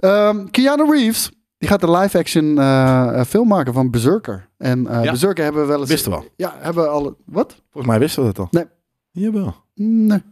Ehm 0.00 0.46
Keanu 0.50 0.90
Reeves. 0.90 1.30
Die 1.62 1.70
gaat 1.70 1.82
een 1.82 1.90
live-action 1.90 2.58
eh, 2.58 3.20
eh, 3.20 3.26
film 3.26 3.48
maken 3.48 3.72
van 3.72 3.90
Berserker. 3.90 4.48
En 4.58 4.86
eh 4.86 5.04
Ja. 5.04 5.10
Berserker 5.10 5.44
hebben 5.44 5.62
we 5.62 5.68
wel 5.68 5.80
eens... 5.80 5.88
Wisten 5.88 6.10
we 6.10 6.16
al. 6.16 6.24
Ja, 6.36 6.54
hebben 6.58 6.82
we 6.82 6.88
al... 6.88 7.16
Wat? 7.24 7.62
Volgens 7.70 7.92
mij 7.92 8.00
wisten 8.00 8.22
we 8.22 8.32
dat 8.32 8.38
al. 8.38 8.48
Nee. 8.50 8.64
Jawel. 9.10 9.54
Nee. 9.74 10.22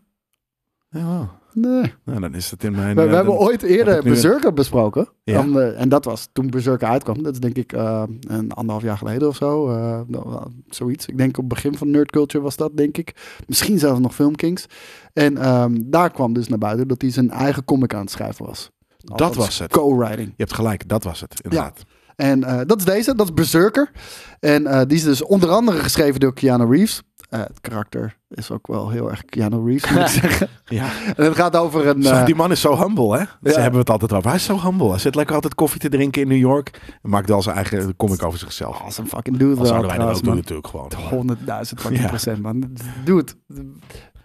Jawel. 0.89 1.29
Nee. 1.53 1.95
Nou, 2.05 2.21
dan 2.21 2.35
is 2.35 2.51
het 2.51 2.65
in 2.65 2.73
mijn... 2.73 2.97
We, 2.97 3.09
we 3.09 3.15
hebben 3.15 3.39
ooit 3.39 3.63
eerder 3.63 4.03
Berserker 4.03 4.53
besproken. 4.53 5.09
Ja. 5.25 5.47
En 5.77 5.89
dat 5.89 6.05
was 6.05 6.29
toen 6.33 6.51
Berserker 6.51 6.89
uitkwam. 6.89 7.23
Dat 7.23 7.33
is 7.33 7.41
denk 7.41 7.57
ik 7.57 7.73
een 7.73 8.53
anderhalf 8.53 8.83
jaar 8.83 8.99
geleden 8.99 9.29
of 9.29 9.37
zo. 9.37 9.69
zoiets. 10.69 11.07
Ik 11.07 11.17
denk 11.17 11.37
op 11.39 11.45
het 11.45 11.49
begin 11.55 11.77
van 11.77 11.91
Nerd 11.91 12.11
Culture 12.11 12.45
was 12.45 12.57
dat, 12.57 12.77
denk 12.77 12.99
ik. 12.99 13.39
Misschien 13.47 13.79
zelfs 13.79 14.01
nog 14.01 14.15
Filmkings. 14.15 14.67
En 15.13 15.37
ehm, 15.37 15.75
daar 15.85 16.11
kwam 16.11 16.33
dus 16.33 16.49
naar 16.49 16.59
buiten 16.59 16.89
dat 16.89 17.03
hij 17.03 17.11
zijn 17.11 17.31
eigen 17.31 17.65
comic 17.65 17.95
aan 17.95 18.01
het 18.01 18.11
schrijven 18.11 18.47
was. 18.47 18.71
Dat 19.01 19.35
was 19.35 19.59
het. 19.59 19.71
Co-writing. 19.73 20.29
Je 20.29 20.35
hebt 20.37 20.55
gelijk, 20.55 20.89
dat 20.89 21.05
was 21.05 21.21
het. 21.21 21.41
Inderdaad. 21.43 21.83
En 22.17 22.45
eh, 22.45 22.61
dat 22.67 22.79
is 22.79 22.85
deze, 22.85 23.15
dat 23.15 23.27
is 23.27 23.35
Berserker. 23.35 23.91
En 24.41 24.67
eh, 24.67 24.81
die 24.87 24.97
is 24.97 25.03
dus 25.05 25.23
onder 25.25 25.49
andere 25.51 25.79
geschreven 25.79 26.21
door 26.21 26.35
Keanu 26.35 26.77
Reeves. 26.77 27.03
Eh, 27.29 27.41
het 27.41 27.61
karakter 27.61 28.17
is 28.29 28.51
ook 28.51 28.67
wel 28.67 28.91
heel 28.91 29.11
erg 29.11 29.25
Keanu 29.25 29.65
Reeves, 29.67 29.91
moet 29.91 30.01
ik 30.01 30.07
zeggen. 30.23 30.49
Ja. 30.65 30.89
En 31.17 31.25
het 31.25 31.35
gaat 31.37 31.57
over 31.57 31.87
een... 31.87 32.03
Zo, 32.03 32.25
die 32.25 32.35
man 32.35 32.51
is 32.51 32.61
zo 32.61 32.77
humble, 32.77 33.19
hè? 33.19 33.25
Ze 33.25 33.29
Ja. 33.41 33.51
hebben 33.53 33.73
we 33.73 33.79
het 33.79 33.91
altijd 33.91 34.13
over. 34.13 34.27
Hij 34.29 34.37
is 34.39 34.45
zo 34.45 34.61
humble. 34.61 34.91
Hij 34.91 34.99
zit 34.99 35.15
lekker 35.15 35.35
altijd 35.35 35.55
koffie 35.55 35.81
te 35.81 35.89
drinken 35.89 36.23
in 36.23 36.29
New 36.29 36.39
York. 36.39 36.81
En 37.03 37.11
maakt 37.11 37.29
wel 37.29 37.43
zijn 37.43 37.57
eigen 37.57 37.97
comic 37.97 38.23
over 38.23 38.39
zichzelf. 38.39 38.81
Als 38.81 38.99
een 38.99 39.09
fucking 39.09 39.37
dude 39.37 39.55
Dat 39.55 39.67
zouden 39.67 39.89
wij 39.91 39.99
dat 39.99 40.17
ook 40.17 40.25
doen 40.25 40.35
natuurlijk 40.37 40.67
gewoon. 40.67 40.91
100.000 41.37 41.79
fucking 41.79 42.01
Ja. 42.01 42.07
procent, 42.09 42.43
man. 42.43 42.73
Dude, 43.05 43.33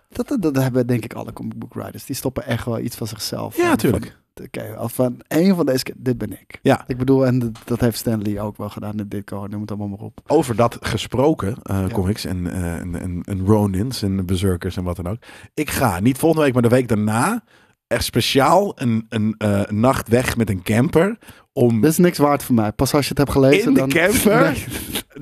dat, 0.09 0.27
dat, 0.27 0.41
dat 0.41 0.55
hebben 0.55 0.87
denk 0.87 1.03
ik 1.03 1.13
alle 1.13 1.33
comic 1.33 1.57
book 1.59 1.73
writers. 1.73 2.05
Die 2.05 2.15
stoppen 2.15 2.45
echt 2.45 2.65
wel 2.65 2.79
iets 2.79 2.95
van 2.95 3.07
zichzelf. 3.07 3.57
Ja, 3.57 3.67
Van- 3.67 3.77
tuurlijk. 3.77 4.05
van- 4.05 4.13
Oké, 4.43 4.75
als 4.77 4.93
van 4.93 5.19
een 5.27 5.55
van 5.55 5.65
deze, 5.65 5.85
dit 5.97 6.17
ben 6.17 6.31
ik. 6.31 6.59
Ja. 6.61 6.83
Ik 6.87 6.97
bedoel, 6.97 7.25
en 7.25 7.39
dat- 7.39 7.61
dat 7.65 7.79
heeft 7.79 7.97
Stanley 7.97 8.39
ook 8.41 8.57
wel 8.57 8.69
gedaan 8.69 8.99
in 8.99 9.07
Ditko, 9.07 9.47
noem 9.47 9.61
het 9.61 9.69
allemaal 9.69 9.87
maar 9.87 9.99
op. 9.99 10.19
Over 10.27 10.55
dat 10.55 10.77
gesproken, 10.81 11.55
Ja. 11.63 11.87
comics 11.91 12.25
en, 12.25 12.51
eh, 12.51 12.75
en, 12.75 13.01
en, 13.01 13.21
en 13.23 13.45
Ronins 13.45 14.01
en 14.01 14.25
Berserkers 14.25 14.77
en 14.77 14.83
wat 14.83 14.95
dan 14.95 15.07
ook. 15.07 15.17
Ik 15.53 15.69
ga 15.69 15.99
niet 15.99 16.17
volgende 16.17 16.43
week, 16.45 16.53
maar 16.53 16.61
de 16.61 16.69
week 16.69 16.87
daarna 16.87 17.43
echt 17.87 18.03
speciaal 18.03 18.71
een, 18.81 19.05
een 19.09 19.35
eh, 19.37 19.61
nacht 19.69 20.07
weg 20.07 20.37
met 20.37 20.49
een 20.49 20.61
camper 20.63 21.17
om 21.57 21.81
Dit 21.81 21.91
is 21.91 21.97
niks 21.97 22.17
waard 22.17 22.43
voor 22.43 22.55
mij. 22.55 22.71
Pas 22.71 22.93
als 22.93 23.03
je 23.03 23.09
het 23.09 23.17
hebt 23.17 23.31
gelezen, 23.31 23.67
in 23.67 23.73
de 23.73 23.79
dan... 23.79 23.89
camper 23.89 24.41
Nee. 24.51 24.63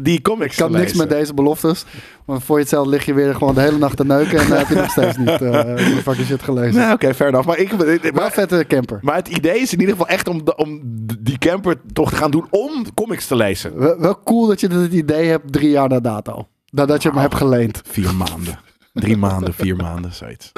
die 0.04 0.22
comics 0.22 0.52
Ik 0.58 0.64
kan 0.64 0.72
niks 0.72 0.94
met 0.94 1.10
deze 1.10 1.34
beloftes. 1.34 1.86
Maar 2.26 2.42
voor 2.42 2.56
je 2.56 2.62
het 2.62 2.70
zelf 2.72 2.88
lig 2.88 3.06
je 3.06 3.14
weer 3.14 3.36
gewoon 3.36 3.54
de 3.54 3.62
hele 3.62 3.78
nacht 3.78 3.98
te 3.98 4.06
neuken. 4.06 4.40
En 4.40 4.48
dan 4.50 4.58
heb 4.58 4.68
je 4.68 4.76
nog 4.76 4.90
steeds 4.90 5.18
niet 5.18 5.30
eh 5.42 5.76
die 5.88 6.02
fucking 6.02 6.28
shit 6.28 6.44
gelezen. 6.44 6.80
Nou, 6.82 6.94
oké, 6.94 7.14
fair 7.14 7.30
enough. 7.30 7.48
Maar, 7.48 7.58
ik, 7.58 7.72
Maar 7.78 8.14
maar, 8.14 8.32
vette 8.32 8.66
camper. 8.68 9.00
maar 9.02 9.16
het 9.16 9.28
idee 9.28 9.60
is 9.60 9.74
in 9.74 9.80
ieder 9.80 9.96
geval 9.96 10.10
echt 10.10 10.28
om, 10.28 10.46
de- 10.46 10.56
om 10.56 10.80
die 11.20 11.38
camper 11.38 11.76
toch 11.94 12.10
te 12.10 12.16
gaan 12.16 12.32
doen 12.32 12.48
om 12.50 12.86
comics 12.94 13.28
te 13.28 13.36
lezen. 13.36 13.78
Wel, 13.80 14.00
wel 14.00 14.20
cool 14.24 14.48
dat 14.48 14.60
je 14.60 14.68
het 14.68 14.94
idee 14.94 15.28
hebt 15.30 15.52
drie 15.54 15.70
jaar 15.70 15.90
na 15.90 16.00
dato. 16.00 16.48
Nadat 16.70 17.04
je 17.04 17.10
hem 17.10 17.18
hebt 17.18 17.36
geleend. 17.36 17.82
Vier 17.86 18.16
maanden. 18.16 18.60
Drie 18.94 19.18
maanden, 19.18 19.54
vier 19.54 19.76
maanden, 19.76 20.14
zoiets. 20.14 20.52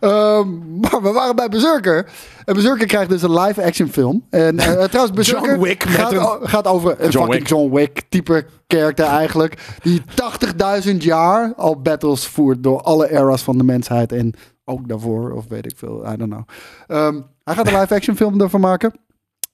Ehm, 0.00 0.80
maar 0.80 1.02
we 1.02 1.12
waren 1.12 1.36
bij 1.36 1.48
Berserker. 1.48 2.10
En 2.44 2.54
Berserker 2.54 2.86
krijgt 2.86 3.10
dus 3.10 3.22
een 3.22 3.40
live-action 3.40 3.88
film. 3.88 4.26
En 4.30 4.58
eh, 4.58 4.84
trouwens, 4.92 5.16
Berserker 5.16 5.48
John 5.50 5.62
Wick 5.62 5.82
gaat, 5.82 6.12
een- 6.12 6.48
gaat 6.48 6.66
over 6.66 6.90
een 7.00 7.10
John 7.10 7.24
fucking 7.32 7.38
Wick. 7.38 7.46
John 7.48 7.74
Wick 7.74 8.02
type 8.08 8.46
character 8.66 9.06
eigenlijk. 9.06 9.76
Die 9.82 10.02
80.000 10.90 10.96
jaar 10.96 11.52
al 11.56 11.80
battles 11.82 12.26
voert 12.26 12.62
door 12.62 12.80
alle 12.82 13.10
eras 13.12 13.42
van 13.42 13.58
de 13.58 13.64
mensheid. 13.64 14.12
En 14.12 14.34
ook 14.64 14.88
daarvoor, 14.88 15.32
of 15.32 15.44
weet 15.48 15.66
ik 15.72 15.76
veel, 15.76 16.12
I 16.12 16.16
don't 16.16 16.30
know. 16.32 16.44
Ehm, 16.86 17.20
hij 17.44 17.54
gaat 17.54 17.66
een 17.66 17.78
live-action 17.80 18.16
film 18.16 18.40
ervan 18.40 18.60
maken. 18.60 18.92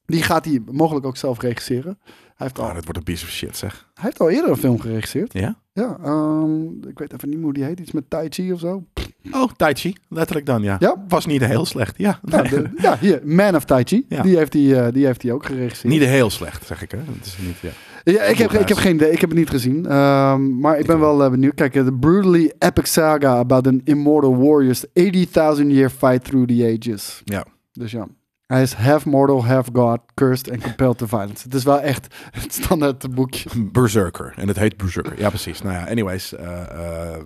Die 0.07 0.22
gaat 0.22 0.45
hij 0.45 0.62
mogelijk 0.70 1.07
ook 1.07 1.16
zelf 1.16 1.41
regisseren. 1.41 1.99
Hij 2.35 2.47
heeft, 2.47 2.59
al, 2.59 2.64
Oh, 2.68 2.74
dat 2.74 2.82
wordt 2.85 2.99
een 2.99 3.05
piece 3.05 3.24
of 3.24 3.30
shit, 3.30 3.57
zeg. 3.57 3.91
hij 3.95 4.05
heeft 4.05 4.20
al 4.20 4.30
eerder 4.30 4.51
een 4.51 4.57
film 4.57 4.80
geregisseerd. 4.80 5.32
Ja? 5.32 5.59
Ja, 5.72 5.97
ehm, 6.05 6.64
ik 6.89 6.99
weet 6.99 7.12
even 7.12 7.28
niet 7.28 7.41
hoe 7.43 7.53
die 7.53 7.64
heet. 7.64 7.80
Iets 7.80 7.93
met 7.93 8.11
Tai 8.11 8.26
Chi 8.30 8.53
of 8.53 8.61
zo. 8.61 8.85
Oh, 9.32 9.51
Tai 9.57 9.74
Chi. 9.74 9.97
Letterlijk 10.09 10.47
dan, 10.47 10.62
ja. 10.62 10.76
Ja. 10.78 11.05
Was 11.09 11.26
niet 11.26 11.45
heel 11.45 11.66
slecht, 11.66 11.99
ja. 11.99 12.20
Ja, 12.24 12.43
de- 12.43 12.70
ja, 12.76 12.99
hier, 12.99 13.20
Man 13.24 13.57
of 13.57 13.64
Tai 13.64 13.82
Chi. 13.85 14.05
Ja. 14.09 14.22
Die, 14.22 14.37
heeft 14.37 14.53
hij, 14.53 14.85
eh, 14.87 14.93
die 14.93 15.07
heeft 15.07 15.22
hij 15.22 15.32
ook 15.32 15.47
geregisseerd. 15.47 15.93
Niet 15.93 16.03
heel 16.03 16.30
slecht, 16.30 16.66
zeg 16.66 16.82
ik, 16.82 16.91
hè. 16.91 16.99
Het 16.99 17.26
is 17.26 17.39
niet, 17.39 17.57
ja. 17.61 17.70
ja, 18.12 18.22
ik, 18.22 18.39
heb, 18.39 18.53
ik 18.53 18.68
heb 18.68 18.76
geen 18.76 18.95
idee, 18.95 19.11
ik 19.12 19.20
heb 19.20 19.30
het 19.30 19.39
niet 19.39 19.51
gezien. 19.51 19.87
Ehm, 19.87 20.59
maar 20.59 20.78
ik 20.78 20.87
ben 20.87 20.99
wel 21.01 21.24
eh, 21.24 21.30
benieuwd. 21.30 21.55
Kijk, 21.55 21.72
de 21.72 21.93
brutally 22.01 22.53
epic 22.59 22.93
saga 22.93 23.37
about 23.39 23.66
an 23.66 23.80
immortal 23.85 24.37
warrior's 24.37 24.85
80.000 24.93 25.66
year 25.66 25.91
fight 25.91 26.24
through 26.24 26.49
the 26.49 26.76
ages. 26.78 27.22
Ja. 27.24 27.45
Dus 27.72 27.91
ja. 27.91 28.07
Hij 28.47 28.63
is 28.63 28.73
half 28.73 29.05
mortal, 29.07 29.45
half 29.47 29.69
god, 29.73 30.01
cursed 30.15 30.51
and 30.51 30.63
compelled 30.63 30.99
to 30.99 31.07
violence. 31.07 31.43
Het 31.43 31.55
is 31.55 31.65
wel 31.65 31.81
echt 31.81 32.15
het 32.31 32.53
standaard 32.55 33.15
boekje. 33.15 33.49
Berserker. 33.73 34.33
En 34.37 34.49
het 34.49 34.57
heet 34.59 34.77
Berserker. 34.77 35.19
Ja, 35.19 35.29
precies. 35.29 35.63
Nou 35.63 35.75
ja, 35.75 35.87
anyways. 35.87 36.35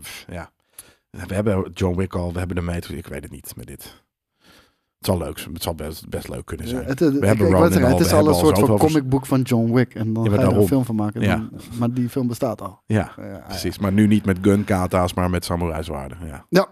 pff, 0.01 0.25
ja. 0.31 0.51
We 1.11 1.35
hebben 1.35 1.71
John 1.75 1.97
Wick 1.97 2.14
al. 2.14 2.33
We 2.33 2.39
hebben 2.39 2.57
de 2.57 2.62
mee. 2.62 2.81
Ik 2.89 3.07
weet 3.07 3.23
het 3.23 3.33
niet 3.33 3.53
met 3.57 3.66
dit. 3.66 4.03
Het 4.99 5.07
zal 5.07 5.19
leuk. 5.19 5.41
Het 5.53 5.62
zal 5.62 5.75
best, 5.75 6.09
best 6.09 6.29
leuk 6.29 6.47
kunnen 6.47 6.69
zijn. 6.69 6.85
Het, 6.85 7.01
ik- 7.01 7.07
hebben 7.12 7.31
ik 7.33 7.39
wou 7.39 7.53
Ronin 7.53 7.73
zeggen, 7.73 7.91
al, 7.91 7.97
het 7.99 8.07
is 8.07 8.12
we 8.12 8.19
al 8.19 8.29
een 8.29 8.35
soort 8.35 8.59
van 8.59 8.79
comicboek 8.79 9.27
van 9.27 9.41
John 9.43 9.73
Wick. 9.73 9.95
En 9.95 10.12
dan 10.12 10.25
Ja, 10.25 10.31
ga 10.31 10.41
je 10.41 10.47
er 10.49 10.57
een 10.57 10.66
film 10.66 10.85
van 10.85 10.95
maken. 10.95 11.21
Ja. 11.21 11.35
Dan- 11.37 11.51
maar 11.79 11.93
die 11.93 12.09
film 12.09 12.27
bestaat 12.27 12.62
al. 12.62 12.83
Ja, 12.87 13.12
precies. 13.49 13.79
Maar 13.79 13.93
nu 13.93 14.07
niet 14.07 14.25
met 14.25 14.39
gun 14.43 14.64
kata's, 14.64 15.14
maar 15.14 15.31
met 15.31 15.45
samurai 15.45 15.83
zwaarden. 15.83 16.19
Ja. 16.27 16.47
Ja. 16.49 16.66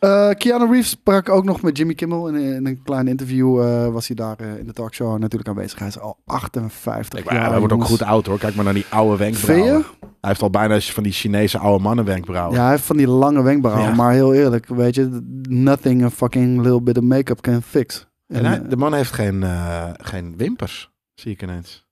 Eh, 0.00 0.30
Keanu 0.30 0.70
Reeves 0.72 0.88
sprak 0.90 1.28
ook 1.28 1.44
nog 1.44 1.62
met 1.62 1.76
Jimmy 1.76 1.94
Kimmel. 1.94 2.28
In, 2.28 2.34
in 2.34 2.66
een 2.66 2.82
klein 2.82 3.08
interview 3.08 3.60
eh, 3.62 3.88
was 3.88 4.06
hij 4.06 4.16
daar 4.16 4.36
eh, 4.38 4.58
in 4.58 4.66
de 4.66 4.72
talkshow 4.72 5.18
natuurlijk 5.18 5.48
aanwezig. 5.48 5.78
Hij 5.78 5.88
is 5.88 5.98
al 5.98 6.16
58 6.26 7.24
Maar 7.24 7.34
jaar. 7.34 7.50
hij 7.50 7.58
wordt 7.58 7.74
ook 7.74 7.84
goed 7.84 8.02
oud 8.02 8.26
hoor. 8.26 8.38
Kijk 8.38 8.54
maar 8.54 8.64
naar 8.64 8.74
die 8.74 8.86
oude 8.88 9.16
wenkbrauwen. 9.16 9.84
Hij 10.00 10.30
heeft 10.30 10.42
al 10.42 10.50
bijna 10.50 10.80
van 10.80 11.02
die 11.02 11.12
Chinese 11.12 11.58
oude 11.58 11.82
mannen 11.82 12.04
wenkbrauwen. 12.04 12.56
Ja, 12.56 12.62
hij 12.62 12.70
heeft 12.70 12.84
van 12.84 12.96
die 12.96 13.08
lange 13.08 13.42
wenkbrauwen. 13.42 13.88
Ja. 13.88 13.94
Maar 13.94 14.12
heel 14.12 14.34
eerlijk, 14.34 14.66
weet 14.66 14.94
je, 14.94 15.20
nothing 15.48 16.02
a 16.04 16.10
fucking 16.10 16.56
little 16.60 16.82
bit 16.82 16.96
of 16.98 17.02
make-up 17.04 17.40
can 17.40 17.62
fix. 17.62 18.06
En 18.26 18.44
hij- 18.44 18.68
de 18.68 18.76
man 18.76 18.94
heeft 18.94 19.12
geen, 19.12 19.44
geen 19.92 20.34
wimpers, 20.36 20.90
zie 21.14 21.32
ik 21.32 21.42
ineens. 21.42 21.86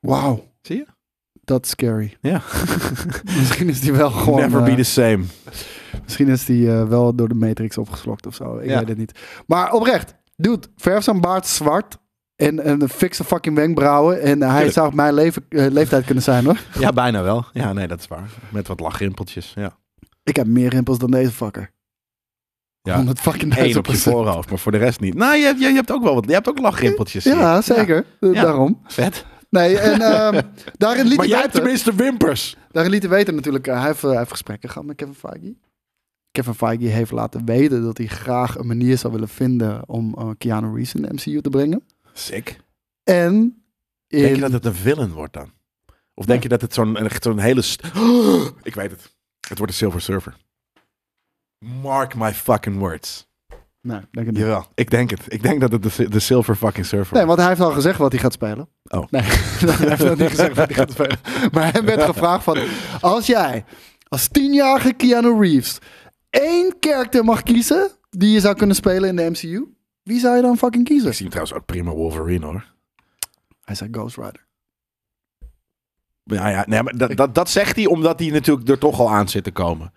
Wauw, 0.00 0.44
Zie 0.62 0.76
je? 0.76 0.86
dat 1.44 1.64
is 1.64 1.70
scary. 1.70 2.16
Ja. 2.20 2.42
Misschien 3.38 3.68
is 3.68 3.80
die 3.80 3.92
wel 3.92 4.10
gewoon... 4.10 4.40
Never 4.40 4.62
be 4.62 4.74
the 4.74 4.82
same. 4.82 5.24
Misschien 6.02 6.28
is 6.28 6.44
die 6.44 6.70
eh, 6.72 6.84
wel 6.88 7.14
door 7.14 7.28
de 7.28 7.34
Matrix 7.34 7.78
opgeslokt 7.78 8.26
of 8.26 8.34
zo. 8.34 8.58
Ik 8.58 8.68
Ja. 8.68 8.78
weet 8.78 8.88
het 8.88 8.98
niet. 8.98 9.18
Maar 9.46 9.72
oprecht, 9.72 10.14
dude, 10.36 10.66
verf 10.76 11.04
zijn 11.04 11.20
baard 11.20 11.46
zwart. 11.46 11.98
En, 12.36 12.60
en 12.64 12.88
fix 12.88 13.16
zijn 13.16 13.28
fucking 13.28 13.56
wenkbrauwen. 13.56 14.20
En 14.20 14.40
hij 14.42 14.50
Tuurlijk. 14.52 14.72
zou 14.72 14.94
mijn 14.94 15.14
leven, 15.14 15.44
eh, 15.48 15.66
leeftijd 15.66 16.04
kunnen 16.04 16.22
zijn 16.24 16.44
hoor. 16.44 16.60
Ja, 16.78 16.92
bijna 16.92 17.22
wel. 17.22 17.44
Ja, 17.52 17.72
nee, 17.72 17.86
dat 17.86 17.98
is 17.98 18.08
waar. 18.08 18.28
Met 18.48 18.68
wat 18.68 18.80
lachrimpeltjes. 18.80 19.52
Ja. 19.56 19.76
Ik 20.22 20.36
heb 20.36 20.46
meer 20.46 20.68
rimpels 20.68 20.98
dan 20.98 21.10
deze 21.10 21.30
fucker. 21.32 21.70
Ja. 22.82 22.94
100 22.96 23.20
fucking 23.20 23.56
Eén 23.58 23.76
op 23.78 23.86
je 23.86 23.96
voorhoofd, 23.96 24.50
maar 24.50 24.58
voor 24.58 24.72
de 24.72 24.78
rest 24.78 25.00
niet. 25.00 25.14
Nou, 25.14 25.36
je, 25.36 25.44
hebt- 25.44 25.60
je, 25.60 25.68
je 25.68 25.74
hebt 25.74 25.92
ook 25.92 26.02
wel 26.02 26.14
wat. 26.14 26.24
Je 26.26 26.32
hebt 26.32 26.48
ook 26.48 26.58
lachrimpeltjes. 26.58 27.24
Ja, 27.24 27.60
zeker. 27.62 28.04
Eh, 28.20 28.32
Ja. 28.32 28.42
Daarom. 28.42 28.80
Vet. 28.86 29.24
Nee, 29.50 29.78
en 29.78 30.00
ehm, 30.12 30.40
daarin 30.76 31.04
liet 31.06 31.16
Maar 31.16 31.24
hij 31.24 31.34
jij 31.34 31.40
hebt 31.40 31.54
tenminste 31.54 31.94
wimpers. 31.94 32.56
daarin 32.70 32.92
liet 32.92 33.02
hij 33.02 33.10
weten 33.10 33.34
natuurlijk, 33.34 33.66
hij, 33.66 33.82
heeft, 33.86 34.02
hij 34.02 34.16
heeft 34.16 34.30
gesprekken 34.30 34.68
gehad 34.68 34.86
met 34.86 34.96
Kevin 34.96 35.14
Feige. 35.14 35.54
Kevin 36.32 36.54
Feige 36.54 36.86
heeft 36.86 37.10
laten 37.10 37.44
weten 37.44 37.82
dat 37.82 37.98
hij 37.98 38.06
graag 38.06 38.58
een 38.58 38.66
manier 38.66 38.98
zou 38.98 39.12
willen 39.12 39.28
vinden 39.28 39.88
om 39.88 40.14
eh, 40.14 40.28
Keanu 40.38 40.74
Reeves 40.74 40.94
in 40.94 41.02
de 41.02 41.12
MCU 41.12 41.40
te 41.40 41.50
brengen. 41.50 41.82
Sick. 42.12 42.60
En 43.04 43.34
in, 44.06 44.22
Denk 44.22 44.34
je 44.34 44.40
dat 44.40 44.52
het 44.52 44.64
een 44.64 44.74
villain 44.74 45.12
wordt 45.12 45.32
dan? 45.32 45.52
Of 46.14 46.24
denk 46.26 46.42
je 46.42 46.48
dat 46.48 46.60
het 46.60 46.74
zo'n 46.74 46.98
zo'n 47.20 47.38
hele... 47.38 47.62
Ik 48.62 48.74
weet 48.74 48.90
het. 48.90 49.14
Het 49.48 49.58
wordt 49.58 49.72
een 49.72 49.78
Silver 49.78 50.00
Surfer. 50.00 50.36
Mark 51.82 52.14
my 52.14 52.34
fucking 52.34 52.78
words. 52.78 53.28
Nee, 53.82 54.00
denk 54.10 54.26
ik 54.26 54.32
niet. 54.32 54.42
Jawel. 54.42 54.66
Ik 54.74 54.90
denk 54.90 55.10
het. 55.10 55.20
Ik 55.28 55.42
denk 55.42 55.60
dat 55.60 55.72
het 55.72 55.82
de, 55.82 56.08
de 56.08 56.20
Silver 56.20 56.56
fucking 56.56 56.86
Surfer 56.86 57.16
Nee, 57.16 57.26
want 57.26 57.38
hij 57.38 57.48
heeft 57.48 57.60
al 57.60 57.72
gezegd 57.72 57.98
wat 57.98 58.12
hij 58.12 58.20
gaat 58.20 58.32
spelen. 58.32 58.68
Oh. 58.84 59.06
Nee, 59.10 59.22
hij 59.66 59.88
heeft 59.88 60.04
nog 60.04 60.18
niet 60.18 60.28
gezegd 60.28 60.56
wat 60.56 60.66
hij 60.66 60.76
gaat 60.76 60.90
spelen. 60.90 61.18
Maar 61.52 61.72
hem 61.72 61.84
werd 61.84 62.02
gevraagd 62.02 62.44
van... 62.44 62.58
Als 63.00 63.26
jij 63.26 63.64
als 64.10 64.28
tienjarige 64.28 64.92
Keanu 64.92 65.40
Reeves 65.40 65.78
één 66.30 66.78
karakter 66.78 67.24
mag 67.24 67.42
kiezen... 67.42 67.90
die 68.10 68.32
je 68.32 68.40
zou 68.40 68.54
kunnen 68.54 68.76
spelen 68.76 69.08
in 69.08 69.16
de 69.16 69.30
MCU... 69.30 69.64
wie 70.02 70.20
zou 70.20 70.36
je 70.36 70.42
dan 70.42 70.56
fucking 70.56 70.84
kiezen? 70.84 71.08
Ik 71.08 71.14
zie 71.14 71.22
hem 71.22 71.30
trouwens 71.30 71.58
ook 71.58 71.66
prima 71.66 71.90
Wolverine 71.90 72.46
hoor. 72.46 72.72
Hij 73.64 73.74
zei 73.74 73.90
Ghost 73.92 74.16
Rider. 74.16 74.48
Ja, 76.24 76.48
ja, 76.48 76.64
nee, 76.66 76.82
maar 76.82 76.96
dat, 76.96 77.16
dat, 77.16 77.34
dat 77.34 77.50
zegt 77.50 77.76
hij 77.76 77.86
omdat 77.86 78.18
hij 78.18 78.28
natuurlijk 78.28 78.68
er 78.68 78.78
toch 78.78 79.00
al 79.00 79.10
aan 79.10 79.28
zit 79.28 79.44
te 79.44 79.50
komen. 79.50 79.92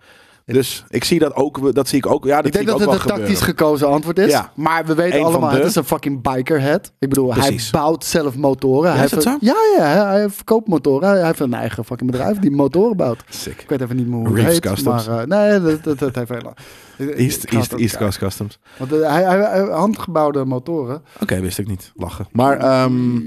Dus 0.46 0.84
ik 0.88 1.04
zie 1.04 1.18
dat 1.18 1.34
ook. 1.34 1.74
Dat 1.74 1.88
zie 1.88 1.98
ik 1.98 2.06
ook. 2.06 2.24
Ja, 2.24 2.36
dat 2.36 2.46
Ik 2.46 2.52
denk 2.52 2.66
dat 2.66 2.80
het 2.80 2.90
een 2.90 2.98
tactisch 3.06 3.40
gekozen 3.40 3.88
antwoord 3.88 4.18
is. 4.18 4.30
Ja. 4.30 4.50
Maar 4.54 4.84
we 4.86 4.94
weten 4.94 5.18
Eén 5.18 5.24
allemaal, 5.24 5.50
de. 5.50 5.56
het 5.56 5.64
is 5.64 5.74
een 5.74 5.84
fucking 5.84 6.22
bikerhead. 6.34 6.92
Ik 6.98 7.08
bedoel, 7.08 7.28
Precies. 7.28 7.70
hij 7.70 7.80
bouwt 7.80 8.04
zelf 8.04 8.36
motoren. 8.36 8.94
hij 8.94 9.04
is 9.04 9.10
dat 9.10 9.24
heeft- 9.24 9.36
zo? 9.40 9.46
Ja, 9.46 9.54
ja, 9.76 9.84
hij, 9.84 10.18
hij 10.18 10.30
verkoopt 10.30 10.68
motoren. 10.68 11.08
Hij, 11.08 11.16
hij 11.18 11.26
heeft 11.26 11.40
een 11.40 11.54
eigen 11.54 11.84
fucking 11.84 12.10
bedrijf 12.10 12.38
die 12.38 12.50
motoren 12.50 12.96
bouwt. 12.96 13.24
Sick. 13.28 13.60
Ik 13.62 13.68
weet 13.68 13.80
even 13.80 13.96
niet 13.96 14.06
meer 14.06 14.26
hoe 14.26 14.36
het 14.38 14.46
heet. 14.46 14.60
Customs. 14.60 15.06
Maar, 15.06 15.18
eh, 15.20 15.26
nee, 15.26 15.60
dat, 15.62 15.84
dat, 15.84 15.98
dat 15.98 16.14
heeft 16.14 16.28
heel 16.30 16.40
lang. 16.42 16.56
East, 16.98 17.50
ga 17.50 17.56
East, 17.56 17.72
East 17.72 17.94
ook 17.94 18.00
Coast 18.00 18.18
Customs. 18.18 18.58
Want 18.76 18.92
eh, 18.92 19.10
hij, 19.12 19.22
hij, 19.24 19.38
hij- 19.38 19.60
handgebouwde 19.70 20.44
motoren. 20.44 21.02
Oké, 21.20 21.40
wist 21.40 21.58
ik 21.58 21.66
niet. 21.66 21.92
Lachen. 21.94 22.26
Maar 22.32 22.58
ehm, 22.58 23.18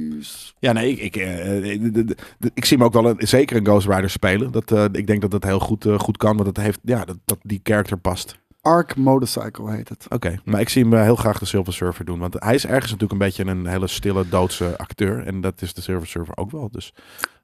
ja, 0.59 0.71
nee, 0.71 0.91
ik, 0.91 0.99
ik, 0.99 1.15
eh, 1.15 1.73
eh, 1.73 2.07
ik 2.53 2.65
zie 2.65 2.77
hem 2.77 2.85
ook 2.85 2.93
wel 2.93 3.05
een, 3.09 3.27
zeker 3.27 3.57
een 3.57 3.65
Ghost 3.65 3.87
Rider 3.87 4.09
spelen. 4.09 4.51
Dat, 4.51 4.71
eh, 4.71 4.85
ik 4.91 5.07
denk 5.07 5.21
dat 5.21 5.31
dat 5.31 5.43
heel 5.43 5.59
goed, 5.59 5.85
eh, 5.85 5.99
goed 5.99 6.17
kan. 6.17 6.35
Want 6.35 6.47
het 6.47 6.57
heeft, 6.57 6.79
ja, 6.83 7.05
dat, 7.05 7.17
dat 7.25 7.37
die 7.41 7.59
character 7.63 7.97
past. 7.97 8.37
Arc 8.61 8.95
Motorcycle 8.95 9.71
heet 9.71 9.89
het. 9.89 10.05
Oké, 10.09 10.39
maar 10.45 10.61
ik 10.61 10.69
zie 10.69 10.83
hem 10.83 10.93
eh, 10.93 11.01
heel 11.01 11.15
graag 11.15 11.39
de 11.39 11.45
Silver 11.45 11.73
Surfer 11.73 12.05
doen. 12.05 12.19
Want 12.19 12.35
hij 12.39 12.55
is 12.55 12.65
ergens 12.65 12.91
natuurlijk 12.91 13.11
een 13.11 13.27
beetje 13.27 13.45
een 13.45 13.65
hele 13.67 13.87
stille, 13.87 14.29
doodse 14.29 14.77
acteur. 14.77 15.25
En 15.25 15.41
dat 15.41 15.61
is 15.61 15.73
de 15.73 15.81
Silver 15.81 16.07
Surfer 16.07 16.37
ook 16.37 16.51
wel. 16.51 16.69
Dus 16.71 16.93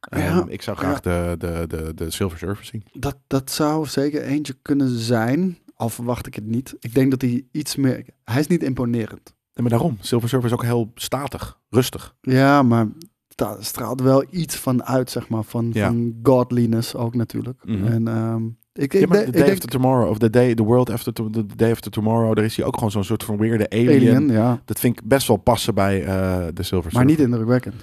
ehm, 0.10 0.48
ik 0.48 0.62
zou 0.62 0.78
graag 0.78 1.00
de, 1.00 1.36
de, 1.38 1.66
de, 1.68 1.92
de 1.96 2.12
Silver 2.12 2.38
Surfer 2.38 2.66
zien. 2.66 2.84
Dat, 2.94 3.18
dat 3.28 3.52
zou 3.52 3.86
zeker 3.86 4.22
eentje 4.22 4.56
kunnen 4.62 4.90
zijn. 5.00 5.58
Al 5.84 5.90
verwacht 5.90 6.28
ik 6.28 6.36
het 6.36 6.46
niet. 6.46 6.76
Ik 6.80 6.94
denk 6.94 7.12
dat 7.12 7.22
hij 7.22 7.46
iets 7.52 7.76
meer... 7.76 8.06
Hij 8.24 8.40
is 8.40 8.48
niet 8.48 8.64
imponerend. 8.64 9.24
Nee, 9.24 9.34
maar 9.54 9.70
daarom. 9.70 9.98
Silver 10.00 10.30
Surfer 10.30 10.48
is 10.50 10.54
ook 10.56 10.64
heel 10.64 10.92
statig, 10.96 11.60
rustig. 11.70 12.16
Ja, 12.22 12.64
maar 12.64 12.88
daar 13.36 13.56
straalt 13.60 14.02
wel 14.02 14.26
iets 14.30 14.56
van 14.56 14.84
uit, 14.84 15.10
zeg 15.12 15.30
maar. 15.30 15.44
Van, 15.44 15.70
Ja. 15.74 15.88
van 15.88 16.16
godliness 16.24 16.96
ook 16.96 17.16
natuurlijk. 17.16 17.66
Mhm. 17.66 17.86
En 17.86 18.08
ehm, 18.08 18.46
ik, 18.74 18.94
ik, 18.94 19.00
Ja, 19.00 19.08
maar 19.08 19.18
de- 19.18 19.24
the 19.24 19.38
ik 19.38 19.44
day 19.44 19.52
after 19.52 19.70
tomorrow, 19.70 20.10
of 20.10 20.18
the 20.18 20.30
day, 20.30 20.56
the 20.56 20.64
world 20.64 20.90
after, 20.90 21.14
to- 21.14 21.30
the 21.30 21.46
day 21.56 21.72
after 21.72 21.92
tomorrow, 21.92 22.36
daar 22.36 22.46
is 22.46 22.56
hij 22.56 22.66
ook 22.66 22.74
gewoon 22.76 22.92
zo'n 22.92 23.04
soort 23.04 23.24
van 23.24 23.38
weirde 23.38 23.70
alien. 23.70 23.90
Alien, 24.16 24.30
ja. 24.30 24.62
Dat 24.66 24.80
vind 24.80 25.00
ik 25.00 25.08
best 25.08 25.28
wel 25.28 25.38
passen 25.38 25.74
bij 25.76 26.04
eh, 26.04 26.08
de 26.54 26.64
Silver 26.64 26.92
Maar 26.94 27.02
Surfer. 27.02 27.06
niet 27.06 27.20
indrukwekkend. 27.20 27.76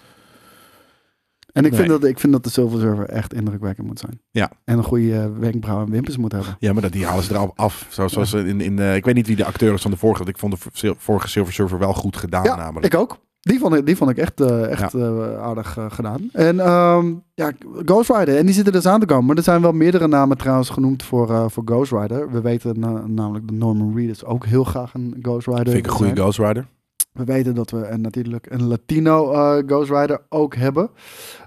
En 1.52 1.64
ik, 1.64 1.74
vind 1.74 1.88
dat, 1.88 2.04
ik 2.04 2.18
vind 2.20 2.32
dat 2.32 2.44
de 2.44 2.50
Silver 2.50 2.80
Surfer 2.80 3.04
echt 3.08 3.34
indrukwekkend 3.34 3.86
moet 3.86 3.98
zijn. 3.98 4.20
Ja. 4.30 4.50
En 4.64 4.78
een 4.78 4.84
goede 4.84 5.14
eh, 5.18 5.26
wenkbrauw 5.38 5.84
en 5.84 5.90
wimpers 5.90 6.16
moet 6.16 6.32
hebben. 6.32 6.56
Ja, 6.58 6.72
maar 6.72 6.82
dat, 6.82 6.92
die 6.92 7.06
halen 7.06 7.24
ze 7.24 7.32
er 7.32 7.38
al 7.38 7.52
af. 7.56 7.86
Zo, 7.88 8.08
zoals 8.08 8.32
in, 8.32 8.60
in 8.60 8.76
de, 8.76 8.92
ik 8.94 9.04
weet 9.04 9.14
niet 9.14 9.26
wie 9.26 9.36
de 9.36 9.44
acteur 9.44 9.74
is 9.74 9.82
van 9.82 9.90
de 9.90 9.96
vorige. 9.96 10.18
want 10.18 10.30
Ik 10.34 10.38
vond 10.38 10.62
de 10.80 10.94
vorige 10.98 11.28
Silver 11.28 11.52
Surfer 11.52 11.78
wel 11.78 11.94
goed 11.94 12.16
gedaan 12.16 12.44
Ja, 12.44 12.56
namelijk. 12.56 12.94
ik 12.94 13.00
ook. 13.00 13.18
Die 13.40 13.58
vond 13.58 13.74
ik, 13.74 13.86
die 13.86 13.96
vond 13.96 14.10
ik 14.10 14.16
echt, 14.16 14.40
eh, 14.40 14.70
echt 14.70 14.94
aardig 15.38 15.78
gedaan. 15.88 16.28
En 16.32 16.60
ehm, 16.60 17.12
ja, 17.34 17.52
Ghost 17.84 18.10
Rider. 18.10 18.36
En 18.36 18.44
die 18.46 18.54
zitten 18.54 18.72
dus 18.72 18.86
aan 18.86 19.00
te 19.00 19.06
komen. 19.06 19.24
Maar 19.26 19.36
er 19.36 19.42
zijn 19.42 19.62
wel 19.62 19.72
meerdere 19.72 20.08
namen 20.08 20.36
trouwens 20.36 20.68
genoemd 20.70 21.02
voor, 21.02 21.50
voor 21.50 21.62
Ghost 21.66 21.92
Rider. 21.92 22.30
We 22.30 22.40
weten 22.40 22.80
na- 22.80 23.06
namelijk 23.06 23.48
dat 23.48 23.56
Norman 23.56 23.96
Reedus 23.96 24.24
ook 24.24 24.44
heel 24.46 24.64
graag 24.64 24.94
een 24.94 25.16
Ghost 25.22 25.46
Rider 25.46 25.64
Vind 25.64 25.76
ik 25.76 25.86
een 25.86 25.90
goede. 25.96 26.20
Ghost 26.20 26.38
Rider. 26.38 26.66
We 27.12 27.24
weten 27.24 27.54
dat 27.54 27.70
we 27.70 27.96
natuurlijk 27.96 28.46
een 28.50 28.66
Latino 28.66 29.32
eh, 29.32 29.62
Ghost 29.66 29.90
Rider 29.90 30.20
ook 30.28 30.54
hebben. 30.54 30.90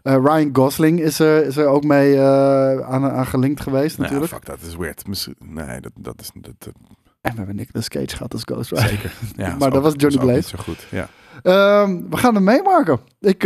Eh, 0.03 0.13
Ryan 0.15 0.49
Gosling 0.55 0.99
is 0.99 1.19
er, 1.19 1.45
is 1.45 1.57
er 1.57 1.67
ook 1.67 1.83
mee 1.83 2.15
eh, 2.15 2.79
aan, 2.79 3.03
aan 3.05 3.25
gelinkt 3.25 3.61
geweest 3.61 3.97
Nou 3.97 4.01
natuurlijk. 4.09 4.31
fuck, 4.33 4.45
dat 4.45 4.61
is 4.67 4.75
weird. 4.75 5.07
Misschien- 5.07 5.35
Nee, 5.39 5.81
dat, 5.81 5.91
dat 5.95 6.21
is... 6.21 6.31
Dat, 6.33 6.53
en 7.21 7.31
we 7.31 7.37
hebben 7.37 7.55
Nicolas 7.55 7.87
Cage 7.87 8.07
gehad 8.15 8.33
als 8.33 8.41
Ghost 8.45 8.71
Rider. 8.71 8.87
zeker. 8.89 9.11
Ja, 9.35 9.49
Maar 9.49 9.69
dat 9.69 9.77
ook- 9.77 9.83
was 9.83 9.93
Johnny 9.97 10.19
Blaze. 10.19 10.47
zo 10.49 10.57
goed. 10.63 10.87
Ja. 10.91 11.07
Ehm, 11.43 12.01
we 12.09 12.17
gaan 12.17 12.35
hem 12.35 12.43
meemaken. 12.43 12.99
Ik, 13.19 13.43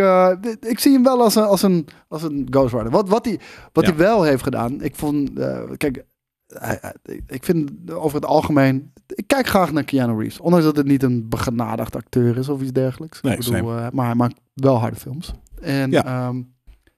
ik 0.59 0.79
zie 0.79 0.93
hem 0.93 1.03
wel 1.03 1.21
als 1.21 1.35
een, 1.35 1.43
als 1.43 1.61
een, 1.61 1.87
als 2.07 2.23
een 2.23 2.47
Ghost 2.49 2.73
Rider. 2.73 2.89
Wat, 2.91 3.09
wat, 3.09 3.25
hij, 3.25 3.39
wat 3.73 3.85
Ja. 3.85 3.89
hij 3.89 3.99
wel 3.99 4.23
heeft 4.23 4.43
gedaan. 4.43 4.81
Ik 4.81 4.95
vond, 4.95 5.29
kijk, 5.77 6.03
hij- 6.47 6.77
hij- 6.81 7.21
ik 7.27 7.43
vind 7.43 7.91
over 7.91 8.15
het 8.15 8.25
algemeen. 8.25 8.93
Ik 9.17 9.27
kijk 9.27 9.47
graag 9.47 9.71
naar 9.71 9.83
Keanu 9.83 10.17
Reeves. 10.19 10.39
Ondanks 10.39 10.65
dat 10.65 10.75
het 10.77 10.85
niet 10.85 11.03
een 11.03 11.29
begenadigd 11.29 11.95
acteur 11.95 12.37
is 12.37 12.49
of 12.49 12.61
iets 12.61 12.71
dergelijks. 12.71 13.21
Nee, 13.21 13.33
ik 13.37 13.39
bedoel, 13.45 13.77
eh, 13.77 13.87
maar 13.91 14.05
hij 14.05 14.15
maakt 14.15 14.39
wel 14.53 14.75
harde 14.79 14.95
films. 14.97 15.33
En 15.61 15.91
Ja. 15.91 16.05
ehm, 16.05 16.41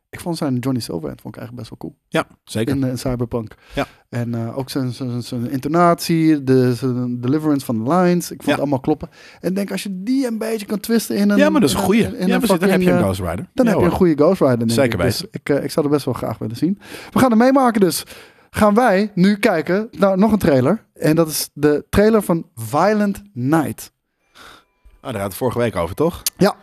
ik 0.09 0.19
vond 0.19 0.37
zijn 0.37 0.57
Johnny 0.57 0.81
Silverhand 0.81 1.21
vond 1.21 1.35
ik 1.35 1.41
eigenlijk 1.41 1.69
best 1.69 1.69
wel 1.81 1.89
cool. 1.91 2.03
ja, 2.07 2.27
zeker. 2.43 2.75
In, 2.75 2.83
eh, 2.83 2.95
Cyberpunk. 2.95 3.55
Ja. 3.75 3.85
En 4.09 4.35
eh, 4.35 4.57
ook 4.57 4.69
zijn, 4.69 4.91
zijn, 4.93 5.23
zijn 5.23 5.49
intonatie, 5.51 6.43
de, 6.43 6.73
zijn 6.75 7.21
deliverance 7.21 7.65
van 7.65 7.83
de 7.83 7.89
lines. 7.93 8.23
Ik 8.31 8.35
vond 8.37 8.43
Ja. 8.45 8.51
het 8.51 8.59
allemaal 8.59 8.79
kloppen. 8.79 9.09
En 9.41 9.49
ik 9.49 9.55
denk 9.55 9.71
als 9.71 9.83
je 9.83 10.03
die 10.03 10.27
een 10.27 10.37
beetje 10.37 10.65
kan 10.65 10.79
twisten 10.79 11.15
in 11.15 11.29
een... 11.29 11.37
ja, 11.37 11.49
maar 11.49 11.61
dat 11.61 11.69
is 11.69 11.75
in 11.75 11.81
een 11.81 11.85
goeie. 11.87 12.03
in 12.03 12.27
Ja, 12.27 12.33
een 12.33 12.39
precies, 12.39 12.59
dan 12.59 12.69
heb 12.69 12.81
je 12.81 12.91
een 12.91 13.01
Ghost 13.03 13.19
Rider. 13.19 13.49
Dan 13.53 13.65
Ja, 13.65 13.71
heb 13.71 13.79
je 13.79 13.85
een 13.85 13.91
goede 13.91 14.13
Ghost 14.15 14.41
Rider, 14.41 14.57
denk 14.57 14.71
Zeker 14.71 14.99
ik. 14.99 15.05
Dus 15.05 15.23
ik, 15.31 15.49
eh, 15.49 15.63
ik 15.63 15.71
zou 15.71 15.85
er 15.85 15.91
best 15.91 16.05
wel 16.05 16.13
graag 16.13 16.37
willen 16.37 16.55
zien. 16.55 16.79
We 17.11 17.19
gaan 17.19 17.31
er 17.31 17.37
meemaken 17.37 17.81
dus. 17.81 18.03
Gaan 18.49 18.73
wij 18.73 19.11
nu 19.13 19.37
kijken 19.37 19.87
naar 19.91 20.17
nog 20.17 20.31
een 20.31 20.39
trailer. 20.39 20.85
En 20.93 21.15
dat 21.15 21.27
is 21.27 21.49
de 21.53 21.85
trailer 21.89 22.21
van 22.21 22.45
Violent 22.55 23.21
Night. 23.33 23.91
Ah, 25.01 25.11
daar 25.11 25.21
had 25.21 25.29
het 25.29 25.39
vorige 25.39 25.57
week 25.57 25.75
over, 25.75 25.95
toch? 25.95 26.21
Ja. 26.37 26.55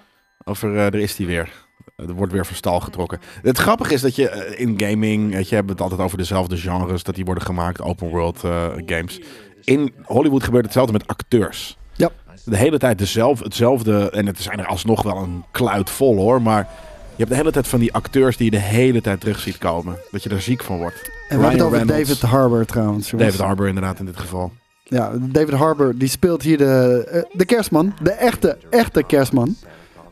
Over, 0.45 0.77
eh, 0.77 0.87
er 0.87 0.95
is 0.95 1.17
die 1.17 1.27
weer. 1.27 1.65
Er 1.97 2.15
wordt 2.15 2.33
weer 2.33 2.47
van 2.47 2.57
stal 2.57 2.81
getrokken. 2.81 3.21
Het 3.43 3.59
grappige 3.59 3.95
is 3.95 4.01
dat 4.01 4.17
je 4.17 4.29
eh, 4.29 4.61
in 4.61 4.75
gaming, 4.77 5.33
weet 5.33 5.49
je, 5.49 5.55
hebben 5.55 5.73
het 5.73 5.83
altijd 5.83 6.01
over 6.01 6.19
dezelfde 6.19 6.57
genres 6.57 7.03
dat 7.03 7.15
die 7.15 7.25
worden 7.25 7.45
gemaakt, 7.45 7.83
open 7.83 8.09
world 8.09 8.45
eh, 8.45 8.67
games. 8.87 9.21
In 9.65 9.95
Hollywood 10.03 10.43
gebeurt 10.43 10.65
hetzelfde 10.65 10.93
met 10.93 11.07
acteurs. 11.07 11.77
Ja. 11.95 12.11
De 12.45 12.57
hele 12.57 12.79
tijd 12.79 12.99
dezelfde, 12.99 13.45
hetzelfde, 13.45 14.11
en 14.11 14.27
het 14.27 14.41
zijn 14.41 14.59
er 14.59 14.67
alsnog 14.67 15.03
wel 15.03 15.17
een 15.17 15.45
kluit 15.51 15.91
vol 15.91 16.17
hoor, 16.17 16.43
maar 16.43 16.69
je 17.11 17.17
hebt 17.17 17.31
de 17.31 17.37
hele 17.37 17.53
tijd 17.53 17.69
van 17.69 17.81
die 17.81 17.93
acteurs 17.93 18.37
die 18.37 18.45
je 18.45 18.59
de 18.59 18.65
hele 18.65 19.01
tijd 19.01 19.21
terug 19.21 19.41
ziet 19.41 19.59
komen. 19.59 19.99
Dat 20.11 20.23
je 20.23 20.31
er 20.31 20.41
ziek 20.43 20.63
van 20.63 20.77
wordt. 20.79 21.11
En 21.29 21.37
we 21.39 21.43
hebben 21.45 21.51
het 21.51 21.63
over 21.63 21.77
Reynolds. 21.87 22.09
David 22.09 22.23
Harbour 22.31 22.67
trouwens. 22.67 23.11
jongens. 23.11 23.31
David 23.31 23.47
Harbour 23.47 23.69
inderdaad 23.69 23.99
in 23.99 24.05
dit 24.07 24.17
geval. 24.17 24.53
Ja, 24.83 25.13
David 25.21 25.55
Harbour 25.55 25.99
die 25.99 26.09
speelt 26.09 26.43
hier 26.43 26.59
de, 26.59 27.07
eh, 27.11 27.23
de 27.33 27.45
kerstman. 27.45 27.95
De 28.03 28.11
echte, 28.11 28.59
echte 28.71 29.03
kerstman. 29.03 29.57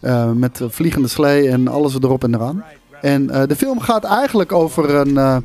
Eh, 0.01 0.31
met 0.31 0.61
vliegende 0.69 1.09
slee 1.09 1.49
en 1.49 1.69
alles 1.69 1.95
erop 1.95 2.25
en 2.25 2.35
eraan. 2.35 2.65
En 3.01 3.31
eh, 3.31 3.43
de 3.47 3.57
film 3.57 3.81
gaat 3.81 4.05
eigenlijk 4.05 4.53
over 4.53 4.95
een, 4.95 5.19
eh, 5.19 5.37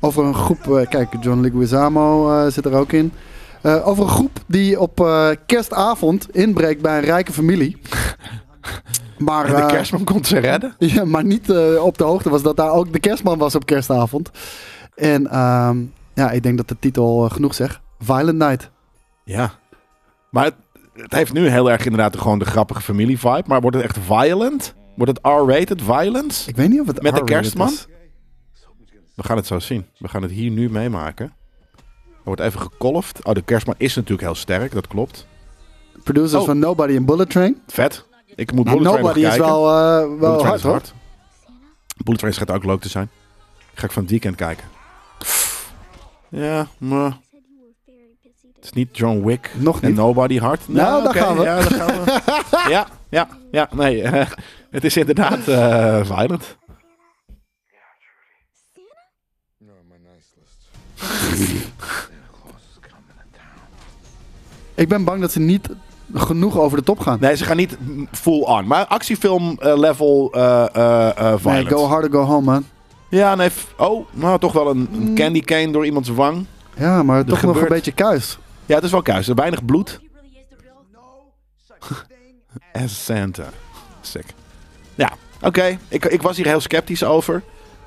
over 0.00 0.24
een 0.24 0.34
groep... 0.34 0.76
eh, 0.76 0.88
kijk, 0.88 1.08
John 1.20 1.40
Leguizamo 1.40 2.30
eh, 2.30 2.50
zit 2.52 2.64
er 2.64 2.72
ook 2.74 2.92
in. 2.92 3.12
Eh, 3.62 3.88
over 3.88 4.02
een 4.02 4.10
groep 4.10 4.38
die 4.46 4.80
op 4.80 5.00
eh, 5.00 5.28
kerstavond 5.46 6.34
inbreekt 6.36 6.82
bij 6.82 6.98
een 6.98 7.04
rijke 7.04 7.32
familie. 7.32 7.76
Maar, 9.20 9.44
En 9.46 9.54
de 9.54 9.60
eh, 9.60 9.66
kerstman 9.68 10.04
komt 10.04 10.26
ze 10.26 10.38
redden. 10.38 10.74
ja, 10.94 11.04
maar 11.04 11.24
niet 11.24 11.50
eh, 11.50 11.84
op 11.84 11.98
de 11.98 12.04
hoogte 12.04 12.30
was 12.30 12.42
dat 12.42 12.56
daar 12.56 12.70
ook 12.70 12.92
de 12.92 13.00
kerstman 13.00 13.38
was 13.38 13.54
op 13.54 13.66
kerstavond. 13.66 14.30
En 14.94 15.26
ehm, 15.26 15.78
ja, 16.14 16.30
ik 16.30 16.42
denk 16.42 16.56
dat 16.56 16.68
de 16.68 16.76
titel 16.80 17.24
eh, 17.24 17.30
genoeg 17.30 17.54
zegt. 17.54 17.80
Violent 17.98 18.38
Night. 18.38 18.70
Ja. 19.24 19.50
Maar 20.30 20.44
het, 20.44 20.54
het 20.92 21.12
heeft 21.12 21.32
nu 21.32 21.48
heel 21.48 21.70
erg 21.70 21.84
inderdaad 21.84 22.18
gewoon 22.18 22.38
de 22.38 22.44
grappige 22.44 22.80
familie 22.80 23.18
vibe. 23.18 23.42
Maar 23.46 23.60
wordt 23.60 23.76
het 23.76 23.84
echt 23.86 23.98
violent? 23.98 24.74
Wordt 24.96 25.12
het 25.12 25.20
R-rated 25.32 25.82
violence? 25.82 26.48
Ik 26.48 26.56
weet 26.56 26.68
niet 26.68 26.80
of 26.80 26.86
het 26.86 27.02
Met 27.02 27.14
de 27.14 27.24
kerstman? 27.24 27.68
is. 27.68 27.86
We 29.14 29.22
gaan 29.22 29.36
het 29.36 29.46
zo 29.46 29.58
zien. 29.58 29.86
We 29.98 30.08
gaan 30.08 30.22
het 30.22 30.30
hier 30.30 30.50
nu 30.50 30.70
meemaken. 30.70 31.26
Er 32.06 32.26
wordt 32.26 32.40
even 32.40 32.60
gekolfd. 32.60 33.24
Oh, 33.24 33.34
de 33.34 33.42
kerstman 33.42 33.74
is 33.78 33.94
natuurlijk 33.94 34.22
heel 34.22 34.34
sterk, 34.34 34.72
dat 34.72 34.86
klopt. 34.86 35.26
Producers 36.04 36.40
Oh. 36.40 36.46
van 36.46 36.58
Nobody 36.58 36.96
en 36.96 37.04
Bullet 37.04 37.30
Train. 37.30 37.60
Vet. 37.66 38.08
Ik 38.40 38.52
moet 38.52 38.64
Nou, 38.64 38.78
Bullet 38.78 38.92
Nobody 38.92 39.20
is 39.26 39.36
wel, 39.36 39.68
eh, 39.68 40.00
Bullet 40.04 40.18
wel 40.20 40.32
Train 40.32 40.46
hard 40.46 40.56
is 40.56 40.62
hoor. 40.62 40.72
hard. 40.72 40.94
Bullet 41.96 42.20
Train 42.20 42.34
gaat 42.34 42.50
ook 42.50 42.64
leuk 42.64 42.80
te 42.80 42.88
zijn. 42.88 43.10
Ga 43.74 43.84
ik 43.84 43.92
van 43.92 44.02
het 44.02 44.10
weekend 44.10 44.36
kijken. 44.36 44.64
Ja, 46.28 46.66
maar 46.78 47.18
het 48.54 48.64
is 48.64 48.72
niet 48.72 48.96
John 48.96 49.24
Wick 49.24 49.50
Nog 49.58 49.80
en 49.80 49.88
niet. 49.88 49.96
Nobody 49.96 50.38
hard. 50.38 50.68
Nou, 50.68 51.02
daar 51.02 51.10
oké, 51.10 51.18
gaan 51.18 51.36
we. 51.36 51.42
Ja, 51.42 51.54
daar 51.60 51.72
gaan 51.72 52.04
we. 52.04 52.20
ja, 52.74 52.86
ja, 53.08 53.28
ja. 53.50 53.68
Nee, 53.72 54.02
eh, 54.02 54.26
het 54.70 54.84
is 54.84 54.96
inderdaad 54.96 55.48
eh 55.48 56.04
violent. 56.04 56.56
Ik 64.74 64.88
ben 64.88 65.04
bang 65.04 65.20
dat 65.20 65.32
ze 65.32 65.40
niet 65.40 65.68
genoeg 66.14 66.58
over 66.58 66.78
de 66.78 66.84
top 66.84 66.98
gaan. 67.00 67.16
Nee, 67.20 67.36
ze 67.36 67.44
gaan 67.44 67.56
niet 67.56 67.76
full 68.12 68.40
on. 68.42 68.66
Maar 68.66 68.86
actiefilm 68.86 69.56
eh, 69.58 69.78
level 69.78 70.32
eh 70.32 70.66
eh 70.74 71.32
eh 71.32 71.44
Nee, 71.44 71.66
go 71.66 71.84
hard 71.86 72.04
or 72.04 72.10
go 72.10 72.22
home, 72.22 72.44
man. 72.50 72.64
Ja, 73.08 73.34
nee. 73.34 73.48
f- 73.50 73.74
Oh, 73.76 74.06
nou 74.12 74.38
toch 74.38 74.52
wel 74.52 74.70
een, 74.70 74.88
Mm. 74.90 75.06
een 75.06 75.14
candy 75.14 75.40
cane 75.40 75.70
door 75.72 75.86
iemands 75.86 76.08
wang. 76.08 76.46
Ja, 76.76 77.02
maar 77.02 77.24
toch 77.24 77.30
nog 77.30 77.40
gebeurt- 77.40 77.70
een 77.70 77.74
beetje 77.76 77.92
kuis. 77.92 78.38
Ja, 78.66 78.74
het 78.74 78.84
is 78.84 78.90
wel 78.90 79.02
kuis. 79.02 79.24
Er 79.24 79.30
is 79.32 79.38
weinig 79.38 79.64
bloed. 79.64 80.00
As 82.72 83.04
Santa. 83.04 83.44
Sick. 84.00 84.24
Ja, 84.94 85.12
oké. 85.42 85.78
Ik, 85.88 86.04
ik 86.04 86.22
was 86.22 86.36
hier 86.36 86.46
heel 86.46 86.60
sceptisch 86.60 87.04
over. 87.04 87.42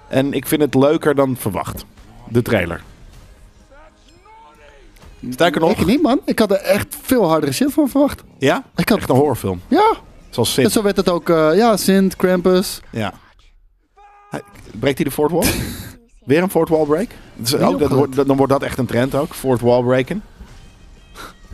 En 0.07 0.34
ik 0.34 0.47
vind 0.47 0.61
het 0.61 0.74
leuker 0.76 1.15
dan 1.15 1.36
verwacht. 1.39 1.86
De 2.30 2.41
trailer. 2.41 2.82
Sterker 5.30 5.61
nog. 5.61 5.71
Ik 5.71 5.86
niet, 5.86 6.01
man. 6.01 6.19
Ik 6.26 6.39
had 6.39 6.51
er 6.51 6.57
echt 6.57 6.95
veel 7.01 7.28
hardere 7.28 7.51
shit 7.51 7.74
van 7.74 7.89
verwacht. 7.89 8.24
Ja? 8.38 8.63
Ik 8.76 8.89
had, 8.89 8.97
Echt 8.97 9.09
een 9.09 9.15
horrorfilm. 9.15 9.61
ja, 9.67 9.93
Zoals 10.30 10.57
en 10.57 10.71
zo 10.71 10.82
werd 10.82 10.97
het 10.97 11.09
ook. 11.09 11.30
eh, 11.30 11.55
ja, 11.55 11.78
Sint, 11.78 12.15
Krampus. 12.15 12.82
Ja. 12.89 13.13
Breekt 14.80 14.97
hij 14.97 15.05
de 15.05 15.11
fourth 15.11 15.32
wall? 15.32 15.45
Weer 16.26 16.43
een 16.43 16.49
fourth 16.49 16.69
wall 16.69 16.86
break? 16.86 17.07
Is 17.43 17.55
ook, 17.55 17.80
dat 18.15 18.28
dan 18.28 18.38
wordt 18.38 18.51
dat 18.51 18.63
echt 18.63 18.78
een 18.78 18.86
trend 18.86 19.15
ook. 19.15 19.34
Fourth 19.34 19.61
wall 19.61 19.84
breken. 19.84 20.24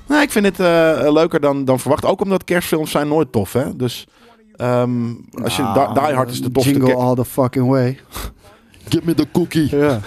Nou, 0.08 0.22
ik 0.22 0.32
vind 0.32 0.46
het 0.46 0.60
eh, 0.60 1.12
leuker 1.12 1.40
dan, 1.40 1.66
dan 1.66 1.80
verwacht. 1.80 2.06
Ook 2.06 2.22
omdat 2.22 2.44
kerstfilms 2.44 2.92
zijn 2.92 3.08
nooit 3.08 3.32
tof, 3.32 3.54
hè. 3.54 3.76
Dus 3.76 4.08
ehm, 4.56 5.14
als 5.44 5.56
je 5.56 5.62
Nou, 5.62 5.94
Die 5.94 6.02
Hard 6.16 6.30
is 6.30 6.42
de 6.42 6.52
tofste 6.52 6.72
Jingle 6.74 6.96
all 6.96 7.16
the 7.16 7.26
fucking 7.26 7.68
way. 7.68 8.00
Give 8.90 9.06
me 9.06 9.14
the 9.14 9.28
cookie. 9.32 9.78
Ja. 9.78 10.00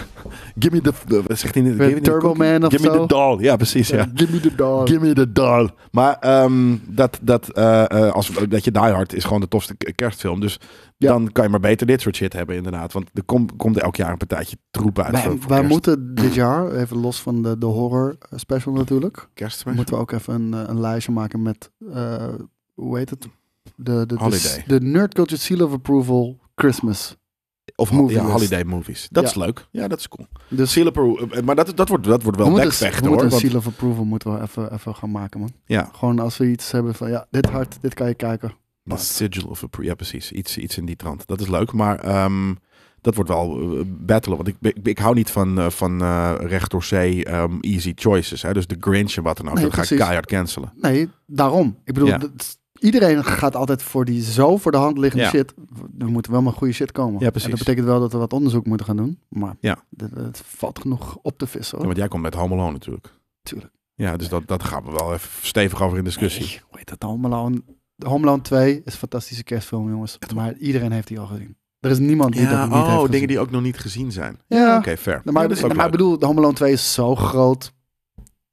Give 0.59 0.75
me 0.75 0.81
the... 0.81 0.93
the- 1.07 1.35
zegt 1.35 1.55
hij? 1.55 1.63
Give 1.65 1.77
me 1.77 1.95
the 1.95 2.01
Turbo 2.01 2.27
cookie? 2.27 2.43
Man 2.43 2.65
of 2.65 2.73
Give 2.73 2.91
me 2.91 2.99
the 2.99 3.07
doll. 3.07 3.43
Ja, 3.43 3.57
precies, 3.57 3.89
ja. 3.89 4.07
Give 4.15 4.33
me 4.33 4.41
the 4.41 4.55
dog. 4.55 4.89
Give 4.89 5.01
me 5.01 5.13
the 5.13 5.33
doll. 5.33 5.71
Maar 5.91 6.17
ehm, 6.21 6.77
dat, 6.89 7.19
dat, 7.23 7.49
eh, 7.49 7.91
eh, 7.91 8.13
als, 8.13 8.31
dat 8.49 8.65
je 8.65 8.71
Die 8.71 8.83
Hard 8.83 9.15
is 9.15 9.25
gewoon 9.25 9.41
de 9.41 9.49
tofste 9.49 9.77
kerstfilm. 9.95 10.41
Dus 10.41 10.61
dan 10.99 11.33
kan 11.33 11.45
je 11.45 11.51
maar 11.51 11.61
beter 11.61 11.87
dit 11.87 12.01
soort 12.01 12.17
shit 12.17 12.33
hebben, 12.33 12.57
inderdaad. 12.57 12.93
Want 12.93 13.11
er 13.15 13.25
komt 13.25 13.53
komt 13.57 13.79
elk 13.79 13.97
jaar 13.97 14.11
een 14.11 14.17
partijtje 14.17 14.57
troep 14.71 14.99
uit. 14.99 15.13
Wij, 15.13 15.39
wij 15.49 15.63
moeten 15.63 16.15
dit 16.15 16.35
jaar, 16.35 16.73
even 16.73 16.97
los 16.97 17.21
van 17.21 17.43
de, 17.43 17.59
de 17.59 17.67
horror 17.67 18.17
special 18.35 18.75
natuurlijk, 18.75 19.29
Kerstspecial? 19.35 19.75
moeten 19.75 19.95
we 19.95 20.01
ook 20.01 20.13
even 20.13 20.35
een, 20.35 20.55
eh, 20.55 20.69
een 20.69 20.81
lijstje 20.81 21.13
maken 21.13 21.43
met, 21.43 21.71
eh, 21.93 22.29
hoe 22.75 22.99
heet 22.99 23.11
het? 23.11 23.29
De, 23.77 24.07
de, 24.07 24.07
de, 24.07 24.15
Holiday. 24.15 24.65
de 24.67 24.81
Nerd 24.81 25.15
Culture 25.15 25.41
Seal 25.41 25.67
of 25.67 25.73
Approval 25.73 26.39
Christmas. 26.55 27.17
Of 27.83 27.93
movie 27.93 28.17
ja, 28.17 28.25
holiday 28.25 28.65
movies. 28.65 29.09
Dat 29.11 29.23
Ja. 29.23 29.29
is 29.29 29.35
leuk. 29.35 29.67
Ja, 29.71 29.89
dat 29.89 29.99
is 29.99 30.09
cool. 30.09 30.27
Dus 30.49 30.73
Seal 30.73 30.87
eh, 30.93 31.43
maar 31.43 31.55
dat, 31.55 31.77
dat, 31.77 31.89
wordt, 31.89 32.05
dat 32.05 32.23
wordt 32.23 32.39
wel 32.39 32.47
we 32.47 32.53
moeten, 32.53 32.71
bekvechten 32.71 33.03
we 33.03 33.09
hoor. 33.09 33.23
een 33.23 33.29
want- 33.29 33.43
Seal 33.43 33.57
of 33.57 33.67
Approval 33.67 34.05
moeten 34.05 34.33
we 34.35 34.41
even, 34.41 34.73
even 34.73 34.95
gaan 34.95 35.11
maken, 35.11 35.41
man. 35.41 35.53
ja, 35.65 35.89
Gewoon 35.93 36.19
als 36.19 36.37
we 36.37 36.51
iets 36.51 36.71
hebben 36.71 36.95
van, 36.95 37.11
ja, 37.11 37.27
dit 37.31 37.47
hard, 37.51 37.79
dit 37.81 37.95
kan 37.95 38.09
je 38.09 38.15
kijken. 38.15 38.53
de 38.83 38.97
sigil 38.97 39.49
of 39.49 39.63
appro- 39.63 39.83
Ja, 39.83 39.95
precies. 39.95 40.33
Iets, 40.33 40.59
iets 40.59 40.77
in 40.79 40.85
die 40.85 40.97
trant. 40.97 41.27
Dat 41.27 41.41
is 41.41 41.49
leuk. 41.49 41.73
Maar 41.73 41.99
ehm, 41.99 42.55
dat 43.01 43.15
wordt 43.15 43.31
wel 43.31 43.61
eh, 43.79 43.81
battelen. 43.87 44.37
Want 44.37 44.49
ik, 44.49 44.57
ik, 44.61 44.77
ik 44.89 44.99
hou 44.99 45.15
niet 45.15 45.31
van, 45.31 45.59
eh, 45.59 45.71
van 45.71 46.01
eh, 46.03 46.35
recht 46.41 46.71
door 46.71 46.85
zee 46.85 47.25
ehm, 47.25 47.59
easy 47.61 47.93
choices. 47.95 48.43
Hè? 48.43 48.53
Dus 48.53 48.67
de 48.67 48.77
Grinch 48.81 49.15
en 49.17 49.23
wat 49.23 49.37
dan 49.37 49.49
ook. 49.49 49.55
Nee, 49.55 49.65
dat 49.65 49.75
ga 49.75 49.83
ik 49.83 49.99
keihard 50.01 50.27
cancelen. 50.27 50.73
Nee, 50.81 51.09
daarom. 51.27 51.79
Ik 51.85 51.95
bedoel, 51.95 52.09
Ja. 52.09 52.19
dat- 52.19 52.61
iedereen 52.83 53.25
gaat 53.25 53.57
altijd 53.57 53.83
voor 53.83 54.05
die 54.05 54.23
zo 54.23 54.57
voor 54.57 54.73
de 54.73 54.79
hand 54.79 54.99
liggende 54.99 55.25
Ja. 55.25 55.31
shit. 55.31 55.55
We 55.99 56.07
moeten 56.07 56.33
wel 56.33 56.43
met 56.43 56.55
goede 56.55 56.73
shit 56.73 56.93
komen. 56.93 57.21
Ja, 57.21 57.31
precies. 57.31 57.45
En 57.45 57.51
dat 57.51 57.59
betekent 57.59 57.87
wel 57.87 58.01
dat 58.01 58.13
we 58.13 58.19
wat 58.19 58.33
onderzoek 58.33 58.67
moeten 58.67 58.87
gaan 58.87 58.97
doen. 58.97 59.19
Maar 59.29 59.57
Ja. 59.61 59.85
het 60.15 60.43
valt 60.47 60.79
genoeg 60.79 61.19
op 61.23 61.39
te 61.39 61.47
vissen 61.47 61.71
Ja, 61.71 61.77
hoor. 61.77 61.87
want 61.87 61.97
jij 61.99 62.09
komt 62.09 62.23
met 62.23 62.35
Home 62.35 62.55
Alone 62.55 62.73
natuurlijk. 62.73 63.13
Tuurlijk. 63.43 63.73
Ja, 63.95 64.17
dus 64.17 64.29
dat, 64.29 64.43
dat 64.47 64.63
gaan 64.65 64.85
we 64.85 64.91
wel 64.93 65.13
even 65.13 65.29
stevig 65.47 65.83
over 65.83 65.99
in 65.99 66.05
discussie. 66.05 66.45
Nee, 66.45 66.61
hoe 66.69 66.79
heet 66.79 66.89
dat? 66.89 67.03
Home 67.03 67.27
Alone, 67.27 67.63
Home 68.07 68.27
Alone 68.27 68.43
2 68.43 68.75
is 68.85 68.93
een 68.93 68.99
fantastische 68.99 69.45
kerstfilm, 69.45 69.89
jongens. 69.91 70.19
Maar 70.35 70.57
iedereen 70.57 70.93
heeft 70.93 71.09
die 71.09 71.19
al 71.21 71.27
gezien. 71.27 71.57
Er 71.81 71.91
is 71.91 71.99
niemand 71.99 72.33
die 72.33 72.43
dat 72.43 72.51
Ja, 72.51 72.65
niet 72.65 72.75
heeft 72.75 72.87
oh, 72.87 72.95
gezien. 72.95 73.11
dingen 73.11 73.29
die 73.29 73.39
ook 73.39 73.51
nog 73.51 73.63
niet 73.63 73.79
gezien 73.79 74.13
zijn. 74.13 74.39
Ja. 74.47 74.77
Oké, 74.77 74.97
fair. 74.97 75.21
Maar, 75.25 75.43
Ja, 75.43 75.49
dat 75.49 75.65
ook 75.65 75.75
maar 75.75 75.85
ik 75.87 75.91
bedoel, 75.91 76.17
Home 76.21 76.39
Alone 76.39 76.55
2 76.55 76.73
is 76.73 76.93
zo 76.95 77.15
groot. 77.17 77.73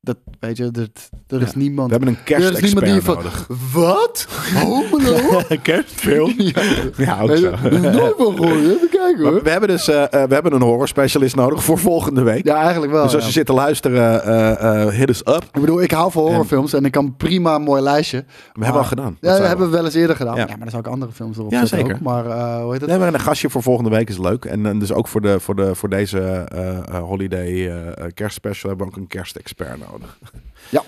Dat, 0.01 0.17
weet 0.39 0.57
je, 0.57 0.71
er, 0.73 0.87
er 1.27 1.41
is 1.41 1.53
niemand... 1.53 1.89
We 1.89 1.95
hebben 1.95 2.13
een 2.13 2.19
er 2.19 2.23
kerstexpert 2.23 3.03
van... 3.03 3.15
nodig. 3.15 3.47
Wat? 3.73 4.27
Home 4.53 5.57
kerstfilm? 5.61 6.33
ja. 6.55 6.61
Ja, 6.97 7.21
ook 7.21 7.35
zo. 7.37 7.51
er 7.51 7.73
is 7.73 7.81
nooit 7.81 8.13
van 8.17 8.35
gehoord. 8.35 8.59
Even 8.59 8.89
kijken 8.89 9.21
Maar 9.21 9.31
hoor. 9.31 9.43
we 9.43 9.49
hebben 9.49 9.69
dus 9.69 9.87
eh, 9.87 10.03
eh, 10.03 10.09
we 10.09 10.33
hebben 10.33 10.53
een 10.53 10.61
horror 10.61 10.87
specialist 10.87 11.35
nodig 11.35 11.63
voor 11.63 11.77
volgende 11.77 12.23
week. 12.23 12.45
Ja, 12.45 12.61
eigenlijk 12.61 12.91
wel. 12.91 13.03
dus 13.03 13.13
als 13.13 13.21
ja. 13.21 13.27
je 13.27 13.33
zit 13.33 13.45
te 13.45 13.53
luisteren, 13.53 14.23
eh, 14.23 14.87
hit 14.87 15.09
us 15.09 15.19
up. 15.19 15.43
Ik 15.53 15.61
bedoel, 15.61 15.81
ik 15.81 15.91
hou 15.91 16.11
van 16.11 16.23
horrorfilms 16.23 16.73
en 16.73 16.85
ik 16.85 16.91
kan 16.91 17.15
prima 17.15 17.55
een 17.55 17.61
mooi 17.61 17.81
lijstje. 17.81 18.25
We 18.53 18.63
hebben 18.63 18.81
al 18.81 18.87
gedaan. 18.87 19.17
Ja, 19.21 19.37
dat 19.37 19.47
hebben 19.47 19.65
we 19.69 19.75
wel 19.75 19.85
eens 19.85 19.93
eerder 19.93 20.15
gedaan. 20.15 20.35
Ja. 20.35 20.45
Maar 20.45 20.59
dan 20.59 20.69
zou 20.69 20.81
ik 20.81 20.87
andere 20.87 21.11
films 21.11 21.37
erop 21.37 21.51
Ja, 21.51 21.65
zeker. 21.65 21.93
ook. 21.93 22.01
Maar 22.01 22.23
hoe 22.61 22.71
heet 22.71 22.81
het? 22.81 22.89
Nee, 22.89 22.99
maar 22.99 23.13
een 23.13 23.19
gastje 23.19 23.49
voor 23.49 23.63
volgende 23.63 23.89
week 23.89 24.09
is 24.09 24.17
leuk. 24.17 24.45
En, 24.45 24.65
eh, 24.65 24.79
dus 24.79 24.93
ook 24.93 25.07
voor, 25.07 25.21
de, 25.21 25.39
voor, 25.39 25.55
de, 25.55 25.75
voor 25.75 25.89
deze 25.89 26.47
holiday 26.91 27.71
kerstspecial 28.13 28.69
hebben 28.69 28.87
we 28.87 28.93
ook 28.93 28.99
een 28.99 29.07
kerstexpert 29.07 29.69
nodig. 29.69 29.88
Ja. 30.69 30.83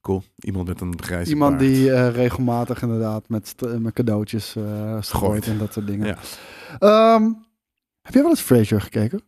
Cool. 0.00 0.22
Iemand 0.36 0.66
met 0.68 0.80
een 0.80 1.02
grijze 1.02 1.30
Iemand 1.30 1.58
die 1.58 1.92
eh, 1.92 2.14
regelmatig 2.14 2.82
inderdaad 2.82 3.28
met, 3.28 3.46
st- 3.48 3.78
met 3.78 3.92
cadeautjes 3.92 4.56
eh 4.56 4.96
Gooit. 5.00 5.46
en 5.46 5.58
dat 5.58 5.72
soort 5.72 5.86
dingen. 5.86 6.06
Ja. 6.06 6.16
Ehm, 6.78 7.22
heb 8.02 8.12
jij 8.14 8.22
wel 8.22 8.30
eens 8.30 8.40
Frasier 8.40 8.80
gekeken? 8.80 9.20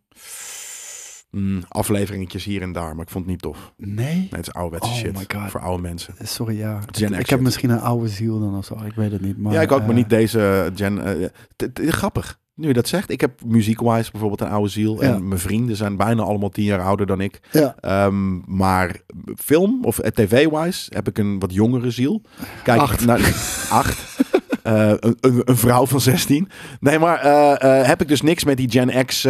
Mm, 1.30 1.62
afleveringetjes 1.68 2.44
hier 2.44 2.62
en 2.62 2.72
daar, 2.72 2.94
maar 2.94 3.04
ik 3.04 3.10
vond 3.10 3.24
het 3.24 3.32
niet 3.32 3.42
tof. 3.42 3.72
Nee. 3.76 3.94
Nee, 4.16 4.28
het 4.30 4.46
is 4.46 4.52
ouderwetse 4.52 4.90
Oh 4.90 4.96
shit. 4.96 5.50
Voor 5.50 5.60
oude 5.60 5.82
mensen. 5.82 6.14
Sorry, 6.22 6.58
ja. 6.58 6.80
Gen 6.90 7.12
ik 7.12 7.30
heb 7.30 7.40
misschien 7.40 7.70
een 7.70 7.80
oude 7.80 8.08
ziel 8.08 8.40
dan 8.40 8.56
of 8.56 8.64
zo. 8.64 8.82
Ik 8.84 8.94
weet 8.94 9.12
het 9.12 9.20
niet. 9.20 9.38
Maar, 9.38 9.52
ja, 9.52 9.60
ik 9.60 9.72
ook, 9.72 9.80
maar 9.80 9.88
eh, 9.88 9.94
niet 9.94 10.08
deze 10.10 10.72
gen. 10.74 11.04
eh, 11.04 11.88
grappig. 11.90 12.40
Nu 12.58 12.66
je 12.68 12.72
dat 12.72 12.88
zegt. 12.88 13.10
Ik 13.10 13.20
heb 13.20 13.44
muziek-wise 13.46 14.10
bijvoorbeeld 14.10 14.40
een 14.40 14.48
oude 14.48 14.68
ziel. 14.68 15.02
Ja. 15.02 15.14
En 15.14 15.28
mijn 15.28 15.40
vrienden 15.40 15.76
zijn 15.76 15.96
bijna 15.96 16.22
allemaal 16.22 16.48
tien 16.48 16.64
jaar 16.64 16.80
ouder 16.80 17.06
dan 17.06 17.20
ik. 17.20 17.40
Ja. 17.50 17.74
Ehm, 17.80 18.56
maar 18.56 19.00
film 19.36 19.84
of 19.84 19.98
eh, 19.98 20.10
tv-wise 20.10 20.90
heb 20.94 21.08
ik 21.08 21.18
een 21.18 21.38
wat 21.38 21.52
jongere 21.54 21.90
ziel. 21.90 22.22
Kijk, 22.62 22.80
Acht. 22.80 23.06
Naar, 23.06 23.20
acht. 23.70 24.20
Eh, 24.68 24.90
een, 25.00 25.16
een, 25.20 25.42
een 25.44 25.56
vrouw 25.56 25.86
van 25.86 26.00
16. 26.00 26.48
Nee, 26.80 26.98
maar 26.98 27.20
eh, 27.20 27.80
eh, 27.80 27.86
heb 27.86 28.00
ik 28.00 28.08
dus 28.08 28.22
niks 28.22 28.44
met 28.44 28.56
die 28.56 28.70
Gen 28.70 29.04
X 29.06 29.26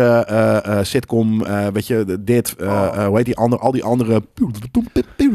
sitcom. 0.82 1.42
weet 1.72 1.86
je, 1.86 2.16
dit. 2.20 2.54
Oh. 2.60 3.06
hoe 3.06 3.16
heet 3.16 3.24
die 3.26 3.36
andere? 3.36 3.62
Al 3.62 3.72
die 3.72 3.84
andere. 3.84 4.22
Die 5.14 5.30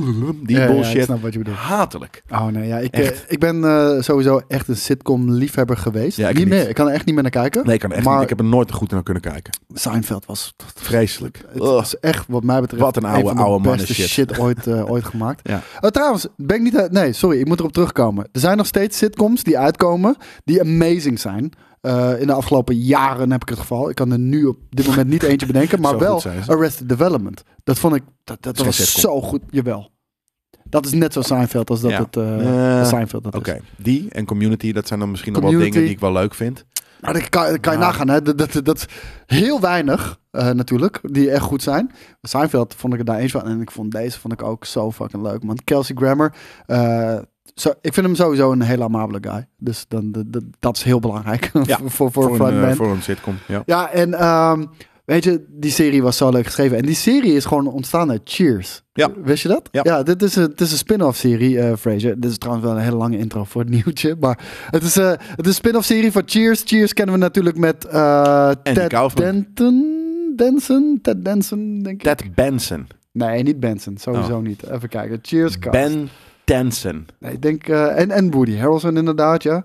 Ja, 0.56 0.62
ja, 0.62 0.68
bullshit. 0.72 0.96
ik 0.96 1.04
snap 1.04 1.22
wat 1.22 1.34
je 1.34 1.38
bedoelt. 1.40 1.58
Hatelijk. 1.58 2.24
Oh 2.30 2.46
nee, 2.46 2.68
ja, 2.68 2.78
ik, 2.78 2.94
Echt. 2.94 3.26
ik 3.28 3.40
ben 3.40 3.64
sowieso 4.04 4.42
echt 4.48 4.68
een 4.68 4.78
sitcom-liefhebber 4.78 5.78
geweest. 5.78 6.18
Ja, 6.18 6.30
ik 6.30 6.36
niet 6.36 6.46
niet. 6.46 6.54
meer. 6.54 6.70
Ik 6.70 6.76
kan 6.76 6.88
er 6.88 6.94
echt 6.94 7.06
niet 7.06 7.14
meer 7.14 7.24
naar 7.24 7.32
kijken. 7.32 7.66
Nee, 7.66 7.74
ik, 7.76 7.80
kan 7.82 7.92
echt 7.92 8.04
Maar- 8.04 8.14
niet, 8.14 8.24
ik 8.24 8.30
heb 8.30 8.40
er 8.40 8.46
nooit 8.46 8.72
goed 8.72 8.92
naar 8.92 9.04
kunnen 9.04 9.24
kijken. 9.24 9.54
Seinfeld 9.74 10.26
was... 10.26 10.54
Vreselijk. 10.76 11.42
Het 11.50 11.58
was 11.58 12.00
echt, 12.00 12.26
wat 12.28 12.44
mij 12.44 12.62
betreft, 12.62 12.82
Wat 12.84 12.96
een 12.98 13.06
oude- 13.06 13.34
de 13.36 13.42
oude 13.42 13.68
mannen 13.68 13.88
shit. 13.88 14.08
shit, 14.08 14.40
ooit, 14.40 14.68
ooit 14.68 15.04
gemaakt. 15.04 15.42
Ja. 15.54 15.62
Oh, 15.82 15.90
trouwens, 15.90 16.28
ben 16.38 16.56
ik 16.56 16.62
niet... 16.62 16.92
Nee, 16.92 17.14
sorry, 17.14 17.40
ik 17.40 17.48
moet 17.48 17.60
erop 17.60 17.72
terugkomen. 17.74 18.28
Er 18.32 18.40
zijn 18.40 18.58
nog 18.58 18.66
steeds 18.66 18.98
sitcoms 18.98 19.44
die 19.44 19.58
uitkomen, 19.58 19.93
die 20.44 20.62
amazing 20.62 21.20
zijn. 21.20 21.52
Eh, 21.82 22.22
in 22.22 22.28
de 22.28 22.34
afgelopen 22.34 22.76
jaren 22.76 23.32
heb 23.32 23.42
ik 23.42 23.50
het 23.50 23.60
geval. 23.60 23.90
Ik 23.90 23.96
kan 23.96 24.12
er 24.12 24.20
nu 24.20 24.46
op 24.46 24.58
dit 24.70 24.88
moment 24.88 25.08
niet 25.08 25.24
eentje 25.24 25.48
bedenken, 25.48 25.82
maar 25.82 25.98
wel. 26.08 26.22
Arrested 26.48 26.90
Development. 26.90 27.44
Dat 27.64 27.80
vond 27.80 27.96
ik, 27.96 28.04
dat, 28.24 28.42
dat 28.42 28.58
was 28.58 28.76
sitcom. 28.76 29.02
zo 29.02 29.22
goed. 29.22 29.42
Jawel. 29.50 29.92
Dat 30.64 30.86
is 30.86 30.92
net 30.92 31.14
zo 31.14 31.22
Seinfeld 31.22 31.70
als 31.70 31.82
dat 31.82 31.92
Ja. 31.92 32.00
het 32.02 32.18
eh, 32.18 32.80
Eh, 32.82 32.88
Seinfeld 32.88 33.24
dat 33.24 33.36
Oké, 33.36 33.52
is. 33.54 33.60
die 33.84 34.10
en 34.10 34.26
Community, 34.26 34.72
dat 34.72 34.88
zijn 34.88 35.00
dan 35.00 35.12
misschien 35.12 35.34
nog 35.34 35.42
wel 35.42 35.52
dingen 35.52 35.72
die 35.72 35.90
ik 35.90 36.00
wel 36.00 36.12
leuk 36.12 36.34
vind. 36.34 36.66
Maar 37.02 37.14
dat 37.14 37.30
kan, 37.30 37.46
dat 37.46 37.60
kan 37.60 37.74
je 37.74 37.80
nagaan, 37.80 38.10
hè. 38.10 38.22
Dat, 38.22 38.60
dat, 38.64 38.86
heel 39.26 39.60
weinig, 39.62 40.20
natuurlijk, 40.32 41.00
die 41.04 41.32
echt 41.32 41.42
goed 41.44 41.62
zijn. 41.64 41.92
Seinfeld 42.22 42.74
vond 42.78 42.94
ik 42.94 43.00
er 43.00 43.06
daar 43.06 43.18
eens 43.20 43.32
van. 43.32 43.44
En 43.48 43.62
ik 43.62 43.72
vond 43.72 43.92
deze 43.92 44.20
vond 44.20 44.34
ik 44.34 44.44
ook 44.44 44.66
zo 44.66 44.92
fucking 44.92 45.24
leuk, 45.24 45.44
man. 45.44 45.58
Kelsey 45.64 45.96
Grammer, 45.96 46.34
zo, 47.56 47.70
ik 47.82 47.94
vind 47.94 48.06
hem 48.06 48.16
sowieso 48.16 48.52
een 48.52 48.62
hele 48.62 48.84
amabele 48.84 49.18
guy. 49.22 49.48
Dus 49.58 49.86
dan, 49.88 50.12
de- 50.12 50.30
de- 50.30 50.50
dat 50.60 50.76
is 50.78 50.84
heel 50.84 51.00
belangrijk 51.00 51.52
Ja, 51.66 51.78
voor, 51.78 51.90
voor, 51.90 52.12
voor, 52.12 52.24
Voor, 52.24 52.32
een, 52.32 52.36
Frontman. 52.38 52.70
eh, 52.70 52.76
voor 52.76 52.90
een 52.92 53.02
sitcom, 53.02 53.36
ja. 53.48 53.64
Ja, 53.66 53.90
en 53.92 54.14
ehm, 54.14 54.66
weet 55.06 55.24
je, 55.24 55.46
die 55.50 55.72
serie 55.72 56.04
was 56.04 56.18
zo 56.18 56.30
leuk 56.30 56.46
geschreven. 56.46 56.78
En 56.78 56.86
die 56.86 56.96
serie 56.96 57.34
is 57.34 57.46
gewoon 57.46 57.68
ontstaan 57.68 58.10
uit 58.10 58.22
Cheers. 58.24 58.82
Ja. 58.94 59.10
Wist 59.24 59.44
je 59.44 59.50
dat? 59.50 59.70
Ja. 59.72 60.04
dit 60.04 60.22
is 60.24 60.36
een, 60.36 60.44
het 60.44 60.62
is 60.62 60.72
een 60.72 60.78
spin-off 60.78 61.18
serie, 61.18 61.60
eh 61.60 61.76
Fraser. 61.78 62.20
Dit 62.20 62.32
is 62.32 62.38
trouwens 62.38 62.68
wel 62.68 62.76
een 62.78 62.84
hele 62.84 62.96
lange 62.96 63.18
intro 63.18 63.44
voor 63.44 63.62
het 63.62 63.70
nieuwtje. 63.84 64.16
Maar 64.20 64.40
het 64.70 64.84
is, 64.84 64.98
eh, 64.98 65.10
het 65.10 65.40
is 65.40 65.46
een 65.48 65.54
spin-off 65.54 65.86
serie 65.86 66.12
van 66.12 66.22
Cheers. 66.26 66.62
Cheers 66.66 66.94
kennen 66.94 67.16
we 67.16 67.22
natuurlijk 67.22 67.58
met 67.58 67.86
eh 67.86 68.50
Ted 68.64 68.88
Kaufman. 68.88 69.24
Denton. 69.24 69.92
Denson? 70.36 71.00
Ted 71.02 71.26
Denson, 71.26 71.80
denk 71.84 72.04
ik. 72.04 72.18
Ted 72.18 72.36
Benson. 72.36 72.88
Nee, 73.12 73.44
niet 73.44 73.60
Benson. 73.60 73.98
Sowieso 73.98 74.42
niet. 74.42 74.64
Even 74.70 74.90
kijken. 74.90 75.20
Cheers 75.22 75.60
cast. 75.60 75.66
Oh. 75.76 75.82
Ben 75.84 76.10
Nee, 77.20 77.32
ik 77.34 77.42
denk... 77.42 77.68
eh, 77.68 78.00
en, 78.00 78.12
en 78.12 78.32
Woody 78.32 78.58
Harrelson 78.58 78.98
inderdaad, 78.98 79.44
ja. 79.44 79.64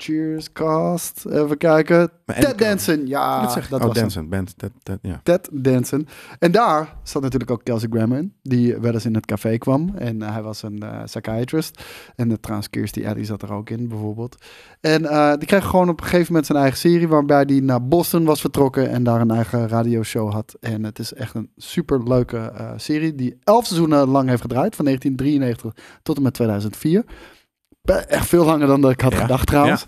Cheers 0.00 0.52
cast. 0.52 1.26
Even 1.26 1.56
kijken. 1.56 2.10
Ted 2.24 2.58
Danson. 2.58 3.06
Ja, 3.06 3.42
Dat 3.42 3.66
dat 3.70 3.80
oh, 3.80 3.86
was. 3.86 3.96
Danson. 3.96 4.28
Ben, 4.28 4.46
dat, 4.56 4.70
dat, 4.82 4.98
ja. 5.02 5.20
Ted 5.22 5.48
Danson. 5.52 6.08
En 6.38 6.52
daar 6.52 6.96
zat 7.02 7.22
natuurlijk 7.22 7.50
ook 7.50 7.64
Kelsey 7.64 7.88
Grammer 7.90 8.18
in. 8.18 8.34
Die 8.42 8.76
wel 8.76 8.92
eens 8.92 9.04
in 9.04 9.14
het 9.14 9.26
café 9.26 9.58
kwam. 9.58 9.92
En 9.96 10.22
eh, 10.22 10.32
hij 10.32 10.42
was 10.42 10.62
een 10.62 10.82
eh, 10.82 11.04
psychiatrist. 11.04 11.82
En 12.16 12.30
uh, 12.30 12.34
trouwens 12.40 12.70
Kirstie 12.70 13.08
Alley 13.08 13.24
zat 13.24 13.42
er 13.42 13.52
ook 13.52 13.70
in, 13.70 13.88
bijvoorbeeld. 13.88 14.44
En 14.80 15.04
eh, 15.04 15.32
die 15.34 15.46
kreeg 15.46 15.64
gewoon 15.64 15.88
op 15.88 16.00
een 16.00 16.06
gegeven 16.06 16.26
moment 16.26 16.46
zijn 16.46 16.58
eigen 16.58 16.78
serie... 16.78 17.08
waarbij 17.08 17.44
hij 17.46 17.60
naar 17.60 17.88
Boston 17.88 18.24
was 18.24 18.40
vertrokken... 18.40 18.90
en 18.90 19.02
daar 19.02 19.20
een 19.20 19.30
eigen 19.30 19.68
radioshow 19.68 20.32
had. 20.32 20.56
En 20.60 20.84
het 20.84 20.98
is 20.98 21.12
echt 21.12 21.34
een 21.34 21.50
super 21.56 22.08
leuke 22.08 22.52
serie... 22.76 23.14
die 23.14 23.38
elf 23.44 23.66
seizoenen 23.66 24.08
lang 24.08 24.28
heeft 24.28 24.42
gedraaid. 24.42 24.76
Van 24.76 24.84
1993 24.84 25.84
tot 26.02 26.16
en 26.16 26.22
met 26.22 26.34
2004. 26.34 27.04
Echt 27.96 28.26
veel 28.26 28.44
langer 28.44 28.66
dan 28.66 28.80
dat 28.80 28.90
ik 28.90 29.00
had 29.00 29.12
Ja. 29.12 29.18
gedacht 29.20 29.46
trouwens. 29.46 29.86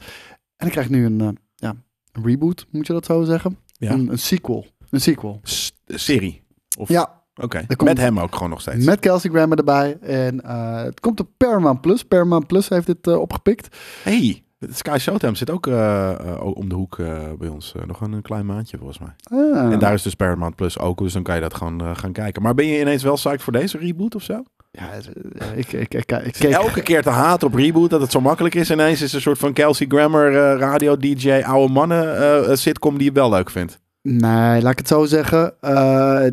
En 0.56 0.66
ik 0.66 0.72
krijg 0.72 0.88
nu 0.88 1.04
een, 1.04 1.20
eh, 1.20 1.28
ja, 1.56 1.74
een 2.12 2.24
reboot, 2.24 2.66
moet 2.70 2.86
je 2.86 2.92
dat 2.92 3.04
zo 3.04 3.22
zeggen? 3.24 3.58
Ja. 3.72 3.90
Een, 3.92 4.08
een 4.10 4.18
sequel. 4.18 4.66
Een 4.90 5.00
sequel. 5.00 5.40
S- 5.42 5.72
serie. 5.86 6.42
Of, 6.78 6.88
Ja, 6.88 7.18
Oké. 7.42 7.64
Met 7.84 7.98
hem 7.98 8.18
ook 8.20 8.34
gewoon 8.34 8.50
nog 8.50 8.60
steeds. 8.60 8.84
met 8.84 9.00
Kelsey 9.00 9.30
Grammer 9.30 9.58
erbij. 9.58 9.98
En 10.00 10.40
eh, 10.44 10.82
het 10.82 11.00
komt 11.00 11.20
op 11.20 11.28
Paramount 11.36 11.80
Plus. 11.80 12.02
Paramount 12.04 12.46
Plus 12.46 12.68
heeft 12.68 12.86
dit 12.86 13.06
eh, 13.06 13.18
opgepikt. 13.20 13.76
Hey, 14.02 14.42
Sky 14.70 14.96
Showtime 14.98 15.36
zit 15.36 15.50
ook 15.50 15.66
om 16.56 16.68
de 16.68 16.74
hoek 16.74 16.96
bij 17.38 17.48
ons. 17.48 17.74
Nog 17.86 18.00
een, 18.00 18.22
klein 18.22 18.46
maandje 18.46 18.76
volgens 18.78 18.98
mij. 18.98 19.14
Ah. 19.22 19.72
En 19.72 19.78
daar 19.78 19.92
is 19.92 20.02
dus 20.02 20.14
Paramount 20.14 20.56
Plus 20.56 20.78
ook. 20.78 20.98
Dus 20.98 21.12
dan 21.12 21.22
kan 21.22 21.34
je 21.34 21.40
dat 21.40 21.54
gewoon 21.54 21.96
gaan 21.96 22.12
kijken. 22.12 22.42
Maar 22.42 22.54
ben 22.54 22.66
je 22.66 22.80
ineens 22.80 23.02
wel 23.02 23.14
psyched 23.14 23.42
voor 23.42 23.52
deze 23.52 23.78
reboot 23.78 24.14
of 24.14 24.22
zo? 24.22 24.42
Ja, 24.70 24.90
eh, 24.92 25.58
ik, 25.58 25.72
ik, 25.72 25.94
ik, 25.94 26.12
ik, 26.12 26.26
Ik 26.26 26.32
keek- 26.32 26.52
elke 26.52 26.82
keer 26.82 27.02
te 27.02 27.10
haat 27.10 27.42
op 27.42 27.54
reboot 27.54 27.90
dat 27.90 28.00
het 28.00 28.10
zo 28.10 28.20
makkelijk 28.20 28.54
is. 28.54 28.70
Ineens 28.70 29.02
is 29.02 29.12
een 29.12 29.20
soort 29.20 29.38
van 29.38 29.52
Kelsey 29.52 29.86
Grammer, 29.88 30.26
eh, 30.36 30.58
radio 30.58 30.96
DJ, 30.96 31.30
oude 31.44 31.72
mannen 31.72 32.16
eh, 32.48 32.56
sitcom 32.56 32.94
die 32.98 33.06
je 33.06 33.12
wel 33.12 33.30
leuk 33.30 33.50
vindt. 33.50 33.80
Nee, 34.02 34.62
laat 34.62 34.72
ik 34.72 34.78
het 34.78 34.88
zo 34.88 35.04
zeggen. 35.04 35.54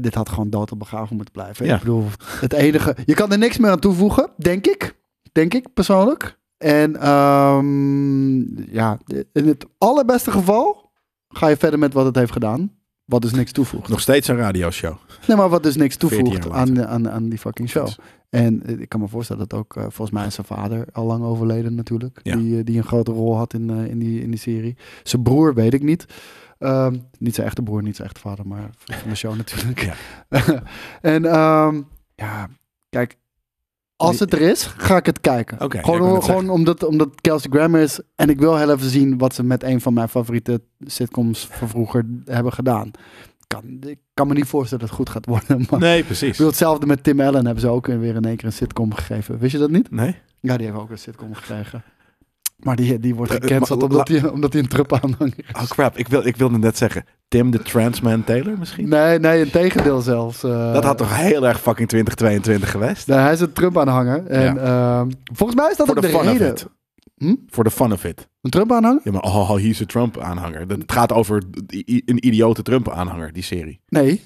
Dit 0.01 0.13
had 0.15 0.29
gewoon 0.29 0.49
dood 0.49 0.71
op 0.71 0.79
begraven 0.79 1.15
moeten 1.15 1.33
blijven. 1.33 1.65
Ja. 1.65 1.73
Ik 1.73 1.79
bedoel, 1.79 2.05
het 2.39 2.53
enige... 2.53 2.95
Je 3.05 3.13
kan 3.13 3.31
er 3.31 3.37
niks 3.37 3.57
meer 3.57 3.71
aan 3.71 3.79
toevoegen, 3.79 4.29
denk 4.37 4.67
ik. 4.67 4.95
Denk 5.31 5.53
ik, 5.53 5.73
persoonlijk. 5.73 6.37
En 6.57 6.95
ehm, 7.01 8.37
ja, 8.75 8.97
in 9.33 9.47
het 9.47 9.65
allerbeste 9.77 10.31
geval 10.31 10.91
ga 11.29 11.47
je 11.47 11.57
verder 11.57 11.79
met 11.79 11.93
wat 11.93 12.05
het 12.05 12.15
heeft 12.15 12.31
gedaan. 12.31 12.71
Wat 13.07 13.21
dus 13.21 13.31
niks 13.31 13.51
toevoegt. 13.51 13.89
Nog 13.89 13.99
steeds 13.99 14.27
een 14.27 14.35
radioshow. 14.35 14.95
Nee, 15.27 15.37
maar 15.37 15.49
wat 15.49 15.63
dus 15.63 15.75
niks 15.75 15.95
14 15.95 16.23
toevoegt 16.23 16.49
aan, 16.49 16.85
aan, 16.85 17.09
aan 17.09 17.29
die 17.29 17.39
fucking 17.39 17.69
show. 17.69 17.87
En 18.29 18.63
eh, 18.65 18.79
ik 18.79 18.89
kan 18.89 18.99
me 18.99 19.07
voorstellen 19.07 19.47
dat 19.47 19.59
ook, 19.59 19.75
eh, 19.75 19.81
volgens 19.81 20.11
mij 20.11 20.25
is 20.25 20.33
zijn 20.33 20.47
vader 20.47 20.87
al 20.91 21.05
lang 21.05 21.23
overleden 21.23 21.75
natuurlijk. 21.75 22.19
Ja. 22.23 22.35
Die, 22.35 22.57
eh, 22.57 22.65
die 22.65 22.77
een 22.77 22.83
grote 22.83 23.11
rol 23.11 23.35
had 23.35 23.53
in, 23.53 23.69
in, 23.69 23.99
die, 23.99 24.21
in 24.21 24.29
die 24.29 24.39
serie. 24.39 24.77
Zijn 25.03 25.23
broer 25.23 25.53
weet 25.53 25.73
ik 25.73 25.83
niet. 25.83 26.05
Ehm, 26.59 26.97
niet 27.19 27.35
zijn 27.35 27.47
echte 27.47 27.61
broer, 27.61 27.83
niet 27.83 27.95
zijn 27.95 28.07
echte 28.07 28.21
vader, 28.21 28.47
maar 28.47 28.69
van 29.01 29.09
de 29.09 29.15
show 29.15 29.35
natuurlijk. 29.35 29.81
Ja. 29.81 29.93
en 31.15 31.25
ehm, 31.25 31.81
ja, 32.15 32.49
kijk, 32.89 33.17
als 33.97 34.19
het 34.19 34.33
er 34.33 34.41
is, 34.41 34.65
ga 34.77 34.97
ik 34.97 35.05
het 35.05 35.21
kijken. 35.21 35.59
Ik 35.59 35.75
gewoon 35.85 36.23
gewoon 36.23 36.49
omdat, 36.49 36.83
omdat 36.83 37.21
Kelsey 37.21 37.49
Grammer 37.53 37.81
is. 37.81 37.99
En 38.15 38.29
ik 38.29 38.39
wil 38.39 38.57
heel 38.57 38.71
even 38.71 38.89
zien 38.89 39.17
wat 39.17 39.33
ze 39.35 39.43
met 39.43 39.63
een 39.63 39.81
van 39.81 39.93
mijn 39.93 40.09
favoriete 40.09 40.61
sitcoms 40.79 41.47
van 41.51 41.69
vroeger 41.69 42.05
hebben 42.25 42.53
gedaan. 42.53 42.91
Kan, 43.47 43.63
ik 43.79 43.99
kan 44.13 44.27
me 44.27 44.33
niet 44.33 44.45
voorstellen 44.47 44.79
dat 44.87 44.89
het 44.89 44.97
goed 44.97 45.09
gaat 45.09 45.25
worden. 45.25 45.65
Maar 45.69 45.79
Nee, 45.79 45.99
ik 45.99 46.05
precies. 46.05 46.31
bedoel, 46.31 46.47
hetzelfde 46.47 46.85
met 46.85 47.03
Tim 47.03 47.21
Allen 47.21 47.45
hebben 47.45 47.61
ze 47.61 47.67
ook 47.69 47.87
weer 47.87 48.15
in 48.15 48.25
één 48.25 48.35
keer 48.35 48.45
een 48.45 48.53
sitcom 48.53 48.93
gegeven. 48.93 49.37
Wist 49.37 49.51
je 49.51 49.57
dat 49.57 49.69
niet? 49.69 49.91
Nee? 49.91 50.15
Ja, 50.39 50.57
die 50.57 50.65
heeft 50.67 50.79
ook 50.79 50.89
een 50.89 50.97
sitcom 50.97 51.33
gekregen. 51.33 51.83
Maar 52.57 52.75
die, 52.75 52.99
die 52.99 53.15
wordt 53.15 53.31
Eh, 53.31 53.37
gecanceld 53.41 53.79
maar- 53.79 53.89
omdat 53.89 54.07
hij, 54.07 54.29
omdat 54.29 54.53
hij 54.53 54.61
een 54.61 54.67
Trump 54.67 54.93
aanhanger 54.93 55.33
is. 55.37 55.61
Oh 55.61 55.67
crap, 55.67 55.97
ik, 55.97 56.07
wil, 56.07 56.25
ik 56.25 56.35
wilde 56.35 56.57
net 56.57 56.77
zeggen. 56.77 57.05
Tim 57.27 57.51
de 57.51 57.59
Transman 57.61 58.23
Taylor 58.23 58.57
misschien? 58.59 58.89
Nee, 58.89 59.19
nee, 59.19 59.43
in 59.43 59.49
tegendeel 59.51 60.01
zelfs. 60.01 60.43
eh. 60.43 60.73
Dat 60.73 60.83
had 60.83 60.97
toch 60.97 61.15
heel 61.17 61.47
erg 61.47 61.61
fucking 61.61 61.87
2022 61.89 62.71
geweest? 62.71 63.07
Nee, 63.07 63.17
hij 63.17 63.33
is 63.33 63.39
een 63.39 63.53
Trump-aanhanger. 63.53 64.25
En 64.25 64.63
ehm, 64.63 65.09
volgens 65.33 65.59
mij 65.61 65.71
is 65.71 65.77
dat 65.77 65.89
ook 65.89 66.01
de 66.01 66.07
reden. 66.07 66.55
Hm? 67.17 67.35
Voor 67.47 67.63
de 67.63 67.71
fun 67.71 67.91
of 67.93 68.03
it. 68.03 68.27
Een 68.41 68.49
Trump-aanhanger? 68.51 69.01
Ja, 69.03 69.11
maar 69.11 69.21
oh, 69.21 69.49
hij 69.53 69.61
is 69.63 69.79
een 69.79 69.85
Trump-aanhanger. 69.85 70.67
Dat- 70.67 70.77
Het 70.81 70.91
gaat 70.91 71.11
over 71.13 71.43
een 72.05 72.25
idiote 72.27 72.61
Trump-aanhanger, 72.61 73.33
die 73.33 73.43
serie. 73.43 73.79
Nee, 73.87 74.21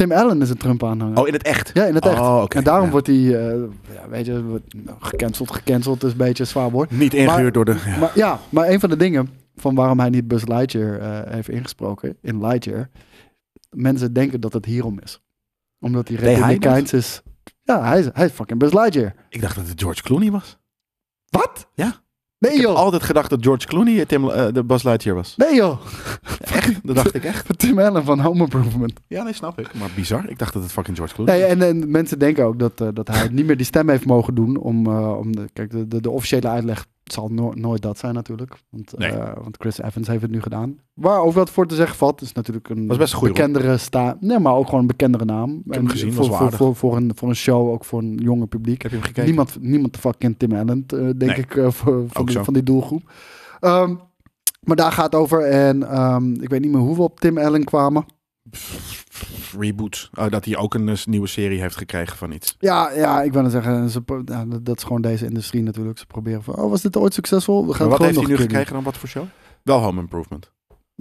Tim 0.00 0.12
Allen 0.12 0.42
is 0.42 0.50
een 0.50 0.56
Trump-aanhanger. 0.56 1.18
Oh, 1.18 1.26
in 1.26 1.32
het 1.32 1.42
echt? 1.42 1.70
Ja, 1.74 1.84
in 1.84 1.94
het 1.94 2.06
echt. 2.06 2.18
Oh. 2.20 2.44
En 2.48 2.64
daarom 2.64 2.84
Ja. 2.84 2.90
wordt 2.90 3.06
hij, 3.06 3.16
eh, 3.16 3.62
ja, 3.94 4.08
weet 4.08 4.26
je, 4.26 4.60
gecanceld, 5.00 5.50
gecanceld 5.50 6.02
is 6.04 6.10
een 6.10 6.16
beetje 6.16 6.42
een 6.42 6.48
zwaar 6.48 6.70
woord. 6.70 6.90
Niet 6.90 7.14
ingehuurd 7.14 7.54
door 7.54 7.64
de... 7.64 7.76
Ja. 7.86 7.98
Maar 7.98 8.10
ja, 8.14 8.40
maar 8.48 8.68
een 8.68 8.80
van 8.80 8.90
de 8.90 8.96
dingen 8.96 9.28
van 9.56 9.74
waarom 9.74 9.98
hij 10.00 10.08
niet 10.10 10.28
Buzz 10.28 10.44
Lightyear 10.44 10.98
eh, 10.98 11.32
heeft 11.32 11.48
ingesproken 11.48 12.16
in 12.20 12.40
Lightyear, 12.46 12.88
mensen 13.70 14.12
denken 14.12 14.40
dat 14.40 14.52
het 14.52 14.64
hierom 14.64 14.98
is. 15.02 15.20
Omdat 15.80 16.08
hij 16.08 16.16
republikeins 16.16 16.92
is. 16.92 17.22
Ja, 17.62 17.82
hij 17.84 17.98
is, 17.98 18.08
hij 18.12 18.26
is 18.26 18.32
fucking 18.32 18.58
Buzz 18.58 18.74
Lightyear. 18.74 19.14
Ik 19.28 19.40
dacht 19.40 19.56
dat 19.56 19.68
het 19.68 19.80
George 19.80 20.02
Clooney 20.02 20.30
was. 20.30 20.58
Wat? 21.28 21.68
Ja. 21.74 22.00
Nee 22.40 22.52
Ik 22.52 22.60
heb 22.60 22.66
joh. 22.68 22.76
altijd 22.78 23.02
gedacht 23.02 23.30
dat 23.30 23.38
George 23.42 23.66
Clooney 23.66 24.04
Tim, 24.06 24.30
eh, 24.30 24.46
de 24.52 24.64
Buzz 24.64 24.84
Lightyear 24.84 25.16
was. 25.16 25.34
Nee 25.36 25.54
joh. 25.54 25.80
Echt? 26.54 26.86
Dat 26.86 26.96
dacht 26.96 27.14
ik 27.14 27.24
echt. 27.24 27.46
Tim 27.58 27.78
Allen 27.78 28.04
van 28.04 28.20
Home 28.20 28.40
Improvement. 28.42 28.92
Ja, 29.06 29.22
nee, 29.22 29.32
snap 29.32 29.58
ik. 29.60 29.74
Maar 29.74 29.88
bizar. 29.94 30.28
Ik 30.28 30.38
dacht 30.38 30.52
dat 30.52 30.62
het 30.62 30.72
fucking 30.72 30.96
George 30.96 31.14
Clooney 31.14 31.34
Nee, 31.34 31.42
was. 31.42 31.50
en, 31.52 31.62
en 31.62 31.90
mensen 31.90 32.18
denken 32.18 32.44
ook 32.44 32.58
dat, 32.58 32.80
eh, 32.80 32.88
dat 32.92 33.08
hij 33.08 33.28
niet 33.32 33.46
meer 33.46 33.56
die 33.56 33.66
stem 33.66 33.88
heeft 33.88 34.06
mogen 34.06 34.34
doen. 34.34 34.56
Om, 34.56 34.86
eh, 34.86 35.16
om 35.18 35.36
de, 35.36 35.48
kijk, 35.52 35.70
de, 35.70 35.88
de, 35.88 36.00
de 36.00 36.10
officiële 36.10 36.48
uitleg 36.48 36.86
zal 37.12 37.28
no- 37.28 37.52
nooit 37.54 37.82
dat 37.82 37.98
zijn 37.98 38.14
natuurlijk. 38.14 38.54
Want, 38.70 38.92
Nee. 38.98 39.10
eh, 39.10 39.32
want 39.42 39.56
Chris 39.58 39.78
Evans 39.80 40.06
heeft 40.08 40.22
het 40.22 40.30
nu 40.30 40.42
gedaan. 40.42 40.78
Waarover 40.94 41.38
wat 41.38 41.50
voor 41.50 41.66
te 41.66 41.74
zeggen 41.74 41.96
valt, 41.96 42.20
is 42.20 42.32
natuurlijk 42.32 42.68
een 42.68 42.86
Was 42.86 42.96
best 42.96 43.12
een 43.12 43.18
goeie 43.18 43.32
bekendere 43.34 43.76
sta. 43.76 44.16
Nee, 44.20 44.38
maar 44.38 44.54
ook 44.54 44.64
gewoon 44.64 44.80
een 44.80 44.86
bekendere 44.86 45.24
naam. 45.24 45.62
heb 45.66 45.74
hem 45.80 45.88
gezien, 45.88 46.12
voor, 46.12 46.28
was 46.28 46.38
voor, 46.38 46.52
voor, 46.52 46.76
voor, 46.76 46.96
een, 46.96 47.12
voor 47.14 47.28
een 47.28 47.34
show, 47.34 47.68
ook 47.68 47.84
voor 47.84 47.98
een 47.98 48.14
jonge 48.22 48.46
publiek. 48.46 48.82
Heb 48.82 48.90
je 48.90 48.96
hem 48.96 49.06
gekeken? 49.06 49.28
Niemand, 49.28 49.56
niemand 49.60 49.92
de 49.92 49.98
fuck 50.00 50.14
kent 50.18 50.38
Tim 50.38 50.52
Allen, 50.52 50.84
eh, 50.86 50.98
denk 50.98 51.18
Nee. 51.18 51.36
ik, 51.36 51.56
eh, 51.56 51.70
voor, 51.70 52.04
die, 52.24 52.38
van 52.38 52.54
die 52.54 52.62
doelgroep. 52.62 53.12
Ehm, 53.60 53.94
maar 54.60 54.76
daar 54.76 54.92
gaat 54.92 55.12
het 55.12 55.14
over. 55.20 55.40
En 55.40 55.82
ehm, 55.90 56.32
ik 56.32 56.48
weet 56.48 56.60
niet 56.60 56.72
meer 56.72 56.80
hoe 56.80 56.96
we 56.96 57.02
op 57.02 57.20
Tim 57.20 57.38
Allen 57.38 57.64
kwamen. 57.64 58.04
Reboot. 59.58 60.10
Oh, 60.14 60.30
dat 60.30 60.44
hij 60.44 60.56
ook 60.56 60.74
een 60.74 60.88
eh, 60.88 61.04
nieuwe 61.04 61.26
serie 61.26 61.60
heeft 61.60 61.76
gekregen 61.76 62.16
van 62.16 62.32
iets. 62.32 62.56
Ja, 62.58 62.90
ja, 62.90 63.22
ik 63.22 63.32
wil 63.32 63.42
net 63.42 63.50
zeggen, 63.50 63.90
ze, 63.90 64.02
dat, 64.62 64.76
is 64.76 64.82
gewoon 64.82 65.02
deze 65.02 65.24
industrie 65.24 65.62
natuurlijk. 65.62 65.98
Ze 65.98 66.06
proberen 66.06 66.42
van, 66.42 66.56
oh, 66.56 66.70
was 66.70 66.82
dit 66.82 66.96
ooit 66.96 67.14
succesvol? 67.14 67.66
We 67.66 67.72
gaan 67.74 67.88
Maar 67.88 67.98
wat 67.98 68.06
heeft 68.06 68.18
hij 68.20 68.28
nu 68.28 68.36
gekregen 68.36 68.72
dan? 68.72 68.82
Wat 68.82 68.96
voor 68.96 69.08
show? 69.08 69.24
Wel 69.62 69.78
Home 69.80 70.00
Improvement. 70.00 70.52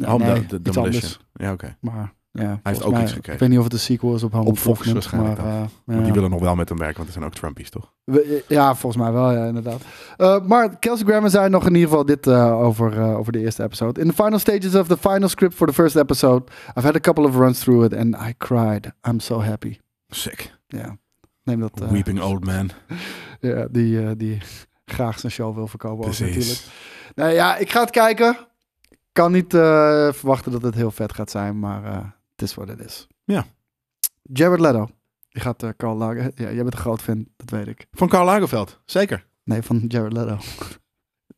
Home 0.02 0.26
de- 0.26 0.32
nee, 0.32 0.46
de- 0.46 0.62
Demolition. 0.62 1.12
Ja, 1.34 1.52
oké. 1.52 1.78
Maar 1.80 2.14
ja, 2.32 2.48
heeft 2.48 2.62
volgens 2.64 2.84
ook 2.86 2.92
mij- 2.92 3.02
iets 3.02 3.12
gekregen. 3.12 3.34
Ik 3.34 3.40
weet 3.40 3.50
niet 3.50 3.58
of 3.58 3.64
het 3.64 3.74
een 3.74 3.80
sequel 3.80 4.16
is 4.16 4.24
op 4.24 4.32
Home 4.32 4.46
Op 4.50 4.58
Fox 4.58 4.92
waarschijnlijk 4.92 5.38
maar, 5.38 5.48
eh, 5.48 5.62
Maar 5.86 5.98
ja. 5.98 6.04
die 6.04 6.14
willen 6.14 6.30
nog 6.30 6.40
wel 6.42 6.56
met 6.56 6.70
hem 6.70 6.78
werken, 6.78 6.96
want 6.98 7.08
er 7.08 7.14
zijn 7.14 7.26
ook 7.26 7.34
Trumpies, 7.34 7.70
toch? 7.70 7.94
We- 8.04 8.44
Ja, 8.48 8.76
volgens 8.76 9.04
mij 9.04 9.12
wel, 9.12 9.32
ja, 9.32 9.46
inderdaad. 9.46 9.82
Uh, 10.18 10.42
maar 10.48 10.80
Kelsey 10.80 11.06
Grammer 11.06 11.30
zei 11.30 11.50
nog 11.50 11.66
in 11.66 11.74
ieder 11.74 11.90
geval 11.90 12.06
dit 12.06 12.28
uh, 12.28 12.60
over, 12.62 13.02
over 13.16 13.32
de 13.32 13.40
eerste 13.40 13.64
episode. 13.64 14.02
In 14.02 14.08
the 14.08 14.14
final 14.24 14.40
stages 14.40 14.76
of 14.76 14.88
the 14.88 14.98
final 14.98 15.28
script 15.30 15.54
for 15.56 15.68
the 15.68 15.74
first 15.74 15.96
episode, 15.96 16.44
I've 16.78 16.86
had 16.86 16.96
a 16.96 17.00
couple 17.00 17.24
of 17.28 17.36
runs 17.36 17.60
through 17.60 17.86
it 17.86 17.94
and 18.00 18.16
I 18.16 18.34
cried. 18.38 18.92
I'm 19.08 19.20
so 19.20 19.42
happy. 19.42 19.78
Sick. 20.08 20.58
Ja, 20.68 20.98
neem 21.44 21.60
dat. 21.60 21.72
Weeping 21.90 22.22
old 22.22 22.46
man. 22.46 22.70
Ja, 23.42 23.68
die, 23.72 24.16
die 24.16 24.38
graag 24.86 25.20
zijn 25.20 25.32
show 25.32 25.56
wil 25.56 25.68
verkopen 25.68 26.06
ook 26.08 26.20
natuurlijk. 26.20 26.64
Nou 27.16 27.32
ja, 27.32 27.58
ik 27.58 27.72
ga 27.72 27.80
het 27.82 27.90
kijken. 27.90 28.38
Kan 29.12 29.32
niet 29.32 29.54
verwachten 30.14 30.52
dat 30.52 30.62
het 30.62 30.76
heel 30.76 30.92
vet 30.92 31.14
gaat 31.14 31.30
zijn, 31.32 31.60
maar 31.60 32.18
het 32.40 32.50
is 32.50 32.56
wat 32.56 32.68
het 32.68 32.80
is. 32.80 33.08
Ja. 33.24 33.46
Jared 34.22 34.60
Leto. 34.60 34.90
Die 35.30 35.42
gaat 35.42 35.64
uh, 35.64 35.70
Carl 35.78 35.98
Lager. 35.98 36.32
Ja, 36.36 36.52
jij 36.52 36.56
bent 36.64 36.74
een 36.74 36.80
groot 36.80 37.02
fan, 37.02 37.28
dat 37.38 37.50
weet 37.50 37.68
ik. 37.68 37.88
Van 37.92 38.08
Karl 38.08 38.26
Lagerfeld, 38.26 38.80
zeker. 38.86 39.26
Nee, 39.44 39.62
van 39.62 39.84
Jared 39.88 40.14
Leto. 40.14 40.38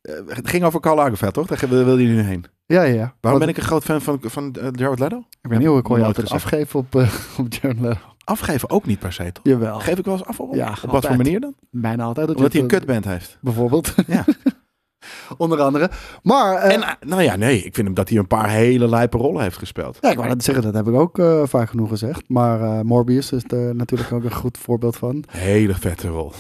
Uh, 0.02 0.15
het 0.28 0.48
ging 0.49 0.64
over 0.64 0.80
Karl 0.80 0.95
Lagerfeld, 0.95 1.34
toch? 1.34 1.48
Daar 1.48 1.69
wil, 1.69 1.84
wil 1.86 1.98
je 1.98 2.07
nu 2.07 2.19
heen. 2.22 2.45
Ja, 2.65 2.82
ja, 2.84 2.94
ja. 2.94 3.15
Waarom 3.22 3.40
Wat, 3.40 3.40
ben 3.40 3.48
ik 3.49 3.57
een 3.57 3.64
groot 3.64 3.84
fan 3.84 4.02
van, 4.02 4.19
van 4.22 4.56
uh, 4.60 4.68
Jared 4.72 4.99
Leto? 4.99 5.18
Ik 5.41 5.49
weet 5.49 5.60
niet 5.60 5.68
hoe 5.68 5.78
ik 5.78 5.84
kon 5.84 5.99
je 5.99 6.06
altijd 6.06 6.30
gezegd. 6.30 6.45
afgeven 6.45 6.80
op, 6.80 6.95
uh, 6.95 7.14
op 7.40 7.53
Jared 7.53 7.80
Leto. 7.80 7.99
afgeven 8.23 8.69
ook 8.69 8.86
niet 8.86 8.99
per 8.99 9.14
se, 9.14 9.32
toch? 9.32 9.44
Jawel. 9.45 9.80
Geef 9.80 9.98
ik 9.98 10.06
wel 10.06 10.14
eens 10.18 10.26
af 10.26 10.40
op? 10.40 10.56
Ja, 10.56 10.78
op 10.84 10.91
wat 10.91 11.06
voor 11.06 11.15
manier 11.15 11.40
dan? 11.40 11.56
Bijna 11.72 12.03
altijd. 12.03 12.28
dat 12.28 12.36
Omdat 12.36 12.52
je 12.52 12.57
hij 12.61 12.68
een 12.68 12.73
kutband 12.78 13.06
heeft. 13.06 13.30
eh, 13.32 13.38
Bijvoorbeeld. 13.41 13.94
Ja. 14.07 14.26
Onder 15.38 15.59
andere. 15.61 15.89
Maar, 16.23 16.55
eh, 16.55 16.73
En, 16.75 16.81
eh, 16.81 16.89
nou 16.99 17.21
ja, 17.21 17.35
nee. 17.35 17.57
Ik 17.57 17.75
vind 17.75 17.88
hem 17.88 17.95
dat 17.95 18.09
hij 18.09 18.17
een 18.17 18.27
paar 18.27 18.49
hele 18.49 18.89
lijpe 18.89 19.17
rollen 19.17 19.41
heeft 19.41 19.57
gespeeld. 19.57 19.97
ja, 20.01 20.09
ik 20.09 20.17
wou 20.17 20.27
net 20.29 20.43
zeggen, 20.43 20.63
dat 20.63 20.73
heb 20.73 20.88
ik 20.88 20.93
ook 20.99 21.19
eh, 21.19 21.41
vaak 21.45 21.69
genoeg 21.69 21.89
gezegd. 21.89 22.21
Maar 22.27 22.85
Morbius 22.85 23.31
is 23.31 23.43
er 23.47 23.75
natuurlijk 23.75 24.11
ook 24.11 24.23
een 24.23 24.33
goed 24.33 24.57
voorbeeld 24.57 24.95
van. 24.97 25.23
Hele 25.29 25.73
vette 25.73 26.07
rol. 26.07 26.31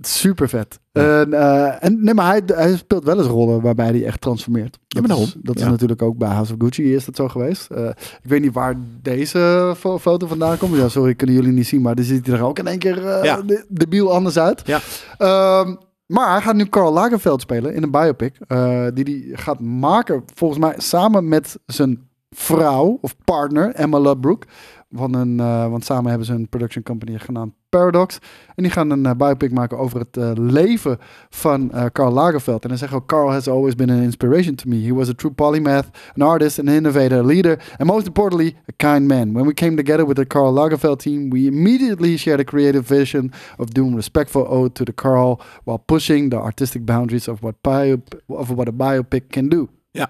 Super 0.00 0.48
vet. 0.48 0.78
Ja. 0.92 1.20
En, 1.20 1.32
en 1.80 2.04
nee, 2.04 2.14
maar 2.14 2.26
hij, 2.26 2.42
hij 2.46 2.76
speelt 2.76 3.04
wel 3.04 3.18
eens 3.18 3.26
rollen 3.26 3.60
waarbij 3.60 3.86
hij 3.88 4.04
echt 4.04 4.20
transformeert. 4.20 4.78
Ja, 4.88 5.00
Dat 5.00 5.08
maar 5.10 5.18
is, 5.18 5.34
dat 5.42 5.56
is 5.56 5.62
Ja. 5.62 5.68
natuurlijk 5.70 6.02
ook 6.02 6.16
bij 6.18 6.28
House 6.28 6.52
of 6.52 6.58
Gucci 6.60 6.94
is 6.94 7.04
dat 7.04 7.16
zo 7.16 7.28
geweest. 7.28 7.70
Ik 8.22 8.28
weet 8.30 8.40
niet 8.40 8.52
waar 8.52 8.74
deze 9.02 9.74
fo- 9.78 9.98
foto 9.98 10.26
vandaan 10.26 10.58
komt. 10.58 10.76
Ja, 10.76 10.88
sorry, 10.88 11.14
kunnen 11.14 11.36
jullie 11.36 11.52
niet 11.52 11.66
zien, 11.66 11.80
maar 11.82 11.94
dan 11.94 12.04
ziet 12.04 12.26
hij 12.26 12.36
er 12.36 12.42
ook 12.44 12.58
in 12.58 12.66
één 12.66 12.78
keer 12.78 13.24
Ja. 13.24 13.42
de, 13.42 13.64
debiel 13.68 14.12
anders 14.12 14.38
uit. 14.38 14.62
Ja. 14.66 14.80
Ehm, 15.18 15.74
maar 16.06 16.30
hij 16.32 16.40
gaat 16.40 16.54
nu 16.54 16.64
Karl 16.64 16.92
Lagerfeld 16.92 17.40
spelen 17.40 17.74
in 17.74 17.82
een 17.82 17.90
biopic. 17.90 18.36
eh, 18.46 18.86
die 18.94 19.04
hij 19.04 19.36
gaat 19.36 19.60
maken, 19.60 20.24
volgens 20.34 20.60
mij 20.60 20.74
samen 20.76 21.28
met 21.28 21.58
zijn 21.66 22.08
vrouw 22.30 22.98
of 23.00 23.16
partner, 23.24 23.74
Emma 23.74 23.98
Ludbrook. 23.98 24.44
Van 24.96 25.14
een, 25.14 25.40
eh, 25.40 25.68
want 25.68 25.84
samen 25.84 26.08
hebben 26.08 26.26
ze 26.26 26.32
een 26.32 26.48
production 26.48 26.84
company 26.84 27.18
genaamd 27.18 27.52
Paradox. 27.68 28.18
En 28.54 28.62
die 28.62 28.72
gaan 28.72 28.90
een 28.90 29.06
eh, 29.06 29.14
biopic 29.14 29.52
maken 29.52 29.78
over 29.78 29.98
het 29.98 30.16
eh, 30.16 30.30
leven 30.34 30.98
van 31.30 31.72
Karl 31.92 32.12
Lagerfeld. 32.12 32.62
En 32.62 32.68
dan 32.68 32.78
zeggen 32.78 32.98
ook, 32.98 33.06
Karl 33.06 33.30
has 33.30 33.48
always 33.48 33.74
been 33.74 33.90
an 33.90 34.02
inspiration 34.02 34.54
to 34.54 34.68
me. 34.68 34.76
He 34.76 34.94
was 34.94 35.08
a 35.08 35.12
true 35.12 35.32
polymath, 35.32 35.86
an 36.16 36.22
artist, 36.22 36.58
an 36.58 36.68
innovator, 36.68 37.18
a 37.18 37.22
leader, 37.22 37.74
and 37.76 37.88
most 37.88 38.06
importantly, 38.06 38.56
a 38.68 38.72
kind 38.76 39.06
man. 39.06 39.32
When 39.32 39.46
we 39.46 39.54
came 39.54 39.76
together 39.76 40.06
with 40.06 40.16
the 40.16 40.26
Karl 40.26 40.54
Lagerfeld 40.54 40.98
team, 40.98 41.30
we 41.30 41.46
immediately 41.46 42.16
shared 42.16 42.40
a 42.40 42.44
creative 42.44 42.86
vision 42.86 43.32
of 43.58 43.72
doing 43.72 43.96
respectful 43.96 44.46
ode 44.48 44.74
to 44.74 44.84
the 44.84 44.92
Karl 44.92 45.40
while 45.64 45.82
pushing 45.86 46.30
the 46.30 46.36
artistic 46.36 46.84
boundaries 46.84 47.28
of 47.28 47.38
what, 47.42 47.54
biop- 47.62 48.20
of 48.26 48.50
what 48.50 48.68
a 48.68 48.72
biopic 48.72 49.28
can 49.30 49.48
do. 49.48 49.68
Ja, 49.90 50.08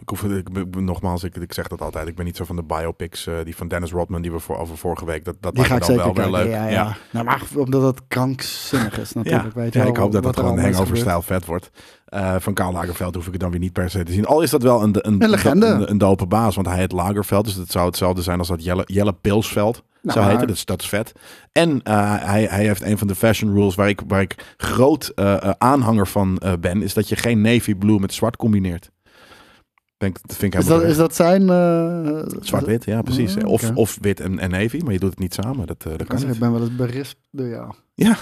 ik 0.00 0.08
hoef, 0.08 0.22
ik, 0.22 0.48
ik- 0.48 0.80
nogmaals, 0.80 1.24
ik, 1.24 1.36
ik 1.36 1.52
zeg 1.52 1.68
dat 1.68 1.80
altijd. 1.80 2.08
Ik 2.08 2.14
ben 2.16 2.24
niet 2.24 2.36
zo 2.36 2.44
van 2.44 2.56
de 2.56 2.62
biopics, 2.62 3.26
eh, 3.26 3.34
die 3.44 3.56
van 3.56 3.68
Dennis 3.68 3.90
Rodman, 3.92 4.22
die 4.22 4.32
we 4.32 4.38
voor, 4.38 4.58
over 4.58 4.76
vorige 4.76 5.04
week. 5.04 5.24
Dat, 5.24 5.36
dat 5.40 5.54
Die 5.54 5.68
lijkt 5.68 5.88
me 5.88 5.94
dan 5.96 6.04
wel 6.04 6.14
weer 6.14 6.30
leuk. 6.30 6.50
Ja, 6.50 6.66
ja. 6.68 6.96
Nou, 7.10 7.24
maar 7.24 7.42
omdat 7.56 7.82
het 7.82 8.00
krankzinnig 8.08 8.98
is 8.98 9.12
natuurlijk. 9.12 9.54
Weet 9.54 9.72
je 9.72 9.78
Ja, 9.78 9.84
wel, 9.84 9.94
ik 9.94 10.00
hoop 10.00 10.12
dat 10.12 10.24
er 10.24 10.34
gewoon 10.34 10.58
hangover-stijl 10.58 11.22
vet 11.22 11.44
wordt. 11.44 11.70
Eh, 12.06 12.34
van 12.38 12.54
Karl 12.54 12.72
Lagerfeld 12.72 13.14
hoef 13.14 13.26
ik 13.26 13.32
het 13.32 13.40
dan 13.40 13.50
weer 13.50 13.60
niet 13.60 13.72
per 13.72 13.90
se 13.90 14.02
te 14.02 14.12
zien. 14.12 14.26
Al 14.26 14.40
is 14.42 14.50
dat 14.50 14.62
wel 14.62 14.82
een, 14.82 14.96
een, 15.06 15.22
Een 15.22 15.30
legende. 15.30 15.66
Een, 15.66 15.90
een 15.90 15.98
dope 15.98 16.26
baas, 16.26 16.54
want 16.54 16.66
hij 16.66 16.76
heet 16.76 16.92
Lagerveld. 16.92 17.44
Dus 17.44 17.54
het 17.54 17.70
zou 17.70 17.86
hetzelfde 17.86 18.22
zijn 18.22 18.38
als 18.38 18.48
dat 18.48 18.64
Jelle, 18.64 18.82
Jelle 18.86 19.12
Pilsveld 19.12 19.82
Nou, 20.02 20.18
zou 20.18 20.30
heten. 20.30 20.46
Dat 20.46 20.56
is, 20.56 20.64
dat 20.64 20.80
is 20.82 20.88
vet. 20.88 21.12
En 21.52 21.82
eh, 21.82 22.14
hij, 22.24 22.44
hij 22.44 22.64
heeft 22.64 22.82
een 22.82 22.98
van 22.98 23.06
de 23.06 23.14
fashion 23.14 23.52
rules 23.54 23.74
waar 23.74 23.88
ik, 23.88 24.00
waar 24.08 24.20
ik 24.20 24.54
groot 24.56 25.12
aanhanger 25.58 26.06
van 26.06 26.40
ben. 26.60 26.82
Is 26.82 26.94
dat 26.94 27.08
je 27.08 27.16
geen 27.16 27.40
navy 27.40 27.74
blue 27.74 27.98
met 28.00 28.14
zwart 28.14 28.36
combineert. 28.36 28.90
Denk, 29.98 30.16
dat 30.26 30.36
vind 30.36 30.54
ik 30.54 30.60
Is 30.60 30.66
dat, 30.66 30.82
is 30.82 30.96
dat 30.96 31.14
zijn... 31.14 31.48
eh, 31.50 32.22
Zwart-wit, 32.40 32.84
ja 32.84 33.02
precies. 33.02 33.36
Oh, 33.36 33.48
Of, 33.50 33.70
of 33.74 33.98
wit 34.00 34.20
en, 34.20 34.38
en 34.38 34.50
navy, 34.50 34.80
maar 34.84 34.92
je 34.92 34.98
doet 34.98 35.10
het 35.10 35.18
niet 35.18 35.34
samen. 35.34 35.66
Dat, 35.66 35.76
eh, 35.84 35.90
dat 35.90 36.00
Ik, 36.00 36.06
kan 36.08 36.16
niet. 36.18 36.34
ik 36.34 36.38
ben 36.40 36.52
wel 36.52 36.60
eens 36.60 36.76
berispt 36.76 37.20
door 37.30 37.46
jou. 37.48 37.72
Ja, 37.94 38.16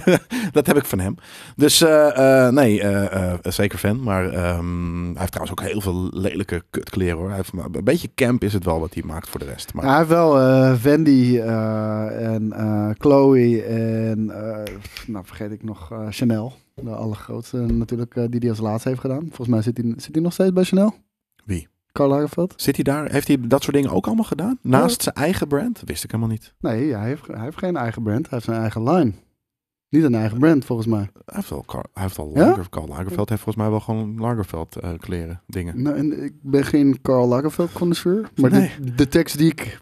dat 0.52 0.66
heb 0.66 0.76
ik 0.76 0.84
van 0.84 0.98
hem. 0.98 1.14
Dus 1.56 1.80
eh, 1.80 2.46
eh, 2.46 2.52
nee, 2.52 2.80
eh, 2.82 3.32
eh, 3.32 3.38
zeker 3.42 3.78
fan. 3.78 4.02
Maar 4.02 4.24
ehm, 4.30 5.02
hij 5.04 5.14
heeft 5.20 5.32
trouwens 5.32 5.50
ook 5.60 5.68
heel 5.68 5.80
veel 5.80 6.08
lelijke 6.12 6.62
kutkleren 6.70 7.16
hoor. 7.16 7.26
Hij 7.28 7.36
heeft, 7.36 7.52
maar 7.52 7.64
een 7.72 7.84
beetje 7.84 8.10
camp 8.14 8.44
is 8.44 8.52
het 8.52 8.64
wel 8.64 8.80
wat 8.80 8.94
hij 8.94 9.02
maakt 9.06 9.28
voor 9.28 9.40
de 9.40 9.46
rest. 9.46 9.74
Maar 9.74 9.84
Ja, 9.84 9.90
hij 9.90 9.98
heeft 9.98 10.10
wel 10.10 10.38
eh 10.40 10.74
Wendy 10.74 11.38
eh, 11.38 12.32
en 12.34 12.52
eh, 12.52 12.90
Chloe 12.98 13.62
en 13.62 14.30
eh, 14.30 14.74
nou 15.06 15.24
vergeet 15.26 15.50
ik 15.52 15.62
nog 15.62 15.92
eh, 15.92 16.06
Chanel. 16.10 16.52
De 16.74 16.90
allergrootste 16.90 17.56
natuurlijk 17.56 18.16
eh, 18.16 18.24
die 18.30 18.40
hij 18.40 18.48
als 18.48 18.58
laatste 18.58 18.88
heeft 18.88 19.00
gedaan. 19.00 19.24
Volgens 19.26 19.48
mij 19.48 19.62
zit 19.62 19.76
hij, 19.76 19.94
zit 19.96 20.14
hij 20.14 20.22
nog 20.22 20.32
steeds 20.32 20.52
bij 20.52 20.64
Chanel. 20.64 20.94
Karl 21.92 22.08
Lagerfeld? 22.08 22.54
zit 22.56 22.74
hij 22.74 22.84
daar? 22.84 23.10
Heeft 23.10 23.28
hij 23.28 23.36
dat 23.40 23.62
soort 23.62 23.74
dingen 23.76 23.90
ook 23.90 24.06
allemaal 24.06 24.24
gedaan? 24.24 24.58
Naast 24.62 25.02
zijn 25.02 25.14
eigen 25.14 25.48
brand? 25.48 25.82
Wist 25.84 26.04
ik 26.04 26.10
helemaal 26.10 26.32
niet. 26.32 26.54
Nee, 26.60 26.92
hij 26.94 27.06
heeft, 27.06 27.26
hij 27.26 27.40
heeft 27.44 27.58
geen 27.58 27.76
eigen 27.76 28.02
brand. 28.02 28.20
Hij 28.20 28.30
heeft 28.30 28.44
zijn 28.44 28.60
eigen 28.60 28.82
line. 28.90 29.12
Niet 29.88 30.02
een 30.04 30.14
eigen 30.14 30.38
brand 30.38 30.64
volgens 30.64 30.88
mij. 30.88 31.10
Hij 31.24 31.34
heeft 31.48 31.66
Kar- 31.66 31.86
hij 31.92 32.02
heeft 32.02 32.18
al 32.18 32.30
Ja? 32.34 32.46
Lager, 32.48 32.68
Karl 32.68 32.86
Lagerveld 32.86 33.28
heeft 33.28 33.42
volgens 33.42 33.64
mij 33.64 33.70
wel 33.70 33.80
gewoon 33.80 34.18
Lagerveld 34.20 34.76
eh, 34.76 34.90
kleren, 34.98 35.42
dingen. 35.46 35.82
Nou, 35.82 35.96
en 35.96 36.24
ik 36.24 36.32
ben 36.42 36.64
geen 36.64 36.98
Karl 37.02 37.26
Lagerfeld 37.28 37.72
connoisseur. 37.72 38.30
Maar 38.36 38.50
Nee. 38.50 38.70
de, 38.80 38.94
de 38.94 39.08
tekst 39.08 39.38
die 39.38 39.50
ik 39.50 39.80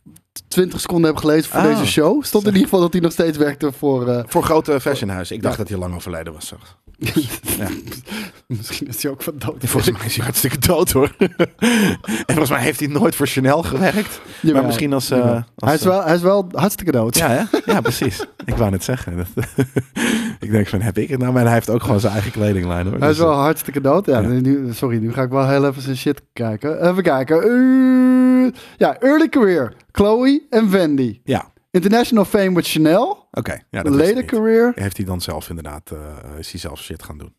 20 0.48 0.80
seconden 0.80 1.10
heb 1.10 1.18
gelezen 1.18 1.50
voor 1.50 1.60
Ah. 1.60 1.66
deze 1.66 1.86
show... 1.86 2.24
stond 2.24 2.44
in 2.44 2.50
ieder 2.52 2.64
geval 2.68 2.80
dat 2.80 2.92
hij 2.92 3.00
nog 3.02 3.12
steeds 3.12 3.38
werkte 3.38 3.72
voor... 3.72 4.08
eh, 4.08 4.24
Voor 4.26 4.42
grote 4.42 4.80
fashionhuizen. 4.80 5.36
Ik 5.36 5.42
dacht 5.42 5.54
Ja. 5.56 5.60
dat 5.62 5.68
hij 5.70 5.78
lang 5.78 5.94
overleden 5.94 6.32
was. 6.32 6.54
Zag. 7.00 7.70
Misschien 8.46 8.86
is 8.86 9.02
hij 9.02 9.12
ook 9.12 9.22
van 9.22 9.34
dood. 9.38 9.56
Volgens 9.58 9.96
mij 9.96 10.06
is 10.06 10.16
hij 10.16 10.24
hartstikke 10.24 10.58
dood 10.58 10.90
hoor. 10.90 11.14
en 11.18 11.98
volgens 12.26 12.50
mij 12.50 12.60
heeft 12.60 12.80
hij 12.80 12.88
nooit 12.88 13.14
voor 13.14 13.26
Chanel 13.26 13.62
gewerkt. 13.62 14.20
Maar 14.52 14.64
misschien 14.64 14.92
als... 14.92 15.10
eh, 15.10 15.20
als, 15.30 15.42
hij, 15.56 15.74
is 15.74 15.80
eh, 15.80 15.86
wel, 15.86 16.04
hij 16.04 16.14
is 16.14 16.20
wel 16.22 16.48
hartstikke 16.52 16.92
dood. 16.92 17.16
Ja, 17.16 17.28
hè? 17.28 17.58
ja, 17.72 17.80
precies. 17.80 18.24
Ik 18.44 18.54
wou 18.56 18.70
net 18.70 18.84
zeggen. 18.84 19.16
Dat, 19.16 19.26
ik 20.40 20.50
denk 20.50 20.66
van, 20.68 20.80
heb 20.80 20.98
ik 20.98 21.08
het 21.08 21.18
nou? 21.20 21.32
Maar 21.32 21.44
hij 21.44 21.52
heeft 21.52 21.70
ook 21.70 21.82
gewoon 21.82 22.00
zijn 22.00 22.12
eigen 22.12 22.30
kledinglijn 22.32 22.86
hoor. 22.86 22.98
Hij 22.98 23.10
is 23.10 23.16
Dus, 23.16 23.24
wel 23.24 23.34
hartstikke 23.34 23.80
dood. 23.80 24.06
Ja, 24.06 24.20
Ja. 24.20 24.28
Nu, 24.28 24.68
sorry, 24.72 24.98
nu 24.98 25.12
ga 25.12 25.22
ik 25.22 25.30
wel 25.30 25.48
heel 25.48 25.66
even 25.66 25.82
zijn 25.82 25.96
shit 25.96 26.22
kijken. 26.32 26.88
Even 26.90 27.02
kijken. 27.02 27.46
Uh, 27.46 28.50
ja, 28.76 28.98
early 28.98 29.28
career. 29.28 29.72
Chloe 29.92 30.46
en 30.50 30.70
Wendy. 30.70 31.20
Ja, 31.24 31.52
International 31.70 32.24
fame 32.24 32.54
with 32.54 32.66
Chanel. 32.68 33.28
oké. 33.30 33.60
Ja, 33.70 33.82
dat 33.82 33.94
Later 33.94 34.24
career. 34.24 34.72
Heeft 34.74 34.96
hij 34.96 35.06
dan 35.06 35.20
zelf 35.20 35.48
inderdaad, 35.48 35.90
eh, 35.90 36.38
is 36.38 36.50
hij 36.50 36.60
zelf 36.60 36.80
shit 36.82 37.02
gaan 37.02 37.18
doen. 37.18 37.34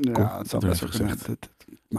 Ja, 0.00 0.38
het 0.38 0.50
Dat 0.50 0.60
best 0.64 0.80
werd 0.80 0.96
wel 0.98 1.08
gezegd. 1.08 1.26
Het- 1.26 1.48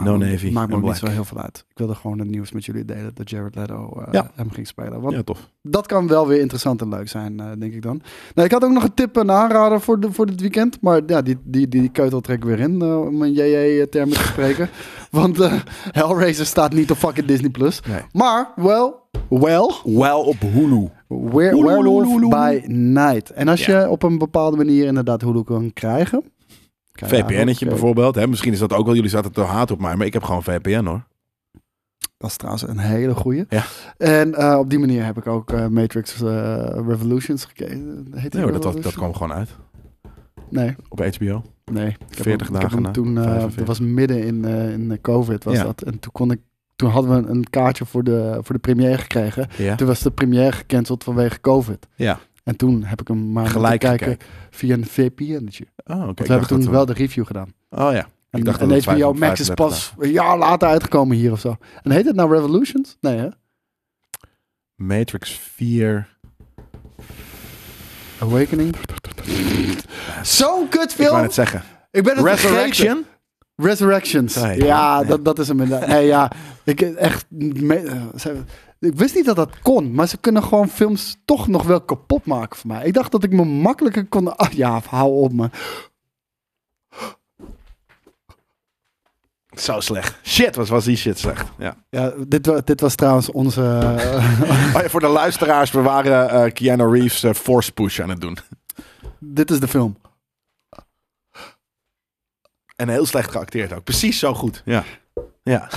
No 0.04 0.16
Navy 0.16 0.50
Maakt 0.50 0.70
me 0.70 0.76
ook 0.76 0.82
niet 0.82 0.96
zo 0.96 1.06
heel 1.06 1.24
veel 1.24 1.38
uit. 1.38 1.64
Ik 1.68 1.78
wilde 1.78 1.94
gewoon 1.94 2.18
het 2.18 2.28
nieuws 2.28 2.52
met 2.52 2.64
jullie 2.64 2.84
delen 2.84 3.10
dat 3.14 3.30
Jared 3.30 3.54
Leto 3.54 3.92
eh, 4.00 4.12
Ja. 4.12 4.30
hem 4.34 4.50
ging 4.50 4.66
spelen. 4.66 5.00
Want 5.00 5.14
Ja, 5.14 5.22
tof. 5.22 5.50
dat 5.62 5.86
kan 5.86 6.06
wel 6.06 6.26
weer 6.26 6.40
interessant 6.40 6.80
en 6.80 6.88
leuk 6.88 7.08
zijn, 7.08 7.40
eh, 7.40 7.46
denk 7.58 7.72
ik 7.72 7.82
dan. 7.82 8.00
Nou, 8.34 8.46
ik 8.46 8.52
had 8.52 8.64
ook 8.64 8.70
nog 8.72 8.82
een 8.82 8.94
tip 8.94 9.16
en 9.16 9.30
aanrader 9.30 9.80
voor, 9.80 10.00
de, 10.00 10.12
voor 10.12 10.26
dit 10.26 10.40
weekend. 10.40 10.80
Maar 10.80 11.00
ja, 11.06 11.22
die, 11.22 11.36
die, 11.44 11.68
die, 11.68 11.88
keutel 11.88 12.20
trek 12.20 12.36
ik 12.36 12.44
weer 12.44 12.60
in, 12.60 12.82
eh, 12.82 13.00
om 13.00 13.22
een 13.22 13.32
JJ-termen 13.32 14.16
te 14.16 14.22
spreken. 14.22 14.68
Want 15.10 15.38
Hellraiser 15.90 16.46
staat 16.46 16.72
niet 16.72 16.90
op 16.90 16.96
fucking 16.96 17.26
Disney+. 17.26 17.50
Plus. 17.50 17.80
Nee. 17.88 18.00
Maar, 18.12 18.52
well, 18.56 18.92
well, 19.28 19.70
Wel 19.84 20.20
op 20.22 20.40
Hulu. 20.40 20.88
Were- 21.08 21.48
Hulu, 21.56 21.62
Werewolf 21.64 22.28
by 22.28 22.62
Night. 22.66 23.30
En 23.30 23.48
als 23.48 23.66
je 23.66 23.88
op 23.90 24.02
een 24.02 24.18
bepaalde 24.18 24.56
manier 24.56 24.86
inderdaad 24.86 25.20
Hulu 25.22 25.42
kan 25.42 25.72
krijgen... 25.72 26.24
kan 26.96 27.08
je 27.08 27.14
VPN'tje 27.14 27.34
eigenlijk, 27.34 27.60
eh, 27.60 27.68
bijvoorbeeld. 27.68 28.14
Hè? 28.14 28.26
Misschien 28.26 28.52
is 28.52 28.58
dat 28.58 28.72
ook 28.72 28.86
wel, 28.86 28.94
jullie 28.94 29.10
zaten 29.10 29.32
te 29.32 29.40
haat 29.40 29.70
op 29.70 29.80
mij, 29.80 29.96
maar 29.96 30.06
ik 30.06 30.12
heb 30.12 30.22
gewoon 30.22 30.42
VPN 30.42 30.84
hoor. 30.84 31.06
Dat 32.18 32.30
is 32.30 32.36
trouwens 32.36 32.68
een 32.68 32.78
hele 32.78 33.14
goeie. 33.14 33.44
Ja. 33.48 33.64
En 33.96 34.34
eh, 34.34 34.58
op 34.58 34.70
die 34.70 34.78
manier 34.78 35.04
heb 35.04 35.16
ik 35.16 35.26
ook 35.26 35.50
eh, 35.52 35.66
Matrix 35.66 36.22
eh, 36.22 36.68
Revolutions 36.88 37.44
gekeken. 37.44 38.06
Heet 38.14 38.32
Nee 38.32 38.42
hoor, 38.42 38.52
dat, 38.60 38.82
dat, 38.82 38.94
kwam 38.94 39.14
gewoon 39.14 39.32
uit. 39.32 39.50
Nee, 40.50 40.74
Op 40.88 40.98
HBO. 40.98 41.42
nee. 41.72 41.86
Ik 41.88 41.96
heb 42.16 42.22
40 42.22 42.46
hem- 42.46 42.56
ik 42.56 42.62
heb 42.62 42.70
dagen 42.70 42.82
na, 42.82 42.90
toen, 42.90 43.14
45. 43.14 43.54
dat 43.54 43.66
was 43.66 43.80
midden 43.80 44.22
in, 44.24 44.44
in 44.44 44.98
COVID 45.00 45.44
was 45.44 45.56
Ja. 45.56 45.62
dat. 45.64 45.82
En 45.82 45.98
toen 45.98 46.12
kon 46.12 46.30
ik, 46.30 46.40
toen 46.76 46.90
hadden 46.90 47.22
we 47.22 47.28
een 47.30 47.50
kaartje 47.50 47.84
voor 47.86 48.04
de, 48.04 48.38
voor 48.42 48.54
de 48.54 48.60
première 48.60 48.98
gekregen. 48.98 49.48
Ja. 49.56 49.74
Toen 49.74 49.86
was 49.86 50.00
de 50.00 50.10
première 50.10 50.52
gecanceld 50.52 51.04
vanwege 51.04 51.40
COVID. 51.40 51.86
Ja. 51.94 52.18
En 52.46 52.56
toen 52.56 52.84
heb 52.84 53.00
ik 53.00 53.08
hem 53.08 53.32
maar 53.32 53.46
Gelijk 53.46 53.80
kijken 53.80 54.06
gekeken. 54.06 54.26
via 54.50 54.74
een 54.74 54.86
VPN'tje. 54.86 55.66
Oh, 55.84 56.00
oké. 56.02 56.10
Ik 56.10 56.18
we 56.18 56.26
hebben 56.30 56.48
toen 56.48 56.60
we- 56.64 56.70
wel 56.70 56.86
de 56.86 56.92
review 56.92 57.26
gedaan. 57.26 57.52
Oh 57.70 57.92
ja. 57.92 58.06
En, 58.30 58.38
Ik 58.38 58.44
dacht 58.44 58.60
en 58.60 58.68
dat 58.68 58.76
het 58.76 58.84
HBO 58.94 59.08
5 59.14 59.18
Max 59.18 59.40
is 59.40 59.50
pas 59.50 59.92
een 59.98 60.10
jaar 60.10 60.38
later 60.38 60.68
uitgekomen 60.68 61.16
hier 61.16 61.32
of 61.32 61.40
zo. 61.40 61.56
En 61.82 61.90
heet 61.90 62.04
het 62.04 62.14
nou 62.16 62.34
Revolutions? 62.34 62.96
Nee 63.00 63.16
hè? 63.18 63.28
Matrix 64.74 65.30
4. 65.30 66.08
Awakening? 68.18 68.74
Zo'n 70.22 70.64
Ik 70.64 70.70
kutfilm! 70.70 71.10
wou 71.10 71.22
net 71.22 71.34
zeggen. 71.34 71.62
Ik 71.90 72.02
ben 72.04 72.16
het 72.16 72.26
vergeten. 72.28 72.50
Resurrection? 72.50 73.04
Resurrections. 73.56 74.34
Ja. 74.56 75.04
Dat, 75.04 75.24
dat 75.24 75.38
is 75.38 75.48
hem 75.48 75.60
inderdaad. 75.60 75.88
Nee, 75.88 76.06
ja. 76.06 76.30
Ik 76.64 76.80
echt... 76.80 77.26
me- 77.30 77.74
eh, 77.74 78.30
ik 78.78 78.94
wist 78.94 79.14
niet 79.14 79.24
dat 79.24 79.36
dat 79.36 79.60
kon, 79.62 79.94
maar 79.94 80.08
ze 80.08 80.16
kunnen 80.16 80.42
gewoon 80.42 80.68
films 80.68 81.16
toch 81.24 81.48
nog 81.48 81.62
wel 81.62 81.80
kapot 81.80 82.26
maken 82.26 82.56
voor 82.58 82.70
mij. 82.70 82.84
Ik 82.84 82.92
dacht 82.92 83.12
dat 83.12 83.24
ik 83.24 83.32
me 83.32 83.44
makkelijker 83.44 84.06
kon... 84.06 84.36
Ah, 84.36 84.52
ja, 84.52 84.80
hou 84.88 85.12
op 85.12 85.32
man. 85.32 85.50
Zo 89.56 89.80
slecht. 89.80 90.18
Shit, 90.22 90.56
wat 90.56 90.68
was 90.68 90.84
die 90.84 90.96
shit 90.96 91.18
slecht. 91.18 91.48
Ja. 91.58 91.76
Ja, 91.90 92.12
dit, 92.28 92.66
dit 92.66 92.80
was 92.80 92.94
trouwens 92.94 93.30
onze... 93.30 93.60
Oh 94.74 94.82
ja, 94.82 94.88
voor 94.88 95.00
de 95.00 95.06
luisteraars, 95.06 95.70
we 95.70 95.80
waren 95.80 96.30
eh 96.30 96.52
Keanu 96.52 96.90
Reeves 96.90 97.22
eh, 97.22 97.32
force 97.34 97.72
push 97.72 98.00
aan 98.00 98.08
het 98.08 98.20
doen. 98.20 98.38
dit 99.18 99.50
is 99.50 99.60
de 99.60 99.68
film. 99.68 99.96
En 102.76 102.88
heel 102.88 103.06
slecht 103.06 103.30
geacteerd 103.30 103.72
ook. 103.72 103.84
Precies 103.84 104.18
zo 104.18 104.34
goed. 104.34 104.62
Ja. 104.64 104.84
Ja. 105.46 105.68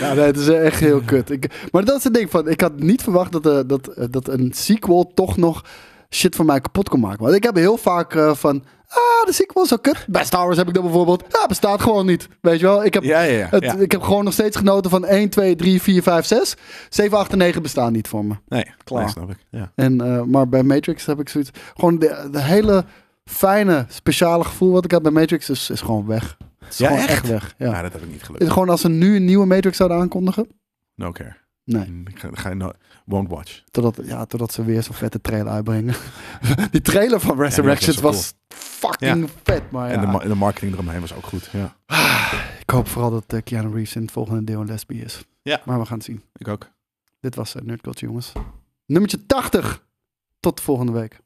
Ja, 0.00 0.12
nee, 0.14 0.24
het 0.24 0.36
is 0.36 0.48
echt 0.48 0.80
heel 0.80 1.00
kut. 1.00 1.30
Ik, 1.30 1.68
maar 1.72 1.84
dat 1.84 1.96
is 1.96 2.04
het 2.04 2.14
ding 2.14 2.30
van, 2.30 2.48
ik 2.48 2.60
had 2.60 2.78
niet 2.78 3.02
verwacht 3.02 3.32
dat, 3.32 3.46
eh, 3.46 3.58
dat, 3.66 3.86
eh, 3.86 4.04
dat 4.10 4.28
een 4.28 4.52
sequel 4.54 5.10
toch 5.14 5.36
nog 5.36 5.64
shit 6.10 6.36
van 6.36 6.46
mij 6.46 6.60
kapot 6.60 6.88
kon 6.88 7.00
maken. 7.00 7.22
Want 7.22 7.34
ik 7.34 7.42
heb 7.42 7.54
heel 7.56 7.76
vaak 7.76 8.14
eh, 8.14 8.34
van, 8.34 8.64
ah, 8.88 9.26
de 9.26 9.32
sequel 9.32 9.62
is 9.62 9.68
zo 9.68 9.76
kut. 9.76 10.04
Bij 10.08 10.24
Star 10.24 10.44
Wars 10.44 10.56
heb 10.56 10.68
ik 10.68 10.74
dat 10.74 10.82
bijvoorbeeld. 10.82 11.24
Ja, 11.28 11.46
bestaat 11.46 11.82
gewoon 11.82 12.06
niet. 12.06 12.28
Weet 12.40 12.60
je 12.60 12.66
wel? 12.66 12.84
Ik 12.84 12.94
heb, 12.94 13.02
Ja, 13.02 13.20
ja, 13.22 13.38
ja. 13.38 13.46
het, 13.50 13.64
Ja. 13.64 13.74
ik 13.74 13.92
heb 13.92 14.02
gewoon 14.02 14.24
nog 14.24 14.32
steeds 14.32 14.56
genoten 14.56 14.90
van 14.90 15.04
1, 15.06 15.28
2, 15.28 15.56
3, 15.56 15.82
4, 15.82 16.02
5, 16.02 16.24
6. 16.24 16.54
7, 16.88 17.18
8 17.18 17.32
en 17.32 17.38
9 17.38 17.62
bestaan 17.62 17.92
niet 17.92 18.08
voor 18.08 18.24
me. 18.24 18.34
Nee, 18.48 18.66
Klaar. 18.84 19.00
nee, 19.02 19.10
snap 19.10 19.30
ik. 19.30 19.38
Ja. 19.50 19.72
En, 19.74 20.00
eh, 20.00 20.22
maar 20.22 20.48
bij 20.48 20.62
Matrix 20.62 21.06
heb 21.06 21.20
ik 21.20 21.28
zoiets... 21.28 21.50
Gewoon 21.74 21.98
de, 21.98 22.28
de 22.32 22.40
hele 22.42 22.84
fijne, 23.24 23.86
speciale 23.88 24.44
gevoel 24.44 24.72
wat 24.72 24.84
ik 24.84 24.90
had 24.92 25.02
bij 25.02 25.12
Matrix 25.12 25.50
is, 25.50 25.70
is 25.70 25.80
gewoon 25.80 26.06
weg. 26.06 26.36
Het 26.64 26.72
is 26.72 26.78
Ja, 26.78 26.86
gewoon 26.86 27.02
echt? 27.02 27.10
echt 27.10 27.28
weg. 27.28 27.54
Ja. 27.58 27.70
Ja, 27.70 27.82
dat 27.82 27.92
heb 27.92 28.02
ik 28.02 28.10
niet 28.10 28.22
gelukt. 28.22 28.50
gewoon 28.52 28.68
als 28.68 28.80
ze 28.80 28.88
nu 28.88 29.16
een 29.16 29.24
nieuwe 29.24 29.46
Matrix 29.46 29.76
zouden 29.76 29.98
aankondigen. 29.98 30.48
No 30.94 31.10
care. 31.12 31.36
Nee. 31.64 32.02
Ik 32.06 32.18
ga, 32.18 32.28
ga 32.32 32.48
je 32.48 32.54
no 32.54 32.70
won't 33.04 33.28
watch. 33.28 33.62
Totdat, 33.70 34.06
ja, 34.06 34.24
totdat 34.24 34.52
ze 34.52 34.64
weer 34.64 34.82
zo'n 34.82 34.94
vette 34.94 35.20
trailer 35.20 35.52
uitbrengen. 35.52 35.94
die 36.70 36.80
trailer 36.80 37.20
van 37.20 37.38
Resurrections 37.38 37.96
was 38.00 38.14
was, 38.14 38.34
fucking 38.58 39.28
vet. 39.42 39.70
Maar 39.70 39.88
ja, 39.88 39.94
En 39.94 40.00
de, 40.00 40.06
ma- 40.06 40.18
de 40.18 40.34
marketing 40.34 40.72
eromheen 40.72 41.00
was 41.00 41.14
ook 41.14 41.24
goed. 41.26 41.48
Ja, 41.52 41.76
ik 42.60 42.70
hoop 42.70 42.88
vooral 42.88 43.10
dat 43.10 43.24
eh, 43.26 43.42
Keanu 43.44 43.72
Reeves 43.74 43.94
in 43.96 44.02
het 44.02 44.10
volgende 44.10 44.44
deel 44.44 44.60
een 44.60 44.66
lesbie 44.66 45.02
is. 45.02 45.24
Ja. 45.42 45.60
Maar 45.64 45.78
we 45.78 45.86
gaan 45.86 45.96
het 45.96 46.06
zien. 46.06 46.22
ik 46.36 46.48
ook. 46.48 46.70
Dit 47.20 47.34
was 47.34 47.54
uh, 47.56 47.62
Nerd 47.62 47.80
Culture, 47.80 48.06
jongens. 48.06 48.32
Nummertje 48.86 49.26
80. 49.26 49.84
Tot 50.40 50.56
de 50.56 50.62
volgende 50.62 50.92
week. 50.92 51.18